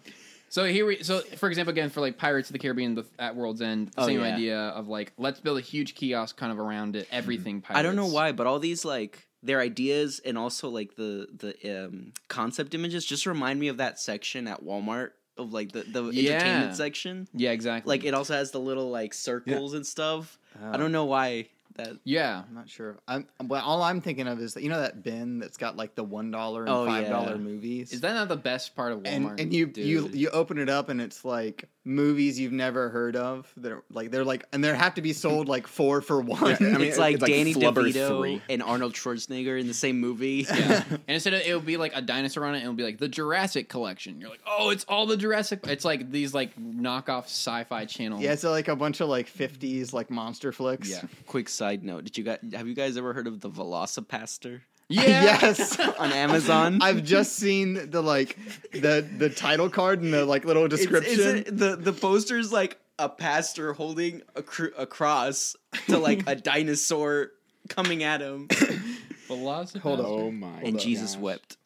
so 0.48 0.64
here 0.64 0.84
we 0.86 1.02
so 1.02 1.20
for 1.20 1.48
example 1.48 1.70
again 1.72 1.90
for 1.90 2.00
like 2.00 2.18
Pirates 2.18 2.48
of 2.50 2.52
the 2.54 2.58
Caribbean 2.58 2.94
the, 2.94 3.04
at 3.18 3.36
World's 3.36 3.62
End, 3.62 3.88
the 3.88 4.02
Oh, 4.02 4.06
same 4.06 4.20
yeah. 4.20 4.34
idea 4.34 4.58
of 4.58 4.88
like 4.88 5.12
let's 5.16 5.40
build 5.40 5.58
a 5.58 5.62
huge 5.62 5.94
kiosk 5.94 6.36
kind 6.36 6.52
of 6.52 6.58
around 6.58 6.96
it, 6.96 7.08
everything 7.10 7.60
Pirates. 7.60 7.78
I 7.78 7.82
don't 7.82 7.96
know 7.96 8.06
why, 8.06 8.32
but 8.32 8.46
all 8.46 8.58
these 8.58 8.84
like 8.84 9.26
their 9.42 9.60
ideas 9.60 10.20
and 10.24 10.36
also 10.36 10.68
like 10.68 10.96
the 10.96 11.28
the 11.34 11.86
um, 11.86 12.12
concept 12.28 12.74
images 12.74 13.04
just 13.04 13.26
remind 13.26 13.58
me 13.60 13.68
of 13.68 13.78
that 13.78 13.98
section 13.98 14.46
at 14.46 14.62
Walmart 14.62 15.10
of 15.38 15.52
like 15.52 15.72
the 15.72 15.82
the 15.82 16.02
Yeah. 16.12 16.32
entertainment 16.32 16.76
section. 16.76 17.28
Yeah, 17.34 17.50
exactly. 17.52 17.88
Like 17.90 18.04
it 18.04 18.14
also 18.14 18.34
has 18.34 18.50
the 18.50 18.60
little 18.60 18.90
like 18.90 19.14
circles 19.14 19.74
and 19.74 19.86
stuff. 19.86 20.38
I 20.62 20.74
oh. 20.74 20.78
don't 20.78 20.92
know 20.92 21.04
why 21.04 21.48
that. 21.76 21.96
yeah, 22.04 22.42
I'm 22.48 22.54
not 22.54 22.68
sure. 22.68 22.98
I'm 23.08 23.26
well, 23.44 23.62
all 23.64 23.82
I'm 23.82 24.00
thinking 24.00 24.26
of 24.26 24.40
is 24.40 24.54
that, 24.54 24.62
you 24.62 24.68
know 24.68 24.80
that 24.80 25.02
bin 25.02 25.38
that's 25.38 25.56
got 25.56 25.76
like 25.76 25.94
the 25.94 26.04
one 26.04 26.30
dollar 26.30 26.62
and 26.62 26.70
Oh, 26.70 26.84
five 26.84 27.08
dollar 27.08 27.32
yeah. 27.32 27.36
movies. 27.38 27.92
is 27.92 28.00
that 28.02 28.14
not 28.14 28.28
the 28.28 28.36
best 28.36 28.74
part 28.76 28.92
of 28.92 28.98
Walmart? 29.00 29.06
and 29.08 29.40
and 29.40 29.54
you 29.54 29.72
you 29.76 30.08
you 30.08 30.28
open 30.30 30.58
it 30.58 30.68
up 30.68 30.88
and 30.88 31.00
it's 31.00 31.24
like 31.24 31.64
movies 31.84 32.38
you've 32.38 32.52
never 32.52 32.90
heard 32.90 33.16
of. 33.16 33.50
They're 33.56 33.82
like 33.90 34.10
they're 34.10 34.24
like 34.24 34.44
and 34.52 34.62
they 34.62 34.74
have 34.74 34.94
to 34.94 35.02
be 35.02 35.12
sold 35.12 35.48
like 35.48 35.66
four 35.66 36.00
for 36.00 36.20
one. 36.20 36.42
I 36.42 36.58
mean, 36.60 36.80
it's 36.82 36.98
like 36.98 37.14
it's 37.14 37.22
like 37.22 37.30
Danny 37.30 37.54
Flubber 37.54 37.90
DeVito 37.90 38.20
3. 38.20 38.42
and 38.50 38.62
Arnold 38.62 38.94
Schwarzenegger 38.94 39.58
in 39.58 39.66
the 39.66 39.74
same 39.74 40.00
movie. 40.00 40.46
Yeah. 40.48 40.84
and 40.90 41.00
instead 41.08 41.34
of 41.34 41.42
it 41.42 41.54
would 41.54 41.66
be 41.66 41.76
like 41.76 41.92
a 41.94 42.02
dinosaur 42.02 42.44
on 42.44 42.54
it, 42.54 42.64
it 42.64 42.66
would 42.66 42.76
be 42.76 42.82
like 42.82 42.98
the 42.98 43.08
Jurassic 43.08 43.68
collection. 43.68 44.20
You're 44.20 44.30
like, 44.30 44.42
oh, 44.46 44.70
it's 44.70 44.84
all 44.84 45.06
the 45.06 45.16
Jurassic. 45.16 45.60
It's 45.64 45.84
like 45.84 46.10
these 46.10 46.34
like 46.34 46.56
knockoff 46.58 47.24
sci-fi 47.24 47.86
channel. 47.86 48.20
yeah, 48.20 48.32
it's 48.32 48.44
like 48.44 48.68
a 48.68 48.76
bunch 48.76 49.00
of 49.00 49.08
like 49.08 49.30
'50s 49.32 49.92
like 49.92 50.10
monster 50.10 50.52
flicks. 50.52 50.90
Yeah. 50.90 51.02
Quick 51.26 51.48
side 51.48 51.82
note: 51.82 52.04
Did 52.04 52.18
you 52.18 52.24
guys 52.24 52.38
have 52.52 52.68
you 52.68 52.74
guys 52.74 52.96
ever 52.96 53.12
heard 53.12 53.26
of 53.26 53.40
the 53.40 53.50
Velocipastor 53.50 54.60
Yeah. 54.90 55.02
yes. 55.42 55.78
on 55.80 56.12
Amazon? 56.12 56.78
I've 56.82 57.04
just 57.04 57.36
seen 57.36 57.90
the 57.90 58.02
like 58.02 58.36
the 58.72 59.06
the 59.18 59.30
title 59.30 59.70
card 59.70 60.02
and 60.02 60.12
the 60.12 60.24
like 60.26 60.44
little 60.44 60.66
description. 60.68 61.38
it's 61.38 61.48
a- 61.48 61.52
the 61.52 61.76
the 61.76 61.92
poster's 61.92 62.52
like 62.52 62.78
a 62.98 63.08
pastor 63.08 63.72
holding 63.72 64.20
a, 64.36 64.42
cr- 64.42 64.74
a 64.76 64.86
cross 64.86 65.56
to 65.88 65.96
like 65.98 66.28
a 66.28 66.34
dinosaur 66.50 67.30
coming 67.68 68.02
at 68.02 68.20
him, 68.20 68.48
Velocipastor. 69.28 69.78
Hold 69.80 70.00
on. 70.00 70.06
oh 70.06 70.30
my! 70.30 70.60
and 70.62 70.74
gosh. 70.74 70.82
Jesus 70.84 71.16
wept. 71.16 71.56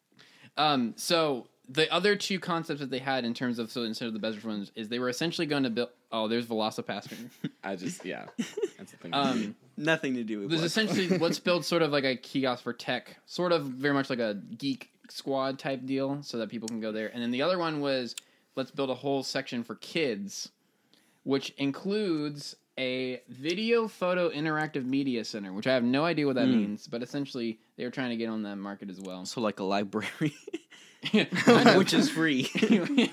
Um, 0.55 0.93
so 0.95 1.47
the 1.69 1.91
other 1.91 2.15
two 2.15 2.39
concepts 2.39 2.79
that 2.81 2.89
they 2.89 2.99
had 2.99 3.25
in 3.25 3.33
terms 3.33 3.59
of 3.59 3.71
so 3.71 3.83
instead 3.83 4.07
of 4.07 4.13
the 4.13 4.19
best 4.19 4.43
ones 4.43 4.71
is 4.75 4.89
they 4.89 4.99
were 4.99 5.09
essentially 5.09 5.47
going 5.47 5.63
to 5.63 5.69
build. 5.69 5.89
Oh, 6.11 6.27
there's 6.27 6.45
Velocipastor. 6.45 7.29
I 7.63 7.75
just 7.75 8.05
yeah. 8.05 8.25
That's 8.77 8.91
the 8.91 8.97
thing. 8.97 9.13
Um, 9.13 9.55
Nothing 9.77 10.15
to 10.15 10.23
do 10.23 10.41
with. 10.41 10.49
there's 10.49 10.63
essentially 10.63 11.07
let's 11.17 11.39
build 11.39 11.65
sort 11.65 11.81
of 11.81 11.91
like 11.91 12.03
a 12.03 12.15
kiosk 12.15 12.63
for 12.63 12.73
tech, 12.73 13.17
sort 13.25 13.51
of 13.51 13.65
very 13.65 13.93
much 13.93 14.09
like 14.09 14.19
a 14.19 14.35
geek 14.57 14.89
squad 15.09 15.59
type 15.59 15.85
deal, 15.85 16.21
so 16.23 16.37
that 16.37 16.49
people 16.49 16.67
can 16.67 16.79
go 16.79 16.91
there. 16.91 17.07
And 17.13 17.21
then 17.21 17.31
the 17.31 17.41
other 17.41 17.57
one 17.57 17.79
was 17.81 18.15
let's 18.55 18.71
build 18.71 18.89
a 18.89 18.95
whole 18.95 19.23
section 19.23 19.63
for 19.63 19.75
kids, 19.75 20.49
which 21.23 21.49
includes 21.57 22.55
a 22.77 23.21
video 23.29 23.87
photo 23.87 24.29
interactive 24.29 24.85
media 24.85 25.23
center, 25.23 25.53
which 25.53 25.65
I 25.67 25.73
have 25.73 25.83
no 25.83 26.03
idea 26.03 26.25
what 26.25 26.35
that 26.35 26.47
means, 26.47 26.87
but 26.87 27.01
essentially 27.01 27.57
they 27.77 27.85
were 27.85 27.89
trying 27.91 28.09
to 28.09 28.17
get 28.17 28.27
on 28.27 28.43
that 28.43 28.57
market 28.57 28.89
as 28.89 28.99
well. 28.99 29.25
so 29.25 29.39
like 29.41 29.59
a 29.59 29.63
library, 29.63 30.09
Kind 30.19 30.31
of. 30.53 30.59
Which 31.77 31.93
is 31.93 32.09
free. 32.09 32.49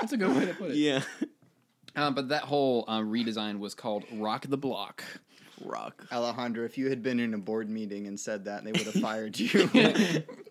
That's 0.00 0.12
a 0.12 0.16
good 0.16 0.36
way 0.36 0.46
to 0.46 0.54
put 0.54 0.70
it. 0.72 0.76
yeah, 0.76 1.02
Um, 1.96 2.14
but 2.14 2.28
that 2.28 2.42
whole 2.42 2.84
uh, 2.88 3.00
redesign 3.00 3.58
was 3.58 3.74
called 3.74 4.04
Rock 4.12 4.46
the 4.48 4.56
Block. 4.58 5.02
rock. 5.64 6.06
Alejandro, 6.12 6.64
if 6.64 6.78
you 6.78 6.88
had 6.88 7.02
been 7.02 7.18
in 7.18 7.34
a 7.34 7.38
board 7.38 7.68
meeting 7.68 8.06
and 8.06 8.18
said 8.18 8.44
that, 8.44 8.64
they 8.64 8.70
would 8.72 8.82
have 8.82 8.94
fired 8.94 9.38
you. 9.40 9.66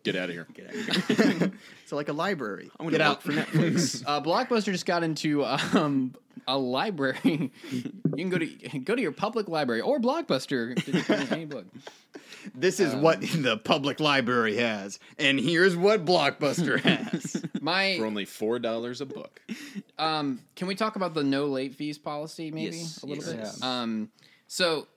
Get 0.03 0.15
out 0.15 0.29
of 0.29 0.35
here. 0.35 0.47
Get 0.53 0.67
out 0.67 0.75
of 0.75 1.17
here. 1.39 1.51
so 1.85 1.95
like 1.95 2.09
a 2.09 2.13
library. 2.13 2.69
I'm 2.79 2.85
gonna 2.87 2.97
Get 2.97 3.01
out 3.01 3.23
for 3.23 3.31
Netflix. 3.31 4.03
Uh, 4.05 4.21
Blockbuster 4.21 4.71
just 4.71 4.85
got 4.85 5.03
into 5.03 5.45
um, 5.45 6.13
a 6.47 6.57
library. 6.57 7.51
you 7.73 7.91
can 8.17 8.29
go 8.29 8.37
to 8.37 8.45
go 8.79 8.95
to 8.95 9.01
your 9.01 9.11
public 9.13 9.47
library 9.47 9.81
or 9.81 9.99
Blockbuster 9.99 11.31
any 11.31 11.45
book. 11.45 11.65
This 12.55 12.79
is 12.79 12.95
what 12.95 13.21
the 13.41 13.57
public 13.57 13.99
library 13.99 14.57
has, 14.57 14.99
and 15.17 15.39
here's 15.39 15.75
what 15.75 16.05
Blockbuster 16.05 16.79
has. 16.81 17.43
My 17.61 17.97
For 17.97 18.05
only 18.05 18.25
four 18.25 18.59
dollars 18.59 19.01
a 19.01 19.05
book. 19.05 19.41
um, 19.97 20.41
can 20.55 20.67
we 20.67 20.75
talk 20.75 20.95
about 20.95 21.13
the 21.13 21.23
no 21.23 21.45
late 21.45 21.75
fees 21.75 21.97
policy 21.97 22.51
maybe 22.51 22.77
Yes, 22.77 23.03
a 23.03 23.05
little 23.05 23.33
yes. 23.33 23.55
bit? 23.57 23.63
Um, 23.63 24.09
so 24.47 24.87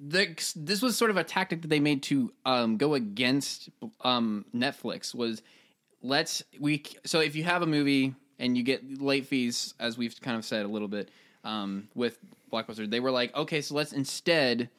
the, 0.00 0.28
this 0.56 0.80
was 0.82 0.96
sort 0.96 1.10
of 1.10 1.16
a 1.16 1.24
tactic 1.24 1.62
that 1.62 1.68
they 1.68 1.80
made 1.80 2.02
to 2.04 2.32
um, 2.46 2.76
go 2.76 2.94
against 2.94 3.68
um, 4.02 4.44
Netflix 4.54 5.14
was 5.14 5.42
let's 6.02 6.42
we 6.60 6.84
so 7.04 7.20
if 7.20 7.34
you 7.34 7.42
have 7.44 7.62
a 7.62 7.66
movie 7.66 8.14
and 8.38 8.56
you 8.56 8.62
get 8.62 9.02
late 9.02 9.26
fees 9.26 9.74
as 9.80 9.98
we've 9.98 10.18
kind 10.20 10.36
of 10.36 10.44
said 10.44 10.64
a 10.64 10.68
little 10.68 10.86
bit 10.88 11.10
um, 11.44 11.88
with 11.94 12.18
Blockbuster 12.52 12.88
they 12.88 13.00
were 13.00 13.10
like 13.10 13.34
okay 13.36 13.60
so 13.60 13.74
let's 13.74 13.92
instead 13.92 14.70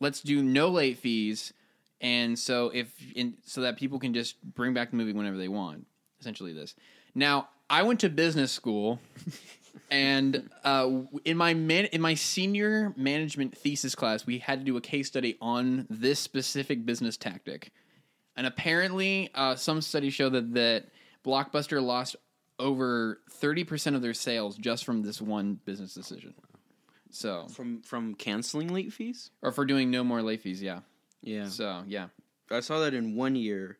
let's 0.00 0.20
do 0.20 0.42
no 0.42 0.68
late 0.68 0.98
fees 0.98 1.52
and 2.00 2.38
so 2.38 2.70
if 2.72 2.88
in, 3.14 3.34
so 3.44 3.62
that 3.62 3.76
people 3.76 3.98
can 3.98 4.14
just 4.14 4.42
bring 4.42 4.74
back 4.74 4.90
the 4.90 4.96
movie 4.96 5.12
whenever 5.12 5.36
they 5.36 5.48
want 5.48 5.86
essentially 6.20 6.52
this 6.52 6.74
now 7.14 7.48
I 7.70 7.82
went 7.82 8.00
to 8.00 8.08
business 8.08 8.50
school 8.50 8.98
and 9.90 10.48
uh, 10.64 10.90
in 11.24 11.36
my 11.36 11.54
man 11.54 11.86
in 11.86 12.00
my 12.00 12.14
senior 12.14 12.94
management 12.96 13.56
thesis 13.56 13.94
class, 13.94 14.26
we 14.26 14.38
had 14.38 14.60
to 14.60 14.64
do 14.64 14.76
a 14.76 14.80
case 14.80 15.06
study 15.06 15.36
on 15.40 15.86
this 15.90 16.18
specific 16.18 16.84
business 16.84 17.16
tactic. 17.16 17.72
And 18.36 18.46
apparently, 18.46 19.30
uh, 19.34 19.56
some 19.56 19.80
studies 19.80 20.14
show 20.14 20.28
that 20.28 20.54
that 20.54 20.86
Blockbuster 21.24 21.82
lost 21.82 22.16
over 22.58 23.20
thirty 23.30 23.64
percent 23.64 23.96
of 23.96 24.02
their 24.02 24.14
sales 24.14 24.56
just 24.56 24.84
from 24.84 25.02
this 25.02 25.20
one 25.20 25.60
business 25.64 25.94
decision. 25.94 26.34
So, 27.10 27.46
from 27.48 27.80
from 27.82 28.14
canceling 28.14 28.68
late 28.72 28.92
fees. 28.92 29.30
or 29.42 29.50
for 29.52 29.64
doing 29.64 29.90
no 29.90 30.04
more 30.04 30.22
late 30.22 30.40
fees, 30.42 30.62
yeah. 30.62 30.80
Yeah, 31.22 31.48
So, 31.48 31.82
yeah, 31.86 32.08
I 32.50 32.60
saw 32.60 32.78
that 32.80 32.94
in 32.94 33.16
one 33.16 33.34
year, 33.34 33.78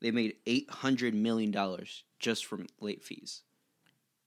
they 0.00 0.10
made 0.10 0.36
eight 0.46 0.68
hundred 0.70 1.14
million 1.14 1.50
dollars 1.50 2.04
just 2.18 2.46
from 2.46 2.66
late 2.80 3.02
fees. 3.04 3.42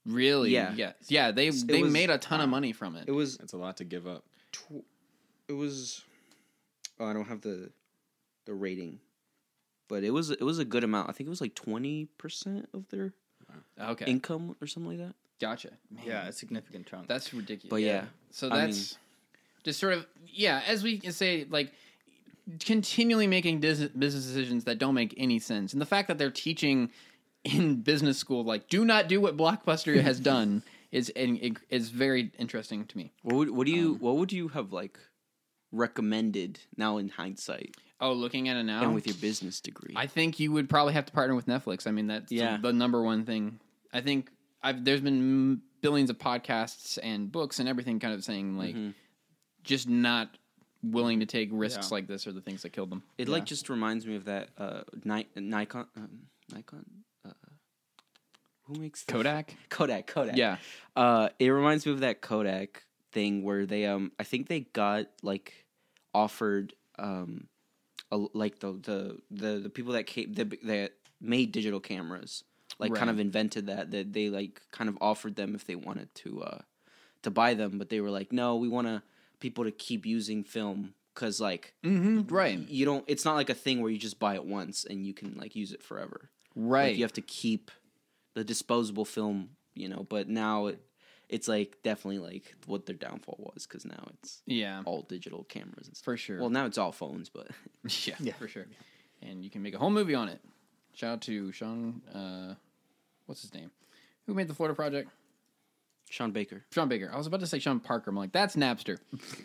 really, 0.06 0.52
Yeah. 0.52 0.72
yeah, 0.74 0.92
yeah. 1.08 1.32
They 1.32 1.48
It 1.48 1.66
they 1.66 1.82
was- 1.82 1.92
made 1.92 2.10
a 2.10 2.18
ton 2.18 2.40
of 2.40 2.48
money 2.48 2.72
from 2.72 2.94
it. 2.96 3.08
It 3.08 3.12
was 3.12 3.36
It's 3.40 3.52
a 3.52 3.56
lot 3.58 3.76
to 3.78 3.84
give 3.84 4.06
up. 4.06 4.24
tw- 4.52 4.84
it 5.48 5.52
was 5.54 6.04
oh, 7.00 7.06
I 7.06 7.12
don't 7.12 7.26
have 7.26 7.40
the 7.42 7.70
the 8.44 8.54
rating. 8.54 9.00
But 9.88 10.02
it 10.04 10.10
was 10.10 10.30
it 10.30 10.42
was 10.42 10.58
a 10.58 10.64
good 10.64 10.84
amount. 10.84 11.08
I 11.10 11.12
think 11.12 11.26
it 11.26 11.30
was 11.30 11.40
like 11.40 11.54
twenty 11.54 12.06
percent 12.18 12.68
of 12.72 12.88
their 12.88 13.12
okay, 13.80 14.04
income 14.06 14.56
or 14.60 14.66
something 14.66 14.98
like 14.98 15.06
that. 15.08 15.14
gotcha. 15.40 15.70
Man, 15.90 16.04
yeah, 16.06 16.26
a 16.28 16.32
significant 16.32 16.86
chunk. 16.86 17.08
That's 17.08 17.32
ridiculous. 17.34 17.70
But 17.70 17.82
yeah, 17.82 18.06
So 18.30 18.48
I 18.50 18.66
that's 18.66 18.98
just 19.64 19.80
sort 19.80 19.94
of 19.94 20.06
yeah, 20.26 20.62
as 20.66 20.82
we 20.82 20.98
can 20.98 21.12
say, 21.12 21.46
like 21.48 21.72
continually 22.60 23.26
making 23.26 23.60
dis- 23.60 23.88
business 23.88 24.24
decisions 24.24 24.64
that 24.64 24.78
don't 24.78 24.94
make 24.94 25.14
any 25.16 25.38
sense, 25.38 25.72
and 25.72 25.80
the 25.82 25.86
fact 25.86 26.08
that 26.08 26.18
they're 26.18 26.30
teaching 26.30 26.90
in 27.44 27.76
business 27.76 28.18
school 28.18 28.42
like 28.44 28.68
do 28.68 28.84
not 28.84 29.08
do 29.08 29.20
what 29.20 29.36
Blockbuster 29.36 30.00
has 30.08 30.18
done 30.20 30.62
is 30.90 31.10
and 31.10 31.58
is 31.70 31.90
very 31.90 32.32
interesting 32.38 32.84
to 32.86 32.96
me. 32.96 33.12
What 33.22 33.36
would 33.36 33.50
what 33.50 33.66
do 33.66 33.72
you 33.72 33.92
um, 33.92 33.98
what 34.00 34.16
would 34.16 34.32
you 34.32 34.48
have 34.48 34.72
like 34.72 34.98
recommended 35.72 36.60
now 36.76 36.96
in 36.96 37.08
hindsight 37.08 37.76
Oh, 38.00 38.12
looking 38.12 38.48
at 38.48 38.56
it 38.56 38.64
now, 38.64 38.82
and 38.82 38.94
with 38.94 39.06
your 39.06 39.16
business 39.16 39.60
degree? 39.60 39.94
I 39.96 40.06
think 40.06 40.38
you 40.38 40.52
would 40.52 40.68
probably 40.68 40.92
have 40.94 41.06
to 41.06 41.12
partner 41.12 41.34
with 41.34 41.46
Netflix. 41.46 41.86
I 41.86 41.90
mean, 41.92 42.06
that's 42.08 42.30
Yeah. 42.30 42.58
the 42.60 42.72
number 42.72 43.02
one 43.02 43.24
thing. 43.24 43.58
I 43.92 44.00
think 44.02 44.30
I've 44.62 44.84
there's 44.84 45.00
been 45.00 45.62
billions 45.80 46.10
of 46.10 46.18
podcasts 46.18 46.98
and 47.02 47.30
books 47.32 47.58
and 47.58 47.68
everything 47.68 47.98
kind 47.98 48.12
of 48.14 48.22
saying 48.24 48.56
like 48.58 48.74
Mm-hmm. 48.74 48.90
just 49.62 49.88
not 49.88 50.36
willing 50.82 51.20
to 51.20 51.26
take 51.26 51.48
risks 51.52 51.88
Yeah. 51.90 51.94
like 51.94 52.06
this 52.06 52.26
are 52.26 52.32
the 52.32 52.40
things 52.42 52.62
that 52.62 52.70
killed 52.70 52.90
them. 52.90 53.02
It 53.18 53.28
like 53.28 53.44
just 53.46 53.68
reminds 53.70 54.04
me 54.06 54.16
of 54.16 54.24
that 54.26 54.50
uh, 54.58 54.82
Ni- 55.04 55.28
Nikon 55.36 55.86
um, 55.96 56.26
Nikon. 56.52 56.84
Uh, 57.26 57.30
who 58.64 58.74
makes 58.80 59.04
the- 59.04 59.12
Kodak? 59.12 59.54
Kodak 59.70 60.06
Kodak. 60.06 60.36
Yeah. 60.36 60.58
Uh, 60.94 61.28
it 61.38 61.48
reminds 61.48 61.86
me 61.86 61.92
of 61.92 62.00
that 62.00 62.20
Kodak 62.20 62.84
thing 63.12 63.42
where 63.42 63.64
they 63.64 63.86
um 63.86 64.12
I 64.18 64.24
think 64.24 64.48
they 64.48 64.60
got 64.60 65.06
like 65.22 65.64
offered 66.12 66.74
um 66.98 67.46
a, 67.48 67.55
like 68.10 68.60
the, 68.60 68.72
the 68.72 69.18
the 69.30 69.58
the 69.58 69.70
people 69.70 69.92
that 69.92 70.06
came 70.06 70.32
that, 70.34 70.50
that 70.64 70.92
made 71.20 71.52
digital 71.52 71.80
cameras 71.80 72.44
like 72.78 72.94
kind 72.94 73.10
of 73.10 73.18
invented 73.18 73.66
that 73.66 73.90
that 73.90 74.12
they 74.12 74.28
like 74.28 74.60
kind 74.70 74.88
of 74.88 74.98
offered 75.00 75.34
them 75.36 75.54
if 75.54 75.64
they 75.64 75.74
wanted 75.74 76.14
to 76.14 76.42
uh 76.42 76.58
to 77.22 77.30
buy 77.30 77.54
them 77.54 77.78
but 77.78 77.88
they 77.88 78.00
were 78.00 78.10
like 78.10 78.32
no 78.32 78.56
we 78.56 78.68
want 78.68 78.86
to 78.86 79.02
people 79.40 79.64
to 79.64 79.70
keep 79.70 80.06
using 80.06 80.44
film 80.44 80.94
because 81.14 81.40
like 81.40 81.74
right, 81.82 82.58
you 82.68 82.84
don't. 82.84 83.04
It's 83.06 83.24
not 83.24 83.34
like 83.34 83.50
a 83.50 83.54
thing 83.54 83.80
where 83.80 83.90
you 83.90 83.98
just 83.98 84.18
buy 84.18 84.34
it 84.34 84.44
once 84.44 84.84
and 84.84 85.04
you 85.04 85.14
can 85.14 85.34
like 85.38 85.56
use 85.56 85.72
it 85.72 85.82
forever. 85.82 86.30
right. 86.54 86.88
Like, 86.88 86.96
you 86.96 87.04
have 87.04 87.12
to 87.14 87.22
keep 87.22 87.70
the 88.34 88.44
disposable 88.44 89.04
film, 89.04 89.50
you 89.74 89.88
know. 89.88 90.06
But 90.08 90.28
now 90.28 90.66
it, 90.66 90.80
it's 91.28 91.48
like 91.48 91.76
definitely 91.82 92.18
like 92.18 92.54
what 92.66 92.86
their 92.86 92.96
downfall 92.96 93.52
was 93.54 93.66
because 93.66 93.84
now 93.84 94.08
it's 94.14 94.42
yeah, 94.46 94.82
all 94.84 95.02
digital 95.02 95.44
cameras 95.44 95.88
and 95.88 95.96
stuff. 95.96 96.04
for 96.04 96.16
sure. 96.16 96.40
Well, 96.40 96.50
now 96.50 96.66
it's 96.66 96.78
all 96.78 96.92
phones, 96.92 97.28
but 97.28 97.48
yeah, 98.04 98.14
yeah, 98.20 98.34
for 98.34 98.48
sure. 98.48 98.66
And 99.22 99.44
you 99.44 99.50
can 99.50 99.62
make 99.62 99.74
a 99.74 99.78
whole 99.78 99.90
movie 99.90 100.14
on 100.14 100.28
it. 100.28 100.40
Shout 100.94 101.12
out 101.14 101.20
to 101.22 101.52
Sean. 101.52 102.00
Uh, 102.14 102.54
what's 103.26 103.42
his 103.42 103.52
name? 103.54 103.70
Who 104.26 104.34
made 104.34 104.48
the 104.48 104.54
Florida 104.54 104.74
Project? 104.74 105.10
Sean 106.08 106.30
Baker. 106.30 106.64
Sean 106.72 106.88
Baker. 106.88 107.10
I 107.12 107.16
was 107.16 107.26
about 107.26 107.40
to 107.40 107.46
say 107.46 107.58
Sean 107.58 107.80
Parker. 107.80 108.10
I'm 108.10 108.16
like, 108.16 108.32
that's 108.32 108.56
Napster. 108.56 108.98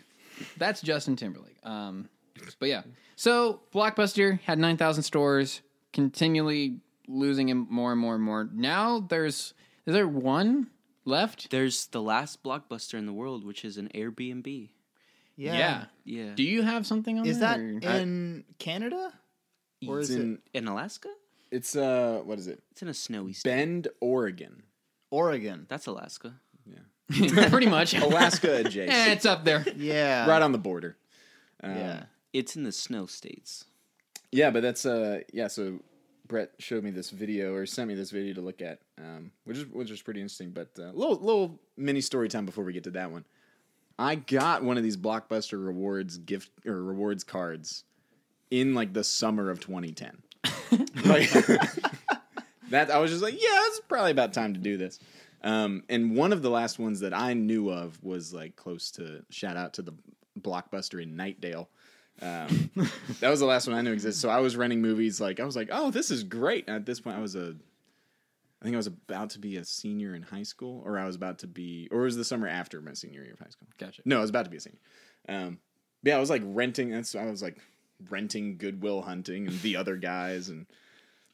that's 0.56 0.80
Justin 0.80 1.16
Timberlake. 1.16 1.56
Um, 1.64 2.08
but 2.58 2.68
yeah. 2.68 2.82
So 3.16 3.60
Blockbuster 3.74 4.40
had 4.40 4.58
9,000 4.58 5.02
stores, 5.02 5.62
continually 5.92 6.78
losing 7.08 7.48
him 7.48 7.66
more 7.68 7.92
and 7.92 8.00
more 8.00 8.14
and 8.14 8.22
more. 8.22 8.48
Now 8.52 9.00
there's 9.00 9.54
is 9.84 9.94
there 9.94 10.06
one 10.08 10.68
left? 11.04 11.50
There's 11.50 11.86
the 11.86 12.02
last 12.02 12.42
blockbuster 12.42 12.94
in 12.98 13.06
the 13.06 13.12
world, 13.12 13.44
which 13.44 13.64
is 13.64 13.76
an 13.78 13.88
Airbnb. 13.94 14.70
Yeah. 15.36 15.54
Yeah, 15.58 15.84
yeah. 16.04 16.34
Do 16.34 16.42
you 16.42 16.62
have 16.62 16.86
something 16.86 17.18
on 17.18 17.26
Is 17.26 17.38
there, 17.40 17.78
that 17.80 17.90
or- 17.90 17.98
in 18.00 18.44
Canada? 18.58 19.12
Or 19.88 19.98
It's 20.00 20.10
is 20.10 20.16
in 20.16 20.38
in 20.54 20.68
Alaska. 20.68 21.08
it's 21.50 21.74
uh 21.74 22.20
what 22.24 22.38
is 22.38 22.46
it? 22.46 22.62
It's 22.70 22.82
in 22.82 22.88
a 22.88 22.94
snowy 22.94 23.32
state. 23.32 23.50
Bend, 23.50 23.88
Oregon. 24.00 24.62
Oregon? 25.10 25.66
That's 25.68 25.86
Alaska. 25.86 26.34
Yeah. 26.64 27.48
Pretty 27.50 27.66
much? 27.66 27.94
Alaska 28.08 28.60
Eh, 28.64 29.12
it's 29.12 29.26
up 29.26 29.44
there. 29.44 29.64
Yeah. 29.76 30.26
right 30.28 30.40
on 30.42 30.52
the 30.52 30.58
border. 30.58 30.96
Um, 31.62 31.74
Yeah. 31.76 32.02
It's 32.32 32.54
in 32.56 32.62
the 32.62 32.72
snow 32.72 33.06
states. 33.06 33.64
Yeah, 34.30 34.50
but 34.50 34.62
that's 34.62 34.86
uh 34.86 35.20
yeah, 35.32 35.48
so 35.48 35.80
Brett 36.26 36.50
showed 36.58 36.84
me 36.84 36.90
this 36.90 37.10
video 37.10 37.54
or 37.54 37.66
sent 37.66 37.88
me 37.88 37.94
this 37.94 38.10
video 38.10 38.34
to 38.34 38.40
look 38.40 38.62
at, 38.62 38.80
um, 38.98 39.32
which 39.44 39.58
is 39.58 39.66
which 39.66 39.90
is 39.90 40.02
pretty 40.02 40.20
interesting. 40.20 40.50
But 40.50 40.68
uh, 40.78 40.92
little 40.92 41.16
little 41.16 41.60
mini 41.76 42.00
story 42.00 42.28
time 42.28 42.46
before 42.46 42.64
we 42.64 42.72
get 42.72 42.84
to 42.84 42.90
that 42.92 43.10
one. 43.10 43.24
I 43.98 44.14
got 44.14 44.62
one 44.62 44.76
of 44.76 44.82
these 44.82 44.96
blockbuster 44.96 45.64
rewards 45.64 46.18
gift 46.18 46.50
or 46.66 46.82
rewards 46.82 47.24
cards 47.24 47.84
in 48.50 48.74
like 48.74 48.92
the 48.92 49.04
summer 49.04 49.50
of 49.50 49.60
2010. 49.60 50.22
like 51.04 51.30
that, 52.70 52.90
I 52.90 52.98
was 52.98 53.10
just 53.10 53.22
like, 53.22 53.34
yeah, 53.34 53.60
it's 53.66 53.80
probably 53.88 54.10
about 54.10 54.32
time 54.32 54.54
to 54.54 54.60
do 54.60 54.76
this. 54.76 54.98
Um, 55.42 55.82
and 55.88 56.16
one 56.16 56.32
of 56.32 56.42
the 56.42 56.50
last 56.50 56.78
ones 56.78 57.00
that 57.00 57.14
I 57.14 57.34
knew 57.34 57.70
of 57.70 58.02
was 58.02 58.32
like 58.32 58.56
close 58.56 58.90
to 58.92 59.24
shout 59.30 59.56
out 59.56 59.74
to 59.74 59.82
the 59.82 59.94
blockbuster 60.40 61.02
in 61.02 61.16
Knightdale. 61.16 61.66
Um, 62.20 62.70
that 63.20 63.30
was 63.30 63.40
the 63.40 63.46
last 63.46 63.66
one 63.66 63.76
I 63.76 63.82
knew 63.82 63.92
existed. 63.92 64.20
So 64.20 64.28
I 64.28 64.40
was 64.40 64.56
renting 64.56 64.80
movies. 64.80 65.20
Like 65.20 65.40
I 65.40 65.44
was 65.44 65.56
like, 65.56 65.68
oh, 65.72 65.90
this 65.90 66.10
is 66.10 66.22
great. 66.22 66.66
And 66.66 66.76
at 66.76 66.86
this 66.86 67.00
point, 67.00 67.16
I 67.16 67.20
was 67.20 67.34
a, 67.34 67.54
I 68.60 68.64
think 68.64 68.74
I 68.74 68.76
was 68.76 68.86
about 68.86 69.30
to 69.30 69.38
be 69.38 69.56
a 69.56 69.64
senior 69.64 70.14
in 70.14 70.22
high 70.22 70.44
school, 70.44 70.82
or 70.84 70.98
I 70.98 71.06
was 71.06 71.16
about 71.16 71.40
to 71.40 71.46
be, 71.46 71.88
or 71.90 72.02
it 72.02 72.04
was 72.04 72.16
the 72.16 72.24
summer 72.24 72.46
after 72.46 72.80
my 72.80 72.92
senior 72.92 73.22
year 73.22 73.32
of 73.32 73.40
high 73.40 73.50
school. 73.50 73.66
Gotcha. 73.78 74.02
No, 74.04 74.18
I 74.18 74.20
was 74.20 74.30
about 74.30 74.44
to 74.44 74.50
be 74.50 74.58
a 74.58 74.60
senior. 74.60 74.78
Um, 75.28 75.58
yeah, 76.02 76.16
I 76.16 76.20
was 76.20 76.30
like 76.30 76.42
renting. 76.44 76.90
That's 76.90 77.14
I 77.14 77.26
was 77.26 77.42
like 77.42 77.60
renting 78.10 78.56
Goodwill 78.58 79.02
Hunting 79.02 79.46
and 79.46 79.60
the 79.62 79.76
other 79.76 79.96
guys 79.96 80.48
and 80.48 80.66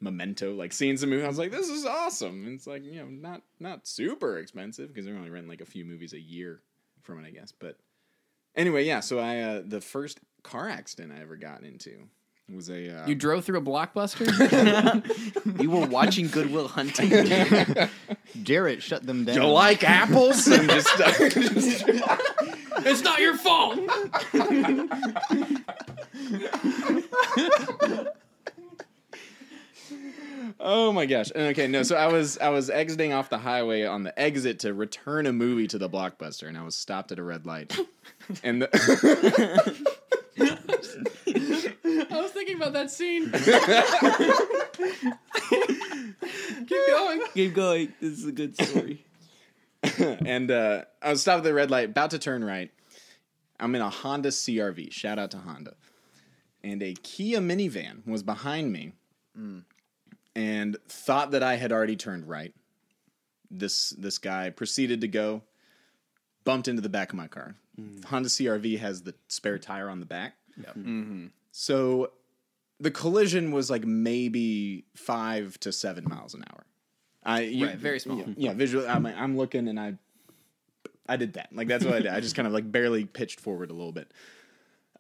Memento. 0.01 0.55
Like 0.55 0.73
seeing 0.73 0.97
some 0.97 1.11
movie, 1.11 1.25
I 1.25 1.29
was 1.29 1.39
like, 1.39 1.51
this 1.51 1.69
is 1.69 1.85
awesome. 1.85 2.47
And 2.47 2.55
it's 2.55 2.67
like 2.67 2.85
you 2.85 3.01
know 3.01 3.09
not 3.09 3.43
not 3.61 3.87
super 3.87 4.39
expensive 4.39 4.89
because 4.89 5.05
they're 5.05 5.17
only 5.17 5.31
renting 5.31 5.51
like 5.51 5.61
a 5.61 5.67
few 5.67 5.85
movies 5.85 6.13
a 6.13 6.21
year 6.21 6.61
from 7.03 7.25
it, 7.25 7.27
I 7.27 7.31
guess. 7.31 7.53
But 7.53 7.79
anyway, 8.55 8.85
yeah. 8.85 9.01
So 9.01 9.19
I 9.19 9.41
uh, 9.41 9.63
the 9.67 9.81
first 9.81 10.21
car 10.43 10.69
accident 10.69 11.13
I 11.17 11.21
ever 11.23 11.37
got 11.37 11.63
into 11.63 12.09
was 12.55 12.71
a 12.71 13.03
uh, 13.03 13.07
You 13.07 13.15
drove 13.15 13.45
through 13.45 13.59
a 13.59 13.63
blockbuster? 13.63 14.27
You 15.61 15.71
were 15.71 15.87
watching 15.87 16.29
Goodwill 16.29 16.69
Hunting. 16.69 17.11
Jarrett 18.43 18.83
shut 18.83 19.05
them 19.05 19.25
down. 19.25 19.37
you 19.37 19.45
like 19.45 19.83
apples 19.83 20.47
and 20.49 20.69
just. 20.71 20.89
it's 22.87 23.03
not 23.03 23.19
your 23.21 23.37
fault. 23.37 23.79
Oh 30.61 30.93
my 30.93 31.07
gosh. 31.07 31.31
Okay, 31.35 31.67
no. 31.67 31.83
So 31.83 31.97
I 31.97 32.07
was 32.13 32.39
I 32.39 32.51
was 32.51 32.71
exiting 32.71 33.13
off 33.13 33.31
the 33.31 33.39
highway 33.39 33.85
on 33.85 34.03
the 34.05 34.19
exit 34.19 34.61
to 34.61 34.75
return 34.75 35.27
a 35.27 35.33
movie 35.33 35.67
to 35.69 35.79
the 35.79 35.89
blockbuster, 35.89 36.49
and 36.49 36.57
I 36.57 36.63
was 36.63 36.75
stopped 36.77 37.13
at 37.13 37.19
a 37.19 37.23
red 37.23 37.47
light. 37.47 37.77
And 38.43 38.63
the, 38.63 38.69
I 38.73 39.71
was 39.71 39.89
thinking 42.49 42.63
about 42.63 42.73
that 42.75 42.91
scene. 42.91 43.31
Keep 46.67 46.87
going. 46.87 47.23
Keep 47.35 47.55
going. 47.55 47.93
This 48.01 48.19
is 48.19 48.27
a 48.27 48.33
good 48.33 48.61
story. 48.61 49.05
and 49.99 50.51
uh, 50.51 50.83
I 51.03 51.11
was 51.11 51.23
stopped 51.23 51.39
at 51.39 51.45
the 51.45 51.55
red 51.55 51.71
light, 51.71 51.91
about 51.91 52.11
to 52.11 52.19
turn 52.19 52.45
right. 52.45 52.71
I'm 53.61 53.75
in 53.75 53.83
a 53.83 53.91
Honda 53.91 54.31
CRV. 54.31 54.93
Shout 54.93 55.19
out 55.19 55.31
to 55.33 55.39
Honda. 55.39 55.75
And 56.63 56.83
a 56.83 56.95
Kia 56.95 57.41
minivan 57.41 58.07
was 58.07 58.23
behind 58.23 58.73
me, 58.73 58.93
hmm. 59.35 59.61
and 60.35 60.77
thought 60.89 61.31
that 61.31 61.43
I 61.43 61.57
had 61.57 61.73
already 61.73 61.97
turned 61.97 62.29
right. 62.29 62.55
This 63.51 63.91
this 63.91 64.19
guy 64.19 64.51
proceeded 64.51 65.01
to 65.03 65.09
go, 65.09 65.43
bumped 66.45 66.69
into 66.69 66.83
the 66.83 66.89
back 66.89 67.11
of 67.11 67.17
my 67.17 67.29
car. 67.29 67.55
Hmm. 67.77 68.03
Honda 68.03 68.29
CRV 68.29 68.79
has 68.81 69.03
the 69.03 69.15
spare 69.29 69.59
tire 69.59 69.89
on 69.89 70.01
the 70.01 70.07
back. 70.07 70.35
Hmm. 70.57 70.81
Mm-hmm. 70.81 71.27
So 71.53 72.11
the 72.81 72.91
collision 72.91 73.51
was 73.51 73.71
like 73.71 73.85
maybe 73.85 74.85
five 74.95 75.59
to 75.61 75.73
seven 75.73 76.05
miles 76.09 76.35
an 76.35 76.45
hour. 76.51 76.65
I 77.25 77.41
you, 77.41 77.67
Right, 77.67 77.77
very 77.77 78.01
small. 78.01 78.19
Yeah, 78.19 78.27
yeah 78.37 78.53
visually, 78.55 78.87
I'm 78.87 79.05
I'm 79.07 79.37
looking 79.37 79.69
and 79.69 79.79
I 79.79 79.95
I 81.09 81.17
did 81.17 81.35
that. 81.35 81.49
Like 81.53 81.69
that's 81.69 81.85
what 81.85 81.95
I 81.95 82.01
did. 82.01 82.13
I 82.13 82.21
just 82.21 82.37
kind 82.37 82.47
of 82.47 82.53
like 82.53 82.71
barely 82.71 83.05
pitched 83.05 83.41
forward 83.41 83.71
a 83.71 83.75
little 83.75 83.93
bit. 83.93 84.13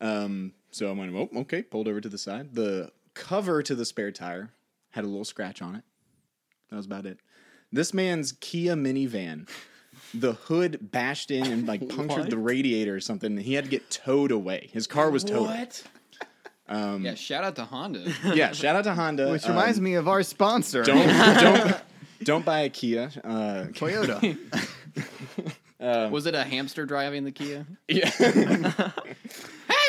Um, 0.00 0.52
so 0.70 0.88
I 0.88 0.92
went, 0.92 1.14
oh, 1.14 1.28
okay, 1.40 1.62
pulled 1.62 1.88
over 1.88 2.00
to 2.00 2.08
the 2.08 2.18
side. 2.18 2.54
The 2.54 2.92
cover 3.14 3.62
to 3.62 3.74
the 3.74 3.84
spare 3.84 4.12
tire 4.12 4.50
had 4.90 5.04
a 5.04 5.08
little 5.08 5.24
scratch 5.24 5.60
on 5.60 5.74
it. 5.74 5.84
That 6.70 6.76
was 6.76 6.86
about 6.86 7.06
it. 7.06 7.18
This 7.72 7.92
man's 7.92 8.32
Kia 8.32 8.74
minivan, 8.74 9.48
the 10.14 10.34
hood 10.34 10.90
bashed 10.90 11.30
in 11.30 11.46
and 11.46 11.66
like 11.66 11.88
punctured 11.88 12.30
the 12.30 12.38
radiator 12.38 12.94
or 12.94 13.00
something. 13.00 13.36
He 13.36 13.54
had 13.54 13.64
to 13.64 13.70
get 13.70 13.90
towed 13.90 14.30
away. 14.30 14.70
His 14.72 14.86
car 14.86 15.10
was 15.10 15.24
towed. 15.24 15.48
What? 15.48 15.82
Yeah, 16.70 17.14
shout 17.14 17.44
out 17.44 17.56
to 17.56 17.64
Honda. 17.64 18.12
Yeah, 18.34 18.52
shout 18.52 18.76
out 18.76 18.84
to 18.84 18.94
Honda. 18.94 19.30
Which 19.30 19.46
reminds 19.46 19.78
Um, 19.78 19.84
me 19.84 19.94
of 19.94 20.08
our 20.08 20.22
sponsor, 20.22 20.82
don't 20.82 21.06
don't 21.40 21.76
don't 22.24 22.44
buy 22.44 22.60
a 22.60 22.68
Kia. 22.68 23.10
Uh, 23.24 23.64
Toyota. 23.72 24.36
Was 26.10 26.26
it 26.26 26.34
a 26.34 26.44
hamster 26.44 26.84
driving 26.86 27.24
the 27.24 27.30
Kia? 27.32 27.66
yeah. 27.88 28.10
Hey, 28.10 28.32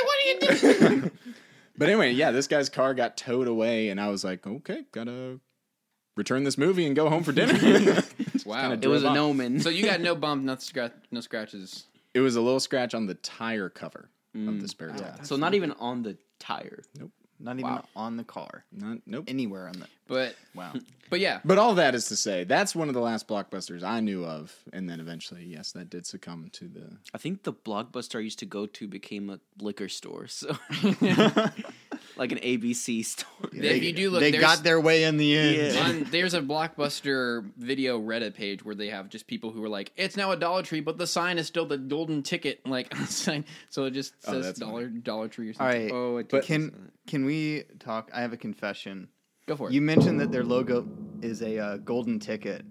what 0.03 0.17
are 0.17 0.27
you 0.27 0.39
doing? 0.39 1.11
But 1.77 1.87
anyway, 1.89 2.11
yeah, 2.11 2.31
this 2.31 2.47
guy's 2.47 2.69
car 2.69 2.93
got 2.93 3.15
towed 3.17 3.47
away, 3.47 3.89
and 3.89 3.99
I 4.01 4.09
was 4.09 4.23
like, 4.23 4.45
okay, 4.45 4.83
gotta 4.91 5.39
return 6.17 6.43
this 6.43 6.57
movie 6.57 6.85
and 6.85 6.95
go 6.95 7.09
home 7.09 7.23
for 7.23 7.31
dinner. 7.31 8.03
wow. 8.45 8.73
It 8.73 8.85
was 8.87 9.03
a 9.03 9.07
an 9.07 9.11
off. 9.13 9.17
omen. 9.17 9.59
So 9.61 9.69
you 9.69 9.85
got 9.85 10.01
no 10.01 10.13
bump, 10.15 10.43
no 10.43 10.57
scratch, 10.57 10.91
no 11.11 11.21
scratches. 11.21 11.85
it 12.13 12.19
was 12.19 12.35
a 12.35 12.41
little 12.41 12.59
scratch 12.59 12.93
on 12.93 13.05
the 13.07 13.13
tire 13.15 13.69
cover 13.69 14.09
of 14.35 14.61
the 14.61 14.67
spare 14.67 14.89
tire. 14.91 15.15
so 15.23 15.35
not 15.37 15.53
even 15.55 15.71
on 15.73 16.03
the 16.03 16.17
tire. 16.39 16.83
Nope. 16.97 17.11
Not 17.41 17.57
even 17.57 17.79
on 17.95 18.17
the 18.17 18.25
car. 18.25 18.65
Not, 18.71 18.97
nope. 19.05 19.23
Anywhere 19.27 19.67
on 19.67 19.79
the. 19.79 19.87
But 20.07 20.35
Wow. 20.53 20.73
but 21.09 21.21
yeah, 21.21 21.39
But 21.45 21.57
all 21.57 21.75
that 21.75 21.95
is 21.95 22.07
to 22.07 22.17
say, 22.17 22.43
that's 22.43 22.75
one 22.75 22.89
of 22.89 22.93
the 22.93 22.99
last 22.99 23.27
blockbusters 23.29 23.81
I 23.81 24.01
knew 24.01 24.25
of, 24.25 24.53
and 24.73 24.89
then 24.89 24.99
eventually, 24.99 25.45
yes, 25.45 25.71
that 25.71 25.89
did 25.89 26.05
succumb 26.05 26.49
to 26.53 26.67
the. 26.67 26.97
I 27.13 27.17
think 27.17 27.43
the 27.43 27.53
blockbuster 27.53 28.17
I 28.17 28.23
used 28.23 28.39
to 28.39 28.45
go 28.45 28.65
to 28.65 28.87
became 28.87 29.29
a 29.29 29.39
liquor 29.61 29.87
store, 29.87 30.27
so 30.27 30.57
like 32.19 32.31
an 32.31 32.37
ABC 32.39 33.03
store. 33.05 33.49
if 33.53 33.81
you 33.83 33.93
do 33.93 34.09
look, 34.11 34.19
they 34.21 34.31
got 34.31 34.61
their 34.61 34.79
way 34.79 35.05
in 35.05 35.17
the 35.17 35.35
end. 35.37 35.77
on, 35.77 36.03
there's 36.11 36.33
a 36.35 36.41
blockbuster 36.41 37.49
video 37.57 37.99
Reddit 37.99 38.35
page 38.35 38.63
where 38.63 38.75
they 38.75 38.89
have 38.89 39.09
just 39.09 39.25
people 39.25 39.51
who 39.51 39.63
are 39.63 39.69
like, 39.69 39.91
it's 39.95 40.15
now 40.17 40.31
a 40.31 40.35
Dollar 40.37 40.61
Tree, 40.61 40.81
but 40.81 40.97
the 40.97 41.07
sign 41.07 41.37
is 41.37 41.47
still 41.47 41.65
the 41.65 41.77
golden 41.77 42.21
ticket 42.21 42.65
like 42.67 42.93
sign. 43.07 43.45
So 43.69 43.85
it 43.85 43.91
just 43.91 44.13
Oh, 44.27 44.33
says 44.33 44.45
that's 44.45 44.59
Dollar 44.59 44.87
Dollar 44.87 45.27
Tree 45.29 45.49
or 45.49 45.53
something. 45.53 45.83
right. 45.85 45.91
Oh, 45.91 46.17
it 46.17 46.29
But- 46.29 46.43
can 46.43 46.91
can 47.07 47.25
we 47.25 47.63
talk? 47.79 48.11
I 48.13 48.21
have 48.21 48.33
a 48.33 48.37
confession. 48.37 49.07
Go 49.47 49.55
for 49.55 49.69
it. 49.69 49.73
You 49.73 49.81
mentioned 49.81 50.19
that 50.19 50.31
their 50.31 50.43
logo 50.43 50.87
is 51.23 51.41
a 51.41 51.57
uh, 51.57 51.77
golden 51.77 52.19
ticket. 52.19 52.63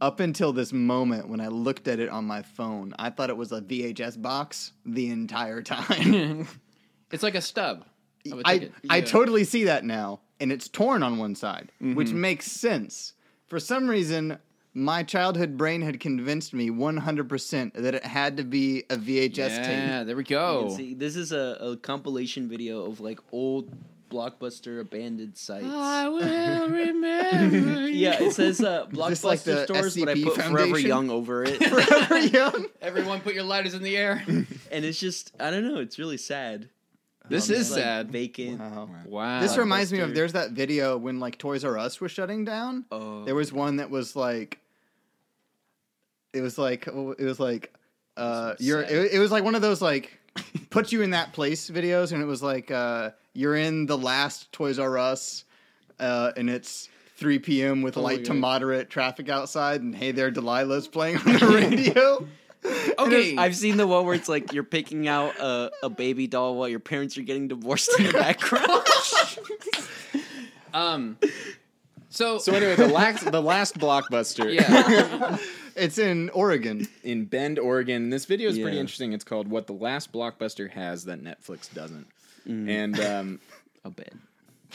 Up 0.00 0.20
until 0.20 0.52
this 0.52 0.72
moment, 0.72 1.28
when 1.28 1.40
I 1.40 1.48
looked 1.48 1.88
at 1.88 1.98
it 1.98 2.08
on 2.08 2.24
my 2.24 2.42
phone, 2.42 2.94
I 3.00 3.10
thought 3.10 3.30
it 3.30 3.36
was 3.36 3.50
a 3.52 3.60
VHS 3.60 4.20
box 4.20 4.72
the 4.86 5.08
entire 5.10 5.60
time. 5.62 6.46
it's 7.10 7.22
like 7.24 7.34
a 7.34 7.40
stub. 7.40 7.84
Of 8.30 8.40
a 8.40 8.42
I 8.44 8.58
ticket. 8.58 8.74
I 8.90 9.00
totally 9.00 9.44
see 9.44 9.64
that 9.64 9.84
now, 9.84 10.20
and 10.40 10.50
it's 10.52 10.68
torn 10.68 11.02
on 11.02 11.18
one 11.18 11.34
side, 11.34 11.70
which 11.80 12.08
Mm-hmm. 12.08 12.20
makes 12.20 12.50
sense. 12.50 13.12
For 13.46 13.58
some 13.58 13.88
reason, 13.88 14.38
my 14.74 15.02
childhood 15.02 15.56
brain 15.56 15.82
had 15.82 15.98
convinced 16.00 16.52
me 16.52 16.68
100% 16.70 17.72
that 17.74 17.94
it 17.94 18.04
had 18.04 18.36
to 18.36 18.44
be 18.44 18.84
a 18.90 18.96
VHS 18.96 19.36
yeah, 19.36 19.62
tape. 19.62 19.66
Yeah, 19.88 20.04
there 20.04 20.16
we 20.16 20.24
go. 20.24 20.68
see, 20.76 20.94
this 20.94 21.16
is 21.16 21.32
a, 21.32 21.56
a 21.60 21.76
compilation 21.78 22.48
video 22.48 22.84
of 22.84 23.00
like 23.00 23.20
old 23.32 23.70
blockbuster 24.10 24.80
abandoned 24.80 25.36
sites. 25.36 25.66
I 25.66 26.08
will 26.08 26.68
remember. 26.68 27.88
yeah, 27.88 28.22
it 28.22 28.32
says 28.32 28.60
uh, 28.62 28.86
this 28.90 29.24
like 29.24 29.40
blockbuster 29.40 29.44
the 29.44 29.64
stores, 29.64 29.96
but 29.96 30.08
I 30.08 30.14
SCP 30.14 30.24
put 30.24 30.42
Forever 30.42 30.78
Young 30.78 31.10
over 31.10 31.44
it, 31.44 31.62
Forever 31.68 32.18
young. 32.20 32.66
Everyone, 32.80 33.20
put 33.20 33.34
your 33.34 33.44
lighters 33.44 33.74
in 33.74 33.82
the 33.82 33.96
air. 33.96 34.22
and 34.26 34.84
it's 34.84 34.98
just 35.00 35.32
I 35.40 35.50
don't 35.50 35.66
know. 35.66 35.80
It's 35.80 35.98
really 35.98 36.16
sad. 36.18 36.68
This 37.28 37.48
Um, 37.50 37.56
is 37.56 37.70
like, 37.70 37.82
sad. 37.82 38.10
vacant. 38.10 38.58
Wow. 38.60 38.90
Wow. 39.06 39.40
This 39.40 39.56
reminds 39.56 39.92
me 39.92 40.00
of 40.00 40.14
there's 40.14 40.32
that 40.32 40.52
video 40.52 40.96
when 40.96 41.20
like 41.20 41.38
Toys 41.38 41.64
R 41.64 41.76
Us 41.78 42.00
was 42.00 42.10
shutting 42.12 42.44
down. 42.44 42.84
Oh, 42.90 43.24
There 43.24 43.34
was 43.34 43.52
one 43.52 43.76
that 43.76 43.90
was 43.90 44.14
like, 44.16 44.60
it 46.32 46.40
was 46.40 46.58
like 46.58 46.86
it 46.86 46.94
was 47.24 47.40
like, 47.40 47.72
uh, 48.16 48.54
This 48.58 48.66
you're 48.66 48.82
it, 48.82 49.12
it 49.14 49.18
was 49.18 49.30
like 49.30 49.44
one 49.44 49.54
of 49.54 49.62
those 49.62 49.80
like 49.80 50.18
put 50.70 50.92
you 50.92 51.02
in 51.02 51.10
that 51.10 51.32
place 51.32 51.70
videos, 51.70 52.12
and 52.12 52.22
it 52.22 52.26
was 52.26 52.42
like 52.42 52.70
uh, 52.70 53.10
you're 53.34 53.56
in 53.56 53.86
the 53.86 53.98
last 53.98 54.52
Toys 54.52 54.78
R 54.78 54.98
Us, 54.98 55.44
uh, 55.98 56.32
and 56.36 56.48
it's 56.50 56.88
3 57.16 57.38
p.m. 57.40 57.82
with 57.82 57.96
Oh 57.96 58.02
light 58.02 58.24
to 58.26 58.34
moderate 58.34 58.90
traffic 58.90 59.28
outside, 59.28 59.80
and 59.80 59.94
hey 59.94 60.12
there, 60.12 60.30
Delilah's 60.30 60.86
playing 60.88 61.16
on 61.18 61.24
the 61.32 61.46
radio. 61.54 62.28
Okay. 62.98 63.36
I've 63.36 63.54
seen 63.54 63.76
the 63.76 63.86
one 63.86 64.04
where 64.04 64.14
it's 64.14 64.28
like 64.28 64.52
you're 64.52 64.64
picking 64.64 65.06
out 65.06 65.38
a, 65.38 65.70
a 65.84 65.88
baby 65.88 66.26
doll 66.26 66.56
while 66.56 66.68
your 66.68 66.80
parents 66.80 67.16
are 67.16 67.22
getting 67.22 67.46
divorced 67.48 67.90
in 67.98 68.06
the 68.06 68.12
background. 68.12 68.82
um. 70.74 71.16
So, 72.10 72.38
So 72.38 72.52
anyway, 72.54 72.74
the 72.74 72.88
last 72.88 73.30
the 73.30 73.42
last 73.42 73.78
blockbuster 73.78 74.52
yeah. 74.52 75.36
It's 75.76 75.96
in 75.98 76.28
Oregon. 76.30 76.88
in 77.04 77.26
Bend, 77.26 77.58
Oregon. 77.60 78.10
This 78.10 78.24
video 78.24 78.48
is 78.48 78.58
pretty 78.58 78.74
Yeah. 78.76 78.80
interesting. 78.80 79.12
It's 79.12 79.22
called 79.22 79.46
"What 79.48 79.68
the 79.68 79.74
Last 79.74 80.10
Blockbuster 80.12 80.68
Has 80.72 81.04
That 81.04 81.22
Netflix 81.22 81.72
Doesn't," 81.72 82.08
Mm. 82.48 82.68
and 82.68 83.00
um, 83.00 83.40
a 83.84 83.90
bed. 83.90 84.18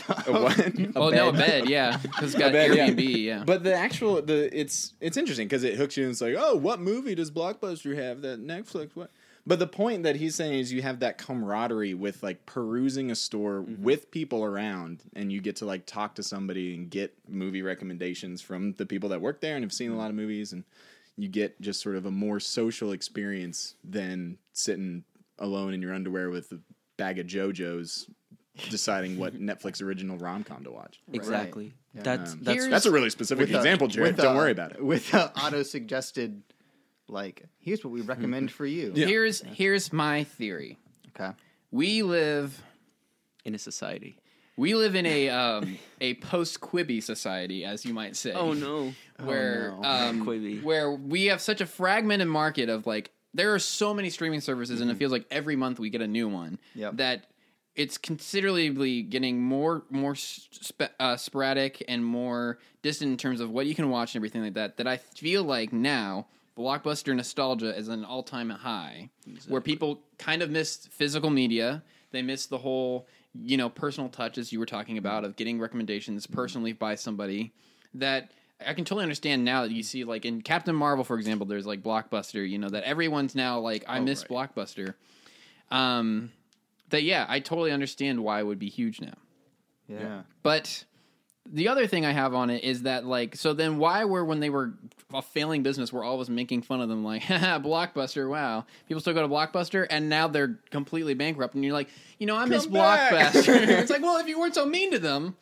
A 0.07 0.31
what? 0.31 0.71
oh 0.95 1.09
no, 1.09 1.29
a 1.29 1.33
bed. 1.33 1.69
Yeah, 1.69 1.97
because 1.97 2.33
it's 2.33 2.39
got 2.39 2.51
bed, 2.51 2.75
yeah. 2.75 2.89
Airbnb. 2.89 3.23
Yeah. 3.23 3.43
But 3.45 3.63
the 3.63 3.73
actual 3.73 4.21
the 4.21 4.49
it's 4.57 4.93
it's 4.99 5.17
interesting 5.17 5.47
because 5.47 5.63
it 5.63 5.75
hooks 5.75 5.97
you 5.97 6.03
and 6.03 6.11
it's 6.11 6.21
like, 6.21 6.35
oh, 6.37 6.55
what 6.55 6.79
movie 6.79 7.15
does 7.15 7.31
Blockbuster 7.31 7.95
have 7.95 8.21
that 8.21 8.45
Netflix 8.45 8.95
what? 8.95 9.11
But 9.45 9.59
the 9.59 9.67
point 9.67 10.03
that 10.03 10.15
he's 10.15 10.35
saying 10.35 10.53
is 10.53 10.71
you 10.71 10.81
have 10.83 10.99
that 11.01 11.17
camaraderie 11.17 11.93
with 11.93 12.23
like 12.23 12.45
perusing 12.45 13.11
a 13.11 13.15
store 13.15 13.61
mm-hmm. 13.61 13.83
with 13.83 14.09
people 14.09 14.43
around 14.43 15.03
and 15.15 15.33
you 15.33 15.41
get 15.41 15.57
to 15.57 15.65
like 15.65 15.85
talk 15.85 16.15
to 16.15 16.23
somebody 16.23 16.75
and 16.75 16.89
get 16.89 17.13
movie 17.27 17.61
recommendations 17.61 18.41
from 18.41 18.73
the 18.73 18.85
people 18.85 19.09
that 19.09 19.21
work 19.21 19.41
there 19.41 19.55
and 19.55 19.63
have 19.63 19.73
seen 19.73 19.89
a 19.89 19.91
mm-hmm. 19.91 19.99
lot 19.99 20.09
of 20.09 20.15
movies 20.15 20.53
and 20.53 20.63
you 21.17 21.27
get 21.27 21.59
just 21.59 21.81
sort 21.81 21.95
of 21.97 22.05
a 22.05 22.11
more 22.11 22.39
social 22.39 22.93
experience 22.93 23.75
than 23.83 24.37
sitting 24.53 25.03
alone 25.39 25.73
in 25.73 25.81
your 25.81 25.93
underwear 25.93 26.29
with 26.29 26.51
a 26.53 26.59
bag 26.95 27.19
of 27.19 27.27
JoJo's 27.27 28.09
deciding 28.69 29.17
what 29.17 29.39
Netflix 29.39 29.81
original 29.81 30.17
rom 30.17 30.43
com 30.43 30.63
to 30.63 30.71
watch. 30.71 30.99
Exactly. 31.11 31.73
Yeah. 31.95 32.01
That's 32.03 32.33
Um, 32.33 32.39
that's 32.43 32.67
That's 32.67 32.85
a 32.85 32.91
really 32.91 33.09
specific 33.09 33.47
With 33.47 33.55
a- 33.55 33.57
example, 33.57 33.87
Jared. 33.87 34.15
with 34.15 34.23
Don't 34.23 34.35
a- 34.35 34.37
worry 34.37 34.51
about 34.51 34.71
it. 34.73 34.83
With 34.83 35.13
uh, 35.13 35.29
auto 35.43 35.63
suggested, 35.63 36.41
like 37.07 37.43
here's 37.59 37.83
what 37.83 37.91
we 37.91 38.01
recommend 38.13 38.51
for 38.51 38.65
you. 38.65 38.91
Yeah. 38.95 39.07
Here's 39.07 39.41
here's 39.41 39.91
my 39.93 40.23
theory. 40.23 40.77
Okay. 41.15 41.31
We 41.71 42.03
live 42.03 42.61
in 43.45 43.55
a 43.55 43.59
society. 43.59 44.17
we 44.55 44.75
live 44.75 44.95
in 44.95 45.05
a 45.05 45.29
um, 45.29 45.77
a 45.99 46.13
post 46.15 46.61
Quibi 46.61 47.01
society, 47.01 47.65
as 47.65 47.85
you 47.85 47.93
might 47.93 48.15
say. 48.15 48.31
Oh 48.33 48.53
no. 48.53 48.93
where 49.23 49.73
Oh, 49.77 49.81
no. 49.81 49.89
um, 49.89 50.61
where 50.63 50.91
we 50.91 51.25
have 51.25 51.41
such 51.41 51.61
a 51.61 51.65
fragmented 51.65 52.27
market 52.27 52.69
of 52.69 52.85
like 52.87 53.11
there 53.35 53.53
are 53.53 53.59
so 53.59 53.93
many 53.95 54.11
streaming 54.11 54.41
services 54.41 54.79
and 54.81 54.91
it 54.91 54.97
feels 54.97 55.11
like 55.11 55.25
every 55.31 55.55
month 55.55 55.79
we 55.79 55.89
get 55.89 56.01
a 56.01 56.07
new 56.07 56.27
one 56.29 56.59
Yep. 56.75 56.97
that 56.97 57.25
it's 57.75 57.97
considerably 57.97 59.01
getting 59.01 59.41
more 59.41 59.83
more 59.89 60.15
sp- 60.15 60.93
uh, 60.99 61.17
sporadic 61.17 61.83
and 61.87 62.05
more 62.05 62.59
distant 62.81 63.11
in 63.11 63.17
terms 63.17 63.39
of 63.39 63.49
what 63.49 63.65
you 63.65 63.75
can 63.75 63.89
watch 63.89 64.13
and 64.13 64.19
everything 64.19 64.43
like 64.43 64.53
that 64.53 64.77
that 64.77 64.87
I 64.87 64.97
feel 64.97 65.43
like 65.43 65.73
now 65.73 66.27
blockbuster 66.57 67.15
nostalgia 67.15 67.75
is 67.75 67.87
an 67.87 68.05
all-time 68.05 68.49
high 68.51 69.09
where 69.47 69.61
people 69.61 70.01
kind 70.19 70.43
of 70.43 70.51
miss 70.51 70.85
physical 70.91 71.31
media. 71.31 71.81
They 72.11 72.21
miss 72.21 72.45
the 72.45 72.59
whole 72.59 73.07
you 73.41 73.57
know 73.57 73.69
personal 73.69 74.09
touches 74.09 74.51
you 74.51 74.59
were 74.59 74.67
talking 74.67 74.99
about 74.99 75.23
of 75.25 75.35
getting 75.35 75.59
recommendations 75.59 76.27
personally 76.27 76.73
by 76.73 76.93
somebody 76.93 77.51
that 77.95 78.31
I 78.65 78.73
can 78.75 78.85
totally 78.85 79.03
understand 79.03 79.43
now 79.43 79.63
that 79.63 79.71
you 79.71 79.81
see 79.81 80.03
like 80.03 80.25
in 80.25 80.43
Captain 80.43 80.75
Marvel 80.75 81.03
for 81.03 81.17
example 81.17 81.47
there's 81.47 81.65
like 81.65 81.81
blockbuster 81.81 82.47
you 82.47 82.59
know 82.59 82.69
that 82.69 82.83
everyone's 82.83 83.33
now 83.33 83.59
like 83.59 83.83
I 83.87 83.99
miss 83.99 84.23
blockbuster. 84.23 84.93
Um 85.71 86.31
that 86.93 87.03
yeah 87.03 87.25
I 87.27 87.39
totally 87.41 87.71
understand 87.71 88.23
why 88.23 88.39
it 88.39 88.43
would 88.45 88.59
be 88.59 88.69
huge 88.69 89.01
now 89.01 89.13
Yeah. 89.89 90.21
but 90.41 90.85
the 91.51 91.67
other 91.67 91.87
thing 91.87 92.05
I 92.05 92.11
have 92.11 92.33
on 92.33 92.49
it 92.49 92.63
is 92.63 92.83
that 92.83 93.05
like 93.05 93.35
so 93.35 93.53
then 93.53 93.77
why 93.77 94.05
were 94.05 94.23
when 94.23 94.39
they 94.39 94.49
were 94.49 94.73
a 95.13 95.21
failing 95.21 95.61
business 95.61 95.91
we're 95.93 96.03
always 96.03 96.29
making 96.29 96.61
fun 96.63 96.81
of 96.81 96.89
them 96.89 97.03
like 97.03 97.21
haha 97.23 97.59
blockbuster 97.59 98.29
wow 98.29 98.65
people 98.87 99.01
still 99.01 99.13
go 99.13 99.21
to 99.21 99.27
blockbuster 99.27 99.85
and 99.89 100.09
now 100.09 100.27
they're 100.27 100.57
completely 100.71 101.13
bankrupt 101.13 101.53
and 101.53 101.63
you're 101.63 101.73
like 101.73 101.89
you 102.17 102.25
know 102.25 102.35
I 102.35 102.45
miss 102.45 102.63
Come 102.63 102.73
back. 102.73 103.11
blockbuster 103.33 103.55
it's 103.67 103.91
like 103.91 104.01
well 104.01 104.17
if 104.19 104.27
you 104.27 104.39
weren't 104.39 104.55
so 104.55 104.65
mean 104.65 104.91
to 104.91 104.99
them 104.99 105.35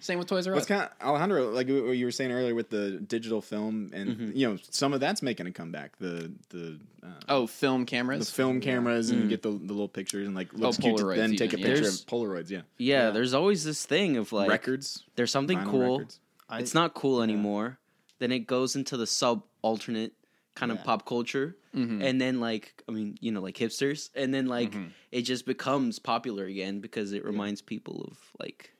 same 0.00 0.18
with 0.18 0.26
Toys 0.28 0.46
R 0.46 0.52
Us 0.52 0.56
What's 0.56 0.66
kind 0.66 0.82
of 0.82 0.90
Alejandro, 1.06 1.50
like 1.50 1.68
what 1.68 1.92
you 1.96 2.04
were 2.04 2.10
saying 2.12 2.32
earlier 2.32 2.54
with 2.54 2.68
the 2.70 2.92
digital 2.92 3.40
film, 3.40 3.90
and 3.94 4.06
Mm-hmm. 4.16 4.30
you 4.36 4.48
know 4.50 4.58
some 4.70 4.92
of 4.92 5.00
that's 5.00 5.22
making 5.22 5.46
a 5.46 5.52
comeback. 5.52 5.96
The 5.98 6.30
the 6.50 6.78
uh, 7.02 7.08
oh 7.28 7.46
film 7.46 7.80
the 7.82 7.86
cameras 7.86 8.30
film 8.30 8.60
cameras, 8.60 9.10
and 9.10 9.22
you 9.22 9.28
get 9.28 9.42
the, 9.42 9.50
the 9.50 9.72
little 9.72 9.88
pictures, 9.88 10.26
and 10.26 10.34
like 10.36 10.52
looks 10.52 10.76
cute 10.78 10.96
to 10.98 11.02
Mm. 11.04 11.06
Polaroids 11.08 11.16
then 11.16 11.36
take 11.36 11.52
a 11.52 11.58
even, 11.58 11.58
yeah. 11.58 11.66
picture 11.66 11.82
There's- 11.82 12.00
of 12.02 12.06
Polaroids. 12.06 12.50
Yeah, 12.50 12.58
Yeah, 12.78 13.04
Yeah. 13.06 13.10
there's 13.10 13.34
always 13.34 13.64
this 13.64 13.84
thing 13.84 14.16
of 14.16 14.32
like 14.32 14.48
records. 14.48 15.02
there's 15.16 15.30
something 15.36 15.58
vinyl 15.58 15.70
cool. 15.70 15.92
records. 15.98 16.20
I, 16.48 16.58
it's 16.60 16.74
not 16.74 16.94
cool 16.94 17.22
anymore. 17.22 17.78
Then 18.18 18.32
it 18.32 18.40
goes 18.46 18.76
into 18.76 18.96
the 18.96 19.06
sub 19.06 19.42
alternate 19.62 20.12
kind 20.54 20.72
of 20.72 20.82
pop 20.84 21.04
culture. 21.06 21.56
Mm-hmm. 21.74 22.00
And 22.02 22.20
then 22.20 22.40
like 22.40 22.82
I 22.88 22.92
mean, 22.92 23.16
you 23.20 23.30
know, 23.32 23.42
like 23.42 23.56
hipsters. 23.56 24.10
And 24.14 24.32
then 24.32 24.46
like 24.46 24.70
Mm-hmm. 24.72 24.88
it 25.12 25.22
just 25.22 25.44
becomes 25.46 25.98
popular 25.98 26.44
again 26.46 26.80
because 26.80 27.12
it 27.12 27.24
reminds 27.24 27.60
people 27.62 28.06
of 28.10 28.16
like 28.40 28.72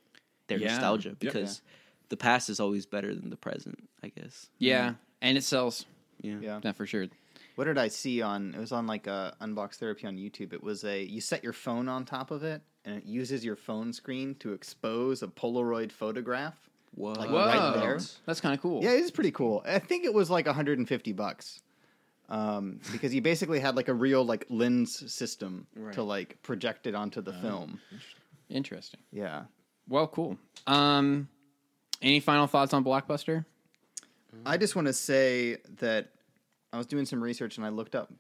their 0.48 0.58
Yeah. 0.58 0.68
nostalgia. 0.68 1.14
Because 1.18 1.60
the 2.08 2.16
past 2.16 2.48
is 2.48 2.60
always 2.60 2.86
better 2.86 3.14
than 3.14 3.28
the 3.30 3.36
present, 3.36 3.78
I 4.02 4.08
guess. 4.08 4.48
yeah 4.58 4.94
and 5.20 5.36
it 5.36 5.44
sells 5.44 5.84
Yeah. 6.22 6.38
Yeah. 6.40 6.60
not 6.64 6.76
for 6.76 6.86
sure 6.86 7.06
What 7.56 7.64
did 7.64 7.78
I 7.78 7.88
see 7.88 8.22
on? 8.22 8.54
It 8.54 8.60
was 8.60 8.70
on 8.70 8.86
like 8.86 9.06
a 9.06 9.34
unbox 9.40 9.74
therapy 9.76 10.06
on 10.06 10.16
YouTube. 10.16 10.52
It 10.52 10.62
was 10.62 10.84
a 10.84 11.02
you 11.02 11.20
set 11.20 11.42
your 11.42 11.52
phone 11.52 11.88
on 11.88 12.04
top 12.04 12.30
of 12.30 12.44
it, 12.44 12.62
and 12.84 12.96
it 12.96 13.04
uses 13.04 13.44
your 13.44 13.56
phone 13.56 13.92
screen 13.92 14.34
to 14.36 14.52
expose 14.52 15.22
a 15.22 15.26
Polaroid 15.26 15.90
photograph. 15.90 16.54
Whoa. 16.94 17.12
Like, 17.12 17.30
whoa 17.30 17.46
right 17.46 17.74
there. 17.74 17.98
that's 18.24 18.40
kind 18.40 18.54
of 18.54 18.62
cool 18.62 18.82
Yeah, 18.82 18.92
it 18.92 19.00
is 19.00 19.10
pretty 19.10 19.30
cool. 19.30 19.62
I 19.66 19.78
think 19.80 20.04
it 20.04 20.14
was 20.14 20.30
like 20.30 20.46
150 20.46 21.12
bucks. 21.12 21.60
Um, 22.28 22.80
because 22.90 23.14
you 23.14 23.20
basically 23.22 23.60
had 23.60 23.76
like 23.76 23.88
a 23.88 23.94
real 23.94 24.24
like 24.24 24.46
lens 24.48 25.12
system 25.12 25.66
to 25.92 26.02
like 26.02 26.42
project 26.42 26.86
it 26.86 26.94
onto 26.94 27.20
the 27.20 27.32
film. 27.34 27.80
interesting 28.48 28.98
Yeah. 29.12 29.44
well 29.88 30.08
cool 30.08 30.36
um 30.66 31.28
any 32.02 32.18
final 32.20 32.46
thoughts 32.48 32.72
on 32.74 32.82
blockbuster 32.84 33.44
I 34.44 34.56
just 34.56 34.74
want 34.74 34.86
to 34.86 34.92
say 34.92 35.58
that 35.78 36.08
I 36.76 36.78
was 36.78 36.86
doing 36.86 37.06
some 37.06 37.22
research 37.22 37.56
and 37.56 37.66
I 37.66 37.70
looked 37.70 37.94
up. 37.94 38.12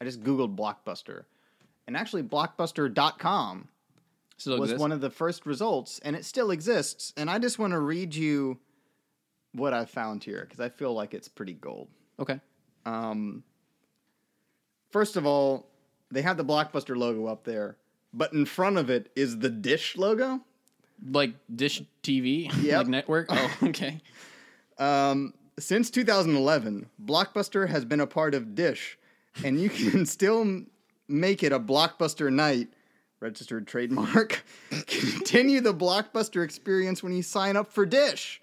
I 0.00 0.04
just 0.04 0.22
googled 0.22 0.56
Blockbuster, 0.56 1.24
and 1.86 1.96
actually 1.96 2.22
Blockbuster.com 2.22 3.68
Still 4.36 4.58
was 4.58 4.70
exists? 4.70 4.80
one 4.80 4.92
of 4.92 5.00
the 5.00 5.10
first 5.10 5.46
results, 5.46 6.00
and 6.04 6.14
it 6.16 6.24
still 6.24 6.50
exists. 6.50 7.12
And 7.16 7.30
I 7.30 7.38
just 7.38 7.58
want 7.58 7.72
to 7.72 7.78
read 7.78 8.14
you 8.14 8.58
what 9.52 9.72
I 9.72 9.84
found 9.84 10.22
here 10.24 10.40
because 10.42 10.60
I 10.60 10.68
feel 10.68 10.92
like 10.92 11.14
it's 11.14 11.28
pretty 11.28 11.54
gold. 11.54 11.88
okay 12.20 12.40
Um, 12.84 13.44
first 14.90 15.16
of 15.16 15.24
all, 15.26 15.68
they 16.10 16.22
have 16.22 16.36
the 16.36 16.44
Blockbuster 16.44 16.96
logo 16.96 17.26
up 17.26 17.44
there, 17.44 17.76
but 18.12 18.32
in 18.32 18.44
front 18.44 18.76
of 18.78 18.90
it 18.90 19.10
is 19.16 19.38
the 19.38 19.50
Dish 19.50 19.96
logo. 19.96 20.40
like 21.10 21.34
Dish 21.54 21.82
TV, 22.02 22.50
Yep. 22.62 22.76
like 22.78 22.86
network. 22.88 23.26
Oh, 23.30 23.56
okay. 23.62 24.00
Um, 24.78 25.32
since 25.58 25.90
2011, 25.90 26.88
Blockbuster 27.04 27.68
has 27.68 27.84
been 27.84 28.00
a 28.00 28.06
part 28.06 28.34
of 28.34 28.54
Dish, 28.54 28.98
and 29.44 29.60
you 29.60 29.68
can 29.70 30.06
still 30.06 30.62
make 31.08 31.42
it 31.42 31.52
a 31.52 31.60
Blockbuster 31.60 32.32
night, 32.32 32.68
registered 33.20 33.66
trademark. 33.66 34.44
Continue 34.86 35.60
the 35.60 35.74
Blockbuster 35.74 36.44
experience 36.44 37.02
when 37.02 37.12
you 37.12 37.22
sign 37.22 37.56
up 37.56 37.70
for 37.72 37.86
Dish 37.86 38.40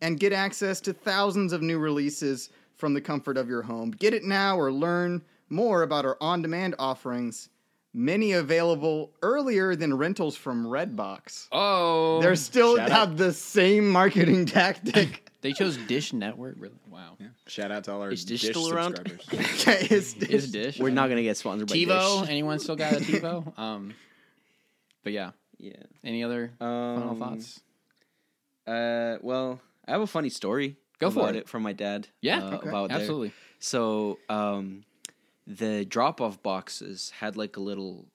and 0.00 0.18
get 0.18 0.32
access 0.32 0.80
to 0.80 0.92
thousands 0.92 1.52
of 1.52 1.62
new 1.62 1.78
releases 1.78 2.50
from 2.76 2.94
the 2.94 3.00
comfort 3.00 3.36
of 3.36 3.48
your 3.48 3.62
home. 3.62 3.90
Get 3.90 4.14
it 4.14 4.24
now 4.24 4.56
or 4.56 4.72
learn 4.72 5.22
more 5.50 5.82
about 5.82 6.04
our 6.06 6.16
on 6.20 6.42
demand 6.42 6.74
offerings, 6.78 7.50
many 7.92 8.32
available 8.32 9.12
earlier 9.22 9.76
than 9.76 9.96
rentals 9.96 10.36
from 10.36 10.64
Redbox. 10.64 11.48
Oh, 11.52 12.20
they're 12.22 12.36
still 12.36 12.78
have 12.78 13.18
the 13.18 13.32
same 13.32 13.90
marketing 13.90 14.46
tactic 14.46 15.29
They 15.42 15.52
chose 15.52 15.76
Dish 15.78 16.12
Network. 16.12 16.56
Really? 16.58 16.74
Wow. 16.90 17.16
Yeah. 17.18 17.28
Shout 17.46 17.70
out 17.72 17.84
to 17.84 17.92
all 17.92 18.02
our 18.02 18.10
Is 18.10 18.24
Dish 18.24 18.42
Dish 18.42 18.50
still 18.50 18.72
around? 18.72 18.96
subscribers. 18.96 19.60
Okay, 19.68 19.86
it's, 19.94 20.14
Is 20.14 20.52
Dish? 20.52 20.78
We're 20.78 20.90
not 20.90 21.08
gonna 21.08 21.22
get 21.22 21.36
sponsored 21.36 21.68
by 21.68 21.74
TiVo. 21.76 22.20
Dish. 22.20 22.30
Anyone 22.30 22.58
still 22.58 22.76
got 22.76 22.92
a 22.92 22.96
TiVo? 23.00 23.58
Um, 23.58 23.94
but 25.02 25.12
yeah. 25.12 25.30
Yeah. 25.58 25.72
Any 26.04 26.24
other 26.24 26.52
final 26.58 27.10
Um, 27.10 27.18
thoughts? 27.18 27.60
Uh, 28.66 29.16
well, 29.22 29.60
I 29.86 29.92
have 29.92 30.00
a 30.00 30.06
funny 30.06 30.28
story. 30.28 30.76
Go 30.98 31.10
for 31.10 31.20
about 31.20 31.36
it. 31.36 31.48
from 31.48 31.62
my 31.62 31.72
dad. 31.72 32.08
Yeah. 32.20 32.44
uh, 32.44 32.54
Okay. 32.56 32.68
about 32.68 32.88
there. 32.90 32.98
Absolutely. 32.98 33.32
So, 33.58 34.18
um, 34.28 34.84
the 35.46 35.84
drop 35.84 36.20
off 36.20 36.42
boxes 36.42 37.10
had 37.18 37.36
like 37.36 37.56
a 37.56 37.60
little. 37.60 38.06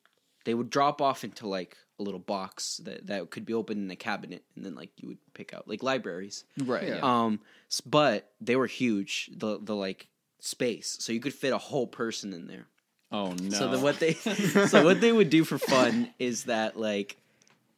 They 0.45 0.53
would 0.53 0.69
drop 0.69 1.01
off 1.01 1.23
into 1.23 1.47
like 1.47 1.75
a 1.99 2.03
little 2.03 2.19
box 2.19 2.77
that 2.83 3.07
that 3.07 3.29
could 3.29 3.45
be 3.45 3.53
opened 3.53 3.83
in 3.83 3.89
a 3.91 3.95
cabinet, 3.95 4.43
and 4.55 4.65
then 4.65 4.75
like 4.75 4.89
you 4.97 5.07
would 5.09 5.17
pick 5.33 5.53
out 5.53 5.67
like 5.67 5.81
libraries. 5.83 6.43
Right. 6.63 6.87
Yeah. 6.89 6.99
Um, 7.01 7.39
but 7.85 8.31
they 8.41 8.55
were 8.55 8.67
huge. 8.67 9.29
The 9.35 9.59
the 9.61 9.75
like 9.75 10.07
space, 10.39 10.97
so 10.99 11.13
you 11.13 11.19
could 11.19 11.33
fit 11.33 11.53
a 11.53 11.57
whole 11.57 11.87
person 11.87 12.33
in 12.33 12.47
there. 12.47 12.67
Oh 13.11 13.31
no. 13.33 13.49
So 13.57 13.69
the, 13.69 13.79
what 13.79 13.99
they 13.99 14.13
so 14.67 14.83
what 14.83 14.99
they 15.01 15.11
would 15.11 15.29
do 15.29 15.43
for 15.43 15.57
fun 15.57 16.13
is 16.19 16.45
that 16.45 16.77
like, 16.77 17.17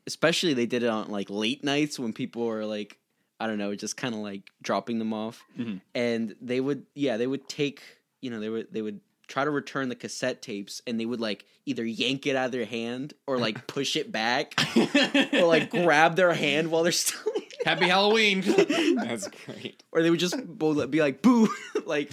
especially 0.05 0.53
they 0.53 0.65
did 0.65 0.83
it 0.83 0.89
on 0.89 1.09
like 1.09 1.29
late 1.29 1.63
nights 1.63 1.99
when 1.99 2.13
people 2.13 2.45
were 2.45 2.65
like, 2.65 2.97
I 3.39 3.47
don't 3.47 3.57
know, 3.57 3.75
just 3.75 3.97
kind 3.97 4.15
of 4.15 4.21
like 4.21 4.49
dropping 4.61 4.99
them 4.99 5.13
off, 5.13 5.43
Mhm. 5.59 5.81
and 5.93 6.35
they 6.41 6.59
would 6.59 6.85
yeah 6.95 7.17
they 7.17 7.27
would 7.27 7.47
take 7.47 7.81
you 8.21 8.31
know 8.31 8.39
they 8.39 8.49
would 8.49 8.67
they 8.73 8.81
would 8.81 8.99
try 9.27 9.43
to 9.43 9.51
return 9.51 9.89
the 9.89 9.95
cassette 9.95 10.41
tapes 10.41 10.81
and 10.87 10.99
they 10.99 11.05
would 11.05 11.19
like 11.19 11.45
either 11.65 11.85
yank 11.85 12.25
it 12.25 12.35
out 12.35 12.45
of 12.47 12.51
their 12.51 12.65
hand 12.65 13.13
or 13.27 13.37
like 13.37 13.67
push 13.75 13.95
it 13.95 14.11
back 14.11 14.53
or 15.33 15.45
like 15.45 15.69
grab 15.69 16.15
their 16.15 16.33
hand 16.33 16.71
while 16.71 16.83
they're 16.83 16.91
still 16.91 17.19
Happy 17.65 17.87
Halloween. 17.89 18.41
That's 18.95 19.27
great. 19.45 19.83
or 19.91 20.01
they 20.01 20.09
would 20.09 20.19
just 20.21 20.35
be 20.57 21.01
like 21.01 21.21
boo 21.21 21.49
like 21.85 22.09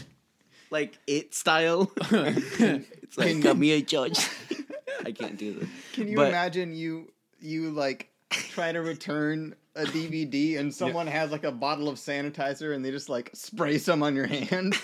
like 0.71 0.99
it 1.07 1.33
style 1.35 1.93
it's 2.11 3.17
like 3.17 3.41
got 3.41 3.57
me 3.57 3.71
a 3.73 3.81
judge 3.83 4.19
i 5.07 5.13
can't 5.13 5.37
do 5.37 5.55
this 5.61 5.69
Can 5.93 6.09
you 6.09 6.17
But- 6.17 6.29
imagine 6.31 6.75
you 6.75 7.13
you 7.39 7.71
like 7.71 8.09
try 8.31 8.73
to 8.73 8.81
return 8.81 9.55
a 9.77 9.85
DVD 9.85 10.59
and 10.59 10.73
someone 10.75 11.07
has 11.09 11.31
like 11.33 11.43
a 11.45 11.51
bottle 11.53 11.89
of 11.89 11.97
sanitizer 11.97 12.75
and 12.75 12.85
they 12.85 12.91
just 12.93 13.09
like 13.09 13.31
spray 13.35 13.77
some 13.77 14.03
on 14.05 14.15
your 14.15 14.27
hand? 14.27 14.75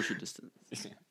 Social 0.00 0.16
distance. 0.16 0.52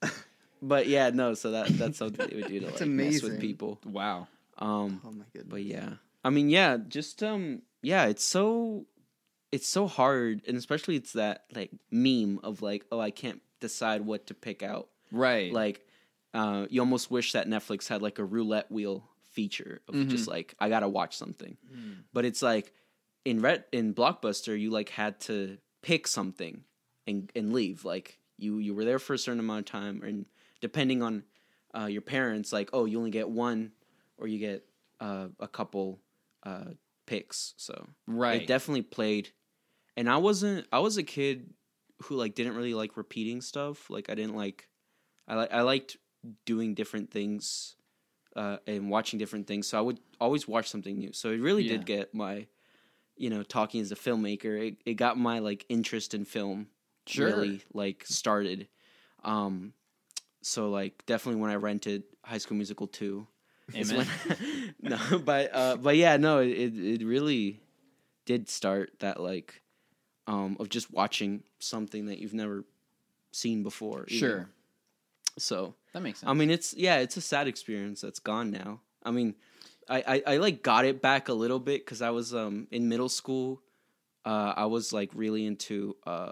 But 0.66 0.88
yeah 0.88 1.10
no 1.10 1.34
so 1.34 1.52
that 1.52 1.68
that's 1.78 1.98
something 1.98 2.26
they 2.26 2.38
would 2.38 2.48
do 2.48 2.60
to 2.62 2.66
like 2.68 2.76
That's 2.78 2.88
mess 2.88 3.22
with 3.22 3.42
people. 3.42 3.80
Wow. 3.86 4.30
um 4.58 5.02
oh 5.04 5.12
my 5.12 5.26
goodness. 5.34 5.50
but 5.50 5.64
yeah. 5.64 5.96
I 6.24 6.30
mean 6.30 6.50
yeah 6.50 6.78
just 6.88 7.22
um 7.22 7.64
yeah 7.82 8.06
it's 8.06 8.24
so 8.24 8.86
it's 9.52 9.68
so 9.68 9.88
hard 9.88 10.42
and 10.48 10.56
especially 10.56 10.96
it's 10.96 11.14
that 11.14 11.44
like 11.54 11.72
meme 11.92 12.40
of 12.44 12.62
like 12.62 12.86
oh 12.94 13.00
i 13.00 13.12
can't 13.12 13.42
decide 13.60 14.06
what 14.06 14.28
to 14.28 14.34
pick 14.34 14.64
out. 14.64 14.88
Right. 15.12 15.52
like 15.52 15.86
uh, 16.34 16.66
you 16.70 16.80
almost 16.82 17.12
wish 17.12 17.34
that 17.34 17.48
Netflix 17.48 17.88
had 17.88 18.02
like 18.02 18.18
a 18.18 18.26
roulette 18.26 18.72
wheel 18.72 19.04
feature 19.34 19.82
of 19.88 20.08
just 20.08 20.28
like 20.28 20.56
I 20.60 20.70
gotta 20.70 20.88
watch 20.88 21.16
something, 21.18 21.58
but 22.14 22.26
it's 22.26 22.42
like 22.42 22.72
in 23.26 23.40
red 23.42 23.66
in 23.72 23.94
Blockbuster 23.94 24.60
you 24.60 24.72
like 24.72 24.90
had 24.90 25.20
to 25.22 25.58
pick 25.84 26.08
something 26.08 26.64
and 27.06 27.32
and 27.36 27.54
leave. 27.54 27.86
Like 27.86 28.18
you 28.44 28.60
you 28.60 28.74
were 28.76 28.86
there 28.86 29.00
for 29.00 29.14
a 29.14 29.18
certain 29.18 29.40
amount 29.40 29.60
of 29.62 29.66
time 29.66 30.02
and 30.04 30.26
depending 30.62 31.02
on 31.02 31.24
uh, 31.78 31.86
your 31.86 32.02
parents 32.02 32.52
like 32.54 32.70
oh 32.74 32.86
you 32.86 32.98
only 32.98 33.12
get 33.12 33.28
one 33.30 33.72
or 34.18 34.28
you 34.28 34.38
get 34.40 34.66
uh, 35.00 35.28
a 35.40 35.48
couple 35.48 36.00
uh, 36.44 36.72
picks 37.06 37.54
so. 37.58 37.88
Right. 38.08 38.42
it 38.42 38.48
definitely 38.48 38.84
played. 38.84 39.30
And 39.98 40.10
i 40.10 40.18
wasn't 40.18 40.68
i 40.72 40.80
was 40.80 40.98
a 40.98 41.04
kid 41.04 41.54
who 42.04 42.16
like 42.16 42.36
didn't 42.36 42.56
really 42.56 42.74
like 42.74 42.98
repeating 42.98 43.42
stuff. 43.42 43.90
Like 43.90 44.10
i 44.10 44.16
didn't 44.16 44.36
like 44.36 44.68
i 45.28 45.36
like 45.36 45.52
i 45.54 45.62
liked 45.62 45.98
doing 46.46 46.74
different 46.74 47.12
things 47.12 47.76
uh 48.36 48.58
and 48.66 48.90
watching 48.90 49.20
different 49.20 49.46
things 49.46 49.68
so 49.68 49.78
i 49.78 49.82
would 49.82 50.00
always 50.20 50.48
watch 50.48 50.70
something 50.70 50.98
new. 50.98 51.14
So 51.14 51.30
it 51.32 51.40
really 51.42 51.64
Yeah. 51.64 51.72
did 51.78 51.86
get 51.86 52.14
my 52.14 52.48
you 53.16 53.30
know 53.30 53.44
talking 53.44 53.82
as 53.82 53.92
a 53.92 53.96
filmmaker. 53.96 54.68
It, 54.68 54.78
it 54.86 54.94
got 54.96 55.18
my 55.18 55.40
like 55.40 55.66
interest 55.70 56.14
in 56.14 56.26
film 56.26 56.68
Sure. 57.06 57.28
really 57.28 57.64
like 57.74 58.06
started 58.06 58.68
um 59.24 59.74
so 60.42 60.70
like 60.70 61.06
definitely 61.06 61.42
when 61.42 61.52
i 61.52 61.56
rented 61.56 62.04
high 62.24 62.38
school 62.38 62.56
musical 62.58 62.88
2 62.88 63.28
Amen. 63.76 63.96
when 63.96 64.08
no, 64.82 65.20
but 65.20 65.56
uh, 65.56 65.78
but 65.78 65.96
yeah, 65.96 66.18
no, 66.18 66.40
it 66.40 66.78
it 66.78 67.04
really 67.04 67.60
did 68.26 68.50
start 68.50 68.92
that 69.00 69.20
like 69.20 69.62
um 70.28 70.58
of 70.60 70.70
just 70.70 70.92
watching 70.92 71.44
something 71.60 72.06
that 72.08 72.20
you've 72.20 72.34
never 72.34 72.66
seen 73.32 73.64
before. 73.64 74.06
either. 74.08 74.18
Sure. 74.18 74.50
So 75.38 75.76
That 75.94 76.02
makes 76.02 76.20
sense. 76.20 76.30
I 76.30 76.34
mean, 76.34 76.52
it's 76.52 76.74
yeah, 76.76 76.98
it's 76.98 77.18
a 77.18 77.22
sad 77.22 77.48
experience 77.48 78.02
that's 78.02 78.20
gone 78.20 78.52
now. 78.52 78.82
I 79.04 79.12
mean, 79.12 79.36
I 79.90 80.04
I, 80.28 80.34
I 80.34 80.38
like 80.38 80.62
got 80.62 80.86
it 80.86 81.02
back 81.02 81.30
a 81.30 81.34
little 81.34 81.60
bit 81.60 81.86
because 81.86 82.02
I 82.02 82.12
was 82.12 82.34
um 82.34 82.68
in 82.72 82.90
middle 82.90 83.10
school. 83.10 83.62
Uh, 84.26 84.54
I 84.56 84.66
was 84.68 84.94
like 84.94 85.10
really 85.14 85.46
into 85.46 85.96
uh 86.06 86.32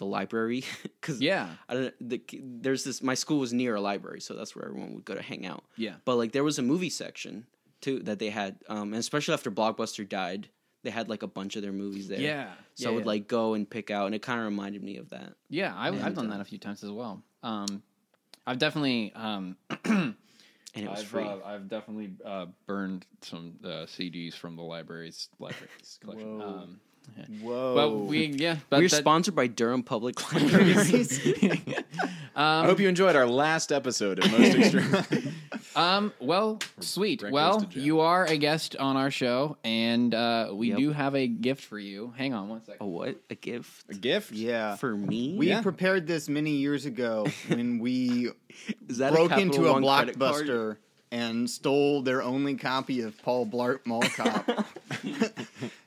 the 0.00 0.06
library 0.06 0.64
because 0.82 1.20
yeah. 1.20 1.50
I 1.68 1.74
don't 1.74 1.94
the, 2.10 2.20
there's 2.42 2.82
this 2.82 3.00
my 3.02 3.14
school 3.14 3.38
was 3.38 3.52
near 3.52 3.76
a 3.76 3.80
library, 3.80 4.20
so 4.20 4.34
that's 4.34 4.56
where 4.56 4.64
everyone 4.66 4.94
would 4.94 5.04
go 5.04 5.14
to 5.14 5.22
hang 5.22 5.46
out 5.46 5.62
Yeah. 5.76 5.94
but 6.04 6.16
like 6.16 6.32
there 6.32 6.42
was 6.44 6.58
a 6.58 6.62
movie 6.62 6.90
section 6.90 7.46
too 7.80 8.00
that 8.00 8.18
they 8.18 8.30
had 8.30 8.56
um 8.68 8.92
and 8.92 8.96
especially 8.96 9.34
after 9.34 9.50
blockbuster 9.50 10.06
died 10.08 10.48
they 10.82 10.90
had 10.90 11.08
like 11.08 11.22
a 11.22 11.26
bunch 11.26 11.56
of 11.56 11.62
their 11.62 11.72
movies 11.72 12.08
there 12.08 12.18
Yeah. 12.20 12.52
so 12.74 12.84
yeah, 12.84 12.88
i 12.88 12.94
would 12.94 13.04
yeah. 13.04 13.14
like 13.14 13.28
go 13.28 13.54
and 13.54 13.68
pick 13.68 13.90
out 13.90 14.06
and 14.06 14.14
it 14.14 14.22
kind 14.22 14.38
of 14.40 14.44
reminded 14.46 14.82
me 14.82 14.96
of 14.96 15.10
that 15.10 15.34
Yeah, 15.48 15.74
I, 15.76 15.88
I've 15.88 16.14
done 16.14 16.26
uh, 16.28 16.34
that 16.36 16.40
a 16.40 16.44
few 16.44 16.58
times 16.58 16.82
as 16.82 16.90
well. 16.90 17.22
Um, 17.42 17.82
I've 18.46 18.58
definitely, 18.58 19.12
um, 19.14 19.56
and 19.84 20.14
it 20.74 20.88
was 20.88 21.00
I've, 21.00 21.06
free 21.06 21.24
uh, 21.24 21.36
I've 21.44 21.68
definitely 21.68 22.10
uh, 22.24 22.46
burned 22.66 23.04
some 23.22 23.54
uh, 23.64 23.86
CDs 23.86 24.34
from 24.34 24.56
the 24.56 24.62
library's 24.62 25.28
library's 25.38 25.98
collection. 26.02 26.40
Whoa. 27.42 27.74
But 27.74 27.90
we, 28.06 28.26
yeah, 28.26 28.56
but 28.70 28.80
we're 28.80 28.88
that- 28.88 28.96
sponsored 28.96 29.34
by 29.34 29.46
durham 29.46 29.82
public 29.82 30.32
libraries 30.32 31.20
I 32.34 32.60
um, 32.60 32.66
hope 32.66 32.80
you 32.80 32.88
enjoyed 32.88 33.16
our 33.16 33.26
last 33.26 33.72
episode 33.72 34.24
of 34.24 34.30
Most 34.32 34.54
Extreme. 34.56 35.34
um, 35.76 36.12
well, 36.20 36.58
sweet. 36.78 37.20
Brett 37.20 37.32
Well, 37.32 37.60
to 37.60 37.66
jail. 37.66 37.82
you 37.82 38.00
are 38.00 38.24
a 38.24 38.36
guest 38.38 38.76
on 38.76 38.96
our 38.96 39.10
show, 39.10 39.58
and 39.64 40.14
uh, 40.14 40.50
we 40.52 40.68
Yep. 40.68 40.78
do 40.78 40.92
have 40.92 41.14
a 41.16 41.26
gift 41.26 41.64
for 41.64 41.78
you. 41.78 42.14
Hang 42.16 42.32
on 42.32 42.48
one 42.48 42.64
second. 42.64 42.80
a 42.80 42.86
what 42.88 43.16
a 43.28 43.34
gift 43.34 43.84
A 43.90 43.94
gift? 43.94 44.32
yeah. 44.32 44.76
for 44.76 44.96
me 44.96 45.34
We 45.36 45.48
Yeah. 45.48 45.60
prepared 45.60 46.06
this 46.06 46.28
many 46.28 46.52
years 46.52 46.86
ago 46.86 47.26
when 47.48 47.78
we 47.80 48.30
is 48.88 48.98
that 48.98 49.12
broke 49.12 49.32
a 49.32 49.38
into 49.38 49.66
a 49.66 49.72
One 49.72 49.82
credit 49.84 50.18
card? 50.18 50.46
blockbuster 50.46 50.76
and 51.12 51.50
stole 51.50 52.02
their 52.02 52.22
only 52.22 52.54
copy 52.54 53.00
of 53.02 53.20
Paul 53.20 53.44
Blart 53.44 53.80
Mall 53.84 54.02
Cop. 54.02 54.48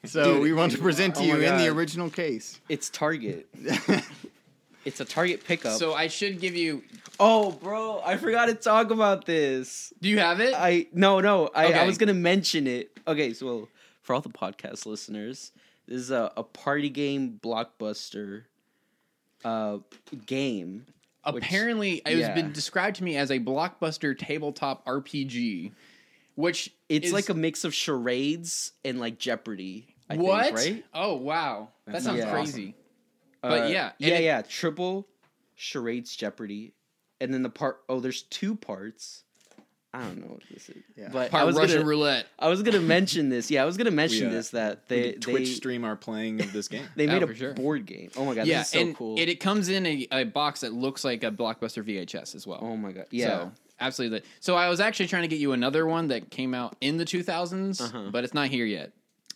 So 0.05 0.39
we 0.41 0.53
want 0.53 0.71
to 0.73 0.77
present 0.77 1.15
to 1.15 1.21
Oh 1.21 1.25
you 1.25 1.33
my 1.37 1.45
in 1.45 1.57
the 1.57 1.67
original 1.69 2.09
case. 2.09 2.59
it's 2.69 2.89
target 2.89 3.47
it's 4.85 4.99
a 4.99 5.05
target 5.05 5.43
pickup 5.45 5.77
So 5.77 5.93
I 5.93 6.07
should 6.07 6.39
give 6.41 6.55
you. 6.55 6.83
oh 7.19 7.51
bro 7.51 8.01
i 8.05 8.17
forgot 8.17 8.47
to 8.47 8.55
talk 8.55 8.91
about 8.91 9.25
this 9.25 9.93
Do 10.01 10.09
you 10.09 10.19
have 10.19 10.39
it? 10.39 10.53
I 10.55 10.87
no 10.93 11.19
no 11.21 11.49
I, 11.55 11.73
I 11.73 11.85
was 11.85 11.97
gonna 11.97 12.13
mention 12.13 12.67
it. 12.67 12.91
Okay, 13.07 13.33
so 13.33 13.67
for 14.01 14.13
all 14.13 14.21
the 14.21 14.29
podcast 14.29 14.85
listeners, 14.85 15.51
this 15.87 15.97
is 16.01 16.11
a, 16.11 16.31
a 16.37 16.43
party 16.43 16.89
game 16.89 17.39
blockbuster 17.41 18.43
uh 19.45 19.77
game. 20.25 20.85
which- 21.31 21.43
Apparently, 21.43 22.01
it 22.05 22.07
has 22.07 22.19
yeah. 22.19 22.33
been 22.33 22.51
described 22.51 22.97
to 22.97 23.03
me 23.03 23.15
as 23.17 23.31
a 23.31 23.39
blockbuster 23.39 24.17
tabletop 24.17 24.85
RPG, 24.85 25.71
which 26.35 26.73
It's 26.89 27.07
is- 27.07 27.13
like 27.13 27.29
a 27.29 27.33
mix 27.33 27.63
of 27.63 27.73
charades 27.73 28.71
and 28.83 28.99
like 28.99 29.19
Jeopardy. 29.19 29.92
I 30.13 30.17
what? 30.17 30.45
think, 30.45 30.57
right? 30.57 30.85
Oh 30.93 31.15
wow, 31.15 31.69
that, 31.85 31.93
That 31.93 32.01
sounds 32.03 32.21
sounds 32.21 32.31
crazy. 32.51 32.75
But 33.41 33.63
Uh, 33.63 33.65
yeah, 33.67 33.91
yeah, 33.99 34.15
it- 34.15 34.23
yeah. 34.23 34.41
Triple 34.41 35.07
charades 35.55 36.15
Jeopardy, 36.15 36.73
and 37.21 37.33
then 37.33 37.43
the 37.43 37.49
part. 37.49 37.81
Oh, 37.89 37.99
there's 37.99 38.23
two 38.23 38.55
parts. 38.55 39.23
I 39.95 40.01
don't 40.01 40.21
know 40.21 40.27
what 40.33 40.41
this 40.51 40.69
is. 40.69 40.77
Yeah. 40.97 41.09
But 41.13 41.27
I 41.27 41.29
Part 41.29 41.45
was 41.45 41.55
Russian 41.55 41.77
gonna, 41.77 41.87
roulette. 41.87 42.25
I 42.39 42.49
was 42.49 42.63
gonna 42.63 42.79
mention 42.79 43.29
this. 43.29 43.51
Yeah, 43.51 43.61
I 43.61 43.65
was 43.65 43.77
gonna 43.77 43.91
mention 43.91 44.29
uh, 44.29 44.31
this 44.31 44.49
that 44.49 44.87
They, 44.89 45.11
they 45.11 45.17
Twitch 45.17 45.49
they 45.49 45.53
stream 45.53 45.83
our 45.85 45.95
playing 45.95 46.41
of 46.41 46.51
this 46.51 46.67
game. 46.67 46.85
they 46.95 47.07
Oh, 47.07 47.11
made 47.19 47.25
for 47.27 47.31
a 47.31 47.35
sure. 47.35 47.53
board 47.53 47.85
game. 47.85 48.09
Oh 48.17 48.25
my 48.25 48.33
god, 48.33 48.47
yeah, 48.47 48.59
this 48.59 48.67
is 48.69 48.73
so 48.73 48.79
and 48.79 48.95
cool. 48.97 49.19
it, 49.19 49.29
it 49.29 49.39
comes 49.39 49.69
in 49.69 49.85
a, 49.85 50.07
a 50.11 50.23
box 50.23 50.61
that 50.61 50.73
looks 50.73 51.03
like 51.03 51.23
a 51.23 51.29
blockbuster 51.29 51.83
VHS 51.83 52.33
as 52.33 52.47
well. 52.47 52.57
Oh 52.63 52.75
my 52.75 52.91
god! 52.91 53.05
Yeah, 53.11 53.27
So, 53.27 53.51
absolutely. 53.79 54.19
the- 54.21 54.25
So 54.39 54.55
I 54.55 54.67
was 54.67 54.79
actually 54.79 55.07
trying 55.09 55.23
to 55.23 55.27
get 55.27 55.37
you 55.37 55.51
another 55.51 55.85
one 55.85 56.07
that 56.07 56.31
came 56.31 56.55
out 56.55 56.75
in 56.81 56.97
the 56.97 57.05
2000s, 57.05 57.79
Uh-huh. 57.79 58.09
but 58.11 58.23
it's 58.23 58.33
not 58.33 58.47
here 58.47 58.65
yet 58.65 58.93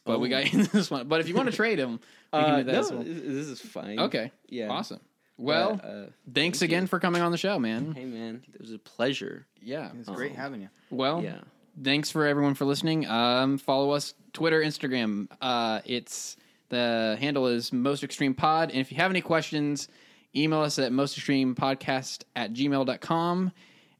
but 0.07 0.19
we 0.19 0.29
got 0.29 0.43
oh. 0.45 0.57
in 0.57 0.63
this 0.71 0.89
one. 0.89 1.07
But 1.07 1.21
if 1.21 1.27
you 1.27 1.35
want 1.35 1.49
to 1.49 1.55
trade 1.55 1.79
him, 1.79 1.99
we 2.33 2.39
can 2.39 2.49
uh, 2.51 2.57
do 2.57 2.63
that 2.63 2.71
no, 2.71 2.79
as 2.79 2.91
well. 2.91 3.03
this 3.03 3.47
is 3.47 3.61
fine. 3.61 3.99
Okay. 3.99 4.31
Yeah. 4.49 4.69
Awesome. 4.69 4.99
Well, 5.37 5.75
But, 5.75 5.85
uh, 5.85 6.05
thanks 6.33 6.61
again 6.63 6.87
for 6.87 6.99
coming 6.99 7.21
on 7.21 7.31
the 7.31 7.37
show, 7.37 7.59
man. 7.59 7.93
hey 7.93 8.05
man, 8.05 8.43
it 8.53 8.59
was 8.59 8.73
a 8.73 8.79
pleasure. 8.79 9.45
Yeah. 9.61 9.91
It's 9.99 10.09
great 10.09 10.31
um, 10.31 10.37
having 10.37 10.61
you. 10.61 10.69
Well, 10.89 11.23
Yeah. 11.23 11.41
thanks 11.83 12.09
for 12.09 12.25
everyone 12.25 12.55
for 12.55 12.65
listening. 12.65 13.05
Um, 13.07 13.59
follow 13.59 13.91
us 13.91 14.15
Twitter, 14.33 14.61
Instagram. 14.61 15.27
Uh, 15.39 15.81
it's 15.85 16.37
the 16.69 17.17
handle 17.19 17.47
is 17.47 17.71
most 17.71 18.03
extreme 18.03 18.33
pod. 18.33 18.71
And 18.71 18.79
if 18.79 18.91
you 18.91 18.97
have 18.97 19.11
any 19.11 19.21
questions, 19.21 19.87
email 20.35 20.61
us 20.61 20.79
at 20.79 20.91
most 20.91 21.15
extreme 21.15 21.53
podcast 21.55 22.23
at 22.35 22.53
gmail.com. 22.53 23.51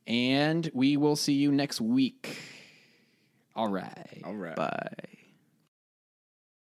And 0.08 0.72
we 0.74 0.98
will 0.98 1.16
see 1.16 1.34
you 1.34 1.52
next 1.52 1.82
week. 1.82 2.38
All 3.56 3.68
right. 3.70 4.22
All 4.24 4.36
right. 4.36 4.56
Bye. 4.56 5.17